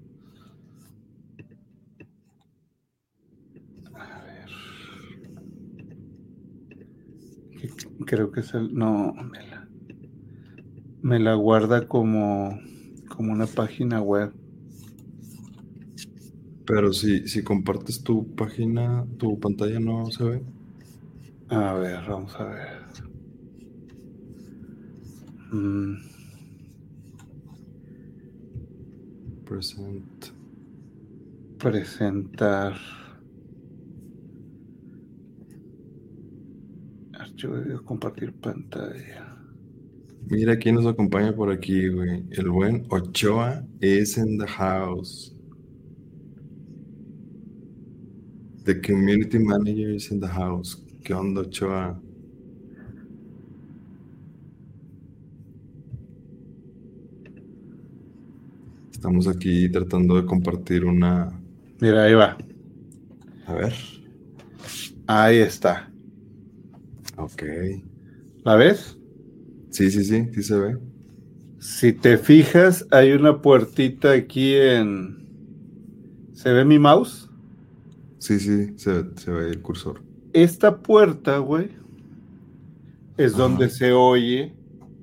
A 3.95 4.23
ver. 4.25 4.51
Creo 8.07 8.31
que 8.33 8.41
es 8.41 8.55
el. 8.55 8.75
No, 8.75 9.13
me 9.13 9.47
la, 9.47 9.69
me 11.03 11.19
la 11.19 11.35
guarda 11.35 11.87
como, 11.89 12.59
como 13.09 13.33
una 13.33 13.47
página 13.47 14.01
web. 14.01 14.33
Pero 16.65 16.93
si, 16.93 17.29
si 17.29 17.43
compartes 17.43 18.03
tu 18.03 18.35
página, 18.35 19.05
tu 19.19 19.39
pantalla 19.39 19.79
no 19.81 20.11
se 20.11 20.25
ve. 20.25 20.43
A 21.49 21.75
ver, 21.75 22.01
vamos 22.09 22.35
a 22.37 22.45
ver. 22.45 22.81
Mm, 25.53 26.10
Present. 29.51 30.33
presentar. 31.59 32.79
Archivo 37.19 37.57
de 37.57 37.65
video, 37.65 37.85
compartir 37.85 38.33
pantalla. 38.33 39.37
Mira 40.29 40.57
quién 40.57 40.77
nos 40.77 40.87
acompaña 40.87 41.35
por 41.35 41.51
aquí, 41.51 41.89
güey. 41.89 42.23
El 42.31 42.49
buen 42.49 42.87
Ochoa 42.91 43.67
is 43.81 44.17
in 44.19 44.39
the 44.39 44.47
house. 44.47 45.35
The 48.67 48.81
community 48.81 49.41
manager 49.41 49.91
is 49.91 50.13
in 50.13 50.21
the 50.21 50.29
house. 50.29 50.81
¿Qué 51.03 51.13
onda, 51.13 51.41
Ochoa? 51.41 52.01
Estamos 59.01 59.27
aquí 59.29 59.67
tratando 59.71 60.17
de 60.17 60.27
compartir 60.27 60.85
una. 60.85 61.33
Mira, 61.81 62.03
ahí 62.05 62.13
va. 62.13 62.37
A 63.47 63.55
ver. 63.55 63.73
Ahí 65.07 65.39
está. 65.39 65.91
Ok. 67.17 67.43
¿La 68.45 68.57
ves? 68.57 68.99
Sí, 69.71 69.91
sí, 69.91 70.05
sí, 70.05 70.29
sí 70.35 70.43
se 70.43 70.55
ve. 70.55 70.79
Si 71.59 71.95
te 71.95 72.19
fijas, 72.19 72.87
hay 72.91 73.13
una 73.13 73.41
puertita 73.41 74.13
aquí 74.13 74.55
en. 74.55 75.27
¿Se 76.35 76.53
ve 76.53 76.67
mi 76.67 76.79
mouse? 76.79 77.31
Sí, 78.19 78.39
sí, 78.39 78.75
se, 78.77 79.17
se 79.17 79.31
ve 79.31 79.49
el 79.49 79.63
cursor. 79.63 80.03
Esta 80.35 80.77
puerta, 80.83 81.39
güey, 81.39 81.71
es 83.17 83.33
Ajá. 83.33 83.45
donde 83.45 83.71
se 83.71 83.95
oye 83.95 84.55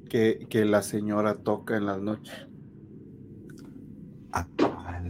que, 0.07 0.45
que 0.52 0.65
la 0.65 0.84
señora 0.84 1.34
toca 1.34 1.78
en 1.78 1.88
las 1.88 1.99
noches. 1.99 2.47
Ah, 4.38 5.01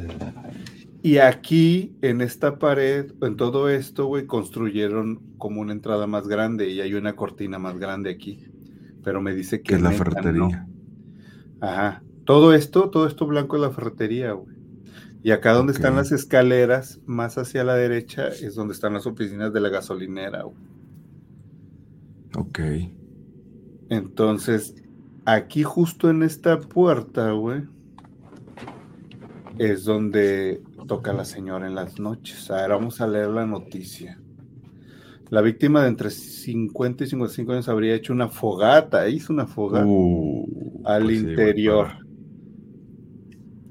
Y 1.02 1.18
aquí, 1.20 1.96
en 2.02 2.22
esta 2.22 2.60
pared, 2.60 3.14
en 3.22 3.38
todo 3.38 3.70
esto, 3.70 4.06
güey, 4.08 4.26
construyeron 4.26 5.22
como 5.38 5.62
una 5.62 5.74
entrada 5.74 6.08
más 6.08 6.28
grande 6.28 6.70
y 6.70 6.82
hay 6.82 6.94
una 6.94 7.16
cortina 7.16 7.60
más 7.60 7.78
grande 7.80 8.10
aquí. 8.10 8.46
Pero 9.04 9.22
me 9.22 9.34
dice 9.34 9.62
que 9.62 9.64
Que 9.64 9.76
es 9.76 9.82
la 9.82 9.92
ferretería. 9.94 10.68
no. 11.60 11.68
Ajá. 11.68 12.04
Todo 12.26 12.54
esto, 12.54 12.90
todo 12.90 13.08
esto 13.08 13.26
blanco 13.26 13.56
es 13.56 13.62
la 13.62 13.72
ferretería, 13.72 14.34
güey. 14.34 14.56
Y 15.24 15.32
acá 15.32 15.54
donde 15.54 15.74
están 15.74 15.96
las 15.96 16.12
escaleras, 16.12 17.00
más 17.06 17.38
hacia 17.38 17.64
la 17.64 17.76
derecha, 17.76 18.28
es 18.30 18.56
donde 18.56 18.74
están 18.74 18.94
las 18.94 19.06
oficinas 19.08 19.54
de 19.54 19.62
la 19.62 19.70
gasolinera, 19.70 20.44
güey. 20.44 20.58
Ok. 22.36 22.60
Entonces, 23.90 24.76
aquí 25.26 25.64
justo 25.64 26.10
en 26.10 26.24
esta 26.24 26.60
puerta, 26.60 27.32
güey, 27.32 27.64
es 29.60 29.86
donde 29.86 30.62
toca 30.88 31.14
la 31.14 31.26
señora 31.26 31.68
en 31.68 31.76
las 31.76 32.00
noches. 32.00 32.50
A 32.52 32.62
ver, 32.62 32.70
vamos 32.70 33.02
a 33.02 33.08
leer 33.08 33.30
la 33.30 33.46
noticia. 33.46 34.20
La 35.30 35.42
víctima 35.42 35.82
de 35.82 35.90
entre 35.90 36.10
50 36.10 37.04
y 37.04 37.08
55 37.08 37.52
años 37.52 37.68
habría 37.68 37.96
hecho 37.96 38.14
una 38.14 38.30
fogata, 38.30 39.10
hizo 39.10 39.34
una 39.34 39.46
fogata 39.46 39.86
Uh, 39.86 40.82
al 40.86 41.04
pues 41.04 41.20
sí, 41.20 41.26
interior, 41.26 41.88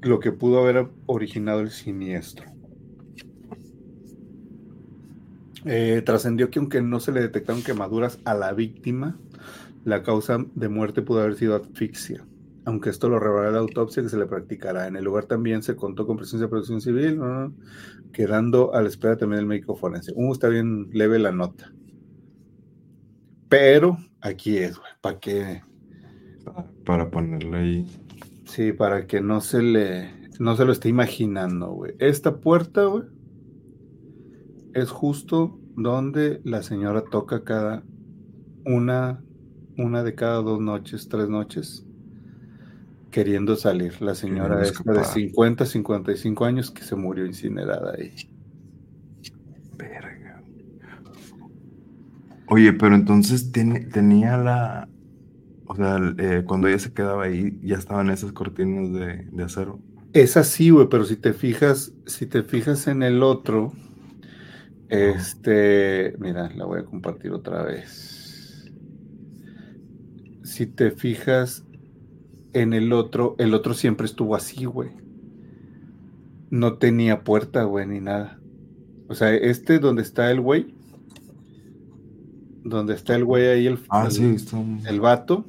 lo 0.02 0.20
que 0.20 0.32
pudo 0.32 0.58
haber 0.58 0.88
originado 1.06 1.60
el 1.60 1.70
siniestro. 1.70 2.46
Eh, 5.64 6.02
trascendió 6.04 6.50
que 6.50 6.58
aunque 6.58 6.82
no 6.82 7.00
se 7.00 7.10
le 7.10 7.20
detectaron 7.22 7.62
quemaduras 7.62 8.20
a 8.24 8.34
la 8.34 8.52
víctima, 8.52 9.18
la 9.84 10.02
causa 10.02 10.44
de 10.54 10.68
muerte 10.68 11.02
pudo 11.02 11.22
haber 11.22 11.36
sido 11.36 11.56
asfixia. 11.56 12.24
Aunque 12.66 12.90
esto 12.90 13.08
lo 13.08 13.18
revelará 13.18 13.52
la 13.52 13.58
autopsia 13.60 14.02
que 14.02 14.08
se 14.10 14.18
le 14.18 14.26
practicará. 14.26 14.86
En 14.88 14.96
el 14.96 15.04
lugar 15.04 15.24
también 15.26 15.62
se 15.62 15.76
contó 15.76 16.06
con 16.06 16.16
presencia 16.16 16.46
de 16.46 16.50
protección 16.50 16.80
civil, 16.82 17.18
¿no? 17.18 17.54
quedando 18.12 18.74
a 18.74 18.82
la 18.82 18.88
espera 18.88 19.16
también 19.16 19.38
del 19.38 19.46
médico 19.46 19.76
forense. 19.76 20.12
Uh, 20.14 20.32
está 20.32 20.48
bien 20.48 20.88
leve 20.92 21.18
la 21.18 21.32
nota. 21.32 21.72
Pero 23.48 23.96
aquí 24.20 24.58
es, 24.58 24.76
güey, 24.76 24.90
para 25.00 25.20
que, 25.20 25.62
Para 26.84 27.10
ponerle 27.10 27.56
ahí. 27.56 27.86
sí, 28.46 28.72
para 28.72 29.06
que 29.06 29.20
no 29.20 29.40
se 29.40 29.62
le, 29.62 30.10
no 30.40 30.56
se 30.56 30.64
lo 30.64 30.72
esté 30.72 30.88
imaginando, 30.88 31.70
güey. 31.72 31.94
Esta 32.00 32.40
puerta, 32.40 32.84
güey, 32.84 33.04
es 34.74 34.90
justo 34.90 35.58
donde 35.76 36.40
la 36.44 36.62
señora 36.62 37.04
toca 37.04 37.44
cada 37.44 37.84
una, 38.64 39.22
una 39.78 40.02
de 40.02 40.14
cada 40.14 40.42
dos 40.42 40.60
noches, 40.60 41.08
tres 41.08 41.28
noches, 41.28 41.85
queriendo 43.10 43.56
salir. 43.56 44.00
La 44.00 44.14
señora 44.14 44.62
esta 44.62 44.82
de 44.84 45.00
escapar. 45.00 45.04
50, 45.04 45.66
55 45.66 46.44
años 46.44 46.70
que 46.70 46.82
se 46.82 46.96
murió 46.96 47.26
incinerada 47.26 47.94
ahí. 47.98 48.12
Verga. 49.76 50.42
Oye, 52.48 52.72
pero 52.72 52.94
entonces 52.94 53.50
tenía 53.52 54.36
la. 54.36 54.88
O 55.66 55.74
sea, 55.74 55.98
eh, 56.18 56.44
cuando 56.46 56.68
ella 56.68 56.78
se 56.78 56.92
quedaba 56.92 57.24
ahí, 57.24 57.58
ya 57.62 57.76
estaban 57.76 58.10
esas 58.10 58.32
cortinas 58.32 58.92
de, 58.92 59.28
de 59.30 59.42
acero. 59.42 59.80
Es 60.12 60.36
así, 60.36 60.70
güey, 60.70 60.88
pero 60.88 61.04
si 61.04 61.16
te 61.16 61.32
fijas, 61.32 61.92
si 62.06 62.26
te 62.26 62.42
fijas 62.42 62.86
en 62.86 63.02
el 63.02 63.22
otro, 63.22 63.72
este, 64.88 66.14
mira, 66.18 66.48
la 66.54 66.64
voy 66.64 66.80
a 66.80 66.84
compartir 66.84 67.32
otra 67.32 67.62
vez. 67.64 68.70
Si 70.44 70.66
te 70.66 70.92
fijas 70.92 71.65
en 72.60 72.72
el 72.72 72.92
otro, 72.92 73.34
el 73.38 73.54
otro 73.54 73.74
siempre 73.74 74.06
estuvo 74.06 74.34
así, 74.34 74.64
güey. 74.64 74.90
No 76.50 76.74
tenía 76.74 77.24
puerta, 77.24 77.64
güey, 77.64 77.86
ni 77.86 78.00
nada. 78.00 78.38
O 79.08 79.14
sea, 79.14 79.34
este 79.34 79.78
donde 79.78 80.02
está 80.02 80.30
el 80.30 80.40
güey, 80.40 80.74
donde 82.64 82.94
está 82.94 83.14
el 83.14 83.24
güey 83.24 83.46
ahí, 83.46 83.66
el, 83.66 83.78
Ah, 83.88 84.04
el, 84.06 84.10
sí, 84.12 84.24
está 84.34 84.56
un- 84.56 84.80
el 84.86 85.00
vato, 85.00 85.46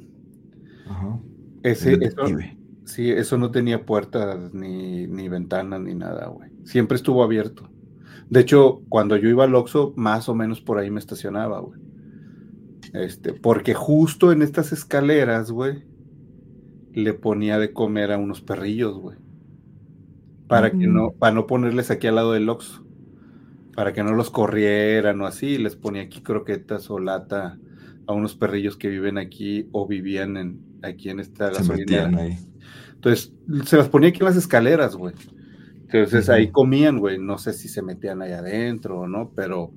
Ajá. 0.88 1.18
ese, 1.62 1.94
El 1.94 2.02
eso, 2.04 2.16
detective. 2.22 2.56
Sí, 2.84 3.10
eso 3.10 3.36
no 3.36 3.50
tenía 3.50 3.84
puertas 3.84 4.54
ni, 4.54 5.06
ni 5.06 5.28
ventanas 5.28 5.80
ni 5.80 5.94
nada, 5.94 6.28
güey. 6.28 6.50
Siempre 6.64 6.96
estuvo 6.96 7.22
abierto. 7.22 7.68
De 8.30 8.40
hecho, 8.40 8.82
cuando 8.88 9.16
yo 9.16 9.28
iba 9.28 9.44
al 9.44 9.54
Oxxo, 9.54 9.92
más 9.96 10.28
o 10.28 10.34
menos 10.34 10.60
por 10.60 10.78
ahí 10.78 10.90
me 10.90 11.00
estacionaba, 11.00 11.60
güey. 11.60 11.80
Este, 12.94 13.32
porque 13.34 13.74
justo 13.74 14.32
en 14.32 14.40
estas 14.42 14.72
escaleras, 14.72 15.50
güey, 15.50 15.82
le 16.94 17.14
ponía 17.14 17.58
de 17.58 17.72
comer 17.72 18.12
a 18.12 18.18
unos 18.18 18.40
perrillos, 18.40 18.98
güey. 18.98 19.16
Para 20.46 20.70
que 20.70 20.86
Mm. 20.88 20.94
no, 20.94 21.10
para 21.12 21.34
no 21.34 21.46
ponerles 21.46 21.90
aquí 21.90 22.06
al 22.06 22.14
lado 22.16 22.32
del 22.32 22.48
Oxxo. 22.48 22.84
Para 23.74 23.92
que 23.92 24.02
no 24.02 24.12
los 24.12 24.30
corrieran 24.30 25.20
o 25.20 25.26
así, 25.26 25.58
les 25.58 25.76
ponía 25.76 26.02
aquí 26.02 26.20
croquetas 26.22 26.90
o 26.90 26.98
lata 26.98 27.58
a 28.06 28.12
unos 28.12 28.34
perrillos 28.34 28.76
que 28.76 28.88
viven 28.88 29.18
aquí 29.18 29.68
o 29.72 29.86
vivían 29.86 30.36
en, 30.36 30.60
aquí 30.82 31.10
en 31.10 31.20
esta 31.20 31.50
gasolinera. 31.50 32.08
ahí. 32.18 32.36
Entonces, 32.94 33.32
se 33.64 33.76
las 33.76 33.88
ponía 33.88 34.08
aquí 34.08 34.18
en 34.20 34.24
las 34.26 34.36
escaleras, 34.36 34.96
güey. 34.96 35.14
Entonces 35.82 36.28
ahí 36.28 36.50
comían, 36.50 36.98
güey. 36.98 37.18
No 37.18 37.38
sé 37.38 37.52
si 37.52 37.68
se 37.68 37.82
metían 37.82 38.20
ahí 38.22 38.32
adentro 38.32 39.00
o 39.00 39.06
no, 39.06 39.30
pero, 39.36 39.70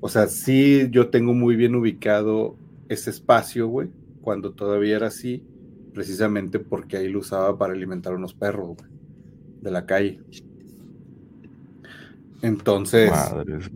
o 0.00 0.08
sea, 0.08 0.26
sí, 0.26 0.88
yo 0.90 1.08
tengo 1.10 1.32
muy 1.32 1.54
bien 1.56 1.74
ubicado 1.76 2.56
ese 2.88 3.10
espacio, 3.10 3.68
güey, 3.68 3.88
cuando 4.22 4.52
todavía 4.52 4.96
era 4.96 5.06
así, 5.08 5.44
precisamente 5.96 6.58
porque 6.58 6.98
ahí 6.98 7.08
lo 7.08 7.20
usaba 7.20 7.56
para 7.56 7.72
alimentar 7.72 8.12
a 8.12 8.16
unos 8.16 8.34
perros, 8.34 8.76
güey, 8.76 8.90
de 9.62 9.70
la 9.70 9.86
calle. 9.86 10.20
Entonces, 12.42 13.10
Madres, 13.10 13.70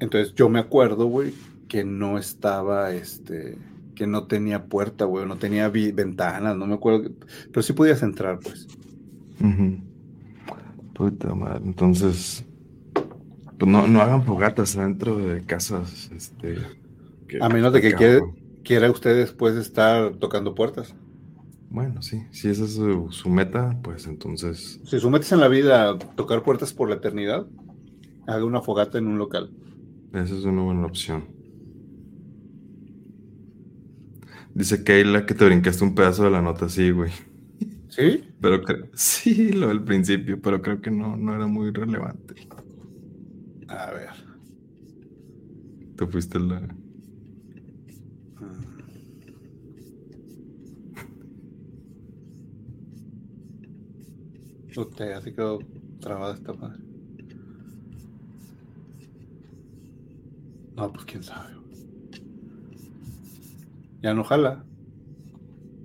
entonces 0.00 0.34
yo 0.34 0.50
me 0.50 0.58
acuerdo, 0.58 1.06
güey, 1.06 1.32
que 1.66 1.82
no 1.82 2.18
estaba, 2.18 2.92
este, 2.92 3.56
que 3.94 4.06
no 4.06 4.26
tenía 4.26 4.66
puerta, 4.66 5.06
güey, 5.06 5.26
no 5.26 5.36
tenía 5.36 5.70
ventanas, 5.70 6.54
no 6.58 6.66
me 6.66 6.74
acuerdo, 6.74 7.10
pero 7.50 7.62
sí 7.62 7.72
podías 7.72 8.02
entrar, 8.02 8.38
pues. 8.38 8.68
Puta 10.92 11.34
madre. 11.34 11.62
Entonces, 11.64 12.44
pues 12.92 13.70
no, 13.70 13.86
no 13.86 14.02
hagan 14.02 14.24
fogatas 14.24 14.76
dentro 14.76 15.16
de 15.16 15.42
casas. 15.46 16.10
Este, 16.14 16.58
A 17.40 17.48
menos 17.48 17.72
de 17.72 17.80
que 17.80 18.20
quiera 18.62 18.90
usted 18.90 19.16
después 19.16 19.56
estar 19.56 20.16
tocando 20.16 20.54
puertas. 20.54 20.94
Bueno, 21.70 22.02
sí, 22.02 22.20
si 22.32 22.48
esa 22.48 22.64
es 22.64 22.74
su, 22.74 23.12
su 23.12 23.30
meta, 23.30 23.78
pues 23.82 24.06
entonces, 24.08 24.80
Si 24.84 24.98
su 24.98 25.08
meta 25.08 25.24
es 25.24 25.32
en 25.32 25.40
la 25.40 25.46
vida 25.48 25.96
tocar 26.16 26.42
puertas 26.42 26.72
por 26.72 26.88
la 26.88 26.96
eternidad, 26.96 27.46
haga 28.26 28.44
una 28.44 28.60
fogata 28.60 28.98
en 28.98 29.06
un 29.06 29.18
local. 29.18 29.52
esa 30.12 30.34
es 30.36 30.44
una 30.44 30.62
buena 30.62 30.86
opción. 30.86 31.24
Dice 34.52 34.82
Keila 34.82 35.26
que 35.26 35.34
te 35.34 35.44
brincaste 35.44 35.84
un 35.84 35.94
pedazo 35.94 36.24
de 36.24 36.30
la 36.30 36.42
nota, 36.42 36.68
sí, 36.68 36.90
güey. 36.90 37.12
¿Sí? 37.88 38.24
Pero 38.40 38.62
sí, 38.94 39.52
lo 39.52 39.68
del 39.68 39.84
principio, 39.84 40.40
pero 40.40 40.60
creo 40.60 40.80
que 40.80 40.90
no, 40.90 41.16
no 41.16 41.34
era 41.34 41.46
muy 41.46 41.70
relevante. 41.70 42.34
A 43.68 43.90
ver. 43.92 44.10
Te 45.96 46.06
fuiste 46.06 46.38
la. 46.40 46.79
Usted 54.76 55.12
así 55.12 55.32
quedó 55.32 55.58
trabada 56.00 56.34
esta 56.34 56.52
madre. 56.52 56.78
No, 60.76 60.92
pues 60.92 61.04
quién 61.04 61.22
sabe. 61.22 61.54
Ya 64.02 64.14
no 64.14 64.24
jala. 64.24 64.64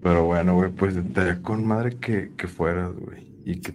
Pero 0.01 0.25
bueno, 0.25 0.55
güey, 0.55 0.71
pues 0.71 0.95
estaría 0.95 1.41
con 1.41 1.65
madre 1.65 1.97
que, 1.97 2.31
que 2.37 2.47
fueras, 2.47 2.95
güey. 2.95 3.27
Y 3.43 3.59
que 3.59 3.73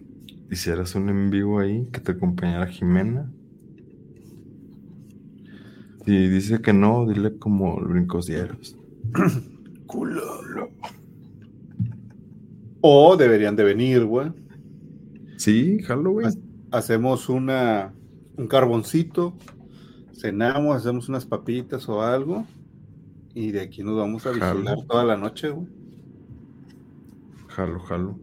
hicieras 0.51 0.95
un 0.95 1.09
en 1.09 1.31
vivo 1.31 1.59
ahí, 1.59 1.89
que 1.93 2.01
te 2.01 2.13
acompañara 2.13 2.67
Jimena. 2.67 3.31
Si 6.05 6.29
dice 6.29 6.61
que 6.63 6.73
no, 6.73 7.07
dile 7.07 7.37
como 7.37 7.77
brincos 7.81 8.27
diarios. 8.27 8.77
Culo. 9.87 10.71
O 12.81 13.17
deberían 13.17 13.57
de 13.57 13.65
venir, 13.65 14.05
güey. 14.05 14.33
Sí, 15.41 15.83
Halloween. 15.85 16.29
Hacemos 16.71 17.31
una, 17.31 17.95
un 18.37 18.47
carboncito, 18.47 19.35
cenamos, 20.13 20.77
hacemos 20.77 21.09
unas 21.09 21.25
papitas 21.25 21.89
o 21.89 22.03
algo. 22.03 22.47
Y 23.33 23.51
de 23.51 23.63
aquí 23.63 23.83
nos 23.83 23.97
vamos 23.97 24.27
a 24.27 24.35
Jalo. 24.35 24.61
vigilar 24.61 24.87
toda 24.87 25.03
la 25.03 25.17
noche, 25.17 25.49
güey. 25.49 25.67
Jalo, 27.49 27.81
jalo. 27.81 28.19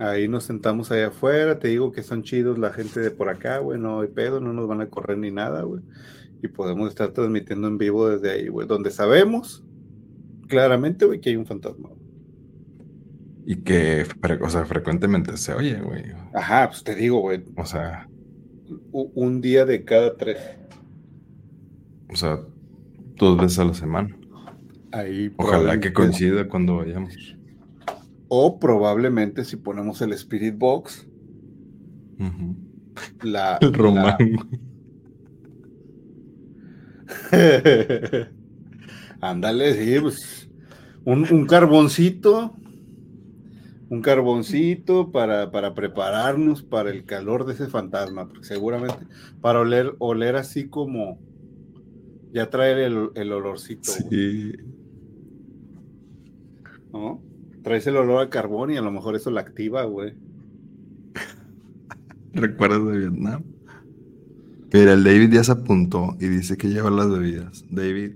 Ahí 0.00 0.26
nos 0.26 0.42
sentamos 0.42 0.90
allá 0.90 1.06
afuera, 1.06 1.60
te 1.60 1.68
digo 1.68 1.92
que 1.92 2.02
son 2.02 2.24
chidos 2.24 2.58
la 2.58 2.72
gente 2.72 2.98
de 2.98 3.12
por 3.12 3.28
acá, 3.28 3.58
güey, 3.58 3.78
no 3.78 4.00
hay 4.00 4.08
pedo, 4.08 4.40
no 4.40 4.52
nos 4.52 4.66
van 4.66 4.80
a 4.80 4.90
correr 4.90 5.18
ni 5.18 5.30
nada, 5.30 5.62
güey. 5.62 5.82
Y 6.42 6.48
podemos 6.48 6.88
estar 6.88 7.12
transmitiendo 7.12 7.68
en 7.68 7.78
vivo 7.78 8.08
desde 8.08 8.32
ahí, 8.32 8.48
güey, 8.48 8.66
donde 8.66 8.90
sabemos 8.90 9.62
claramente, 10.48 11.04
güey, 11.04 11.20
que 11.20 11.30
hay 11.30 11.36
un 11.36 11.46
fantasma. 11.46 11.90
güey. 11.90 12.03
Y 13.46 13.56
que, 13.56 14.06
o 14.40 14.48
sea, 14.48 14.64
frecuentemente 14.64 15.36
se 15.36 15.52
oye, 15.52 15.74
güey. 15.80 16.04
Ajá, 16.34 16.68
pues 16.68 16.82
te 16.82 16.94
digo, 16.94 17.20
güey, 17.20 17.44
O 17.56 17.64
sea, 17.66 18.08
un 18.92 19.40
día 19.40 19.64
de 19.66 19.84
cada 19.84 20.16
tres. 20.16 20.38
o 22.10 22.16
sea, 22.16 22.38
dos 23.16 23.36
veces 23.38 23.58
a 23.58 23.64
la 23.66 23.74
semana. 23.74 24.16
Ahí 24.92 25.32
Ojalá 25.36 25.78
que 25.80 25.92
coincida 25.92 26.48
cuando 26.48 26.76
vayamos. 26.76 27.14
O 28.28 28.58
probablemente 28.58 29.44
si 29.44 29.56
ponemos 29.56 30.00
el 30.02 30.12
Spirit 30.12 30.56
Box, 30.56 31.06
la... 33.22 33.58
El 33.60 33.74
Román, 33.74 34.16
güey. 34.18 34.60
la- 37.32 38.28
Ándale, 39.20 39.74
sí, 39.74 40.00
pues 40.00 40.48
un, 41.04 41.26
un 41.32 41.46
carboncito, 41.46 42.56
un 43.94 44.02
carboncito 44.02 45.12
para, 45.12 45.50
para 45.50 45.74
prepararnos 45.74 46.62
para 46.62 46.90
el 46.90 47.04
calor 47.04 47.46
de 47.46 47.54
ese 47.54 47.68
fantasma, 47.68 48.26
porque 48.28 48.44
seguramente 48.44 49.06
para 49.40 49.60
oler, 49.60 49.94
oler 49.98 50.36
así 50.36 50.68
como 50.68 51.18
ya 52.32 52.50
traer 52.50 52.78
el, 52.78 53.10
el 53.14 53.32
olorcito, 53.32 53.92
Sí. 53.92 54.52
¿no? 56.92 57.22
Traes 57.62 57.86
el 57.86 57.96
olor 57.96 58.22
a 58.22 58.30
carbón 58.30 58.72
y 58.72 58.76
a 58.76 58.82
lo 58.82 58.90
mejor 58.90 59.14
eso 59.16 59.30
la 59.30 59.40
activa, 59.40 59.84
güey. 59.84 60.14
¿Recuerdas 62.32 62.84
de 62.86 62.98
Vietnam? 62.98 63.42
Mira, 64.72 64.94
el 64.94 65.04
David 65.04 65.32
ya 65.32 65.44
se 65.44 65.52
apuntó 65.52 66.16
y 66.20 66.26
dice 66.26 66.56
que 66.56 66.68
lleva 66.68 66.90
las 66.90 67.08
bebidas. 67.08 67.64
David, 67.70 68.14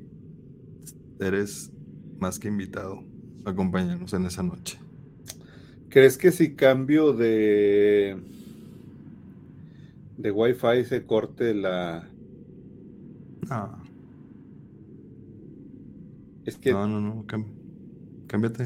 eres 1.20 1.72
más 2.18 2.38
que 2.40 2.48
invitado 2.48 3.04
a 3.44 3.50
acompañarnos 3.50 4.12
en 4.12 4.26
esa 4.26 4.42
noche. 4.42 4.80
¿Crees 5.90 6.18
que 6.18 6.32
si 6.32 6.54
cambio 6.54 7.12
de 7.12 8.16
de 10.18 10.30
Wi-Fi 10.32 10.84
se 10.84 11.06
corte 11.06 11.54
la... 11.54 12.08
No, 13.48 13.78
Es 16.44 16.56
que... 16.56 16.72
no, 16.72 16.86
no, 16.86 17.00
no, 17.00 17.24
cámbiate. 18.26 18.64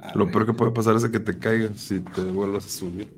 A 0.00 0.14
Lo 0.14 0.24
ver, 0.24 0.32
peor 0.32 0.46
que 0.46 0.52
puede 0.54 0.72
pasar 0.72 0.96
es 0.96 1.08
que 1.08 1.20
te 1.20 1.38
caigas 1.38 1.80
si 1.80 2.00
te 2.00 2.22
vuelvas 2.22 2.66
a 2.66 2.68
subir. 2.68 3.08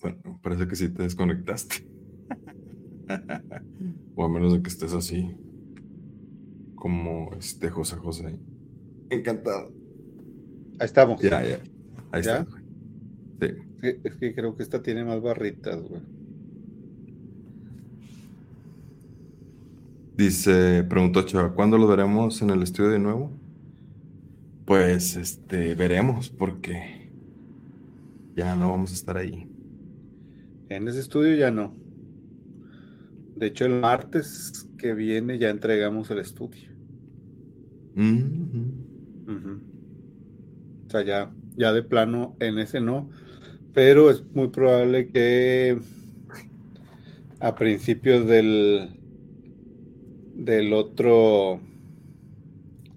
Bueno, 0.00 0.38
parece 0.42 0.68
que 0.68 0.76
sí 0.76 0.88
te 0.90 1.02
desconectaste. 1.04 1.86
o 4.14 4.24
a 4.24 4.28
menos 4.28 4.52
de 4.52 4.62
que 4.62 4.68
estés 4.70 4.92
así. 4.92 5.36
Como 6.82 7.30
este 7.38 7.70
José 7.70 7.94
José. 7.94 8.34
Encantado. 9.08 9.70
Ahí 10.80 10.84
estamos. 10.86 11.22
Ya, 11.22 11.40
ya. 11.40 11.60
Ahí 12.10 12.24
¿Ya? 12.24 12.38
está. 12.38 12.42
güey. 12.42 12.62
Sí. 13.40 13.48
Sí, 13.80 14.00
Es 14.02 14.16
que 14.16 14.34
creo 14.34 14.56
que 14.56 14.64
esta 14.64 14.82
tiene 14.82 15.04
más 15.04 15.22
barritas, 15.22 15.80
güey. 15.80 16.02
Dice, 20.16 20.82
preguntó 20.82 21.22
Chava, 21.22 21.54
¿cuándo 21.54 21.78
lo 21.78 21.86
veremos 21.86 22.42
en 22.42 22.50
el 22.50 22.64
estudio 22.64 22.90
de 22.90 22.98
nuevo? 22.98 23.30
Pues, 24.64 25.14
este, 25.14 25.76
veremos, 25.76 26.30
porque 26.30 27.12
ya 28.34 28.56
no 28.56 28.72
vamos 28.72 28.90
a 28.90 28.94
estar 28.94 29.16
ahí. 29.18 29.48
En 30.68 30.88
ese 30.88 30.98
estudio 30.98 31.36
ya 31.36 31.52
no. 31.52 31.76
De 33.36 33.46
hecho, 33.46 33.66
el 33.66 33.80
martes 33.80 34.68
que 34.78 34.94
viene 34.94 35.38
ya 35.38 35.48
entregamos 35.48 36.10
el 36.10 36.18
estudio. 36.18 36.71
O 40.86 40.90
sea, 40.90 41.02
ya, 41.02 41.32
ya 41.56 41.72
de 41.72 41.82
plano 41.82 42.36
en 42.40 42.58
ese 42.58 42.80
no. 42.80 43.08
Pero 43.72 44.10
es 44.10 44.24
muy 44.34 44.48
probable 44.48 45.08
que 45.08 45.78
a 47.40 47.54
principios 47.54 48.26
del, 48.26 48.90
del 50.34 50.72
otro 50.72 51.60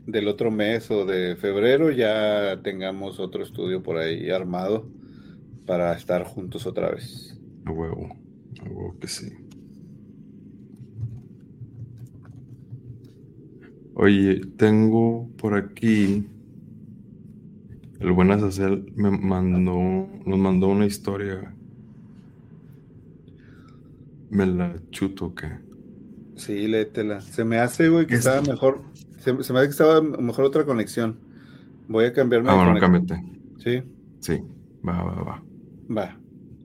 del 0.05 0.27
otro 0.27 0.51
mes 0.51 0.91
o 0.91 1.05
de 1.05 1.35
febrero 1.35 1.89
ya 1.89 2.61
tengamos 2.61 3.19
otro 3.19 3.43
estudio 3.43 3.81
por 3.81 3.97
ahí 3.97 4.29
armado 4.29 4.87
para 5.65 5.93
estar 5.93 6.23
juntos 6.25 6.67
otra 6.67 6.91
vez. 6.91 7.39
A 7.65 7.71
huevo, 7.71 8.15
a 8.59 8.69
huevo 8.69 8.95
que 8.99 9.07
sí. 9.07 9.44
Oye, 13.95 14.41
tengo 14.57 15.27
por 15.37 15.55
aquí. 15.55 16.27
El 17.99 18.13
buen 18.13 18.31
Azazel 18.31 18.93
me 18.95 19.11
mandó, 19.11 20.07
nos 20.25 20.39
mandó 20.39 20.69
una 20.69 20.85
historia. 20.85 21.53
Me 24.29 24.45
la 24.45 24.79
chuto, 24.91 25.33
¿qué? 25.33 25.47
Sí, 26.35 26.67
léetela. 26.67 27.21
Se 27.21 27.43
me 27.45 27.59
hace, 27.59 27.89
güey, 27.89 28.07
que 28.07 28.11
¿Qué 28.11 28.15
estaba 28.17 28.41
es? 28.41 28.43
mejor. 28.43 28.81
Se, 29.17 29.43
se 29.43 29.53
me 29.53 29.59
hace 29.59 29.67
que 29.67 29.71
estaba 29.71 30.01
mejor 30.01 30.45
otra 30.45 30.65
conexión. 30.65 31.19
Voy 31.87 32.05
a 32.05 32.13
cambiarme 32.13 32.51
Ah, 32.51 32.55
bueno, 32.55 32.79
cámbiate. 32.79 33.23
Sí, 33.57 33.83
Sí, 34.19 34.41
va, 34.87 35.03
va, 35.03 35.23
va. 35.23 35.43
va. 35.89 36.19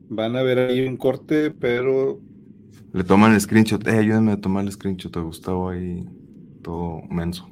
Van 0.09 0.37
a 0.37 0.43
ver 0.43 0.59
ahí 0.59 0.87
un 0.87 0.97
corte, 0.99 1.51
pero 1.53 2.21
Le 2.93 3.05
toman 3.05 3.33
el 3.35 3.41
screenshot. 3.41 3.87
Eh, 3.89 3.99
ayúdame 3.99 4.33
a 4.33 4.41
tomar 4.41 4.65
el 4.65 4.73
screenshot 4.73 5.17
a 5.17 5.21
Gustavo 5.21 5.71
ahí, 5.71 6.09
todo 6.63 7.03
menso. 7.11 7.49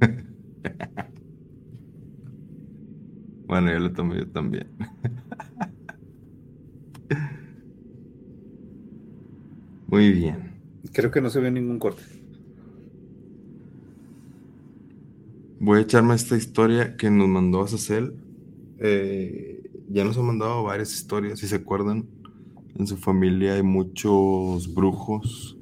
bueno, 3.46 3.72
yo 3.72 3.78
le 3.80 3.90
tomé 3.90 4.18
yo 4.18 4.28
también. 4.30 4.68
Muy 9.86 10.12
bien. 10.12 10.60
creo 10.92 11.10
que 11.10 11.20
no 11.20 11.30
se 11.30 11.40
ve 11.40 11.50
ningún 11.50 11.78
corte. 11.78 12.02
Voy 15.60 15.78
a 15.78 15.82
echarme 15.82 16.14
esta 16.14 16.36
historia 16.36 16.96
que 16.96 17.10
nos 17.10 17.28
mandó 17.28 17.62
Azazel. 17.62 18.14
Eh, 18.78 19.62
ya 19.88 20.04
nos 20.04 20.16
ha 20.18 20.22
mandado 20.22 20.62
varias 20.64 20.92
historias, 20.94 21.40
si 21.40 21.48
se 21.48 21.56
acuerdan. 21.56 22.08
En 22.76 22.86
su 22.86 22.96
familia 22.96 23.54
hay 23.54 23.62
muchos 23.62 24.72
brujos. 24.72 25.58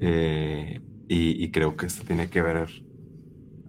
eh, 0.00 0.80
y, 1.12 1.44
y 1.44 1.50
creo 1.50 1.76
que 1.76 1.84
esto 1.84 2.04
tiene 2.06 2.30
que 2.30 2.40
ver 2.40 2.68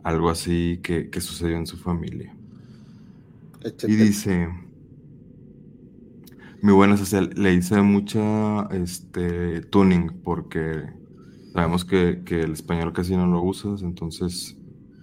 algo 0.04 0.30
así 0.30 0.80
que, 0.82 1.10
que 1.10 1.20
sucedió 1.20 1.58
en 1.58 1.68
su 1.68 1.76
familia. 1.78 2.34
Échate. 3.62 3.92
Y 3.92 3.98
dice, 3.98 4.48
mi 6.62 6.72
buena 6.72 6.96
social, 6.96 7.32
le 7.36 7.54
hice 7.54 7.82
mucha 7.82 8.64
este, 8.72 9.60
tuning 9.60 10.22
porque 10.24 10.84
sabemos 11.52 11.84
que, 11.84 12.22
que 12.24 12.44
el 12.44 12.54
español 12.54 12.94
casi 12.94 13.18
no 13.18 13.28
lo 13.28 13.42
usas, 13.42 13.82
entonces 13.82 14.58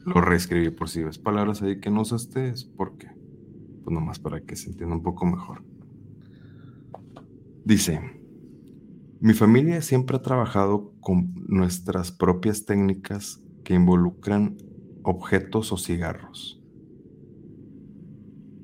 lo 0.07 0.23
reescribí 0.23 0.71
por 0.71 0.89
si 0.89 1.05
ves 1.05 1.19
palabras 1.19 1.61
ahí 1.61 1.79
que 1.79 1.91
no 1.91 2.01
usaste, 2.01 2.49
es 2.49 2.65
porque, 2.65 3.09
pues 3.85 3.93
nomás 3.93 4.19
para 4.19 4.41
que 4.41 4.57
se 4.57 4.71
entienda 4.71 4.97
un 4.97 5.03
poco 5.03 5.27
mejor. 5.27 5.63
Dice, 7.67 8.01
mi 9.21 9.35
familia 9.35 9.83
siempre 9.83 10.17
ha 10.17 10.23
trabajado 10.23 10.90
con 11.01 11.33
nuestras 11.49 12.13
propias 12.13 12.65
técnicas 12.65 13.43
que 13.65 13.75
involucran 13.75 14.57
objetos 15.03 15.73
o 15.73 15.77
cigarros 15.77 16.61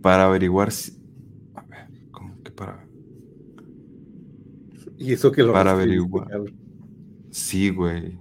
para 0.03 0.27
averiguar 0.27 0.71
si... 0.71 0.93
A 1.55 1.63
ver, 1.63 1.89
¿cómo 2.13 2.41
que 2.43 2.53
para...? 2.53 2.87
Y 4.99 5.13
eso 5.13 5.33
que 5.33 5.43
lo 5.43 5.53
para 5.53 5.73
averiguar. 5.73 6.29
Sí, 7.31 7.71
güey. 7.71 8.17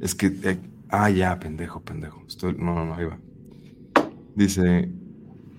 Es 0.00 0.14
que... 0.14 0.26
eh, 0.26 0.60
ah, 0.90 1.08
ya, 1.08 1.38
pendejo, 1.38 1.80
pendejo. 1.80 2.22
Estoy... 2.26 2.54
No, 2.58 2.74
no, 2.74 2.84
no, 2.84 2.94
ahí 2.94 3.06
va. 3.06 3.18
Dice... 4.34 4.92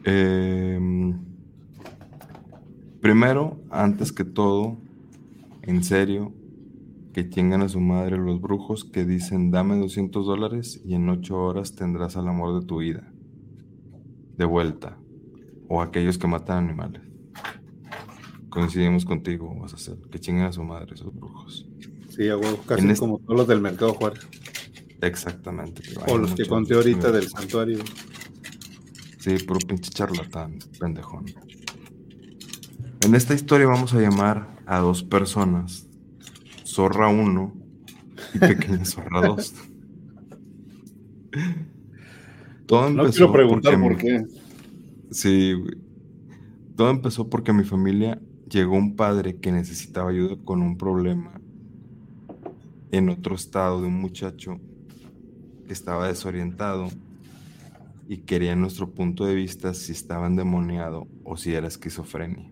Em, 0.04 1.20
primero, 3.02 3.60
antes 3.72 4.12
que 4.12 4.24
todo, 4.24 4.78
en 5.64 5.84
serio, 5.84 6.34
que 7.14 7.24
tengan 7.24 7.62
a 7.62 7.70
su 7.70 7.80
madre 7.80 8.18
los 8.18 8.42
brujos 8.42 8.86
que 8.86 9.06
dicen 9.06 9.52
dame 9.52 9.78
200 9.78 10.26
dólares 10.26 10.82
y 10.86 10.96
en 10.96 11.10
8 11.10 11.36
horas 11.36 11.76
tendrás 11.76 12.16
al 12.16 12.28
amor 12.28 12.60
de 12.60 12.66
tu 12.66 12.80
vida. 12.80 13.12
De 14.38 14.46
vuelta. 14.46 14.98
O 15.68 15.82
aquellos 15.82 16.18
que 16.18 16.28
matan 16.28 16.66
animales. 16.66 17.02
Coincidimos 18.50 19.06
contigo, 19.06 19.54
vas 19.60 19.74
a 19.74 19.76
hacer. 19.76 19.98
Que 20.10 20.20
chinguen 20.20 20.46
a 20.46 20.52
su 20.52 20.64
madre 20.64 20.96
esos 20.96 21.14
brujos. 21.14 21.68
Sí, 22.10 22.24
casi 22.66 22.96
como 22.96 23.20
todos 23.20 23.38
los 23.38 23.48
del 23.48 23.62
mercado 23.62 23.94
Juárez. 23.94 24.28
Exactamente. 25.02 25.82
O 26.08 26.18
los 26.18 26.34
que 26.34 26.46
conté 26.46 26.76
ahorita 26.76 27.12
del 27.12 27.28
santuario. 27.30 27.80
Sí, 29.20 29.38
puro 29.46 29.60
pinche 29.60 29.92
charlatán, 29.92 30.60
pendejón. 30.80 31.26
En 33.06 33.16
esta 33.16 33.34
historia 33.34 33.68
vamos 33.68 33.94
a 33.94 34.02
llamar 34.02 34.61
a 34.72 34.80
dos 34.80 35.04
personas 35.04 35.86
Zorra 36.66 37.10
1 37.10 37.54
y 38.36 38.40
Pequeña 38.40 38.86
Zorra 38.86 39.28
2. 39.28 39.54
Todo 42.68 42.90
no 42.90 43.10
quiero 43.10 43.34
preguntar 43.34 43.78
por 43.82 43.98
qué. 43.98 44.24
Sí, 45.10 45.62
Todo 46.78 46.90
empezó 46.90 47.30
porque 47.30 47.52
a 47.52 47.54
mi 47.54 47.66
familia 47.66 48.22
llegó 48.50 48.78
un 48.78 48.96
padre 48.96 49.36
que 49.36 49.52
necesitaba 49.52 50.10
ayuda 50.10 50.38
con 50.46 50.62
un 50.62 50.78
problema 50.78 51.34
en 52.92 53.10
otro 53.10 53.36
estado 53.36 53.82
de 53.82 53.88
un 53.88 54.00
muchacho 54.00 54.58
que 55.68 55.74
estaba 55.74 56.08
desorientado 56.08 56.88
y 58.08 58.20
quería 58.20 58.56
nuestro 58.56 58.90
punto 58.90 59.26
de 59.26 59.36
vista 59.36 59.74
si 59.74 59.92
estaba 59.92 60.28
endemoniado 60.28 61.10
o 61.26 61.36
si 61.36 61.54
era 61.54 61.68
esquizofrenia. 61.68 62.51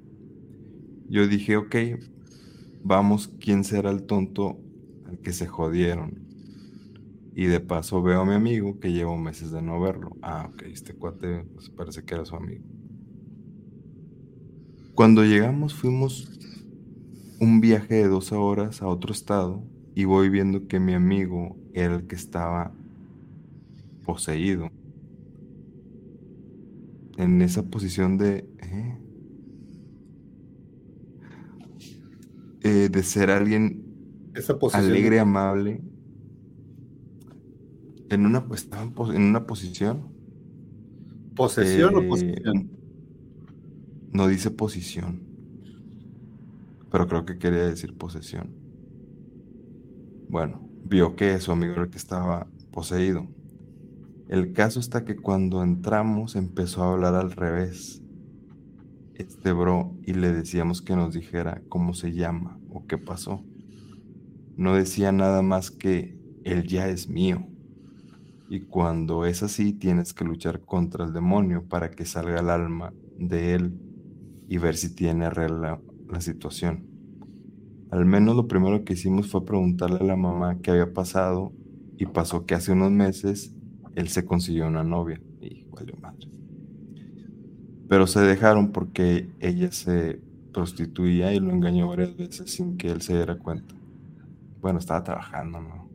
Yo 1.10 1.28
dije, 1.28 1.58
ok, 1.58 1.76
vamos, 2.84 3.30
¿quién 3.40 3.64
será 3.64 3.90
el 3.90 4.04
tonto 4.04 4.60
al 5.08 5.18
que 5.18 5.34
se 5.34 5.48
jodieron? 5.48 6.20
Y 7.34 7.46
de 7.46 7.60
paso 7.60 8.04
veo 8.04 8.22
a 8.22 8.26
mi 8.26 8.34
amigo 8.34 8.80
que 8.80 8.92
llevo 8.92 9.18
meses 9.18 9.52
de 9.52 9.62
no 9.64 9.82
verlo. 9.82 10.12
Ah, 10.22 10.50
ok, 10.54 10.64
este 10.68 10.94
cuate 10.94 11.46
pues, 11.56 11.70
parece 11.72 12.04
que 12.04 12.14
era 12.14 12.26
su 12.26 12.36
amigo. 12.36 12.64
Cuando 14.94 15.24
llegamos 15.24 15.74
fuimos 15.74 16.30
un 17.40 17.60
viaje 17.60 17.96
de 17.96 18.08
12 18.08 18.36
horas 18.36 18.82
a 18.84 18.88
otro 18.88 19.12
estado 19.12 19.64
y 19.96 20.04
voy 20.04 20.30
viendo 20.30 20.68
que 20.68 20.80
mi 20.80 20.94
amigo 20.94 21.56
era 21.74 21.96
el 21.96 22.06
que 22.06 22.16
estaba 22.16 22.72
poseído. 24.06 24.70
En 27.18 27.42
esa 27.42 27.64
posición 27.64 28.18
de... 28.18 28.48
¿eh? 28.60 29.09
Eh, 32.62 32.90
de 32.92 33.04
ser 33.04 33.30
alguien 33.32 34.34
alegre, 34.74 35.20
amable. 35.20 35.82
En 38.10 38.26
una, 38.26 38.48
pues, 38.48 38.68
en 39.14 39.22
una 39.22 39.46
posición. 39.46 40.10
¿Posesión 41.36 41.96
o 41.96 42.02
eh, 42.02 42.08
posición? 42.08 42.72
No 44.12 44.28
dice 44.28 44.52
posición. 44.52 45.22
Pero 46.92 47.08
creo 47.08 47.26
que 47.26 47.38
quería 47.38 47.66
decir 47.66 47.96
posesión. 47.96 48.56
Bueno, 50.28 50.68
vio 50.84 51.16
que 51.16 51.40
su 51.40 51.52
amigo 51.52 51.74
era 51.74 51.84
el 51.84 51.90
que 51.90 51.98
estaba 51.98 52.48
poseído. 52.72 53.28
El 54.28 54.54
caso 54.54 54.80
está 54.80 55.06
que 55.06 55.16
cuando 55.16 55.64
entramos 55.64 56.36
empezó 56.36 56.84
a 56.84 56.94
hablar 56.94 57.16
al 57.16 57.32
revés 57.32 58.02
este 59.16 59.52
bro 59.52 59.96
y 60.10 60.14
le 60.14 60.34
decíamos 60.34 60.82
que 60.82 60.96
nos 60.96 61.14
dijera 61.14 61.62
cómo 61.70 61.94
se 61.94 62.14
llama 62.14 62.60
o 62.72 62.88
qué 62.88 62.98
pasó. 62.98 63.46
No 64.58 64.74
decía 64.74 65.12
nada 65.12 65.44
más 65.44 65.70
que 65.70 66.18
él 66.44 66.64
ya 66.64 66.88
es 66.88 67.08
mío. 67.08 67.46
Y 68.50 68.62
cuando 68.62 69.28
es 69.28 69.44
así, 69.44 69.72
tienes 69.72 70.16
que 70.16 70.26
luchar 70.26 70.62
contra 70.62 71.06
el 71.06 71.14
demonio 71.14 71.64
para 71.70 71.92
que 71.92 72.06
salga 72.06 72.40
el 72.40 72.50
alma 72.50 72.92
de 73.20 73.54
él 73.54 73.80
y 74.48 74.58
ver 74.58 74.78
si 74.78 74.96
tiene 74.96 75.26
arregla 75.26 75.80
la 76.10 76.22
situación. 76.22 76.88
Al 77.92 78.06
menos 78.06 78.36
lo 78.36 78.48
primero 78.48 78.84
que 78.84 78.94
hicimos 78.94 79.30
fue 79.30 79.46
preguntarle 79.46 80.00
a 80.00 80.06
la 80.06 80.16
mamá 80.16 80.58
qué 80.58 80.72
había 80.72 80.92
pasado 80.92 81.54
y 82.00 82.08
pasó 82.08 82.48
que 82.48 82.56
hace 82.56 82.72
unos 82.72 82.92
meses 82.92 83.56
él 83.94 84.08
se 84.08 84.26
consiguió 84.26 84.66
una 84.66 84.84
novia. 84.84 85.22
Y 85.40 85.68
valió 85.72 85.96
madre 86.02 86.39
pero 87.90 88.06
se 88.06 88.22
dejaron 88.22 88.72
porque 88.72 89.28
ella 89.40 89.72
se 89.72 90.22
prostituía 90.54 91.34
y 91.34 91.40
lo 91.40 91.52
engañó 91.52 91.88
varias 91.88 92.16
veces 92.16 92.52
sin 92.52 92.78
que 92.78 92.90
él 92.92 93.02
se 93.02 93.16
diera 93.16 93.38
cuenta. 93.38 93.74
Bueno, 94.62 94.78
estaba 94.78 95.04
trabajando, 95.04 95.60
¿no? 95.60 95.90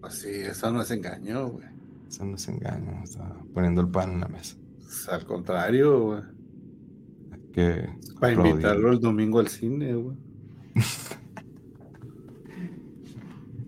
Pues 0.00 0.14
sí, 0.14 0.30
eso 0.30 0.72
no 0.72 0.80
es 0.80 0.90
engaño, 0.90 1.48
güey. 1.48 1.66
Eso 2.08 2.24
no 2.24 2.36
es 2.36 2.48
engaño, 2.48 3.02
estaba 3.04 3.36
poniendo 3.52 3.82
el 3.82 3.88
pan 3.88 4.12
en 4.12 4.20
la 4.20 4.28
mesa. 4.28 4.56
Pues, 4.78 5.08
al 5.08 5.26
contrario, 5.26 6.00
güey. 6.00 6.22
Que 7.52 7.90
Para 8.18 8.32
invitarlo 8.32 8.92
el 8.92 9.00
domingo 9.00 9.38
al 9.38 9.48
cine, 9.48 9.94
güey. 9.94 10.16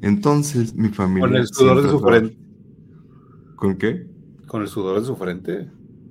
Entonces, 0.00 0.74
mi 0.74 0.88
familia. 0.88 1.28
Con 1.28 1.36
el 1.36 1.46
sudor 1.46 1.82
de 1.82 1.90
su 1.90 2.00
frente. 2.00 2.38
¿Con 3.56 3.76
qué? 3.76 4.06
Con 4.46 4.62
el 4.62 4.68
sudor 4.68 5.00
de 5.00 5.06
su 5.06 5.16
frente. 5.16 5.68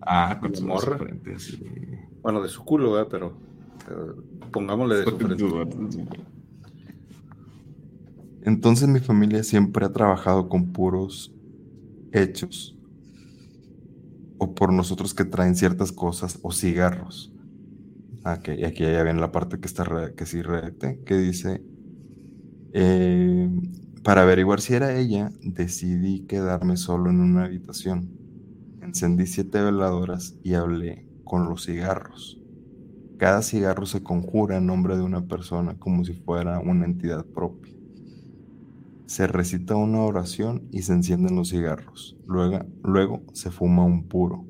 Ah, 0.10 0.38
con 0.40 0.56
su 0.56 0.66
morra. 0.66 0.98
Bueno, 2.22 2.42
de 2.42 2.48
su 2.48 2.64
culo, 2.64 3.08
Pero, 3.10 3.34
pongámosle 4.52 4.96
de 4.96 5.04
su 5.04 5.18
frente. 5.18 5.46
Entonces 8.44 8.88
mi 8.88 9.02
familia 9.02 9.44
siempre 9.44 9.86
ha 9.86 9.92
trabajado 9.92 10.48
con 10.48 10.72
puros 10.72 11.34
hechos. 12.14 12.78
O 14.38 14.56
por 14.56 14.72
nosotros 14.72 15.14
que 15.14 15.26
traen 15.26 15.56
ciertas 15.56 15.92
cosas 15.92 16.40
o 16.42 16.54
cigarros. 16.54 17.34
Ah, 18.24 18.40
y 18.46 18.64
aquí 18.64 18.84
ya 18.84 19.04
viene 19.04 19.20
la 19.20 19.32
parte 19.32 19.60
que 19.60 19.68
está 19.68 20.14
que 20.16 20.26
sí 20.26 20.42
redacté, 20.42 21.02
que 21.06 21.18
dice 21.18 21.62
eh, 22.74 23.50
para 24.04 24.22
averiguar 24.22 24.62
si 24.62 24.74
era 24.74 24.98
ella, 24.98 25.32
decidí 25.42 26.22
quedarme 26.22 26.78
solo 26.78 27.10
en 27.10 27.20
una 27.20 27.46
habitación 27.46 28.27
Encendí 28.88 29.26
siete 29.28 29.62
veladoras 29.62 30.38
y 30.44 30.54
hablé 30.54 31.06
con 31.26 31.50
los 31.50 31.66
cigarros. 31.66 32.42
Cada 33.18 33.42
cigarro 33.42 33.86
se 33.86 34.02
conjura 34.02 34.56
en 34.56 34.66
nombre 34.66 34.96
de 34.96 35.04
una 35.04 35.28
persona 35.28 35.78
como 35.78 36.06
si 36.06 36.14
fuera 36.14 36.62
una 36.62 36.86
entidad 36.86 37.26
propia. 37.26 37.74
Se 39.06 39.28
recita 39.28 39.76
una 39.76 40.00
oración 40.00 40.70
y 40.72 40.84
se 40.84 40.94
encienden 40.94 41.36
los 41.36 41.50
cigarros. 41.50 42.16
Luego, 42.26 42.60
luego 42.82 43.24
se 43.34 43.52
fuma 43.52 43.84
un 43.84 44.08
puro. 44.08 44.46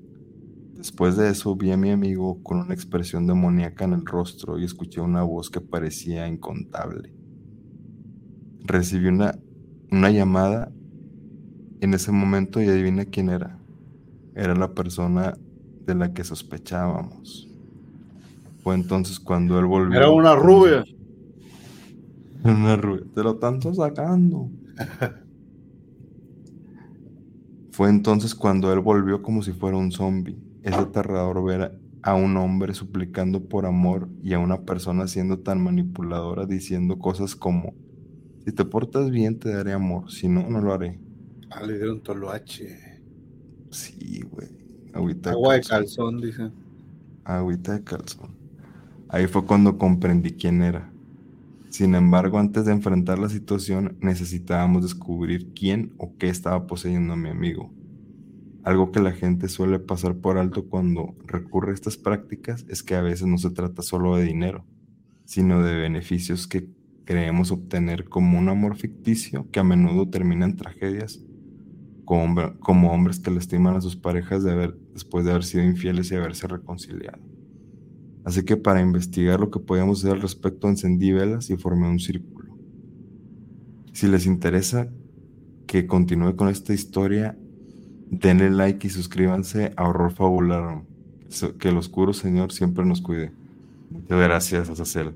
Después 0.75 1.17
de 1.17 1.31
eso 1.31 1.55
vi 1.55 1.71
a 1.71 1.77
mi 1.77 1.89
amigo 1.89 2.43
con 2.43 2.59
una 2.59 2.75
expresión 2.75 3.25
demoníaca 3.25 3.85
en 3.85 3.93
el 3.93 4.05
rostro 4.05 4.59
y 4.59 4.65
escuché 4.65 5.01
una 5.01 5.23
voz 5.23 5.49
que 5.49 5.61
parecía 5.61 6.27
incontable. 6.27 7.11
Recibí 8.59 9.07
una, 9.07 9.39
una 9.91 10.11
llamada 10.11 10.71
en 11.81 11.95
ese 11.95 12.11
momento 12.11 12.61
y 12.61 12.67
adivina 12.67 13.05
quién 13.05 13.29
era 13.29 13.56
era 14.37 14.53
la 14.55 14.71
persona 14.71 15.35
de 15.85 15.95
la 15.95 16.13
que 16.13 16.23
sospechábamos. 16.23 17.49
Fue 18.59 18.75
entonces 18.75 19.19
cuando 19.19 19.57
él 19.57 19.65
volvió. 19.65 19.97
Era 19.97 20.09
una 20.11 20.35
rubia. 20.35 20.85
Una 22.43 22.75
rubia. 22.75 23.03
Te 23.15 23.23
lo 23.23 23.37
tanto 23.37 23.73
sacando. 23.73 24.49
Fue 27.71 27.89
entonces 27.89 28.35
cuando 28.35 28.71
él 28.71 28.79
volvió 28.79 29.23
como 29.23 29.41
si 29.41 29.53
fuera 29.53 29.77
un 29.77 29.91
zombie. 29.91 30.37
Es 30.61 30.73
aterrador 30.73 31.43
ver 31.43 31.79
a 32.03 32.13
un 32.13 32.37
hombre 32.37 32.73
suplicando 32.73 33.43
por 33.43 33.65
amor 33.65 34.07
y 34.21 34.33
a 34.33 34.39
una 34.39 34.61
persona 34.61 35.07
siendo 35.07 35.39
tan 35.39 35.63
manipuladora 35.63 36.45
diciendo 36.45 36.99
cosas 36.99 37.35
como, 37.35 37.73
si 38.45 38.51
te 38.51 38.65
portas 38.65 39.09
bien 39.09 39.39
te 39.39 39.51
daré 39.51 39.73
amor, 39.73 40.11
si 40.11 40.27
no, 40.27 40.49
no 40.49 40.61
lo 40.61 40.73
haré. 40.73 40.99
Ah, 41.49 41.63
le 41.63 41.77
dieron 41.77 42.01
toloache. 42.01 42.86
Sí, 43.71 44.23
güey. 44.31 44.49
Agua 44.93 45.53
de 45.55 45.61
calzón, 45.61 46.21
dice. 46.21 46.49
Agüita 47.23 47.73
de 47.73 47.83
calzón. 47.83 48.35
Ahí 49.09 49.27
fue 49.27 49.45
cuando 49.45 49.77
comprendí 49.77 50.31
quién 50.31 50.61
era. 50.63 50.91
Sin 51.69 51.93
embargo, 51.93 52.39
antes 52.39 52.65
de 52.65 52.71
enfrentar 52.71 53.19
la 53.19 53.29
situación, 53.29 53.97
necesitábamos 54.01 54.83
descubrir 54.83 55.53
quién 55.53 55.93
o 55.97 56.17
qué 56.17 56.29
estaba 56.29 56.65
poseyendo 56.65 57.13
a 57.13 57.17
mi 57.17 57.29
amigo. 57.29 57.71
Algo 58.63 58.91
que 58.91 59.01
la 59.01 59.11
gente 59.11 59.49
suele 59.49 59.79
pasar 59.79 60.15
por 60.15 60.37
alto 60.37 60.67
cuando 60.67 61.15
recurre 61.25 61.71
a 61.71 61.75
estas 61.75 61.97
prácticas 61.97 62.65
es 62.67 62.83
que 62.83 62.95
a 62.95 63.01
veces 63.01 63.27
no 63.27 63.37
se 63.37 63.51
trata 63.51 63.81
solo 63.81 64.15
de 64.15 64.23
dinero, 64.23 64.65
sino 65.25 65.61
de 65.61 65.75
beneficios 65.75 66.47
que 66.47 66.67
creemos 67.05 67.51
obtener 67.51 68.05
como 68.05 68.39
un 68.39 68.49
amor 68.49 68.75
ficticio 68.75 69.47
que 69.51 69.59
a 69.59 69.63
menudo 69.63 70.09
termina 70.09 70.45
en 70.45 70.57
tragedias 70.57 71.21
como, 72.07 72.93
hombres 72.93 73.19
que 73.19 73.29
lastiman 73.29 73.75
a 73.75 73.81
sus 73.81 73.97
parejas 73.97 74.41
después 74.93 75.25
de 75.25 75.31
haber 75.31 75.43
sido 75.43 75.65
infieles 75.65 76.09
y 76.09 76.15
haberse 76.15 76.47
reconciliado. 76.47 77.19
Así 78.23 78.43
que 78.43 78.55
para 78.55 78.81
investigar 78.81 79.41
lo 79.41 79.51
que 79.51 79.59
podíamos 79.59 79.99
hacer 79.99 80.13
al 80.13 80.21
respecto 80.21 80.69
encendí 80.69 81.11
velas 81.11 81.49
y 81.49 81.57
formé 81.57 81.89
un 81.89 81.99
círculo. 81.99 82.55
Si 83.91 84.07
les 84.07 84.25
interesa 84.25 84.89
que 85.65 85.85
continúe 85.85 86.37
con 86.37 86.47
esta 86.47 86.73
historia, 86.73 87.37
denle 88.09 88.51
like 88.51 88.87
y 88.87 88.89
suscríbanse 88.89 89.73
a 89.75 89.89
Horror 89.89 90.13
Fabular. 90.13 90.83
Que 91.59 91.67
el 91.67 91.77
oscuro 91.77 92.13
Señor 92.13 92.53
siempre 92.53 92.85
nos 92.85 93.01
cuide. 93.01 93.33
Muchas 93.89 94.17
gracias, 94.17 94.69
Azazel. 94.69 95.13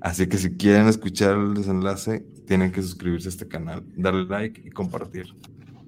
Así 0.00 0.28
que 0.28 0.38
si 0.38 0.50
quieren 0.50 0.86
escuchar 0.86 1.36
el 1.36 1.54
desenlace, 1.54 2.24
tienen 2.50 2.72
que 2.72 2.82
suscribirse 2.82 3.28
a 3.28 3.30
este 3.30 3.46
canal, 3.46 3.84
darle 3.94 4.24
like 4.24 4.60
y 4.66 4.70
compartir. 4.70 5.26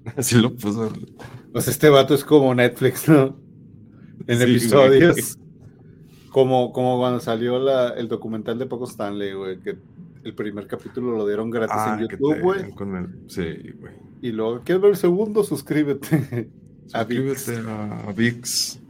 Así 0.16 0.40
lo 0.40 0.54
puso. 0.54 0.92
Pues 1.50 1.66
este 1.66 1.88
vato 1.88 2.14
es 2.14 2.24
como 2.24 2.54
Netflix, 2.54 3.08
¿no? 3.08 3.36
En 4.28 4.40
episodios. 4.40 5.40
Como, 6.30 6.72
como 6.72 6.98
cuando 6.98 7.18
salió 7.18 7.58
la, 7.58 7.88
el 7.94 8.06
documental 8.06 8.60
de 8.60 8.66
Poco 8.66 8.84
Stanley, 8.84 9.32
güey, 9.32 9.58
que 9.58 9.76
el 10.22 10.34
primer 10.36 10.68
capítulo 10.68 11.16
lo 11.16 11.26
dieron 11.26 11.50
gratis 11.50 11.74
en 11.74 11.94
ah, 11.94 12.00
YouTube, 12.00 12.40
güey. 12.40 12.60
Sí, 13.26 13.72
güey. 13.80 13.94
Y 14.20 14.30
luego, 14.30 14.60
¿quieres 14.60 14.82
ver 14.82 14.90
el 14.92 14.96
segundo? 14.96 15.42
Suscríbete. 15.42 16.48
Suscríbete 16.86 17.56
a 17.66 18.12
VIX. 18.16 18.80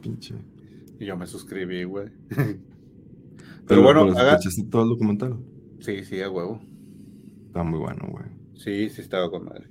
Pinche. 0.00 0.34
Y 0.98 1.04
yo 1.04 1.14
me 1.14 1.26
suscribí, 1.26 1.84
güey. 1.84 2.08
Pero, 3.66 3.82
bueno, 3.82 4.04
haga... 4.16 4.38
todo 4.70 4.84
el 4.84 4.88
documental? 4.88 5.36
Sí, 5.80 6.02
sí, 6.04 6.22
a 6.22 6.30
huevo. 6.30 6.58
Está 7.58 7.68
muy 7.68 7.80
bueno, 7.80 8.06
güey. 8.08 8.24
Sí, 8.54 8.88
sí, 8.88 9.00
estaba 9.00 9.28
con 9.28 9.46
madre. 9.46 9.66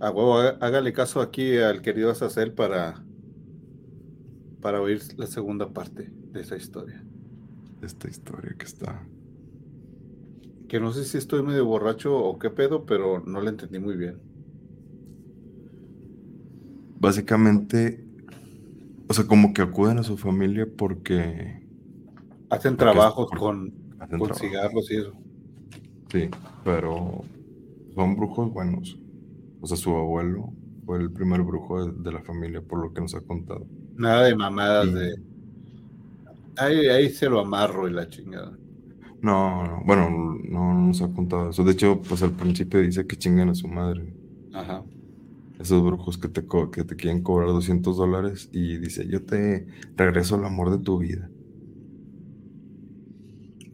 A 0.00 0.10
huevo, 0.10 0.38
hágale 0.38 0.92
caso 0.92 1.20
aquí 1.20 1.56
al 1.56 1.82
querido 1.82 2.10
Azazel 2.10 2.52
para, 2.52 3.04
para 4.60 4.80
oír 4.80 5.00
la 5.16 5.28
segunda 5.28 5.72
parte 5.72 6.10
de 6.10 6.40
esa 6.40 6.56
historia. 6.56 7.04
Esta 7.80 8.08
historia 8.08 8.56
que 8.58 8.64
está. 8.64 9.06
Que 10.66 10.80
no 10.80 10.90
sé 10.90 11.04
si 11.04 11.16
estoy 11.16 11.44
medio 11.44 11.64
borracho 11.64 12.18
o 12.18 12.40
qué 12.40 12.50
pedo, 12.50 12.84
pero 12.86 13.20
no 13.24 13.40
la 13.40 13.50
entendí 13.50 13.78
muy 13.78 13.96
bien. 13.96 14.18
Básicamente, 16.98 18.04
o 19.06 19.14
sea, 19.14 19.28
como 19.28 19.54
que 19.54 19.62
acuden 19.62 19.98
a 19.98 20.02
su 20.02 20.16
familia 20.16 20.66
porque 20.76 21.64
Hacen 22.50 22.76
trabajos 22.76 23.30
con, 23.30 23.72
cigarros 24.34 24.90
y 24.90 24.96
eso. 24.96 25.27
Sí, 26.10 26.30
pero 26.64 27.24
son 27.94 28.16
brujos 28.16 28.52
buenos. 28.52 28.98
O 29.60 29.66
sea, 29.66 29.76
su 29.76 29.94
abuelo 29.94 30.52
fue 30.86 30.98
el 30.98 31.10
primer 31.10 31.42
brujo 31.42 31.86
de, 31.86 32.12
la 32.12 32.22
familia, 32.22 32.62
por 32.62 32.80
lo 32.80 32.92
que 32.92 33.00
nos 33.00 33.14
ha 33.14 33.20
contado. 33.20 33.66
Nada 33.96 34.24
de 34.24 34.34
mamadas 34.34 34.92
de. 34.92 35.16
Ahí, 36.56 36.86
ahí 36.86 37.10
se 37.10 37.28
lo 37.28 37.40
amarro 37.40 37.88
y 37.88 37.92
la 37.92 38.08
chingada. 38.08 38.56
No, 39.20 39.66
no, 39.66 39.82
bueno, 39.84 40.08
no, 40.48 40.74
nos 40.74 41.02
ha 41.02 41.12
contado 41.12 41.50
eso. 41.50 41.64
De 41.64 41.72
hecho, 41.72 42.00
pues 42.08 42.22
al 42.22 42.32
principio 42.32 42.80
dice 42.80 43.06
que 43.06 43.16
chingan 43.16 43.48
a 43.50 43.54
su 43.54 43.68
madre. 43.68 44.14
Ajá. 44.54 44.84
Esos 45.58 45.84
brujos 45.84 46.18
que 46.18 46.28
te, 46.28 46.46
que 46.72 46.84
te 46.84 46.96
quieren 46.96 47.22
cobrar 47.22 47.48
200 47.48 47.96
dólares 47.96 48.48
y 48.52 48.76
dice, 48.78 49.08
yo 49.08 49.24
te 49.24 49.66
regreso 49.96 50.36
el 50.36 50.44
amor 50.44 50.70
de 50.70 50.78
tu 50.78 50.98
vida. 50.98 51.28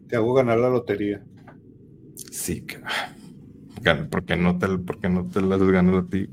Te 0.07 0.15
hago 0.15 0.33
ganar 0.33 0.57
la 0.57 0.69
lotería. 0.69 1.23
Sí, 2.15 2.61
que 2.61 2.77
no 4.35 4.57
te, 4.57 4.67
porque 4.79 5.09
no 5.09 5.25
te 5.27 5.41
las 5.41 5.61
ganas 5.61 6.03
a 6.03 6.07
ti. 6.07 6.29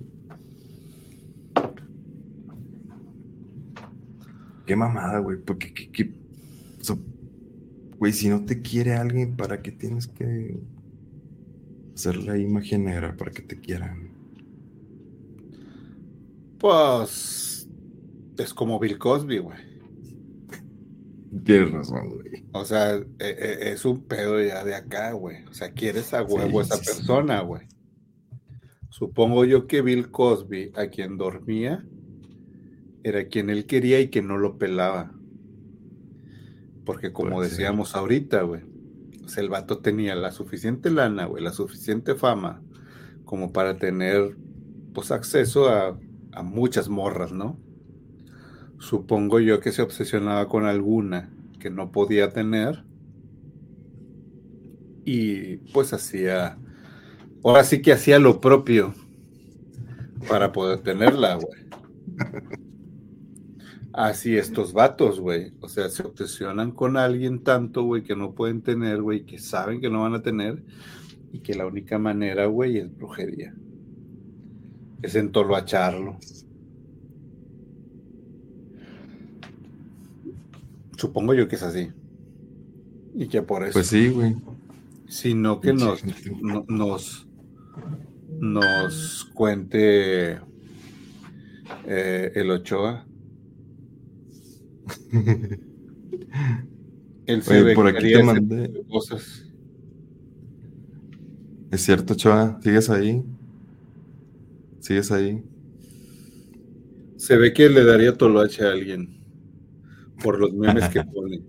Qué 4.65 4.77
mamada, 4.77 5.19
güey. 5.19 5.39
Porque, 5.39 5.75
qué, 5.75 6.13
güey, 7.99 8.13
si 8.13 8.29
no 8.29 8.45
te 8.45 8.63
quiere 8.63 8.95
alguien, 8.95 9.37
¿para 9.37 9.61
qué 9.61 9.73
tienes 9.73 10.07
que 10.07 10.57
ser 11.95 12.17
la 12.17 12.39
imaginera 12.39 13.17
para 13.17 13.31
que 13.33 13.43
te 13.43 13.59
quieran? 13.61 14.11
Pues 16.59 17.69
es 18.39 18.55
como 18.55 18.79
Bill 18.79 18.99
Cosby, 18.99 19.39
güey. 19.39 19.72
Tienes 21.45 21.73
razón, 21.73 22.11
güey. 22.11 22.45
O 22.53 22.65
sea, 22.65 22.97
e, 22.97 23.07
e, 23.19 23.73
es 23.73 23.85
un 23.87 24.03
pedo 24.03 24.41
ya 24.43 24.65
de 24.65 24.75
acá, 24.75 25.13
güey. 25.13 25.45
O 25.45 25.55
sea, 25.55 25.73
quieres 25.73 26.13
a 26.13 26.23
huevo 26.23 26.61
esa 26.61 26.77
persona, 26.77 27.41
güey. 27.41 27.63
Supongo 28.91 29.47
yo 29.47 29.67
que 29.67 29.81
Bill 29.81 30.11
Cosby, 30.11 30.73
a 30.77 30.89
quien 30.89 31.17
dormía, 31.17 31.87
era 33.03 33.27
quien 33.29 33.49
él 33.49 33.65
quería 33.65 34.01
y 34.01 34.09
que 34.09 34.21
no 34.21 34.37
lo 34.37 34.59
pelaba. 34.59 35.13
Porque 36.85 37.13
como 37.13 37.41
decíamos 37.41 37.97
ahorita, 37.97 38.43
güey, 38.43 38.63
o 39.25 39.29
sea, 39.29 39.43
el 39.43 39.49
vato 39.49 39.79
tenía 39.79 40.15
la 40.15 40.33
suficiente 40.33 40.91
lana, 40.91 41.25
güey, 41.25 41.43
la 41.43 41.53
suficiente 41.53 42.15
fama 42.15 42.63
como 43.25 43.53
para 43.53 43.79
tener, 43.79 44.37
pues, 44.93 45.11
acceso 45.11 45.71
a, 45.71 45.99
a 46.33 46.43
muchas 46.43 46.91
morras, 46.91 47.33
¿no? 47.33 47.59
Supongo 48.83 49.39
yo 49.39 49.61
que 49.61 49.71
se 49.71 49.81
obsesionaba 49.81 50.49
con 50.49 50.65
alguna 50.65 51.31
que 51.61 51.71
no 51.71 51.93
podía 51.93 52.33
tener. 52.33 52.83
Y 55.05 55.59
pues 55.73 55.93
hacía, 55.93 56.59
ahora 57.45 57.63
sí 57.63 57.81
que 57.81 57.93
hacía 57.93 58.19
lo 58.19 58.41
propio 58.41 58.93
para 60.29 60.51
poder 60.51 60.81
tenerla, 60.81 61.37
güey. 61.37 61.63
Así 63.93 64.37
estos 64.37 64.73
vatos, 64.73 65.21
güey. 65.21 65.53
O 65.61 65.69
sea, 65.69 65.89
se 65.89 66.03
obsesionan 66.03 66.73
con 66.73 66.97
alguien 66.97 67.45
tanto, 67.45 67.85
güey, 67.85 68.03
que 68.03 68.17
no 68.17 68.35
pueden 68.35 68.63
tener, 68.63 69.01
güey, 69.01 69.25
que 69.25 69.39
saben 69.39 69.81
que 69.81 69.91
no 69.91 70.03
van 70.03 70.15
a 70.15 70.23
tener 70.23 70.61
y 71.33 71.39
que 71.39 71.55
la 71.55 71.69
única 71.69 72.01
manera, 72.01 72.47
güey, 72.47 72.79
es 72.79 72.93
brujería. 72.93 73.55
Es 75.03 75.15
entolvacharlo. 75.15 76.19
Supongo 80.97 81.35
yo 81.35 81.48
que 81.48 81.56
es 81.56 81.62
así. 81.62 81.90
Y 83.14 83.28
que 83.28 83.43
por 83.43 83.62
eso. 83.64 83.74
Pues 83.74 83.89
sí, 83.89 84.09
güey. 84.09 84.36
Sino 85.09 85.60
que 85.60 85.73
nos, 85.73 86.02
nos, 86.69 87.27
nos 88.39 89.24
cuente 89.35 90.39
eh, 91.86 92.32
el 92.35 92.51
Ochoa. 92.51 93.06
Él 97.27 97.43
se 97.43 97.74
por 97.74 97.86
aquí 97.86 98.12
te 98.12 98.23
mandé. 98.23 98.85
Cosas. 98.89 99.44
Es 101.70 101.82
cierto, 101.82 102.14
Ochoa, 102.14 102.59
¿sigues 102.62 102.89
ahí? 102.90 103.23
¿Sigues 104.81 105.12
ahí? 105.12 105.43
Se 107.16 107.36
ve 107.36 107.52
que 107.52 107.69
le 107.69 107.85
daría 107.85 108.16
toloache 108.16 108.64
a 108.64 108.73
alguien 108.73 109.22
por 110.23 110.39
los 110.39 110.53
memes 110.53 110.89
que 110.89 111.03
ponen. 111.05 111.44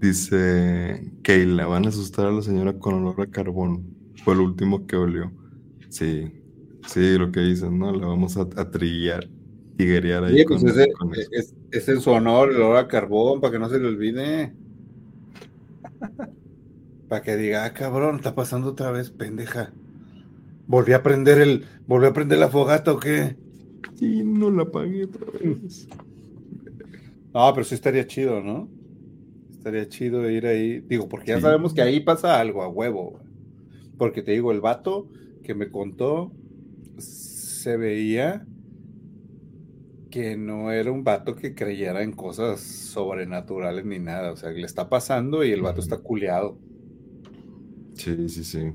Dice 0.00 1.12
Keila, 1.22 1.66
van 1.66 1.86
a 1.86 1.88
asustar 1.88 2.26
a 2.26 2.30
la 2.30 2.42
señora 2.42 2.78
con 2.78 2.94
olor 2.94 3.22
a 3.22 3.26
carbón. 3.30 3.84
Fue 4.22 4.34
el 4.34 4.40
último 4.40 4.86
que 4.86 4.96
olió. 4.96 5.32
Sí, 5.88 6.30
sí, 6.86 7.16
lo 7.16 7.32
que 7.32 7.40
dicen, 7.40 7.78
¿no? 7.78 7.90
La 7.90 8.06
vamos 8.06 8.36
a, 8.36 8.70
trillar, 8.70 9.28
tiguerear 9.76 10.24
ahí. 10.24 10.44
con, 10.44 10.60
pues 10.60 10.76
ese, 10.76 10.92
es, 11.32 11.54
es, 11.70 11.88
en 11.88 12.00
su 12.00 12.10
honor 12.10 12.50
el 12.50 12.56
olor 12.56 12.76
a 12.76 12.88
carbón, 12.88 13.40
para 13.40 13.52
que 13.52 13.58
no 13.58 13.68
se 13.68 13.78
le 13.78 13.88
olvide. 13.88 14.54
para 17.08 17.22
que 17.22 17.36
diga, 17.36 17.64
ah, 17.64 17.72
cabrón, 17.72 18.16
está 18.16 18.34
pasando 18.34 18.70
otra 18.70 18.90
vez, 18.90 19.10
pendeja. 19.10 19.72
Volví 20.66 20.92
a 20.92 21.02
prender 21.02 21.40
el, 21.40 21.66
volví 21.86 22.06
a 22.06 22.12
prender 22.12 22.38
la 22.38 22.48
fogata 22.48 22.92
o 22.92 22.98
qué? 22.98 23.36
Sí, 23.94 24.22
no 24.24 24.50
la 24.50 24.70
pagué 24.70 25.04
otra 25.04 25.26
vez. 25.30 25.88
No, 27.32 27.52
pero 27.52 27.64
sí 27.64 27.74
estaría 27.74 28.06
chido, 28.06 28.40
¿no? 28.42 28.68
Estaría 29.50 29.88
chido 29.88 30.28
ir 30.30 30.46
ahí. 30.46 30.80
Digo, 30.80 31.08
porque 31.08 31.32
ya 31.32 31.40
sabemos 31.40 31.74
que 31.74 31.82
ahí 31.82 32.00
pasa 32.00 32.40
algo 32.40 32.62
a 32.62 32.68
huevo. 32.68 33.20
Porque 33.98 34.22
te 34.22 34.32
digo, 34.32 34.52
el 34.52 34.60
vato 34.60 35.08
que 35.42 35.54
me 35.54 35.70
contó 35.70 36.32
se 36.98 37.76
veía 37.76 38.46
que 40.10 40.36
no 40.36 40.70
era 40.70 40.92
un 40.92 41.02
vato 41.02 41.34
que 41.34 41.54
creyera 41.54 42.02
en 42.02 42.12
cosas 42.12 42.60
sobrenaturales 42.60 43.84
ni 43.84 43.98
nada. 43.98 44.32
O 44.32 44.36
sea, 44.36 44.50
le 44.50 44.64
está 44.64 44.88
pasando 44.88 45.44
y 45.44 45.50
el 45.50 45.62
vato 45.62 45.80
está 45.80 45.98
culeado. 45.98 46.58
Sí, 47.94 48.28
sí, 48.28 48.44
sí. 48.44 48.72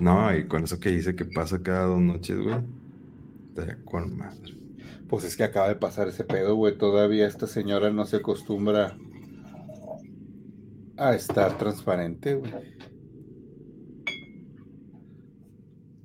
No, 0.00 0.36
y 0.36 0.46
con 0.46 0.64
eso 0.64 0.78
que 0.78 0.90
dice 0.90 1.16
que 1.16 1.24
pasa 1.24 1.62
cada 1.62 1.86
dos 1.86 2.00
noches, 2.00 2.38
güey 2.38 2.77
con 3.84 4.16
madre. 4.16 4.54
Pues 5.08 5.24
es 5.24 5.36
que 5.36 5.44
acaba 5.44 5.68
de 5.68 5.76
pasar 5.76 6.08
ese 6.08 6.24
pedo, 6.24 6.54
güey. 6.54 6.76
Todavía 6.76 7.26
esta 7.26 7.46
señora 7.46 7.90
no 7.90 8.04
se 8.04 8.16
acostumbra 8.16 8.96
a 10.96 11.14
estar 11.14 11.56
transparente, 11.58 12.34
güey. 12.34 12.52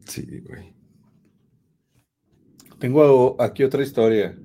Sí, 0.05 0.41
güey. 0.47 0.73
Tengo 2.79 3.41
aquí 3.41 3.63
otra 3.63 3.83
historia 3.83 4.37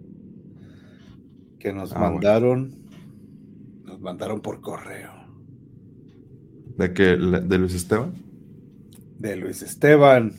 que 1.58 1.72
nos 1.72 1.92
Ah, 1.92 1.98
bueno. 1.98 2.12
mandaron. 2.14 2.74
Nos 3.84 4.00
mandaron 4.00 4.40
por 4.40 4.60
correo. 4.60 5.10
¿De 6.76 6.92
qué? 6.92 7.16
¿La- 7.16 7.40
¿De 7.40 7.58
Luis 7.58 7.74
Esteban? 7.74 8.12
De 9.18 9.36
Luis 9.36 9.62
Esteban 9.62 10.32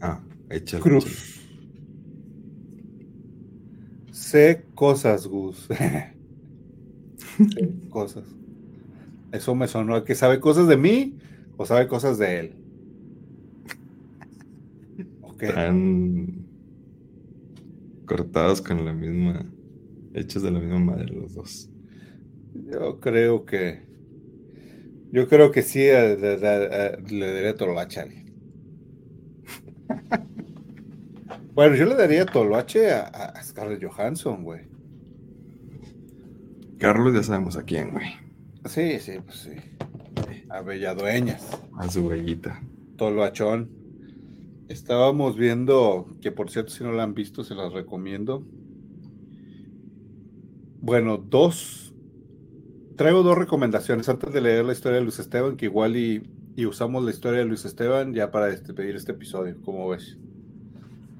Ah, 0.00 0.20
échale. 0.50 0.82
Cruz. 0.82 1.40
Sé 4.34 4.66
cosas, 4.74 5.26
Gus. 5.28 5.66
Sé 5.68 6.16
cosas. 7.90 8.24
Eso 9.32 9.54
me 9.54 9.68
sonó 9.68 9.96
a 9.96 10.04
que 10.04 10.14
sabe 10.14 10.40
cosas 10.40 10.68
de 10.68 10.76
mí 10.76 11.18
o 11.56 11.66
sabe 11.66 11.88
cosas 11.88 12.18
de 12.18 12.38
él. 12.40 12.60
Ok. 15.22 15.42
Están 15.42 16.46
cortados 18.06 18.60
con 18.60 18.84
la 18.84 18.92
misma. 18.92 19.44
Hechos 20.14 20.42
de 20.42 20.50
la 20.50 20.60
misma 20.60 20.78
madre 20.78 21.12
los 21.14 21.34
dos. 21.34 21.70
Yo 22.54 23.00
creo 23.00 23.44
que. 23.44 23.88
Yo 25.12 25.28
creo 25.28 25.50
que 25.52 25.62
sí 25.62 25.80
eh, 25.82 26.16
de- 26.16 26.36
de- 26.36 26.68
eh, 26.70 26.98
le 27.10 27.32
daría 27.32 27.54
Toloache 27.56 28.00
a 28.00 28.02
alguien. 28.04 28.23
Bueno, 31.54 31.76
yo 31.76 31.84
le 31.86 31.94
daría 31.94 32.26
Toloache 32.26 32.90
a, 32.92 33.02
a- 33.06 33.42
Scarlett 33.42 33.82
Johansson, 33.84 34.42
güey. 34.42 34.62
Carlos 36.78 37.14
ya 37.14 37.22
sabemos 37.22 37.56
a 37.56 37.62
quién, 37.62 37.92
güey. 37.92 38.06
Sí, 38.66 38.98
sí, 38.98 39.12
pues 39.24 39.38
sí. 39.38 39.50
A 40.50 40.60
Belladueñas, 40.62 41.46
A 41.78 41.88
su 41.88 42.06
huellita. 42.06 42.60
Toloachón. 42.96 43.70
Estábamos 44.68 45.36
viendo, 45.36 46.06
que 46.20 46.32
por 46.32 46.50
cierto, 46.50 46.70
si 46.72 46.82
no 46.84 46.92
la 46.92 47.02
han 47.04 47.14
visto, 47.14 47.44
se 47.44 47.54
las 47.54 47.72
recomiendo. 47.72 48.44
Bueno, 50.80 51.18
dos. 51.18 51.94
Traigo 52.96 53.22
dos 53.22 53.36
recomendaciones 53.36 54.08
antes 54.08 54.32
de 54.32 54.40
leer 54.40 54.64
la 54.64 54.72
historia 54.72 54.98
de 54.98 55.04
Luis 55.04 55.18
Esteban, 55.18 55.56
que 55.56 55.66
igual 55.66 55.96
y, 55.96 56.22
y 56.56 56.66
usamos 56.66 57.04
la 57.04 57.10
historia 57.10 57.40
de 57.40 57.46
Luis 57.46 57.64
Esteban 57.64 58.14
ya 58.14 58.30
para 58.30 58.48
este, 58.50 58.72
pedir 58.72 58.94
este 58.96 59.12
episodio, 59.12 59.56
como 59.62 59.88
ves. 59.88 60.16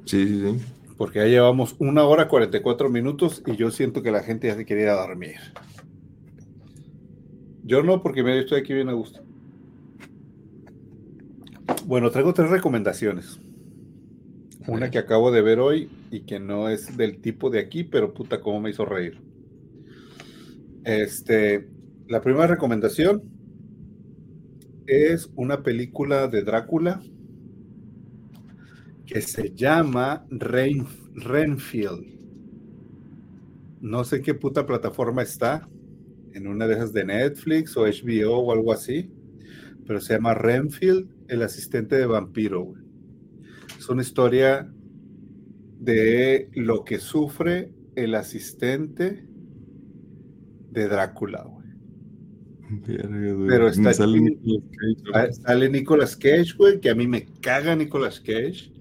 Sí, 0.05 0.29
sí, 0.29 0.41
sí. 0.41 0.65
Porque 0.97 1.19
ya 1.21 1.27
llevamos 1.27 1.75
una 1.79 2.05
hora 2.05 2.29
44 2.29 2.89
minutos 2.89 3.43
y 3.47 3.57
yo 3.57 3.71
siento 3.71 4.03
que 4.03 4.13
la 4.13 4.23
gente 4.23 4.47
ya 4.47 4.55
se 4.55 4.65
quiere 4.65 4.83
ir 4.83 4.89
a 4.89 4.95
dormir. 4.95 5.37
Yo 7.65 7.83
no, 7.83 8.03
porque 8.03 8.23
yo 8.23 8.29
estoy 8.29 8.61
aquí 8.61 8.75
bien 8.75 8.89
a 8.89 8.93
gusto. 8.93 9.21
Bueno, 11.87 12.11
traigo 12.11 12.33
tres 12.33 12.51
recomendaciones. 12.51 13.41
Una 14.67 14.91
que 14.91 14.99
acabo 14.99 15.31
de 15.31 15.43
ver 15.43 15.59
hoy 15.59 15.91
y 16.11 16.21
que 16.21 16.39
no 16.39 16.69
es 16.69 16.97
del 16.97 17.21
tipo 17.21 17.51
de 17.51 17.59
aquí, 17.59 17.85
pero 17.85 18.15
puta, 18.15 18.41
cómo 18.41 18.61
me 18.61 18.71
hizo 18.71 18.85
reír. 18.85 19.21
Este, 20.85 21.69
la 22.07 22.21
primera 22.21 22.47
recomendación 22.47 23.23
es 24.87 25.31
una 25.35 25.63
película 25.63 26.29
de 26.29 26.43
Drácula 26.43 27.01
que 29.07 29.21
se 29.21 29.51
llama 29.55 30.27
Ren- 30.31 30.87
Renfield. 31.15 32.15
No 33.81 34.05
sé 34.05 34.17
en 34.17 34.23
qué 34.23 34.35
puta 34.35 34.67
plataforma 34.67 35.23
está, 35.23 35.69
en 36.33 36.47
una 36.47 36.67
de 36.67 36.75
esas 36.75 36.93
de 36.93 37.05
Netflix 37.05 37.77
o 37.77 37.83
HBO 37.87 38.39
o 38.39 38.53
algo 38.53 38.73
así, 38.73 39.11
pero 39.87 40.01
se 40.01 40.15
llama 40.15 40.35
Renfield, 40.35 41.09
el 41.29 41.43
asistente 41.43 41.97
de 41.97 42.07
vampiro. 42.07 42.75
Es 43.79 43.89
una 43.89 44.03
historia 44.03 44.73
de 45.81 46.49
lo 46.55 46.85
que 46.85 46.99
sufre 46.99 47.73
el 47.95 48.15
asistente 48.15 49.27
de 50.71 50.89
Drácula. 50.89 51.47
Pero 52.87 53.69
está 53.69 53.93
sale. 53.93 54.19
Nicolas 54.21 54.65
Cage, 54.73 55.11
Ah. 55.15 55.33
Sale 55.33 55.69
Nicolas 55.69 56.17
Cage, 56.17 56.55
güey, 56.57 56.81
que 56.81 56.91
a 56.91 56.95
mí 56.95 57.07
me 57.07 57.27
caga 57.41 57.77
Nicolas 57.77 58.19
Cage, 58.19 58.73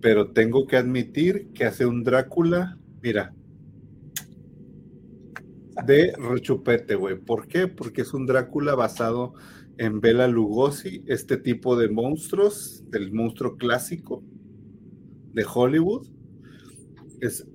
pero 0.00 0.30
tengo 0.30 0.66
que 0.66 0.76
admitir 0.76 1.48
que 1.54 1.64
hace 1.64 1.86
un 1.86 2.04
Drácula, 2.04 2.78
mira, 3.02 3.34
de 5.86 6.12
rechupete, 6.16 6.94
güey. 6.94 7.16
¿Por 7.16 7.48
qué? 7.48 7.68
Porque 7.68 8.02
es 8.02 8.14
un 8.14 8.26
Drácula 8.26 8.74
basado 8.74 9.34
en 9.76 10.00
Bela 10.00 10.26
Lugosi, 10.26 11.04
este 11.06 11.36
tipo 11.36 11.76
de 11.76 11.88
monstruos, 11.88 12.84
del 12.90 13.12
monstruo 13.12 13.56
clásico 13.56 14.22
de 15.32 15.44
Hollywood. 15.52 16.08
Es, 17.20 17.46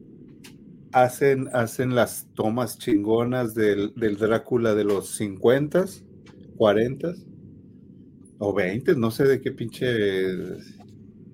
hacen, 0.91 1.49
hacen 1.53 1.95
las 1.95 2.27
tomas 2.33 2.77
chingonas 2.77 3.53
del, 3.55 3.93
del 3.95 4.17
Drácula 4.17 4.73
de 4.73 4.85
los 4.85 5.15
50, 5.15 5.85
40 6.55 7.13
o 8.39 8.53
20, 8.53 8.95
no 8.95 9.11
sé 9.11 9.25
de 9.25 9.41
qué 9.41 9.51
pinche 9.51 9.85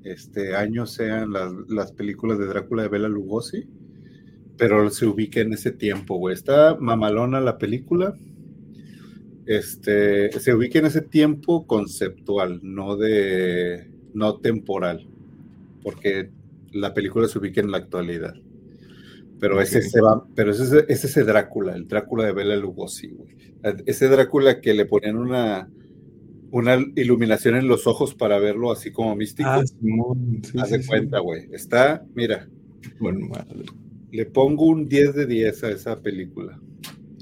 este, 0.03 0.55
año 0.55 0.85
sean 0.85 1.31
las, 1.31 1.51
las 1.67 1.91
películas 1.91 2.39
de 2.39 2.45
Drácula 2.47 2.83
de 2.83 2.89
Bela 2.89 3.09
Lugosi, 3.09 3.67
pero 4.57 4.89
se 4.89 5.05
ubica 5.05 5.39
en 5.41 5.53
ese 5.53 5.71
tiempo, 5.71 6.17
güey. 6.17 6.33
Está 6.35 6.75
mamalona 6.79 7.39
la 7.41 7.57
película. 7.57 8.15
Este, 9.45 10.31
se 10.39 10.53
ubica 10.53 10.79
en 10.79 10.85
ese 10.85 11.01
tiempo 11.01 11.65
conceptual, 11.65 12.59
no 12.61 12.97
de, 12.97 13.89
no 14.13 14.37
temporal, 14.37 15.07
porque 15.81 16.29
la 16.71 16.93
película 16.93 17.27
se 17.27 17.39
ubica 17.39 17.59
en 17.61 17.71
la 17.71 17.77
actualidad. 17.79 18.35
Pero 19.39 19.59
ese, 19.61 19.81
se 19.81 20.01
va, 20.01 20.23
pero 20.35 20.51
ese, 20.51 20.63
es 20.63 20.71
ese- 20.73 20.85
es 20.89 21.03
ese 21.05 21.23
Drácula, 21.23 21.73
el 21.75 21.87
Drácula 21.87 22.25
de 22.25 22.33
Bela 22.33 22.55
Lugosi, 22.57 23.07
güey. 23.07 23.35
Ese 23.85 24.07
Drácula 24.07 24.61
que 24.61 24.73
le 24.73 24.85
ponían 24.85 25.17
una, 25.17 25.67
una 26.51 26.77
iluminación 26.95 27.55
en 27.55 27.67
los 27.67 27.87
ojos 27.87 28.15
para 28.15 28.39
verlo 28.39 28.71
así 28.71 28.91
como 28.91 29.15
místico. 29.15 29.49
Ah. 29.49 29.63
Sí, 29.65 30.57
Haz 30.59 30.69
sí, 30.69 30.77
de 30.77 30.83
sí. 30.83 30.87
cuenta, 30.87 31.19
güey. 31.19 31.47
Está, 31.51 32.03
mira, 32.15 32.47
Con 32.99 33.29
madre. 33.29 33.65
le 34.11 34.25
pongo 34.25 34.65
un 34.65 34.87
10 34.87 35.15
de 35.15 35.25
10 35.25 35.63
a 35.63 35.69
esa 35.71 36.01
película. 36.01 36.59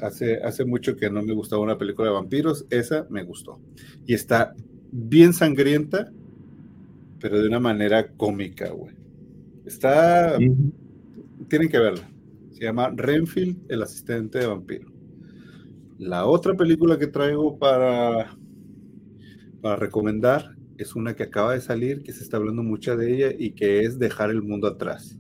Hace, 0.02 0.38
hace 0.44 0.64
mucho 0.64 0.96
que 0.96 1.10
no 1.10 1.24
me 1.24 1.34
gustaba 1.34 1.62
una 1.62 1.78
película 1.78 2.10
de 2.10 2.14
vampiros, 2.14 2.66
esa 2.70 3.08
me 3.10 3.24
gustó. 3.24 3.60
Y 4.06 4.14
está 4.14 4.54
bien 4.92 5.34
sangrienta, 5.34 6.12
pero 7.20 7.40
de 7.42 7.48
una 7.48 7.60
manera 7.60 8.08
cómica, 8.12 8.70
güey. 8.70 8.96
Está, 9.66 10.38
tienen 11.50 11.70
que 11.70 11.80
verla. 11.80 12.08
Se 12.52 12.64
llama 12.64 12.92
Renfield, 12.96 13.58
el 13.70 13.82
asistente 13.84 14.40
de 14.40 14.48
vampiro. 14.48 14.92
La 15.98 16.26
otra 16.26 16.54
película 16.54 16.98
que 16.98 17.08
traigo 17.08 17.58
para, 17.58 18.38
para 19.62 19.76
recomendar 19.76 20.56
es 20.78 20.96
una 20.96 21.16
que 21.16 21.24
acaba 21.24 21.54
de 21.54 21.62
salir, 21.62 22.04
que 22.04 22.14
se 22.14 22.24
está 22.24 22.38
hablando 22.38 22.64
mucho 22.64 22.96
de 22.98 23.14
ella 23.14 23.36
y 23.38 23.52
que 23.52 23.82
es 23.82 23.98
Dejar 24.00 24.30
el 24.30 24.44
mundo 24.44 24.68
atrás. 24.68 25.18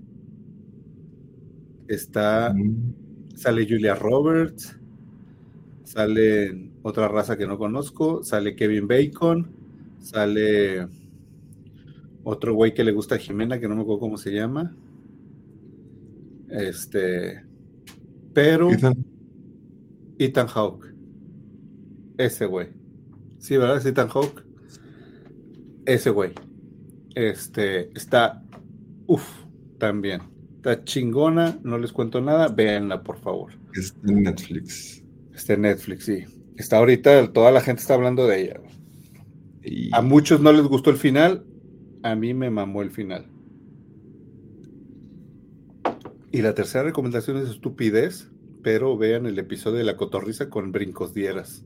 Está, 1.87 2.53
Mm. 2.53 2.93
sale 3.35 3.65
Julia 3.67 3.95
Roberts, 3.95 4.77
sale 5.83 6.71
otra 6.83 7.07
raza 7.07 7.37
que 7.37 7.47
no 7.47 7.57
conozco, 7.57 8.23
sale 8.23 8.55
Kevin 8.55 8.87
Bacon, 8.87 9.47
sale 9.99 10.87
otro 12.23 12.53
güey 12.53 12.73
que 12.73 12.83
le 12.83 12.91
gusta 12.91 13.15
a 13.15 13.17
Jimena, 13.17 13.59
que 13.59 13.67
no 13.67 13.75
me 13.75 13.81
acuerdo 13.81 14.01
cómo 14.01 14.17
se 14.17 14.31
llama. 14.31 14.75
Este, 16.49 17.43
pero 18.33 18.71
Ethan, 18.71 18.95
Ethan 20.17 20.47
Hawke. 20.47 20.93
Ese 22.17 22.45
güey. 22.45 22.76
Sí, 23.39 23.57
¿verdad? 23.57 23.77
Es 23.77 23.85
Ethan 23.85 24.09
Hawke. 24.09 24.43
Ese 25.85 26.09
güey. 26.09 26.31
Este, 27.15 27.89
está, 27.97 28.43
uff, 29.07 29.27
también. 29.77 30.21
Está 30.57 30.83
chingona, 30.83 31.59
no 31.63 31.77
les 31.77 31.91
cuento 31.91 32.21
nada, 32.21 32.49
véanla, 32.49 33.03
por 33.03 33.17
favor. 33.19 33.53
está 33.73 34.11
en 34.11 34.23
Netflix. 34.23 35.03
Está 35.33 35.53
en 35.53 35.61
Netflix, 35.61 36.05
sí. 36.05 36.25
Está 36.57 36.77
ahorita, 36.77 37.31
toda 37.31 37.51
la 37.51 37.61
gente 37.61 37.81
está 37.81 37.93
hablando 37.93 38.27
de 38.27 38.41
ella. 38.41 38.59
Y 39.63 39.89
A 39.93 40.01
muchos 40.01 40.41
no 40.41 40.51
les 40.51 40.63
gustó 40.63 40.89
el 40.89 40.97
final, 40.97 41.45
a 42.03 42.15
mí 42.15 42.33
me 42.33 42.49
mamó 42.49 42.81
el 42.81 42.91
final. 42.91 43.27
Y 46.31 46.41
la 46.41 46.53
tercera 46.53 46.83
recomendación 46.83 47.37
es 47.37 47.49
estupidez, 47.49 48.29
pero 48.61 48.97
vean 48.97 49.25
el 49.25 49.39
episodio 49.39 49.77
de 49.77 49.83
la 49.83 49.95
cotorriza 49.95 50.49
con 50.49 50.71
brincos 50.71 51.13
dieras. 51.13 51.63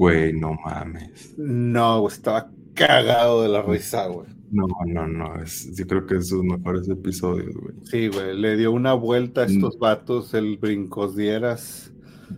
Güey, 0.00 0.32
no 0.32 0.54
mames. 0.64 1.34
No, 1.36 2.08
estaba 2.08 2.50
cagado 2.72 3.42
de 3.42 3.50
la 3.50 3.60
risa, 3.60 4.06
güey. 4.06 4.28
No, 4.50 4.66
no, 4.86 5.06
no. 5.06 5.42
Es, 5.42 5.76
yo 5.76 5.86
creo 5.86 6.06
que 6.06 6.16
es 6.16 6.28
sus 6.28 6.42
mejores 6.42 6.88
episodios, 6.88 7.54
güey. 7.54 7.74
Sí, 7.84 8.08
güey, 8.08 8.34
le 8.34 8.56
dio 8.56 8.72
una 8.72 8.94
vuelta 8.94 9.42
a 9.42 9.46
Mm. 9.46 9.50
estos 9.50 9.78
vatos, 9.78 10.32
el 10.32 10.56
brincos 10.56 11.16
dieras, 11.16 11.92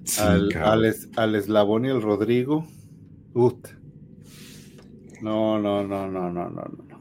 Sí, 0.05 0.21
al, 0.21 0.53
al, 0.57 0.85
es- 0.87 1.09
al 1.17 1.37
eslabón 1.37 1.85
y 1.85 1.89
el 1.91 2.03
Rodrigo. 2.03 2.67
Ut. 3.33 3.69
No, 5.23 5.61
no, 5.61 5.87
no, 5.87 6.11
no, 6.11 6.33
no, 6.33 6.51
no, 6.51 6.65
no. 6.65 7.01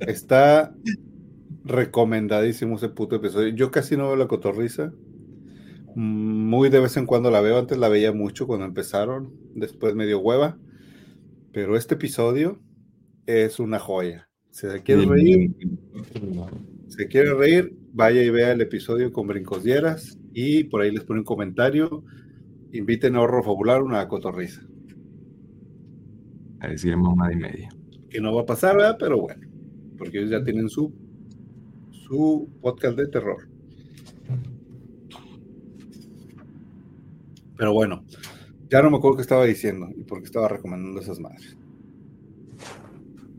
Está 0.00 0.74
recomendadísimo 1.64 2.76
ese 2.76 2.88
puto 2.88 3.16
episodio. 3.16 3.48
Yo 3.48 3.70
casi 3.70 3.94
no 3.96 4.06
veo 4.06 4.16
la 4.16 4.26
cotorriza. 4.26 4.90
Muy 6.00 6.68
de 6.68 6.78
vez 6.78 6.96
en 6.96 7.06
cuando 7.06 7.28
la 7.28 7.40
veo. 7.40 7.58
Antes 7.58 7.76
la 7.76 7.88
veía 7.88 8.12
mucho 8.12 8.46
cuando 8.46 8.64
empezaron. 8.64 9.34
Después 9.56 9.96
medio 9.96 10.20
hueva. 10.20 10.56
Pero 11.50 11.76
este 11.76 11.96
episodio 11.96 12.60
es 13.26 13.58
una 13.58 13.80
joya. 13.80 14.28
Si 14.52 14.68
se 14.68 14.80
quiere 14.84 15.06
reír, 15.06 15.56
se 16.86 17.08
quiere 17.08 17.34
reír, 17.34 17.76
vaya 17.92 18.22
y 18.22 18.30
vea 18.30 18.52
el 18.52 18.60
episodio 18.60 19.12
con 19.12 19.26
Brincos 19.26 19.64
Dieras 19.64 20.16
y 20.32 20.62
por 20.64 20.82
ahí 20.82 20.92
les 20.92 21.02
pone 21.02 21.18
un 21.18 21.24
comentario. 21.24 22.04
Inviten 22.72 23.16
a 23.16 23.22
Horror 23.22 23.44
Fabular 23.44 23.82
una 23.82 24.06
cotorriza. 24.06 24.62
Ahí 26.60 26.78
sí 26.78 26.94
mamá 26.94 27.32
y 27.32 27.36
media. 27.36 27.70
Que 28.08 28.20
no 28.20 28.32
va 28.32 28.42
a 28.42 28.46
pasar, 28.46 28.76
¿verdad? 28.76 28.98
Pero 29.00 29.20
bueno, 29.20 29.48
porque 29.96 30.18
ellos 30.18 30.30
ya 30.30 30.44
tienen 30.44 30.68
su, 30.68 30.94
su 31.90 32.48
podcast 32.60 32.96
de 32.96 33.08
terror. 33.08 33.57
Pero 37.58 37.74
bueno, 37.74 38.04
ya 38.70 38.82
no 38.82 38.90
me 38.90 38.96
acuerdo 38.96 39.16
qué 39.16 39.22
estaba 39.22 39.44
diciendo 39.44 39.90
y 39.94 40.04
por 40.04 40.20
qué 40.20 40.26
estaba 40.26 40.48
recomendando 40.48 41.00
esas 41.00 41.20
madres. 41.20 41.56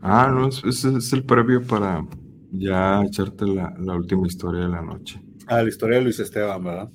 Ah, 0.02 0.30
no, 0.32 0.48
ese 0.48 0.96
es 0.96 1.12
el 1.12 1.24
previo 1.24 1.62
para 1.66 2.06
ya 2.52 3.02
echarte 3.02 3.46
la, 3.46 3.74
la, 3.78 3.96
última 3.96 4.26
historia 4.26 4.62
de 4.62 4.68
la 4.68 4.82
noche. 4.82 5.20
Ah, 5.46 5.62
la 5.62 5.68
historia 5.68 5.98
de 5.98 6.04
Luis 6.04 6.20
Esteban, 6.20 6.62
¿verdad? 6.62 6.90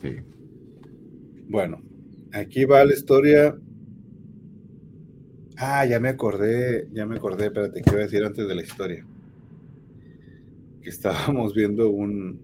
Sí. 0.00 0.16
Bueno, 1.48 1.80
aquí 2.32 2.64
va 2.64 2.84
la 2.84 2.92
historia. 2.92 3.56
Ah, 5.56 5.84
ya 5.86 5.98
me 5.98 6.10
acordé, 6.10 6.88
ya 6.92 7.06
me 7.06 7.16
acordé, 7.16 7.46
espérate, 7.46 7.82
¿qué 7.82 7.90
iba 7.90 8.00
a 8.00 8.04
decir 8.04 8.24
antes 8.24 8.46
de 8.46 8.54
la 8.54 8.62
historia? 8.62 9.04
Que 10.82 10.88
estábamos 10.88 11.54
viendo 11.54 11.88
un, 11.88 12.40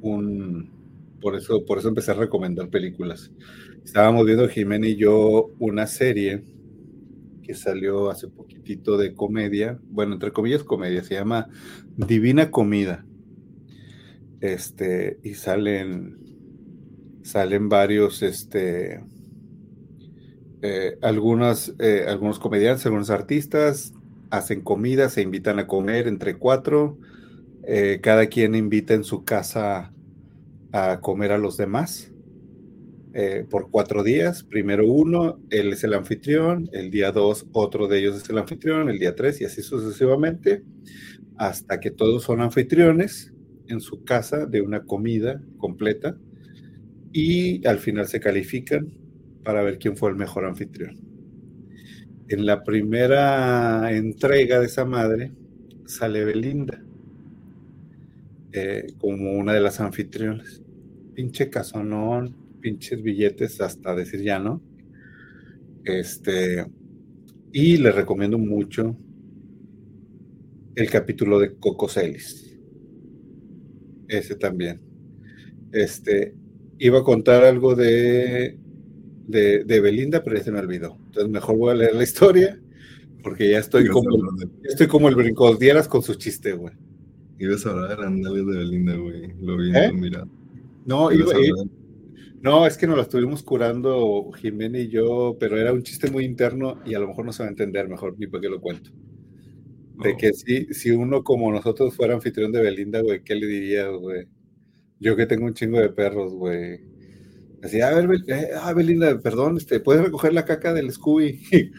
un, 0.00 0.70
por 1.24 1.36
eso, 1.36 1.64
por 1.64 1.78
eso 1.78 1.88
empecé 1.88 2.10
a 2.10 2.14
recomendar 2.16 2.68
películas. 2.68 3.32
Estábamos 3.82 4.26
viendo 4.26 4.46
Jimena 4.46 4.86
y 4.86 4.96
yo 4.96 5.52
una 5.58 5.86
serie 5.86 6.44
que 7.42 7.54
salió 7.54 8.10
hace 8.10 8.28
poquitito 8.28 8.98
de 8.98 9.14
comedia, 9.14 9.80
bueno, 9.88 10.12
entre 10.12 10.32
comillas 10.32 10.64
comedia, 10.64 11.02
se 11.02 11.14
llama 11.14 11.48
Divina 11.96 12.50
Comida. 12.50 13.06
Este, 14.42 15.16
y 15.22 15.32
salen, 15.32 16.18
salen 17.22 17.70
varios, 17.70 18.22
este, 18.22 19.02
eh, 20.60 20.98
algunos, 21.00 21.74
eh, 21.78 22.04
algunos 22.06 22.38
comediantes, 22.38 22.84
algunos 22.84 23.08
artistas, 23.08 23.94
hacen 24.28 24.60
comida, 24.60 25.08
se 25.08 25.22
invitan 25.22 25.58
a 25.58 25.66
comer 25.66 26.06
entre 26.06 26.36
cuatro, 26.36 26.98
eh, 27.66 28.00
cada 28.02 28.26
quien 28.26 28.54
invita 28.54 28.92
en 28.92 29.04
su 29.04 29.24
casa 29.24 29.93
a 30.74 31.00
comer 31.00 31.30
a 31.30 31.38
los 31.38 31.56
demás 31.56 32.12
eh, 33.12 33.46
por 33.48 33.70
cuatro 33.70 34.02
días. 34.02 34.42
Primero 34.42 34.90
uno, 34.90 35.38
él 35.50 35.72
es 35.72 35.84
el 35.84 35.94
anfitrión, 35.94 36.68
el 36.72 36.90
día 36.90 37.12
dos 37.12 37.46
otro 37.52 37.86
de 37.86 38.00
ellos 38.00 38.16
es 38.16 38.28
el 38.28 38.38
anfitrión, 38.38 38.90
el 38.90 38.98
día 38.98 39.14
tres 39.14 39.40
y 39.40 39.44
así 39.44 39.62
sucesivamente, 39.62 40.64
hasta 41.36 41.78
que 41.78 41.92
todos 41.92 42.24
son 42.24 42.40
anfitriones 42.40 43.32
en 43.68 43.80
su 43.80 44.02
casa 44.02 44.46
de 44.46 44.62
una 44.62 44.82
comida 44.82 45.40
completa 45.58 46.18
y 47.12 47.64
al 47.68 47.78
final 47.78 48.08
se 48.08 48.18
califican 48.18 48.92
para 49.44 49.62
ver 49.62 49.78
quién 49.78 49.96
fue 49.96 50.10
el 50.10 50.16
mejor 50.16 50.44
anfitrión. 50.44 50.98
En 52.26 52.46
la 52.46 52.64
primera 52.64 53.92
entrega 53.92 54.58
de 54.58 54.66
esa 54.66 54.84
madre 54.84 55.30
sale 55.86 56.24
Belinda 56.24 56.82
eh, 58.50 58.86
como 58.98 59.34
una 59.34 59.52
de 59.52 59.60
las 59.60 59.78
anfitriones. 59.78 60.63
Pinche 61.14 61.48
casonón, 61.48 62.34
pinches 62.60 63.02
billetes 63.02 63.60
hasta 63.60 63.94
decir 63.94 64.22
ya 64.22 64.38
no. 64.38 64.60
Este, 65.84 66.64
y 67.52 67.76
les 67.76 67.94
recomiendo 67.94 68.38
mucho 68.38 68.96
el 70.74 70.90
capítulo 70.90 71.38
de 71.38 71.54
Coco 71.54 71.88
Celis. 71.88 72.58
Ese 74.08 74.34
también. 74.36 74.80
Este, 75.72 76.34
iba 76.78 77.00
a 77.00 77.04
contar 77.04 77.44
algo 77.44 77.74
de, 77.74 78.58
de, 79.26 79.80
Belinda, 79.80 80.22
pero 80.22 80.36
ya 80.36 80.44
se 80.44 80.52
me 80.52 80.58
olvidó. 80.58 80.98
Entonces 81.06 81.30
mejor 81.30 81.56
voy 81.56 81.70
a 81.72 81.74
leer 81.74 81.94
la 81.94 82.02
historia, 82.02 82.60
porque 83.22 83.50
ya 83.50 83.58
estoy 83.58 83.88
como, 83.88 84.08
estoy 84.62 84.86
como 84.86 85.08
el 85.08 85.14
brincos 85.14 85.58
dieras 85.58 85.88
con 85.88 86.02
su 86.02 86.14
chiste, 86.14 86.52
güey. 86.52 86.74
Ibas 87.38 87.66
a 87.66 87.70
hablar 87.70 87.98
de 87.98 88.06
andales 88.06 88.46
de 88.46 88.58
Belinda, 88.58 88.96
güey. 88.96 89.32
Lo 89.40 89.56
vi, 89.56 89.76
¿Eh? 89.76 89.92
mira. 89.92 90.26
No, 90.86 91.12
iba, 91.12 91.32
a 91.32 91.36
no, 92.44 92.66
es 92.66 92.76
que 92.76 92.86
nos 92.86 92.98
la 92.98 93.04
estuvimos 93.04 93.42
curando 93.42 94.30
Jimena 94.32 94.78
y 94.78 94.88
yo, 94.88 95.34
pero 95.40 95.58
era 95.58 95.72
un 95.72 95.82
chiste 95.82 96.10
muy 96.10 96.26
interno 96.26 96.78
y 96.84 96.92
a 96.92 96.98
lo 96.98 97.08
mejor 97.08 97.24
no 97.24 97.32
se 97.32 97.42
va 97.42 97.46
a 97.46 97.50
entender 97.50 97.88
mejor 97.88 98.16
ni 98.18 98.26
por 98.26 98.42
qué 98.42 98.50
lo 98.50 98.60
cuento. 98.60 98.90
De 100.02 100.14
que 100.14 100.34
si, 100.34 100.66
si 100.74 100.90
uno 100.90 101.24
como 101.24 101.50
nosotros 101.50 101.96
fuera 101.96 102.12
anfitrión 102.12 102.52
de 102.52 102.60
Belinda, 102.60 103.00
güey, 103.00 103.24
¿qué 103.24 103.34
le 103.34 103.46
diría, 103.46 103.88
güey? 103.88 104.28
Yo 105.00 105.16
que 105.16 105.24
tengo 105.24 105.46
un 105.46 105.54
chingo 105.54 105.80
de 105.80 105.88
perros, 105.88 106.34
güey. 106.34 106.80
Así, 107.62 107.80
a 107.80 107.94
ver, 107.94 108.10
eh, 108.28 108.50
ah, 108.60 108.74
Belinda, 108.74 109.18
perdón, 109.20 109.56
este, 109.56 109.80
¿puedes 109.80 110.04
recoger 110.04 110.34
la 110.34 110.44
caca 110.44 110.74
del 110.74 110.92
Scooby? 110.92 111.40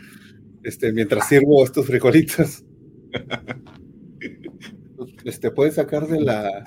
este, 0.63 0.91
mientras 0.93 1.29
sirvo 1.29 1.63
estos 1.63 1.85
frijolitos. 1.85 2.65
este, 5.25 5.51
puedes 5.51 5.75
sacar 5.75 6.07
de 6.07 6.21
la, 6.21 6.63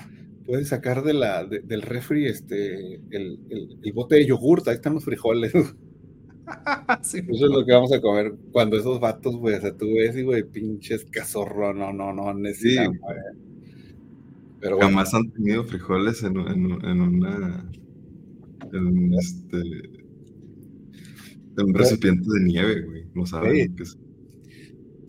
pueden 0.49 0.65
sacar 0.65 1.03
de 1.03 1.13
la, 1.13 1.45
del 1.45 1.83
refri 1.83 2.25
este, 2.25 2.95
el, 3.11 3.39
el, 3.83 3.93
bote 3.93 4.15
de 4.15 4.25
yogurt, 4.25 4.67
ahí 4.67 4.73
están 4.73 4.95
los 4.95 5.05
frijoles. 5.05 5.53
Eso 5.53 5.75
es 7.13 7.41
lo 7.41 7.63
que 7.63 7.71
vamos 7.71 7.93
a 7.93 8.01
comer 8.01 8.33
cuando 8.51 8.75
esos 8.75 8.99
vatos, 8.99 9.35
güey, 9.35 9.53
o 9.53 9.61
sea, 9.61 9.77
tú 9.77 9.85
ves 9.93 10.17
y, 10.17 10.23
güey, 10.23 10.41
pinches 10.41 11.05
cazorro, 11.05 11.71
no, 11.75 11.93
no, 11.93 12.11
no, 12.11 12.33
necesitan, 12.33 12.93
sí. 12.93 12.99
Pero 14.59 14.77
bueno. 14.77 14.89
Jamás 14.89 15.13
han 15.13 15.29
tenido 15.29 15.63
frijoles 15.65 16.23
en, 16.23 16.37
en, 16.39 16.83
en 16.83 17.01
una, 17.01 17.69
en 18.73 19.13
este, 19.13 19.57
en 21.57 21.63
un 21.63 21.73
recipiente 21.75 22.25
de 22.27 22.39
nieve, 22.43 22.81
güey, 22.81 23.05
no 23.13 23.27
saben 23.27 23.75
qué 23.75 23.83
es. 23.83 23.99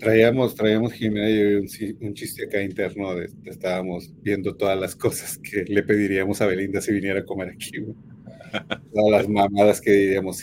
Traíamos, 0.00 0.54
traíamos 0.54 0.94
Jimena 0.94 1.28
y 1.28 1.56
un, 2.00 2.14
chiste 2.14 2.44
acá 2.44 2.62
interno, 2.62 3.14
de, 3.14 3.28
estábamos 3.44 4.10
viendo 4.22 4.56
todas 4.56 4.80
las 4.80 4.96
cosas 4.96 5.36
que 5.36 5.62
le 5.64 5.82
pediríamos 5.82 6.40
a 6.40 6.46
Belinda 6.46 6.80
si 6.80 6.90
viniera 6.92 7.20
a 7.20 7.24
comer 7.26 7.50
aquí. 7.50 7.72
Todas 8.94 9.10
las 9.10 9.28
mamadas 9.28 9.78
que 9.78 9.92
diríamos. 9.92 10.42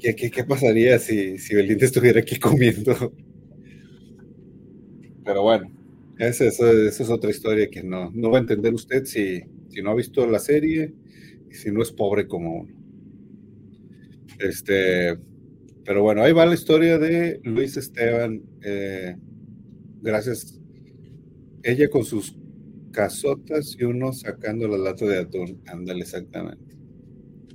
¿Qué, 0.00 0.14
qué, 0.16 0.44
pasaría 0.44 0.98
si, 0.98 1.38
si 1.38 1.54
Belinda 1.54 1.86
estuviera 1.86 2.18
aquí 2.18 2.36
comiendo? 2.36 3.14
Pero 5.24 5.42
bueno, 5.42 5.70
esa, 6.18 6.46
es 6.46 7.00
otra 7.08 7.30
historia 7.30 7.70
que 7.70 7.84
no, 7.84 8.10
no 8.10 8.30
va 8.30 8.38
a 8.38 8.40
entender 8.40 8.74
usted 8.74 9.04
si, 9.04 9.40
si 9.68 9.82
no 9.82 9.92
ha 9.92 9.94
visto 9.94 10.26
la 10.26 10.40
serie 10.40 10.92
y 11.48 11.54
si 11.54 11.70
no 11.70 11.80
es 11.80 11.92
pobre 11.92 12.26
como 12.26 12.62
uno. 12.62 12.74
Este, 14.40 15.16
pero 15.84 16.02
bueno, 16.02 16.22
ahí 16.22 16.32
va 16.32 16.46
la 16.46 16.54
historia 16.54 16.98
de 16.98 17.40
Luis 17.44 17.76
Esteban. 17.76 18.42
Eh, 18.62 19.16
gracias. 20.02 20.60
Ella 21.62 21.88
con 21.88 22.04
sus 22.04 22.36
casotas 22.92 23.76
y 23.78 23.84
uno 23.84 24.12
sacando 24.12 24.68
la 24.68 24.78
lata 24.78 25.04
de 25.06 25.18
atún. 25.18 25.62
Ándale, 25.66 26.02
exactamente. 26.02 26.76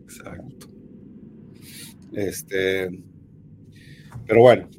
Exacto. 0.04 0.68
Este. 2.14 2.90
Pero 4.28 4.42
bueno. 4.42 4.70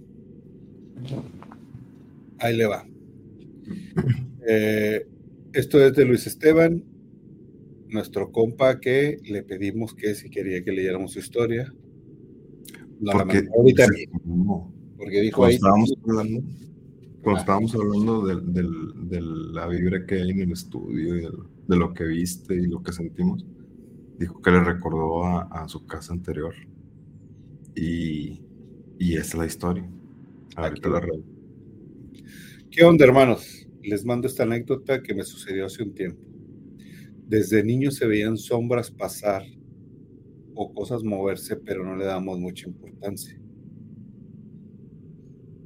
Ahí 2.39 2.56
le 2.56 2.66
va. 2.66 2.86
Eh, 4.48 5.05
esto 5.52 5.85
es 5.85 5.93
de 5.94 6.05
Luis 6.05 6.24
Esteban, 6.24 6.85
nuestro 7.89 8.31
compa 8.31 8.78
que 8.78 9.18
le 9.24 9.43
pedimos 9.43 9.93
que 9.93 10.14
si 10.14 10.31
quería 10.31 10.62
que 10.62 10.70
leyéramos 10.70 11.14
su 11.14 11.18
historia, 11.18 11.74
porque, 13.05 13.48
porque 14.97 15.20
dijo 15.20 15.39
cuando 15.39 15.55
Estábamos 15.55 15.93
hablando, 16.02 16.43
cuando 17.23 17.40
estábamos 17.40 17.74
hablando 17.74 18.27
de, 18.27 19.23
la 19.52 19.66
vibra 19.66 20.06
que 20.06 20.16
hay 20.16 20.31
en 20.31 20.40
el 20.40 20.52
estudio 20.52 21.16
y 21.16 21.23
de, 21.23 21.77
lo 21.77 21.93
que 21.93 22.05
viste 22.05 22.55
y 22.55 22.66
lo 22.66 22.82
que 22.82 22.93
sentimos, 22.93 23.44
dijo 24.18 24.40
que 24.40 24.51
le 24.51 24.62
recordó 24.62 25.24
a, 25.24 25.66
su 25.68 25.86
casa 25.86 26.12
anterior. 26.12 26.55
Y, 27.74 28.43
y 28.98 29.14
esa 29.14 29.20
es 29.20 29.35
la 29.35 29.47
historia. 29.47 29.90
Ahorita 30.56 30.89
la 30.89 31.01
red. 31.01 31.20
¿Qué 32.70 32.85
onda, 32.85 33.05
hermanos? 33.05 33.66
Les 33.82 34.05
mando 34.05 34.27
esta 34.27 34.44
anécdota 34.44 35.02
que 35.02 35.14
me 35.14 35.23
sucedió 35.23 35.66
hace 35.66 35.82
un 35.82 35.94
tiempo. 35.94 36.23
Desde 37.27 37.62
niño 37.64 37.90
se 37.90 38.06
veían 38.06 38.36
sombras 38.36 38.90
pasar 38.90 39.43
o 40.57 40.73
cosas 40.73 41.05
moverse, 41.05 41.57
pero 41.57 41.85
no 41.85 41.97
le 41.97 42.07
damos 42.07 42.41
mucha 42.41 42.66
importancia. 42.66 43.39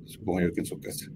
Supongo 0.04 0.40
yo 0.40 0.52
que 0.52 0.60
en 0.60 0.66
su 0.66 0.80
casa. 0.80 1.10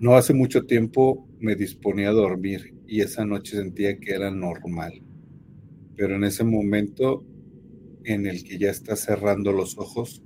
No 0.00 0.16
hace 0.16 0.32
mucho 0.32 0.64
tiempo 0.64 1.28
me 1.38 1.54
disponía 1.54 2.08
a 2.08 2.12
dormir 2.12 2.74
y 2.86 3.02
esa 3.02 3.26
noche 3.26 3.56
sentía 3.56 3.98
que 3.98 4.14
era 4.14 4.30
normal. 4.30 5.02
Pero 5.96 6.16
en 6.16 6.24
ese 6.24 6.44
momento 6.44 7.24
en 8.04 8.26
el 8.26 8.42
que 8.42 8.58
ya 8.58 8.70
está 8.70 8.96
cerrando 8.96 9.52
los 9.52 9.76
ojos, 9.76 10.22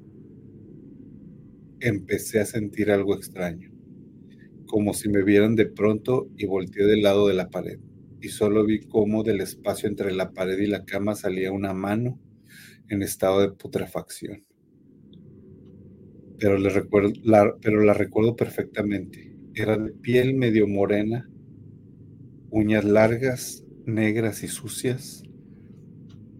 empecé 1.81 2.39
a 2.39 2.47
sentir 2.47 2.93
algo 2.93 3.16
extraño, 3.16 3.73
como 4.66 4.95
si 4.95 5.09
me 5.09 5.24
vieran 5.24 5.57
de 5.57 5.66
pronto 5.66 6.29
y 6.37 6.47
volteé 6.47 6.87
del 6.87 7.03
lado 7.03 7.27
de 7.27 7.35
la 7.35 7.51
pared. 7.51 7.81
Y 8.23 8.28
solo 8.28 8.65
vi 8.65 8.81
cómo 8.81 9.24
del 9.24 9.40
espacio 9.40 9.89
entre 9.89 10.12
la 10.12 10.31
pared 10.31 10.59
y 10.59 10.66
la 10.66 10.85
cama 10.85 11.16
salía 11.16 11.51
una 11.53 11.74
mano 11.74 12.20
en 12.89 13.03
estado 13.03 13.40
de 13.40 13.51
putrefacción. 13.51 14.47
Pero, 16.39 16.57
la, 16.57 17.53
pero 17.61 17.82
la 17.82 17.94
recuerdo 17.94 18.36
perfectamente. 18.36 19.36
Era 19.55 19.77
de 19.77 19.93
piel 19.93 20.35
medio 20.35 20.69
morena, 20.69 21.28
uñas 22.51 22.85
largas, 22.85 23.65
negras 23.86 24.44
y 24.44 24.49
sucias, 24.49 25.24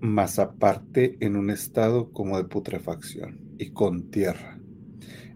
más 0.01 0.39
aparte 0.39 1.17
en 1.21 1.37
un 1.37 1.51
estado 1.51 2.13
como 2.13 2.37
de 2.37 2.45
putrefacción 2.45 3.41
y 3.59 3.71
con 3.71 4.11
tierra. 4.11 4.61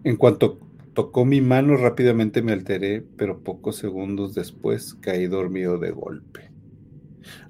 En 0.04 0.16
cuanto 0.16 0.60
tocó 0.96 1.24
mi 1.26 1.42
mano, 1.42 1.76
rápidamente 1.76 2.40
me 2.40 2.52
alteré, 2.52 3.04
pero 3.18 3.40
pocos 3.40 3.76
segundos 3.76 4.34
después 4.34 4.94
caí 4.94 5.26
dormido 5.26 5.78
de 5.78 5.90
golpe. 5.90 6.50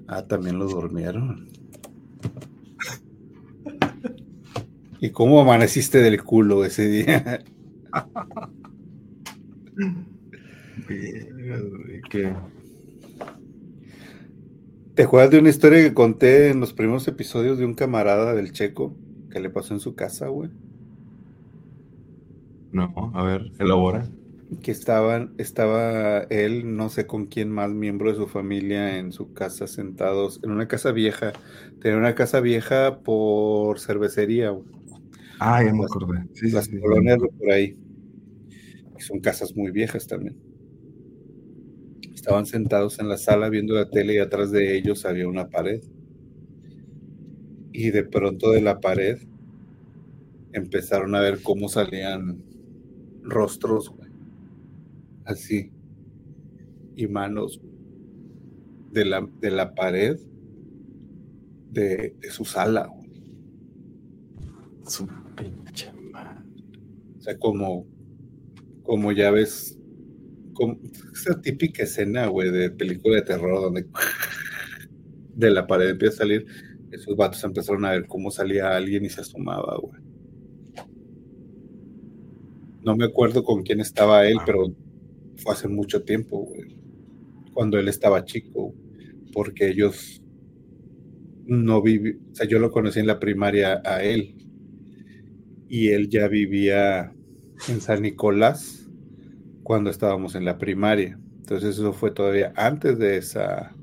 Ah, 0.05 0.27
también 0.27 0.59
lo 0.59 0.67
durmieron. 0.67 1.47
¿Y 4.99 5.11
cómo 5.11 5.39
amaneciste 5.39 5.99
del 5.99 6.21
culo 6.23 6.65
ese 6.65 6.89
día? 6.89 7.39
¿Qué? 12.09 12.35
¿Te 14.93 15.03
acuerdas 15.03 15.31
de 15.31 15.39
una 15.39 15.49
historia 15.49 15.83
que 15.83 15.93
conté 15.93 16.49
en 16.49 16.59
los 16.59 16.73
primeros 16.73 17.07
episodios 17.07 17.57
de 17.57 17.63
un 17.63 17.75
camarada 17.75 18.35
del 18.35 18.51
Checo 18.51 18.93
que 19.31 19.39
le 19.39 19.49
pasó 19.49 19.73
en 19.73 19.79
su 19.79 19.95
casa, 19.95 20.27
güey? 20.27 20.49
No, 22.77 23.11
a 23.15 23.23
ver, 23.23 23.51
elabora. 23.57 24.07
Que 24.61 24.69
estaban, 24.69 25.33
estaba 25.39 26.19
él, 26.29 26.77
no 26.77 26.89
sé 26.89 27.07
con 27.07 27.25
quién 27.25 27.49
más, 27.49 27.71
miembro 27.71 28.11
de 28.11 28.17
su 28.17 28.27
familia, 28.27 28.99
en 28.99 29.11
su 29.11 29.33
casa 29.33 29.65
sentados, 29.65 30.39
en 30.43 30.51
una 30.51 30.67
casa 30.67 30.91
vieja. 30.91 31.33
Tenía 31.81 31.97
una 31.97 32.13
casa 32.13 32.39
vieja 32.39 32.99
por 32.99 33.79
cervecería, 33.79 34.51
güey. 34.51 34.67
Ah, 35.39 35.63
ya 35.63 35.73
me 35.73 35.85
acordé. 35.85 36.23
Sí, 36.33 36.51
las 36.51 36.65
sí, 36.65 36.79
colonias 36.79 37.17
por 37.17 37.51
ahí. 37.51 37.75
Y 38.95 39.01
son 39.01 39.19
casas 39.21 39.55
muy 39.55 39.71
viejas 39.71 40.05
también. 40.05 40.37
Estaban 42.13 42.45
sentados 42.45 42.99
en 42.99 43.09
la 43.09 43.17
sala 43.17 43.49
viendo 43.49 43.73
la 43.73 43.89
tele 43.89 44.13
y 44.13 44.17
atrás 44.19 44.51
de 44.51 44.77
ellos 44.77 45.03
había 45.05 45.27
una 45.27 45.49
pared. 45.49 45.81
Y 47.73 47.89
de 47.89 48.03
pronto 48.03 48.51
de 48.51 48.61
la 48.61 48.79
pared 48.79 49.17
empezaron 50.53 51.15
a 51.15 51.21
ver 51.21 51.41
cómo 51.41 51.69
salían 51.69 52.46
rostros, 53.27 53.89
güey. 53.89 54.09
Así. 55.25 55.71
Y 56.95 57.07
manos 57.07 57.61
de 58.91 59.05
la, 59.05 59.27
de 59.39 59.51
la 59.51 59.75
pared 59.75 60.17
de, 61.71 62.15
de 62.19 62.31
su 62.31 62.45
sala, 62.45 62.87
güey. 62.87 63.11
Su 64.85 65.07
pinche 65.35 65.91
madre. 66.11 66.39
O 67.17 67.21
sea, 67.21 67.37
como, 67.37 67.85
como 68.83 69.11
ya 69.11 69.31
ves 69.31 69.77
como 70.53 70.79
esa 71.13 71.39
típica 71.39 71.83
escena, 71.83 72.27
güey, 72.27 72.49
de 72.49 72.71
película 72.71 73.17
de 73.17 73.21
terror 73.21 73.61
donde 73.61 73.85
de 75.35 75.51
la 75.51 75.67
pared 75.67 75.89
empieza 75.89 76.15
a 76.15 76.17
salir, 76.17 76.47
esos 76.91 77.15
vatos 77.15 77.43
empezaron 77.43 77.85
a 77.85 77.91
ver 77.91 78.07
cómo 78.07 78.31
salía 78.31 78.75
alguien 78.75 79.05
y 79.05 79.09
se 79.09 79.21
asomaba, 79.21 79.77
güey. 79.77 80.06
No 82.87 82.95
me 82.95 83.03
acuerdo 83.03 83.43
con 83.43 83.63
quién 83.63 83.81
estaba 83.81 84.25
él, 84.25 84.37
pero 84.45 84.73
fue 85.35 85.53
hace 85.53 85.67
mucho 85.67 86.03
tiempo, 86.03 86.39
güey. 86.45 86.77
Cuando 87.51 87.77
él 87.77 87.89
estaba 87.89 88.23
chico, 88.23 88.73
porque 89.33 89.67
ellos 89.67 90.21
no 91.45 91.81
vivían, 91.81 92.21
o 92.31 92.35
sea, 92.35 92.47
yo 92.47 92.59
lo 92.59 92.71
conocí 92.71 93.01
en 93.01 93.07
la 93.07 93.19
primaria 93.19 93.81
a 93.83 94.01
él 94.03 94.35
y 95.67 95.89
él 95.89 96.07
ya 96.07 96.29
vivía 96.29 97.13
en 97.67 97.81
San 97.81 98.03
Nicolás 98.03 98.89
cuando 99.63 99.89
estábamos 99.89 100.35
en 100.35 100.45
la 100.45 100.57
primaria. 100.57 101.19
Entonces 101.39 101.77
eso 101.77 101.91
fue 101.91 102.11
todavía 102.11 102.53
antes 102.55 102.97
de 102.99 103.17
esa, 103.17 103.75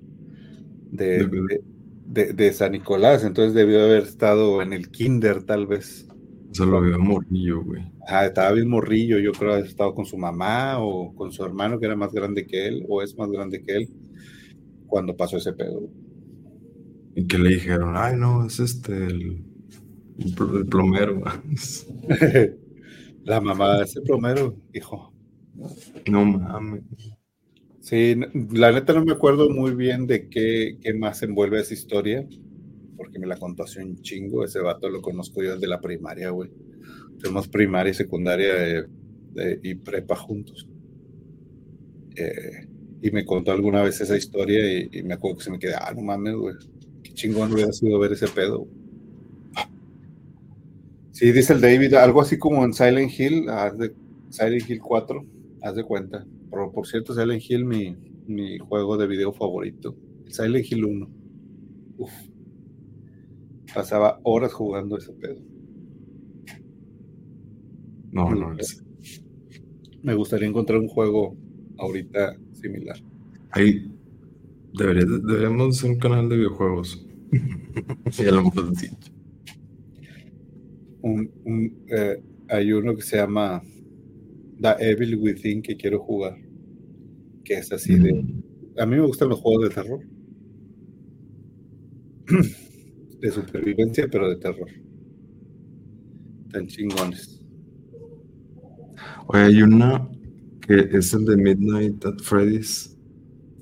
de, 0.90 1.26
de, 1.26 1.60
de, 2.06 2.32
de 2.32 2.52
San 2.55 2.72
Nicolás. 2.72 3.22
Entonces 3.22 3.52
debió 3.52 3.82
haber 3.82 4.05
estado 4.05 4.62
en 4.62 4.72
el 4.72 4.90
kinder 4.90 5.43
tal 5.43 5.66
vez. 5.66 6.09
Se 6.55 6.64
lo 6.64 6.81
vio 6.81 7.01
morrillo, 7.01 7.64
güey. 7.64 7.82
Ah, 8.06 8.26
estaba 8.26 8.52
bien 8.52 8.68
morrillo. 8.68 9.18
Yo 9.18 9.32
creo 9.32 9.51
que 9.51 9.56
había 9.56 9.68
estado 9.68 9.93
con 9.93 10.06
su 10.06 10.16
mamá 10.16 10.78
o 10.78 11.12
con 11.12 11.32
su 11.32 11.44
hermano 11.44 11.81
que 11.81 11.86
era 11.86 11.97
más 11.97 12.12
grande 12.12 12.47
que 12.47 12.68
él 12.68 12.86
o 12.89 13.02
es 13.02 13.18
más 13.18 13.28
grande 13.28 13.64
que 13.64 13.76
él 13.76 13.89
cuando 14.86 15.16
pasó 15.16 15.36
ese 15.36 15.52
pedo. 15.52 15.90
Y 17.16 17.26
que 17.26 17.39
le 17.39 17.51
dijeron, 17.51 17.94
ay, 17.97 18.14
no, 18.16 18.47
es 18.47 18.60
este, 18.60 18.93
el, 18.93 19.44
el 20.16 20.66
plomero. 20.68 21.22
La 23.24 23.40
mamá 23.40 23.78
de 23.78 23.85
ese 23.85 24.01
plomero, 24.02 24.56
hijo. 24.72 25.12
No 26.09 26.24
mames. 26.24 26.85
Sí, 27.81 28.14
la 28.52 28.70
neta 28.70 28.93
no 28.93 29.05
me 29.05 29.12
acuerdo 29.12 29.51
muy 29.51 29.74
bien 29.74 30.06
de 30.06 30.28
qué, 30.28 30.78
qué, 30.81 30.94
más 30.94 31.22
envuelve 31.22 31.60
esa 31.60 31.74
historia, 31.74 32.26
porque 32.97 33.19
me 33.19 33.27
la 33.27 33.37
contó 33.37 33.65
hace 33.65 33.83
un 33.83 34.01
chingo. 34.01 34.45
Ese 34.45 34.61
vato 34.61 34.89
lo 34.89 35.03
conozco 35.03 35.43
yo 35.43 35.55
desde 35.55 35.66
la 35.66 35.81
primaria, 35.81 36.31
güey. 36.31 36.51
Tenemos 37.21 37.49
primaria 37.49 37.91
y 37.91 37.95
secundaria 37.95 38.87
y 39.62 39.75
prepa 39.75 40.16
juntos. 40.16 40.69
Eh, 42.16 42.69
y 43.03 43.11
me 43.11 43.25
contó 43.25 43.53
alguna 43.53 43.83
vez 43.83 44.01
esa 44.01 44.16
historia 44.16 44.83
y, 44.83 45.03
me 45.03 45.15
acuerdo 45.15 45.39
que 45.39 45.45
se 45.45 45.51
me 45.51 45.59
quedó, 45.59 45.77
ah, 45.81 45.93
no 45.95 46.03
mames, 46.03 46.35
güey. 46.35 46.55
Qué 47.03 47.12
chingón 47.12 47.53
hubiera 47.53 47.73
sido 47.73 47.99
ver 47.99 48.12
ese 48.12 48.29
pedo. 48.29 48.66
Sí, 51.11 51.31
dice 51.31 51.53
el 51.53 51.61
David, 51.61 51.95
algo 51.95 52.21
así 52.23 52.39
como 52.39 52.65
en 52.65 52.73
Silent 52.73 53.12
Hill, 53.19 53.47
Silent 54.31 54.69
Hill 54.69 54.81
4 54.81 55.25
haz 55.65 55.75
de 55.75 55.85
cuenta. 55.85 56.25
Por 56.51 56.87
cierto, 56.87 57.15
Silent 57.15 57.43
Hill, 57.49 57.65
mi, 57.65 57.97
mi, 58.27 58.59
juego 58.59 58.97
de 58.97 59.07
video 59.07 59.33
favorito. 59.33 59.97
Silent 60.29 60.71
Hill 60.71 60.85
1. 60.85 61.09
Uf. 61.99 62.12
Pasaba 63.74 64.20
horas 64.22 64.52
jugando 64.52 64.96
ese 64.96 65.12
pedo. 65.12 65.40
No, 68.12 68.30
no, 68.30 68.55
no. 68.55 68.56
Me 70.02 70.14
gustaría 70.14 70.46
encontrar 70.46 70.78
un 70.78 70.88
juego 70.88 71.36
ahorita 71.78 72.36
similar. 72.52 72.96
Ahí 73.51 73.90
debería, 74.74 75.05
deberíamos 75.05 75.76
hacer 75.76 75.90
un 75.90 75.98
canal 75.98 76.28
de 76.28 76.36
videojuegos. 76.36 77.05
ya 78.12 78.30
lo 78.30 78.40
hemos 78.40 78.80
dicho. 78.80 78.96
Un, 81.02 81.30
un, 81.44 81.84
eh, 81.88 82.22
hay 82.48 82.72
uno 82.72 82.94
que 82.94 83.02
se 83.02 83.16
llama 83.16 83.62
The 84.60 84.76
Evil 84.78 85.16
Within 85.16 85.62
que 85.62 85.76
quiero 85.76 85.98
jugar. 86.01 86.36
Que 87.44 87.55
es 87.55 87.72
así 87.72 87.98
de. 87.98 88.24
A 88.78 88.86
mí 88.86 88.96
me 88.96 89.06
gustan 89.06 89.28
los 89.28 89.40
juegos 89.40 89.68
de 89.68 89.74
terror. 89.74 90.01
De 93.24 93.30
supervivencia, 93.30 94.06
pero 94.12 94.28
de 94.28 94.36
terror. 94.36 94.68
Tan 96.52 96.66
chingones. 96.66 97.40
Oye, 99.28 99.44
hay 99.44 99.62
una 99.62 100.06
que 100.60 100.90
es 100.92 101.14
el 101.14 101.24
de 101.24 101.38
Midnight 101.38 102.05
at 102.05 102.18
Freddy's. 102.18 102.94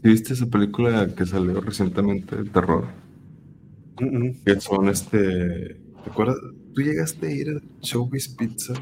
¿Viste 0.02 0.32
esa 0.32 0.46
película 0.46 1.06
que 1.14 1.26
salió 1.26 1.60
recientemente 1.60 2.42
de 2.42 2.50
terror? 2.50 2.88
Que 4.44 4.60
son 4.60 4.88
este. 4.88 5.76
¿Te 6.02 6.10
acuerdas? 6.10 6.38
¿Tú 6.74 6.82
llegaste 6.82 7.28
a 7.28 7.30
ir 7.30 7.50
a 7.50 7.60
Showbiz 7.82 8.30
Pizza? 8.30 8.74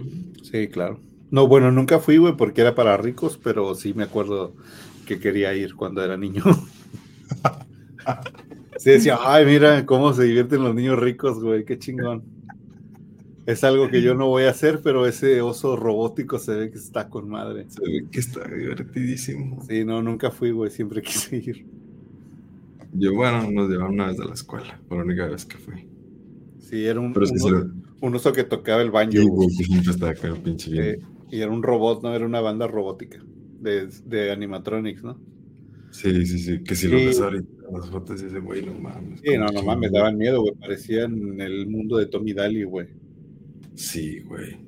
Sí, 0.50 0.66
claro. 0.68 0.98
No, 1.30 1.46
bueno, 1.46 1.70
nunca 1.70 1.98
fui, 1.98 2.16
güey, 2.16 2.38
porque 2.38 2.62
era 2.62 2.74
para 2.74 2.96
ricos, 2.96 3.36
pero 3.36 3.74
sí 3.74 3.92
me 3.92 4.04
acuerdo 4.04 4.54
que 5.04 5.20
quería 5.20 5.52
ir 5.52 5.74
cuando 5.74 6.02
era 6.02 6.16
niño. 6.16 6.42
sí 8.80 8.90
decía, 8.90 9.18
ay, 9.22 9.44
mira 9.44 9.84
cómo 9.84 10.14
se 10.14 10.24
divierten 10.24 10.62
los 10.62 10.74
niños 10.74 10.98
ricos, 10.98 11.38
güey, 11.42 11.66
qué 11.66 11.78
chingón. 11.78 12.24
Es 13.44 13.62
algo 13.62 13.90
que 13.90 14.00
yo 14.00 14.14
no 14.14 14.28
voy 14.28 14.44
a 14.44 14.50
hacer, 14.50 14.80
pero 14.82 15.06
ese 15.06 15.42
oso 15.42 15.76
robótico 15.76 16.38
se 16.38 16.54
ve 16.54 16.70
que 16.70 16.78
está 16.78 17.10
con 17.10 17.28
madre. 17.28 17.66
Se 17.68 17.82
ve 17.82 18.06
que 18.10 18.20
está 18.20 18.42
divertidísimo. 18.48 19.62
Sí, 19.68 19.84
no, 19.84 20.02
nunca 20.02 20.30
fui, 20.30 20.50
güey, 20.50 20.70
siempre 20.70 21.02
quise 21.02 21.36
ir. 21.36 21.66
Yo, 22.94 23.14
bueno, 23.14 23.50
nos 23.50 23.68
llevaron 23.68 23.94
una 23.94 24.06
vez 24.06 24.18
a 24.18 24.24
la 24.24 24.34
escuela, 24.34 24.80
por 24.88 24.98
la 24.98 25.04
única 25.04 25.26
vez 25.26 25.44
que 25.44 25.58
fui. 25.58 25.86
Sí, 26.58 26.86
era 26.86 27.00
un, 27.00 27.14
un, 28.00 28.14
oso 28.14 28.32
que 28.32 28.44
tocaba 28.44 28.80
el 28.80 28.90
baño. 28.90 29.12
Sí, 29.12 29.26
güey. 29.26 29.28
güey, 29.28 29.48
que 29.58 29.64
siempre 29.64 29.90
estaba 29.90 30.12
acá, 30.12 30.34
pinche 30.42 30.70
bien. 30.70 30.84
Eh, 30.84 30.98
y 31.30 31.40
era 31.40 31.50
un 31.50 31.62
robot, 31.62 32.02
no 32.02 32.14
era 32.14 32.24
una 32.24 32.40
banda 32.40 32.66
robótica. 32.66 33.18
de, 33.60 33.88
de 34.06 34.32
animatronics, 34.32 35.02
¿no? 35.02 35.18
Sí, 35.90 36.26
sí, 36.26 36.38
sí. 36.38 36.62
Que 36.62 36.74
si 36.74 36.88
lo 36.88 36.96
ves 36.96 37.20
ahorita 37.20 37.60
las 37.72 37.88
fotos 37.88 38.22
dices, 38.22 38.42
güey, 38.42 38.64
no 38.64 38.74
mames. 38.74 39.20
Sí, 39.20 39.36
no, 39.36 39.46
¿cómo 39.46 39.60
no 39.60 39.66
mames, 39.66 39.92
daban 39.92 40.18
miedo, 40.18 40.40
güey. 40.40 40.54
Parecían 40.54 41.40
el 41.40 41.68
mundo 41.68 41.98
de 41.98 42.06
Tommy 42.06 42.32
Daly, 42.32 42.64
güey. 42.64 42.88
Sí, 43.74 44.20
güey. 44.20 44.58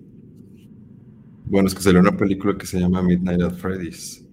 Bueno, 1.47 1.69
es 1.69 1.74
que 1.74 1.82
salió 1.82 2.01
una 2.01 2.16
película 2.16 2.57
que 2.57 2.66
se 2.66 2.78
llama 2.78 3.03
Midnight 3.03 3.43
at 3.43 3.57
Freddy's. 3.57 4.24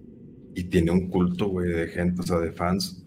Y 0.54 0.64
tiene 0.64 0.90
un 0.90 1.08
culto, 1.08 1.48
güey, 1.48 1.70
de 1.70 1.88
gente, 1.88 2.20
o 2.22 2.24
sea, 2.24 2.38
de 2.38 2.52
fans. 2.52 3.04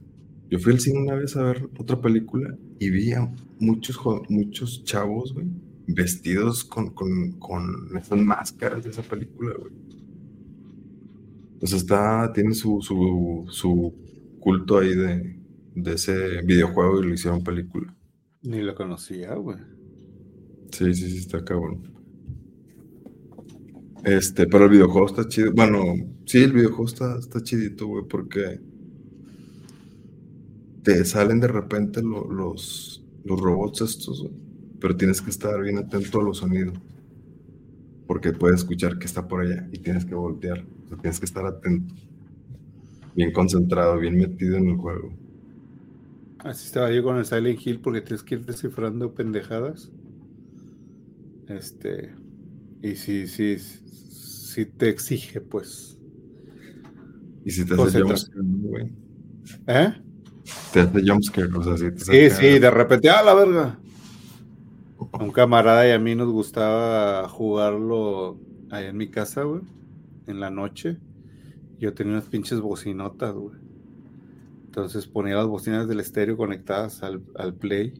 Yo 0.50 0.60
fui 0.60 0.74
al 0.74 0.80
cine 0.80 1.00
una 1.00 1.16
vez 1.16 1.36
a 1.36 1.44
ver 1.44 1.68
otra 1.78 2.00
película 2.00 2.56
y 2.80 2.90
vi 2.90 3.14
a 3.14 3.32
muchos, 3.60 3.98
muchos 4.30 4.84
chavos, 4.84 5.34
güey, 5.34 5.48
vestidos 5.88 6.64
con, 6.64 6.92
con, 6.92 7.34
con 7.34 7.98
esas 7.98 8.20
máscaras 8.20 8.84
de 8.84 8.92
esa 8.92 9.02
película, 9.02 9.56
güey. 9.58 9.74
Sea, 11.64 11.78
está, 11.78 12.32
tiene 12.34 12.54
su, 12.54 12.82
su, 12.82 13.46
su 13.50 13.94
culto 14.40 14.78
ahí 14.80 14.96
de, 14.96 15.40
de 15.76 15.94
ese 15.94 16.42
videojuego 16.44 17.02
y 17.02 17.08
lo 17.08 17.14
hicieron 17.14 17.44
película. 17.44 17.94
Ni 18.44 18.62
lo 18.62 18.76
conocía, 18.76 19.34
güey. 19.34 19.58
Sí, 20.72 20.94
sí, 20.94 21.10
sí, 21.10 21.18
está 21.20 21.44
cabrón. 21.46 21.84
Este, 24.04 24.46
pero 24.48 24.66
el 24.66 24.72
videojuego 24.72 25.08
está 25.08 25.28
chido. 25.28 25.52
Bueno, 25.54 25.82
sí, 26.26 26.40
el 26.40 26.54
videojuego 26.54 26.86
está, 26.86 27.18
está 27.20 27.42
chidito, 27.42 27.88
güey, 27.88 28.04
porque 28.08 28.60
te 30.84 31.04
salen 31.06 31.40
de 31.40 31.48
repente 31.48 32.02
lo- 32.02 32.30
los, 32.32 33.04
los 33.24 33.40
robots 33.40 33.82
estos, 33.82 34.22
güey. 34.22 34.34
Pero 34.80 34.98
tienes 34.98 35.22
que 35.22 35.30
estar 35.30 35.62
bien 35.62 35.78
atento 35.78 36.20
a 36.20 36.24
los 36.24 36.38
sonidos. 36.38 36.78
Porque 38.08 38.34
puedes 38.34 38.60
escuchar 38.62 39.00
que 39.00 39.06
está 39.06 39.28
por 39.28 39.42
allá 39.42 39.68
y 39.72 39.80
tienes 39.80 40.06
que 40.06 40.16
voltear. 40.16 40.66
Tienes 41.02 41.20
que 41.20 41.26
estar 41.26 41.46
atento. 41.46 41.94
Bien 43.16 43.32
concentrado, 43.32 43.98
bien 44.00 44.18
metido 44.18 44.58
en 44.58 44.70
el 44.70 44.78
juego. 44.78 45.14
Así 46.40 46.66
estaba 46.66 46.92
yo 46.92 47.04
con 47.04 47.18
el 47.18 47.26
Silent 47.26 47.60
Hill 47.66 47.80
porque 47.80 48.02
tienes 48.02 48.24
que 48.24 48.36
ir 48.36 48.46
descifrando 48.46 49.14
pendejadas. 49.14 49.92
Este. 51.48 52.14
Y 52.82 52.96
sí, 52.96 53.28
sí, 53.28 53.58
sí 53.60 54.66
te 54.66 54.90
exige, 54.90 55.40
pues. 55.42 55.98
Y 57.46 57.52
si 57.52 57.66
te 57.66 57.74
hace 57.76 58.02
jumpscare, 58.02 58.42
güey. 58.44 58.92
¿Eh? 59.68 59.94
Te 60.74 60.80
hace 60.82 61.02
jumpscare, 61.08 61.54
o 61.56 61.64
sea, 61.64 61.78
si 61.78 61.92
te 61.92 62.00
Sí, 62.00 62.30
saca- 62.30 62.36
sí, 62.42 62.60
de 62.60 62.72
repente, 62.72 63.10
¡ah, 63.10 63.24
la 63.24 63.34
verga! 63.34 63.80
A 65.12 65.24
un 65.24 65.32
camarada 65.32 65.88
y 65.88 65.92
a 65.92 66.00
mí 66.00 66.16
nos 66.16 66.30
gustaba 66.32 67.28
jugarlo 67.30 68.40
ahí 68.72 68.86
en 68.86 68.98
mi 68.98 69.10
casa, 69.10 69.44
güey, 69.44 69.62
en 70.28 70.40
la 70.40 70.50
noche. 70.50 70.98
Yo 71.80 71.94
tenía 71.94 72.14
unas 72.14 72.28
pinches 72.28 72.60
bocinotas, 72.62 73.34
güey. 73.34 73.58
Entonces 74.66 75.06
ponía 75.08 75.36
las 75.36 75.48
bocinas 75.48 75.88
del 75.88 76.00
estéreo 76.00 76.38
conectadas 76.38 77.04
al, 77.04 77.22
al 77.36 77.54
play. 77.54 77.94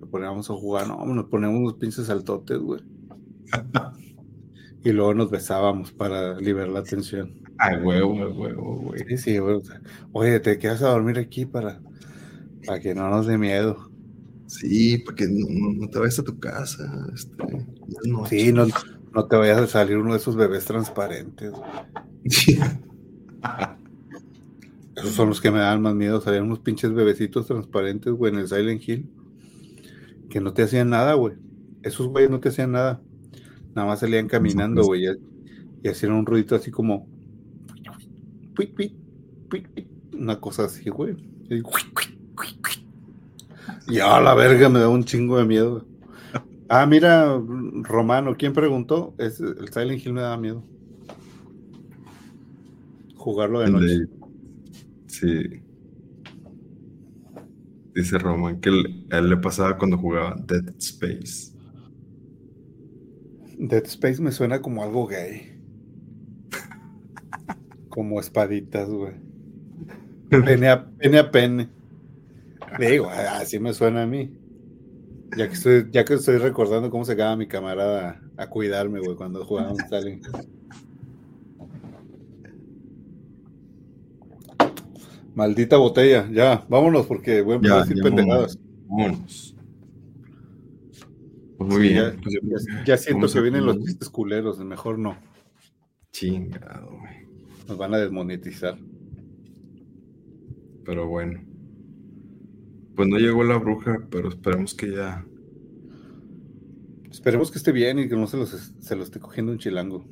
Lo 0.00 0.06
poníamos 0.08 0.50
a 0.50 0.54
jugar, 0.54 0.88
no, 0.88 1.04
nos 1.06 1.26
poníamos 1.26 1.58
unos 1.60 1.74
pinches 1.74 2.06
saltotes, 2.06 2.58
güey. 2.58 2.80
Y 4.84 4.92
luego 4.92 5.14
nos 5.14 5.30
besábamos 5.30 5.92
para 5.92 6.38
liberar 6.40 6.68
la 6.68 6.82
tensión. 6.82 7.34
A 7.58 7.76
huevo, 7.78 8.22
a 8.22 8.28
huevo, 8.28 8.76
güey. 8.76 9.04
Sí, 9.08 9.16
sí, 9.16 9.38
güey. 9.38 9.60
Oye, 10.12 10.38
te 10.40 10.58
quedas 10.58 10.82
a 10.82 10.90
dormir 10.90 11.18
aquí 11.18 11.46
para, 11.46 11.80
para 12.66 12.80
que 12.80 12.94
no 12.94 13.08
nos 13.10 13.26
dé 13.26 13.38
miedo. 13.38 13.90
Sí, 14.46 14.98
para 14.98 15.16
que 15.16 15.26
no, 15.26 15.46
no- 15.74 15.88
te 15.88 15.98
vayas 15.98 16.18
a 16.20 16.24
tu 16.24 16.38
casa. 16.38 17.08
Este. 17.14 17.66
Sí, 18.28 18.52
no, 18.52 18.66
no 19.16 19.26
te 19.26 19.34
vayas 19.34 19.58
a 19.58 19.66
salir 19.66 19.96
uno 19.96 20.12
de 20.12 20.18
esos 20.18 20.36
bebés 20.36 20.66
transparentes. 20.66 21.52
Esos 24.94 25.10
son 25.12 25.28
los 25.30 25.40
que 25.40 25.50
me 25.50 25.58
dan 25.58 25.80
más 25.80 25.94
miedo. 25.94 26.20
Salían 26.20 26.44
unos 26.44 26.58
pinches 26.58 26.92
bebecitos 26.92 27.46
transparentes, 27.46 28.12
güey, 28.12 28.34
en 28.34 28.40
el 28.40 28.48
Silent 28.48 28.86
Hill. 28.86 29.08
Que 30.28 30.40
no 30.40 30.52
te 30.52 30.64
hacían 30.64 30.90
nada, 30.90 31.14
güey. 31.14 31.34
Esos 31.82 32.08
güeyes 32.08 32.30
no 32.30 32.40
te 32.40 32.50
hacían 32.50 32.72
nada. 32.72 33.00
Nada 33.74 33.88
más 33.88 34.00
salían 34.00 34.28
caminando, 34.28 34.84
güey. 34.84 35.06
Y, 35.06 35.08
y 35.82 35.88
hacían 35.88 36.12
un 36.12 36.26
ruidito 36.26 36.54
así 36.54 36.70
como. 36.70 37.08
Una 40.12 40.40
cosa 40.40 40.64
así, 40.64 40.90
güey. 40.90 41.16
Y, 41.48 41.62
y 43.88 43.98
a 44.00 44.20
la 44.20 44.34
verga 44.34 44.68
me 44.68 44.80
da 44.80 44.90
un 44.90 45.04
chingo 45.04 45.38
de 45.38 45.44
miedo. 45.46 45.86
Ah, 46.68 46.84
mira, 46.86 47.40
Romano, 47.82 48.36
¿quién 48.36 48.52
preguntó? 48.52 49.14
Es, 49.18 49.40
el 49.40 49.68
Silent 49.72 50.04
Hill 50.04 50.12
me 50.14 50.20
da 50.22 50.36
miedo. 50.36 50.64
Jugarlo 53.14 53.60
de 53.60 53.70
noche. 53.70 53.86
de- 53.86 54.08
Sí. 55.06 55.62
Dice 57.94 58.18
Roman 58.18 58.60
que 58.60 58.68
él- 58.68 59.06
a 59.10 59.18
él 59.18 59.30
le 59.30 59.36
pasaba 59.38 59.78
cuando 59.78 59.96
jugaba 59.96 60.36
Dead 60.46 60.74
Space. 60.78 61.52
Dead 63.58 63.84
Space 63.86 64.20
me 64.20 64.32
suena 64.32 64.60
como 64.60 64.82
algo 64.82 65.06
gay. 65.06 65.58
Como 67.88 68.20
espaditas, 68.20 68.88
güey. 68.88 69.14
Pene 70.28 70.68
a 70.68 70.84
pene. 70.84 71.18
A 71.18 71.30
pene. 71.30 71.68
Digo, 72.78 73.08
así 73.08 73.58
me 73.58 73.72
suena 73.72 74.02
a 74.02 74.06
mí. 74.06 74.36
Ya 75.36 75.48
que 75.48 75.54
estoy, 75.54 75.88
ya 75.90 76.04
que 76.04 76.14
estoy 76.14 76.36
recordando 76.38 76.90
cómo 76.90 77.04
se 77.04 77.16
quedaba 77.16 77.36
mi 77.36 77.46
camarada 77.48 78.20
a 78.36 78.48
cuidarme, 78.48 79.00
güey, 79.00 79.16
cuando 79.16 79.44
jugábamos 79.44 79.78
Hill. 79.90 80.20
Maldita 85.34 85.76
botella, 85.76 86.28
ya, 86.32 86.64
vámonos 86.68 87.06
porque 87.06 87.42
voy 87.42 87.54
a 87.54 87.56
empezar 87.56 87.76
Ya, 87.78 87.82
a 87.82 87.86
decir 87.86 88.02
pendejadas. 88.02 88.58
Vámonos. 88.88 89.54
Pues 91.58 91.70
muy 91.70 91.82
Sí, 91.88 91.92
bien. 91.92 92.04
ya, 92.04 92.16
pues 92.22 92.66
ya- 92.86 92.96
siento 92.96 93.26
que 93.28 93.40
vienen 93.40 93.66
los 93.66 93.78
chistes 93.82 94.08
culeros, 94.08 94.58
mejor 94.60 94.98
no. 94.98 95.16
Chingado, 96.12 96.90
güey. 96.98 97.26
Nos 97.68 97.76
van 97.76 97.94
a 97.94 97.98
desmonetizar. 97.98 98.78
Pero 100.84 101.06
bueno. 101.08 101.40
Pues 102.96 103.08
no 103.08 103.18
llegó 103.18 103.44
la 103.44 103.58
bruja, 103.58 103.98
pero 104.10 104.28
esperemos 104.30 104.74
que 104.74 104.90
ya. 104.90 105.24
Esperemos 107.10 107.50
que 107.50 107.58
esté 107.58 107.72
bien 107.72 107.98
y 107.98 108.08
que 108.08 108.16
no 108.16 108.26
se, 108.26 108.36
los, 108.36 108.50
se 108.78 108.96
lo 108.96 109.02
esté 109.02 109.20
cogiendo 109.20 109.52
un 109.52 109.58
chilango. 109.58 110.04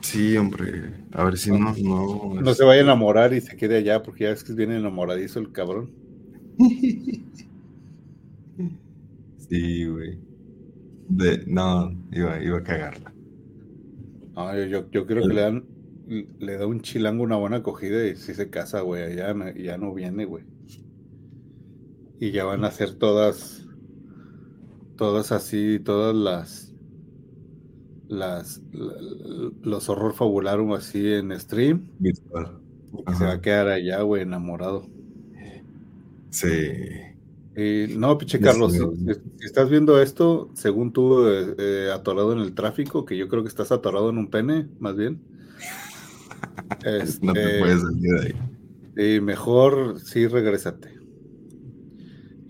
Sí, 0.00 0.36
hombre. 0.36 1.04
A 1.12 1.24
ver 1.24 1.36
si 1.36 1.50
no. 1.50 1.74
No, 1.82 2.34
No 2.40 2.54
se 2.54 2.64
vaya 2.64 2.80
a 2.80 2.84
enamorar 2.84 3.32
y 3.34 3.40
se 3.40 3.56
quede 3.56 3.76
allá, 3.78 4.02
porque 4.02 4.24
ya 4.24 4.30
ves 4.30 4.42
que 4.44 4.52
viene 4.52 4.76
enamoradizo 4.76 5.38
el 5.38 5.52
cabrón. 5.52 5.90
Sí, 9.48 9.84
güey. 9.84 10.18
De, 11.08 11.44
no, 11.46 11.92
iba, 12.10 12.42
iba 12.42 12.58
a 12.58 12.62
cagarla. 12.62 13.12
No, 14.34 14.56
yo, 14.56 14.64
yo, 14.64 14.90
yo 14.90 15.06
creo 15.06 15.28
que 15.28 15.34
le 15.34 15.40
dan 15.42 15.64
le 16.38 16.56
da 16.56 16.66
un 16.66 16.80
chilango 16.80 17.22
una 17.22 17.36
buena 17.36 17.56
acogida 17.58 18.06
y 18.06 18.16
si 18.16 18.34
se 18.34 18.50
casa, 18.50 18.80
güey, 18.80 19.02
allá 19.02 19.34
no- 19.34 19.54
ya 19.54 19.76
no 19.78 19.92
viene, 19.94 20.24
güey. 20.24 20.44
Y 22.22 22.30
ya 22.30 22.44
van 22.44 22.64
a 22.64 22.70
ser 22.70 22.94
todas, 22.94 23.66
todas 24.96 25.32
así, 25.32 25.80
todas 25.80 26.14
las, 26.14 26.72
las, 28.08 28.62
la- 28.72 29.50
los 29.62 29.88
horror 29.88 30.14
fabularum 30.14 30.72
así 30.74 31.12
en 31.14 31.38
stream. 31.40 31.88
Virtual. 31.98 32.58
Y 33.10 33.14
se 33.14 33.24
va 33.24 33.32
a 33.32 33.40
quedar 33.40 33.68
allá, 33.68 34.02
güey, 34.02 34.22
enamorado. 34.22 34.86
Sí. 36.30 36.48
Y, 37.56 37.96
no, 37.96 38.16
pinche 38.16 38.38
Carlos, 38.40 38.72
si 38.72 39.44
estás 39.44 39.68
viendo 39.68 40.00
esto, 40.00 40.50
según 40.54 40.92
tú, 40.92 41.26
eh, 41.26 41.54
eh, 41.58 41.90
atorado 41.92 42.32
en 42.32 42.38
el 42.38 42.54
tráfico, 42.54 43.04
que 43.04 43.16
yo 43.16 43.28
creo 43.28 43.42
que 43.42 43.48
estás 43.48 43.72
atorado 43.72 44.10
en 44.10 44.18
un 44.18 44.30
pene, 44.30 44.68
más 44.78 44.96
bien. 44.96 45.20
No 47.20 47.32
te 47.32 47.42
Este, 47.42 47.58
puedes 47.58 47.80
salir 47.82 48.00
de 48.10 48.20
ahí. 48.96 49.16
y 49.16 49.20
mejor 49.20 50.00
sí, 50.00 50.26
regrésate. 50.26 51.01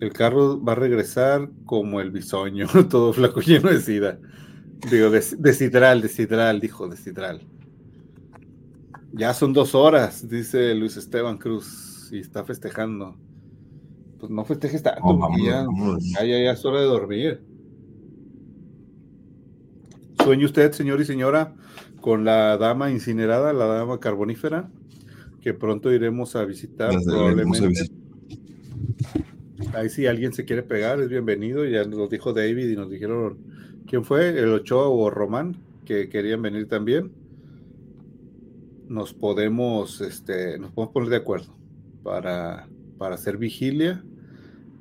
El 0.03 0.13
carro 0.13 0.61
va 0.61 0.73
a 0.73 0.75
regresar 0.75 1.49
como 1.65 2.01
el 2.01 2.11
bisoño, 2.11 2.67
todo 2.91 3.13
flaco 3.13 3.41
lleno 3.41 3.71
de 3.71 3.81
sida. 3.81 4.19
Digo, 4.91 5.11
de, 5.11 5.21
de 5.39 6.59
dijo, 6.61 6.89
de. 6.89 7.41
Ya 9.13 9.33
son 9.33 9.53
dos 9.53 9.77
horas, 9.77 10.29
dice 10.29 10.75
Luis 10.75 10.97
Esteban 10.97 11.39
Cruz, 11.39 12.09
y 12.11 12.19
está 12.19 12.43
festejando. 12.43 13.15
Pues 14.19 14.33
no 14.33 14.45
festejes 14.45 14.83
tanto, 14.83 15.03
porque 15.21 15.45
ya, 15.45 15.69
ya, 16.01 16.25
ya, 16.25 16.43
ya 16.47 16.51
es 16.51 16.65
hora 16.65 16.81
de 16.81 16.87
dormir. 16.87 17.41
¿Sueña 20.25 20.47
usted, 20.47 20.73
señor 20.73 21.01
y 21.01 21.05
señora, 21.05 21.55
con 22.01 22.25
la 22.25 22.57
dama 22.57 22.91
incinerada, 22.91 23.53
la 23.53 23.67
dama 23.67 24.01
carbonífera, 24.01 24.69
que 25.41 25.55
pronto 25.55 25.93
iremos 25.93 26.35
a 26.35 26.45
visitar 26.45 26.91
probablemente? 27.05 27.65
a 27.65 27.69
visitar. 27.69 28.03
Ahí 29.75 29.89
si 29.89 30.07
alguien 30.07 30.35
se 30.35 30.45
quiere 30.45 30.63
pegar, 30.63 31.01
es 31.01 31.09
bienvenido. 31.09 31.65
Ya 31.65 31.85
nos 31.85 32.11
dijo 32.11 32.33
David 32.33 32.69
y 32.69 32.77
nos 32.77 32.91
dijeron 32.91 33.39
quién 33.87 34.05
fue, 34.05 34.39
el 34.39 34.53
Ochoa 34.53 34.89
o 34.89 35.09
Román, 35.09 35.57
que 35.85 36.09
querían 36.09 36.43
venir 36.43 36.69
también. 36.69 37.13
nos 38.89 39.15
podemos, 39.15 40.03
este, 40.03 40.59
nos 40.59 40.73
podemos 40.73 40.93
poner 40.93 41.09
de 41.09 41.17
acuerdo 41.17 41.57
para, 42.03 42.69
para 42.99 43.15
hacer 43.15 43.39
vigilia 43.39 44.05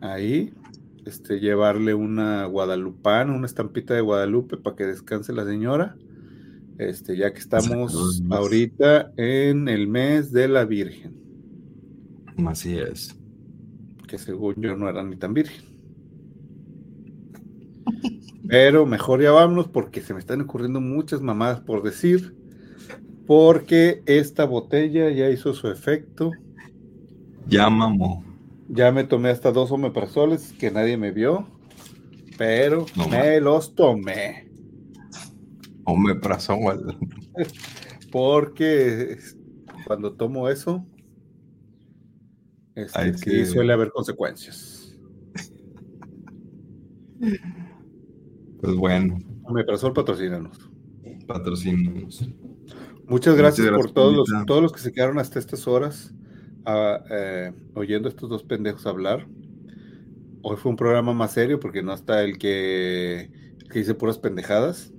ahí, 0.01 0.53
este, 1.05 1.39
llevarle 1.39 1.93
una 1.93 2.45
guadalupana, 2.45 3.33
una 3.33 3.45
estampita 3.45 3.93
de 3.93 4.01
Guadalupe 4.01 4.57
para 4.57 4.75
que 4.75 4.85
descanse 4.85 5.31
la 5.31 5.45
señora. 5.45 5.95
Este, 6.77 7.15
ya 7.15 7.31
que 7.31 7.39
estamos 7.39 8.21
ahorita 8.29 9.13
en 9.15 9.69
el 9.69 9.87
mes 9.87 10.31
de 10.31 10.47
la 10.47 10.65
Virgen. 10.65 11.13
Así 12.47 12.77
es. 12.77 13.20
Que 14.11 14.17
según 14.17 14.55
yo 14.57 14.75
no 14.75 14.89
era 14.89 15.03
ni 15.03 15.15
tan 15.15 15.33
virgen. 15.33 15.63
Pero 18.45 18.85
mejor 18.85 19.21
ya 19.21 19.31
vámonos 19.31 19.69
porque 19.69 20.01
se 20.01 20.13
me 20.13 20.19
están 20.19 20.41
ocurriendo 20.41 20.81
muchas 20.81 21.21
mamadas 21.21 21.61
por 21.61 21.81
decir. 21.81 22.35
Porque 23.25 24.03
esta 24.07 24.43
botella 24.43 25.09
ya 25.11 25.29
hizo 25.29 25.53
su 25.53 25.69
efecto. 25.69 26.31
Ya 27.47 27.69
mamó. 27.69 28.25
Ya 28.67 28.91
me 28.91 29.05
tomé 29.05 29.29
hasta 29.29 29.53
dos 29.53 29.71
omeprazoles 29.71 30.51
que 30.59 30.71
nadie 30.71 30.97
me 30.97 31.11
vio. 31.11 31.47
Pero 32.37 32.85
me 33.09 33.39
los 33.39 33.75
tomé. 33.75 34.49
Omeprazol. 35.85 36.97
porque 38.11 39.19
cuando 39.87 40.11
tomo 40.11 40.49
eso, 40.49 40.85
este, 42.83 43.45
sí 43.45 43.45
suele 43.45 43.73
haber 43.73 43.91
consecuencias. 43.91 44.97
Pues 48.61 48.75
bueno. 48.75 49.17
Omeprazol, 49.43 49.91
patrocínanos. 49.91 50.69
Patrocínanos. 51.25 52.29
Muchas 53.07 53.35
gracias, 53.35 53.67
por 53.69 53.91
todos 53.91 54.15
los, 54.15 54.45
todos 54.45 54.61
los 54.61 54.71
que 54.71 54.79
se 54.79 54.91
quedaron 54.91 55.17
hasta 55.17 55.39
estas 55.39 55.67
horas 55.67 56.13
ah, 56.65 57.03
eh, 57.09 57.53
oyendo 57.73 58.07
a 58.07 58.11
estos 58.11 58.29
dos 58.29 58.43
pendejos 58.43 58.85
hablar. 58.85 59.27
Hoy 60.43 60.57
fue 60.57 60.69
un 60.69 60.75
programa 60.75 61.13
más 61.13 61.33
serio 61.33 61.59
porque 61.59 61.81
no 61.81 61.93
está 61.93 62.23
el 62.23 62.37
que, 62.37 63.31
que 63.69 63.79
dice 63.79 63.95
puras 63.95 64.19
pendejadas. 64.19 64.93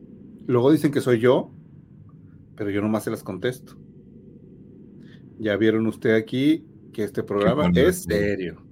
Luego 0.46 0.72
dicen 0.72 0.90
que 0.90 1.00
soy 1.00 1.20
yo, 1.20 1.52
pero 2.56 2.70
yo 2.70 2.82
nomás 2.82 3.04
se 3.04 3.10
las 3.10 3.22
contesto. 3.22 3.76
Ya 5.38 5.56
vieron 5.56 5.86
usted 5.86 6.14
aquí 6.14 6.66
que 6.92 7.04
este 7.04 7.22
programa 7.22 7.70
es 7.74 8.02
serio. 8.02 8.62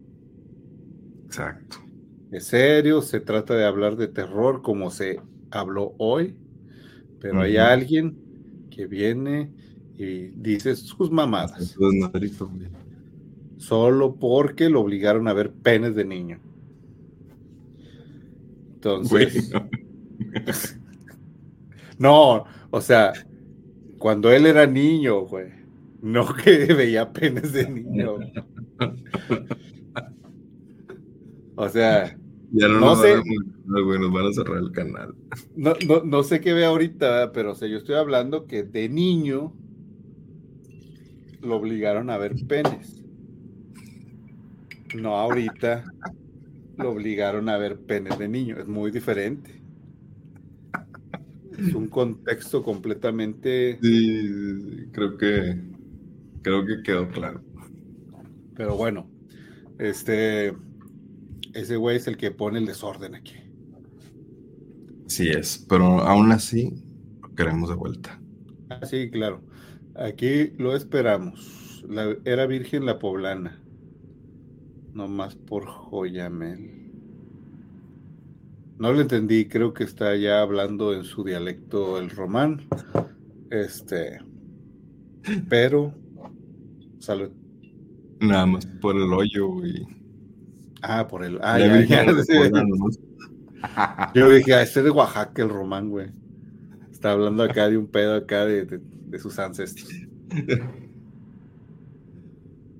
Exacto. 1.26 1.78
Es 2.30 2.46
serio, 2.46 3.02
se 3.02 3.20
trata 3.20 3.54
de 3.54 3.64
hablar 3.64 3.96
de 3.96 4.08
terror 4.08 4.62
como 4.62 4.90
se 4.90 5.20
habló 5.50 5.94
hoy, 5.98 6.36
pero 7.20 7.40
hay 7.40 7.56
alguien 7.56 8.16
que 8.70 8.86
viene 8.86 9.52
y 9.96 10.28
dice 10.28 10.76
sus 10.76 11.10
mamadas. 11.10 11.76
Solo 13.58 14.14
porque 14.16 14.70
lo 14.70 14.80
obligaron 14.80 15.28
a 15.28 15.32
ver 15.32 15.52
penes 15.52 15.94
de 15.94 16.04
niño. 16.04 16.40
Entonces. 18.74 19.50
no, 21.98 22.44
o 22.70 22.80
sea, 22.80 23.12
cuando 23.98 24.32
él 24.32 24.46
era 24.46 24.66
niño, 24.66 25.26
güey. 25.26 25.59
No 26.02 26.34
que 26.34 26.66
veía 26.74 27.12
penes 27.12 27.52
de 27.52 27.68
niño. 27.70 28.18
O 31.56 31.68
sea, 31.68 32.16
ya 32.52 32.68
no, 32.68 32.80
no 32.80 32.96
sé. 32.96 33.16
nos 33.66 34.12
van 34.12 34.26
a 34.26 34.32
cerrar 34.32 34.58
el 34.58 34.72
canal. 34.72 35.14
No, 35.54 35.74
no, 36.04 36.22
sé 36.22 36.40
qué 36.40 36.52
ve 36.52 36.64
ahorita, 36.64 37.32
pero 37.32 37.52
o 37.52 37.54
sea, 37.54 37.68
yo 37.68 37.76
estoy 37.76 37.96
hablando 37.96 38.46
que 38.46 38.62
de 38.62 38.88
niño 38.88 39.52
lo 41.42 41.56
obligaron 41.56 42.10
a 42.10 42.18
ver 42.18 42.34
penes. 42.48 43.02
No 44.94 45.16
ahorita 45.16 45.84
lo 46.76 46.90
obligaron 46.90 47.48
a 47.48 47.58
ver 47.58 47.78
penes 47.78 48.18
de 48.18 48.28
niño. 48.28 48.58
Es 48.58 48.66
muy 48.66 48.90
diferente. 48.90 49.62
Es 51.58 51.74
un 51.74 51.88
contexto 51.88 52.62
completamente. 52.62 53.78
Sí, 53.82 54.88
creo 54.92 55.18
que 55.18 55.69
creo 56.42 56.64
que 56.64 56.82
quedó 56.82 57.08
claro. 57.08 57.42
Pero 58.56 58.76
bueno, 58.76 59.08
este 59.78 60.54
ese 61.54 61.76
güey 61.76 61.96
es 61.96 62.06
el 62.06 62.16
que 62.16 62.30
pone 62.30 62.58
el 62.58 62.66
desorden 62.66 63.14
aquí. 63.14 63.34
Sí 65.06 65.28
es, 65.28 65.66
pero 65.68 66.00
aún 66.00 66.30
así 66.30 66.72
lo 67.20 67.34
queremos 67.34 67.68
de 67.68 67.74
vuelta. 67.74 68.20
Ah, 68.68 68.86
sí, 68.86 69.10
claro. 69.10 69.42
Aquí 69.96 70.52
lo 70.56 70.76
esperamos. 70.76 71.84
La, 71.88 72.16
era 72.24 72.46
virgen 72.46 72.86
la 72.86 72.98
poblana. 72.98 73.60
No 74.94 75.08
más 75.08 75.34
por 75.34 75.66
Joyamel. 75.66 76.92
No 78.78 78.92
lo 78.92 79.00
entendí, 79.00 79.46
creo 79.46 79.74
que 79.74 79.84
está 79.84 80.14
ya 80.16 80.40
hablando 80.40 80.94
en 80.94 81.04
su 81.04 81.24
dialecto 81.24 81.98
el 81.98 82.10
román. 82.10 82.66
Este. 83.50 84.20
Pero. 85.48 85.92
Salud. 87.00 87.30
Nada 88.20 88.46
más 88.46 88.64
por 88.66 88.96
el 88.96 89.12
hoyo, 89.12 89.66
y 89.66 90.00
Ah, 90.82 91.06
por 91.06 91.24
el. 91.24 91.38
Ah, 91.42 91.58
ya, 91.58 91.84
ya, 91.84 92.06
Yo 94.14 94.30
dije, 94.30 94.54
ah, 94.54 94.62
este 94.62 94.80
es 94.80 94.84
de 94.84 94.90
Oaxaca, 94.90 95.42
el 95.42 95.48
Román, 95.50 95.90
güey. 95.90 96.08
Está 96.90 97.12
hablando 97.12 97.42
acá 97.42 97.68
de 97.68 97.76
un 97.76 97.86
pedo 97.86 98.14
acá 98.14 98.46
de, 98.46 98.64
de, 98.64 99.18
sus 99.18 99.38
ancestros. 99.38 99.88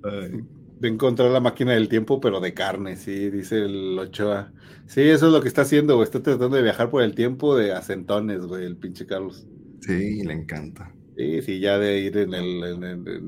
De 0.03 0.89
encontrar 0.89 1.31
la 1.31 1.41
máquina 1.41 1.73
del 1.73 1.89
tiempo, 1.89 2.21
pero 2.21 2.41
de 2.41 2.55
carne, 2.55 2.97
sí, 2.97 3.31
dice 3.31 3.65
el 3.65 3.99
Ochoa. 3.99 4.53
Sí, 4.87 5.03
eso 5.03 5.27
es 5.27 5.33
lo 5.33 5.43
que 5.43 5.49
está 5.49 5.63
haciendo, 5.63 5.97
güey. 5.97 6.05
Está 6.05 6.23
tratando 6.23 6.57
de 6.57 6.63
viajar 6.63 6.91
por 6.91 7.03
el 7.03 7.15
tiempo 7.15 7.57
de 7.57 7.73
acentones, 7.73 8.47
güey, 8.47 8.65
el 8.65 8.77
pinche 8.77 9.07
Carlos. 9.07 9.47
Sí, 9.81 10.23
le 10.23 10.33
encanta. 10.33 10.93
Sí, 11.17 11.43
sí, 11.43 11.61
ya 11.61 11.79
de 11.79 12.01
ir 12.01 12.17
en 12.17 12.33
el, 12.35 12.65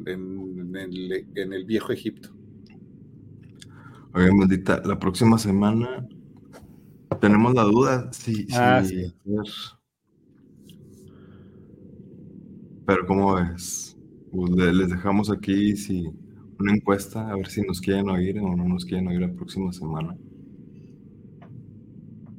en 0.06 0.61
el, 0.77 1.27
en 1.35 1.53
el 1.53 1.65
viejo 1.65 1.93
Egipto. 1.93 2.31
Oye, 4.15 4.31
maldita, 4.32 4.82
la 4.85 4.99
próxima 4.99 5.39
semana 5.39 6.07
tenemos 7.20 7.55
la 7.55 7.62
duda 7.62 8.12
si, 8.12 8.47
ah, 8.53 8.82
Pero 12.86 13.07
¿cómo 13.07 13.35
ves? 13.35 13.97
Pues, 14.32 14.51
les 14.51 14.89
dejamos 14.89 15.31
aquí 15.31 15.77
si 15.77 16.11
una 16.59 16.73
encuesta 16.73 17.31
a 17.31 17.36
ver 17.36 17.49
si 17.49 17.62
nos 17.62 17.81
quieren 17.81 18.09
oír 18.09 18.39
o 18.39 18.57
no 18.57 18.69
nos 18.69 18.85
quieren 18.85 19.09
oír 19.09 19.20
la 19.20 19.32
próxima 19.32 19.73
semana. 19.73 20.16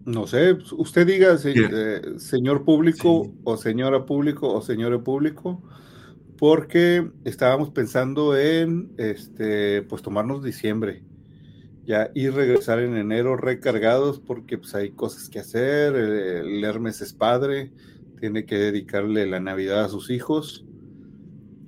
No 0.06 0.28
sé, 0.28 0.58
usted 0.78 1.08
diga, 1.08 1.38
eh, 1.46 2.02
señor 2.18 2.66
público 2.66 3.34
o 3.46 3.58
señora 3.58 4.06
público 4.06 4.54
o 4.54 4.62
señor 4.62 5.02
público, 5.02 5.64
porque 6.44 7.10
estábamos 7.24 7.70
pensando 7.70 8.38
en 8.38 8.92
este, 8.98 9.82
pues 9.84 10.02
tomarnos 10.02 10.44
diciembre 10.44 11.02
ya 11.86 12.12
y 12.14 12.28
regresar 12.28 12.80
en 12.80 12.98
enero 12.98 13.38
recargados 13.38 14.20
porque 14.20 14.58
pues 14.58 14.76
hay 14.76 14.92
cosas 14.92 15.30
que 15.30 15.40
hacer, 15.40 15.96
el, 15.96 16.62
Hermes 16.62 17.00
es 17.00 17.14
padre, 17.14 17.72
tiene 18.20 18.46
que 18.46 18.58
dedicarle 18.58 19.26
la 19.26 19.40
Navidad 19.40 19.86
a 19.86 19.88
sus 19.88 20.10
hijos, 20.10 20.66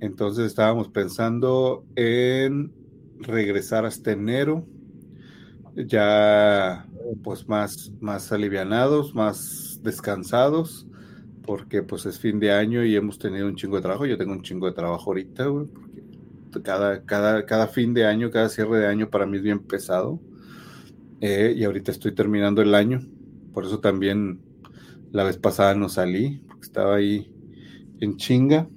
entonces 0.00 0.44
estábamos 0.44 0.90
pensando 0.90 1.86
en 1.96 2.70
regresar 3.18 3.86
hasta 3.86 4.12
enero, 4.12 4.66
ya 5.74 6.86
pues 7.24 7.48
más, 7.48 7.94
más 7.98 8.30
alivianados, 8.30 9.14
más 9.14 9.80
descansados, 9.82 10.86
porque 11.46 11.82
pues 11.82 12.06
es 12.06 12.18
fin 12.18 12.40
de 12.40 12.52
año 12.52 12.84
y 12.84 12.96
hemos 12.96 13.18
tenido 13.18 13.46
un 13.46 13.56
chingo 13.56 13.76
de 13.76 13.82
trabajo, 13.82 14.06
yo 14.06 14.18
tengo 14.18 14.32
un 14.32 14.42
chingo 14.42 14.66
de 14.66 14.72
trabajo 14.72 15.10
ahorita, 15.10 15.46
güey, 15.46 15.66
cada, 16.62 17.04
cada, 17.04 17.46
cada 17.46 17.68
fin 17.68 17.94
de 17.94 18.06
año, 18.06 18.30
cada 18.30 18.48
cierre 18.48 18.78
de 18.78 18.86
año 18.86 19.10
para 19.10 19.26
mí 19.26 19.36
es 19.38 19.42
bien 19.42 19.60
pesado. 19.60 20.20
Eh, 21.20 21.54
y 21.56 21.64
ahorita 21.64 21.90
estoy 21.90 22.12
terminando 22.12 22.62
el 22.62 22.74
año. 22.74 23.00
Por 23.52 23.64
eso 23.64 23.80
también 23.80 24.40
la 25.12 25.24
vez 25.24 25.38
pasada 25.38 25.74
no 25.74 25.88
salí, 25.88 26.42
porque 26.46 26.66
estaba 26.66 26.96
ahí 26.96 27.30
en 28.00 28.16
chinga. 28.16 28.68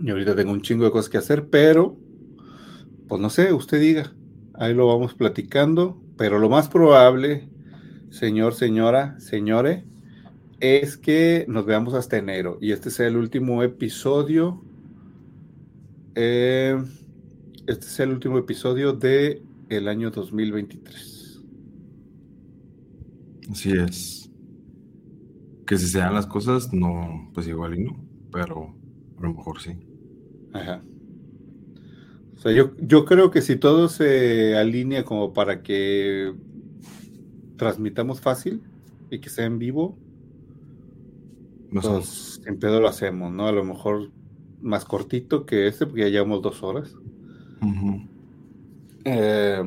Y 0.00 0.10
ahorita 0.10 0.34
tengo 0.34 0.52
un 0.52 0.62
chingo 0.62 0.84
de 0.84 0.90
cosas 0.90 1.08
que 1.08 1.18
hacer, 1.18 1.48
pero, 1.48 1.96
pues 3.08 3.20
no 3.20 3.30
sé, 3.30 3.52
usted 3.52 3.80
diga. 3.80 4.12
Ahí 4.54 4.74
lo 4.74 4.86
vamos 4.86 5.14
platicando. 5.14 6.02
Pero 6.16 6.38
lo 6.38 6.48
más 6.48 6.68
probable, 6.68 7.48
señor, 8.10 8.54
señora, 8.54 9.20
señores, 9.20 9.84
es 10.60 10.96
que 10.96 11.44
nos 11.48 11.66
veamos 11.66 11.94
hasta 11.94 12.16
enero. 12.16 12.58
Y 12.60 12.72
este 12.72 12.90
sea 12.90 13.06
el 13.06 13.16
último 13.16 13.62
episodio 13.62 14.62
eh, 16.18 16.82
este 17.66 17.86
es 17.86 18.00
el 18.00 18.10
último 18.10 18.38
episodio 18.38 18.94
de 18.94 19.42
el 19.68 19.86
año 19.86 20.10
2023. 20.10 21.42
Así 23.50 23.72
es. 23.72 24.30
Que 25.66 25.76
si 25.76 25.88
se 25.88 25.98
dan 25.98 26.14
las 26.14 26.26
cosas, 26.26 26.72
no, 26.72 27.30
pues 27.34 27.46
igual 27.48 27.78
y 27.78 27.84
no, 27.84 28.02
pero 28.32 28.74
a 29.18 29.22
lo 29.22 29.34
mejor 29.34 29.60
sí. 29.60 29.76
Ajá. 30.54 30.82
O 32.34 32.38
sea, 32.38 32.52
yo, 32.52 32.74
yo 32.78 33.04
creo 33.04 33.30
que 33.30 33.42
si 33.42 33.56
todo 33.56 33.90
se 33.90 34.56
alinea 34.56 35.04
como 35.04 35.34
para 35.34 35.62
que 35.62 36.32
transmitamos 37.58 38.22
fácil 38.22 38.62
y 39.10 39.18
que 39.18 39.28
sea 39.28 39.44
en 39.44 39.58
vivo, 39.58 39.98
No 41.70 41.82
sé. 41.82 41.88
pues 41.88 42.40
en 42.46 42.58
pedo 42.58 42.80
lo 42.80 42.88
hacemos, 42.88 43.32
¿no? 43.32 43.46
A 43.46 43.52
lo 43.52 43.64
mejor 43.64 44.10
más 44.60 44.84
cortito 44.84 45.46
que 45.46 45.66
este, 45.66 45.86
porque 45.86 46.02
ya 46.02 46.08
llevamos 46.08 46.42
dos 46.42 46.62
horas. 46.62 46.94
Eh, 49.04 49.62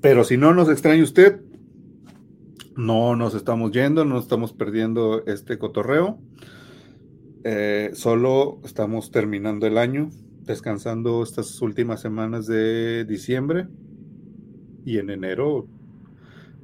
pero 0.00 0.24
si 0.24 0.36
no 0.36 0.54
nos 0.54 0.68
extraña 0.68 1.02
usted, 1.02 1.40
no 2.76 3.16
nos 3.16 3.34
estamos 3.34 3.72
yendo, 3.72 4.04
no 4.04 4.18
estamos 4.18 4.52
perdiendo 4.52 5.24
este 5.26 5.58
cotorreo. 5.58 6.18
Eh, 7.44 7.90
solo 7.94 8.60
estamos 8.64 9.10
terminando 9.10 9.66
el 9.66 9.78
año, 9.78 10.10
descansando 10.42 11.22
estas 11.22 11.60
últimas 11.60 12.00
semanas 12.00 12.46
de 12.46 13.04
diciembre. 13.04 13.66
Y 14.84 14.98
en 14.98 15.10
enero, 15.10 15.66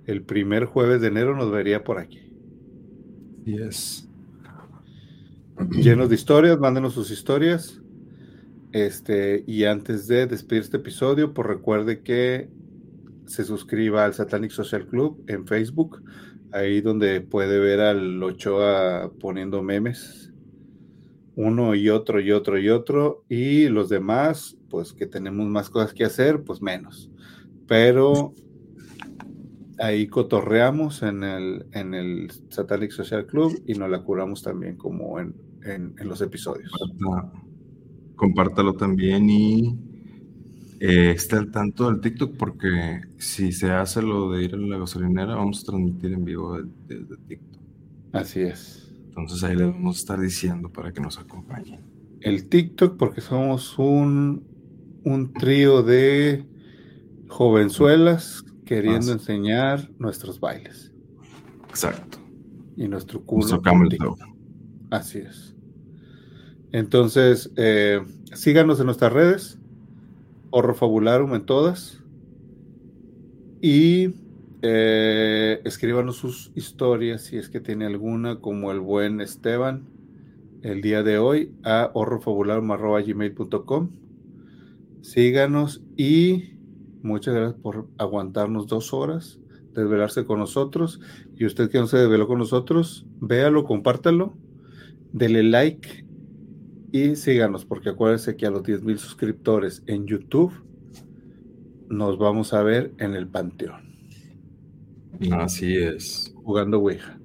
el 0.06 0.22
primer 0.22 0.64
jueves 0.64 1.02
de 1.02 1.08
enero 1.08 1.36
nos 1.36 1.50
vería 1.50 1.84
por 1.84 1.98
aquí. 1.98 2.25
Yes. 3.46 4.08
Llenos 5.70 6.08
de 6.08 6.16
historias, 6.16 6.58
mándenos 6.58 6.94
sus 6.94 7.12
historias. 7.12 7.80
Este, 8.72 9.44
y 9.46 9.64
antes 9.64 10.08
de 10.08 10.26
despedir 10.26 10.64
este 10.64 10.78
episodio, 10.78 11.32
pues 11.32 11.46
recuerde 11.46 12.02
que 12.02 12.50
se 13.26 13.44
suscriba 13.44 14.04
al 14.04 14.14
Satanic 14.14 14.50
Social 14.50 14.88
Club 14.88 15.24
en 15.28 15.46
Facebook, 15.46 16.02
ahí 16.50 16.80
donde 16.80 17.20
puede 17.20 17.60
ver 17.60 17.80
al 17.80 18.20
Ochoa 18.20 19.12
poniendo 19.20 19.62
memes, 19.62 20.32
uno 21.36 21.76
y 21.76 21.88
otro 21.88 22.20
y 22.20 22.32
otro 22.32 22.58
y 22.58 22.68
otro, 22.68 23.24
y 23.28 23.68
los 23.68 23.88
demás, 23.88 24.58
pues 24.68 24.92
que 24.92 25.06
tenemos 25.06 25.46
más 25.46 25.70
cosas 25.70 25.94
que 25.94 26.04
hacer, 26.04 26.42
pues 26.42 26.60
menos. 26.60 27.10
Pero 27.68 28.34
ahí 29.78 30.06
cotorreamos 30.08 31.02
en 31.02 31.24
el, 31.24 31.66
en 31.72 31.94
el 31.94 32.30
Satanic 32.50 32.90
Social 32.92 33.26
Club 33.26 33.62
y 33.66 33.74
nos 33.74 33.90
la 33.90 34.02
curamos 34.02 34.42
también 34.42 34.76
como 34.76 35.20
en, 35.20 35.34
en- 35.64 35.94
en 35.98 36.08
los 36.08 36.20
episodios. 36.22 36.72
Compártalo 38.16 38.74
también 38.74 39.30
y 39.30 39.78
eh, 40.80 41.12
esté 41.12 41.36
al 41.36 41.50
tanto 41.50 41.90
del 41.90 42.00
TikTok 42.00 42.36
porque 42.36 43.00
si 43.18 43.52
se 43.52 43.70
hace 43.70 44.02
lo 44.02 44.30
de 44.30 44.44
ir 44.44 44.54
a 44.54 44.58
la 44.58 44.78
gasolinera, 44.78 45.36
vamos 45.36 45.62
a 45.62 45.64
transmitir 45.66 46.12
en 46.12 46.24
vivo 46.24 46.58
desde 46.86 47.16
TikTok. 47.28 47.62
Así 48.12 48.40
es. 48.40 48.92
Entonces 49.08 49.42
ahí 49.42 49.56
le 49.56 49.64
vamos 49.64 49.96
a 49.96 50.00
estar 50.00 50.20
diciendo 50.20 50.70
para 50.70 50.92
que 50.92 51.00
nos 51.00 51.18
acompañen. 51.18 51.80
El 52.20 52.48
TikTok, 52.48 52.96
porque 52.98 53.20
somos 53.20 53.78
un, 53.78 54.48
un 55.04 55.32
trío 55.34 55.82
de 55.82 56.46
jovenzuelas 57.28 58.45
queriendo 58.66 59.12
enseñar 59.12 59.88
nuestros 59.98 60.38
bailes 60.40 60.92
Exacto. 61.70 62.18
y 62.76 62.86
nuestro 62.88 63.24
culo. 63.24 63.46
Nuestro. 63.46 64.16
Así 64.90 65.18
es. 65.18 65.56
Entonces, 66.72 67.52
eh, 67.56 68.02
síganos 68.34 68.80
en 68.80 68.86
nuestras 68.86 69.12
redes, 69.12 69.58
Horror 70.50 70.74
Fabularum 70.74 71.34
en 71.34 71.46
todas. 71.46 72.02
Y 73.62 74.14
eh, 74.62 75.62
escríbanos 75.64 76.16
sus 76.16 76.50
historias 76.54 77.22
si 77.22 77.38
es 77.38 77.48
que 77.48 77.60
tiene 77.60 77.86
alguna, 77.86 78.40
como 78.40 78.72
el 78.72 78.80
buen 78.80 79.20
Esteban, 79.20 79.88
el 80.62 80.82
día 80.82 81.02
de 81.02 81.18
hoy, 81.18 81.54
a 81.62 81.90
horrorfabularum.gmail.com. 81.94 83.90
Síganos 85.02 85.84
y 85.96 86.55
muchas 87.06 87.34
gracias 87.34 87.60
por 87.60 87.88
aguantarnos 87.98 88.66
dos 88.66 88.92
horas, 88.92 89.38
desvelarse 89.72 90.24
con 90.24 90.40
nosotros. 90.40 91.00
Y 91.36 91.46
usted 91.46 91.70
que 91.70 91.78
no 91.78 91.86
se 91.86 91.98
desveló 91.98 92.26
con 92.26 92.38
nosotros, 92.38 93.06
véalo, 93.20 93.64
compártalo, 93.64 94.36
dele 95.12 95.42
like 95.42 96.04
y 96.92 97.16
síganos, 97.16 97.64
porque 97.64 97.90
acuérdense 97.90 98.36
que 98.36 98.46
a 98.46 98.50
los 98.50 98.62
10.000 98.62 98.96
suscriptores 98.98 99.82
en 99.86 100.06
YouTube 100.06 100.52
nos 101.88 102.18
vamos 102.18 102.52
a 102.52 102.62
ver 102.62 102.92
en 102.98 103.14
el 103.14 103.28
Panteón, 103.28 103.94
Así 105.32 105.76
es. 105.76 106.34
jugando 106.42 106.80
Ouija, 106.80 107.18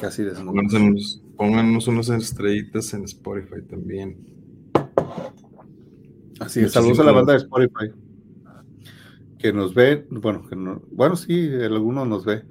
casi 0.00 0.22
desnudos. 0.22 0.72
Pónganos, 0.72 1.22
pónganos 1.36 1.88
unas 1.88 2.08
estrellitas 2.08 2.94
en 2.94 3.04
Spotify 3.04 3.62
también. 3.68 4.16
Así 6.40 6.60
es, 6.60 6.72
saludos 6.72 7.00
a 7.00 7.04
la 7.04 7.12
banda 7.12 7.32
de 7.32 7.38
Spotify. 7.40 8.05
Que 9.38 9.52
nos 9.52 9.74
ve, 9.74 10.06
bueno, 10.10 10.46
que 10.48 10.56
no, 10.56 10.82
bueno, 10.90 11.14
sí, 11.14 11.50
algunos 11.62 12.08
nos 12.08 12.24
ve 12.24 12.42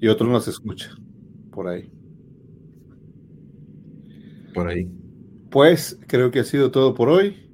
y 0.00 0.08
otros 0.08 0.28
nos 0.28 0.48
escucha 0.48 0.90
por 1.50 1.68
ahí. 1.68 1.90
Por 4.54 4.68
ahí. 4.68 4.90
Pues 5.50 5.98
creo 6.06 6.30
que 6.30 6.40
ha 6.40 6.44
sido 6.44 6.70
todo 6.70 6.94
por 6.94 7.08
hoy. 7.08 7.50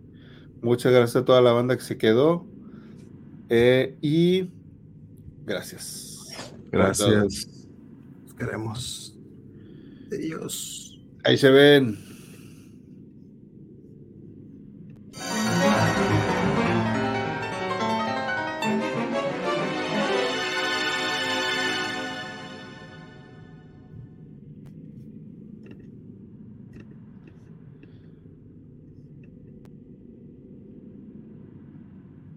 Muchas 0.63 0.93
gracias 0.93 1.17
a 1.17 1.25
toda 1.25 1.41
la 1.41 1.53
banda 1.53 1.77
que 1.77 1.83
se 1.83 1.99
quedó. 1.99 2.47
Eh, 3.49 3.97
y 4.01 4.51
gracias. 5.45 6.29
Gracias. 6.71 7.49
Los 8.25 8.35
queremos. 8.35 9.19
Adiós. 10.13 11.01
Ahí 11.25 11.37
se 11.37 11.51
ven. 11.51 12.06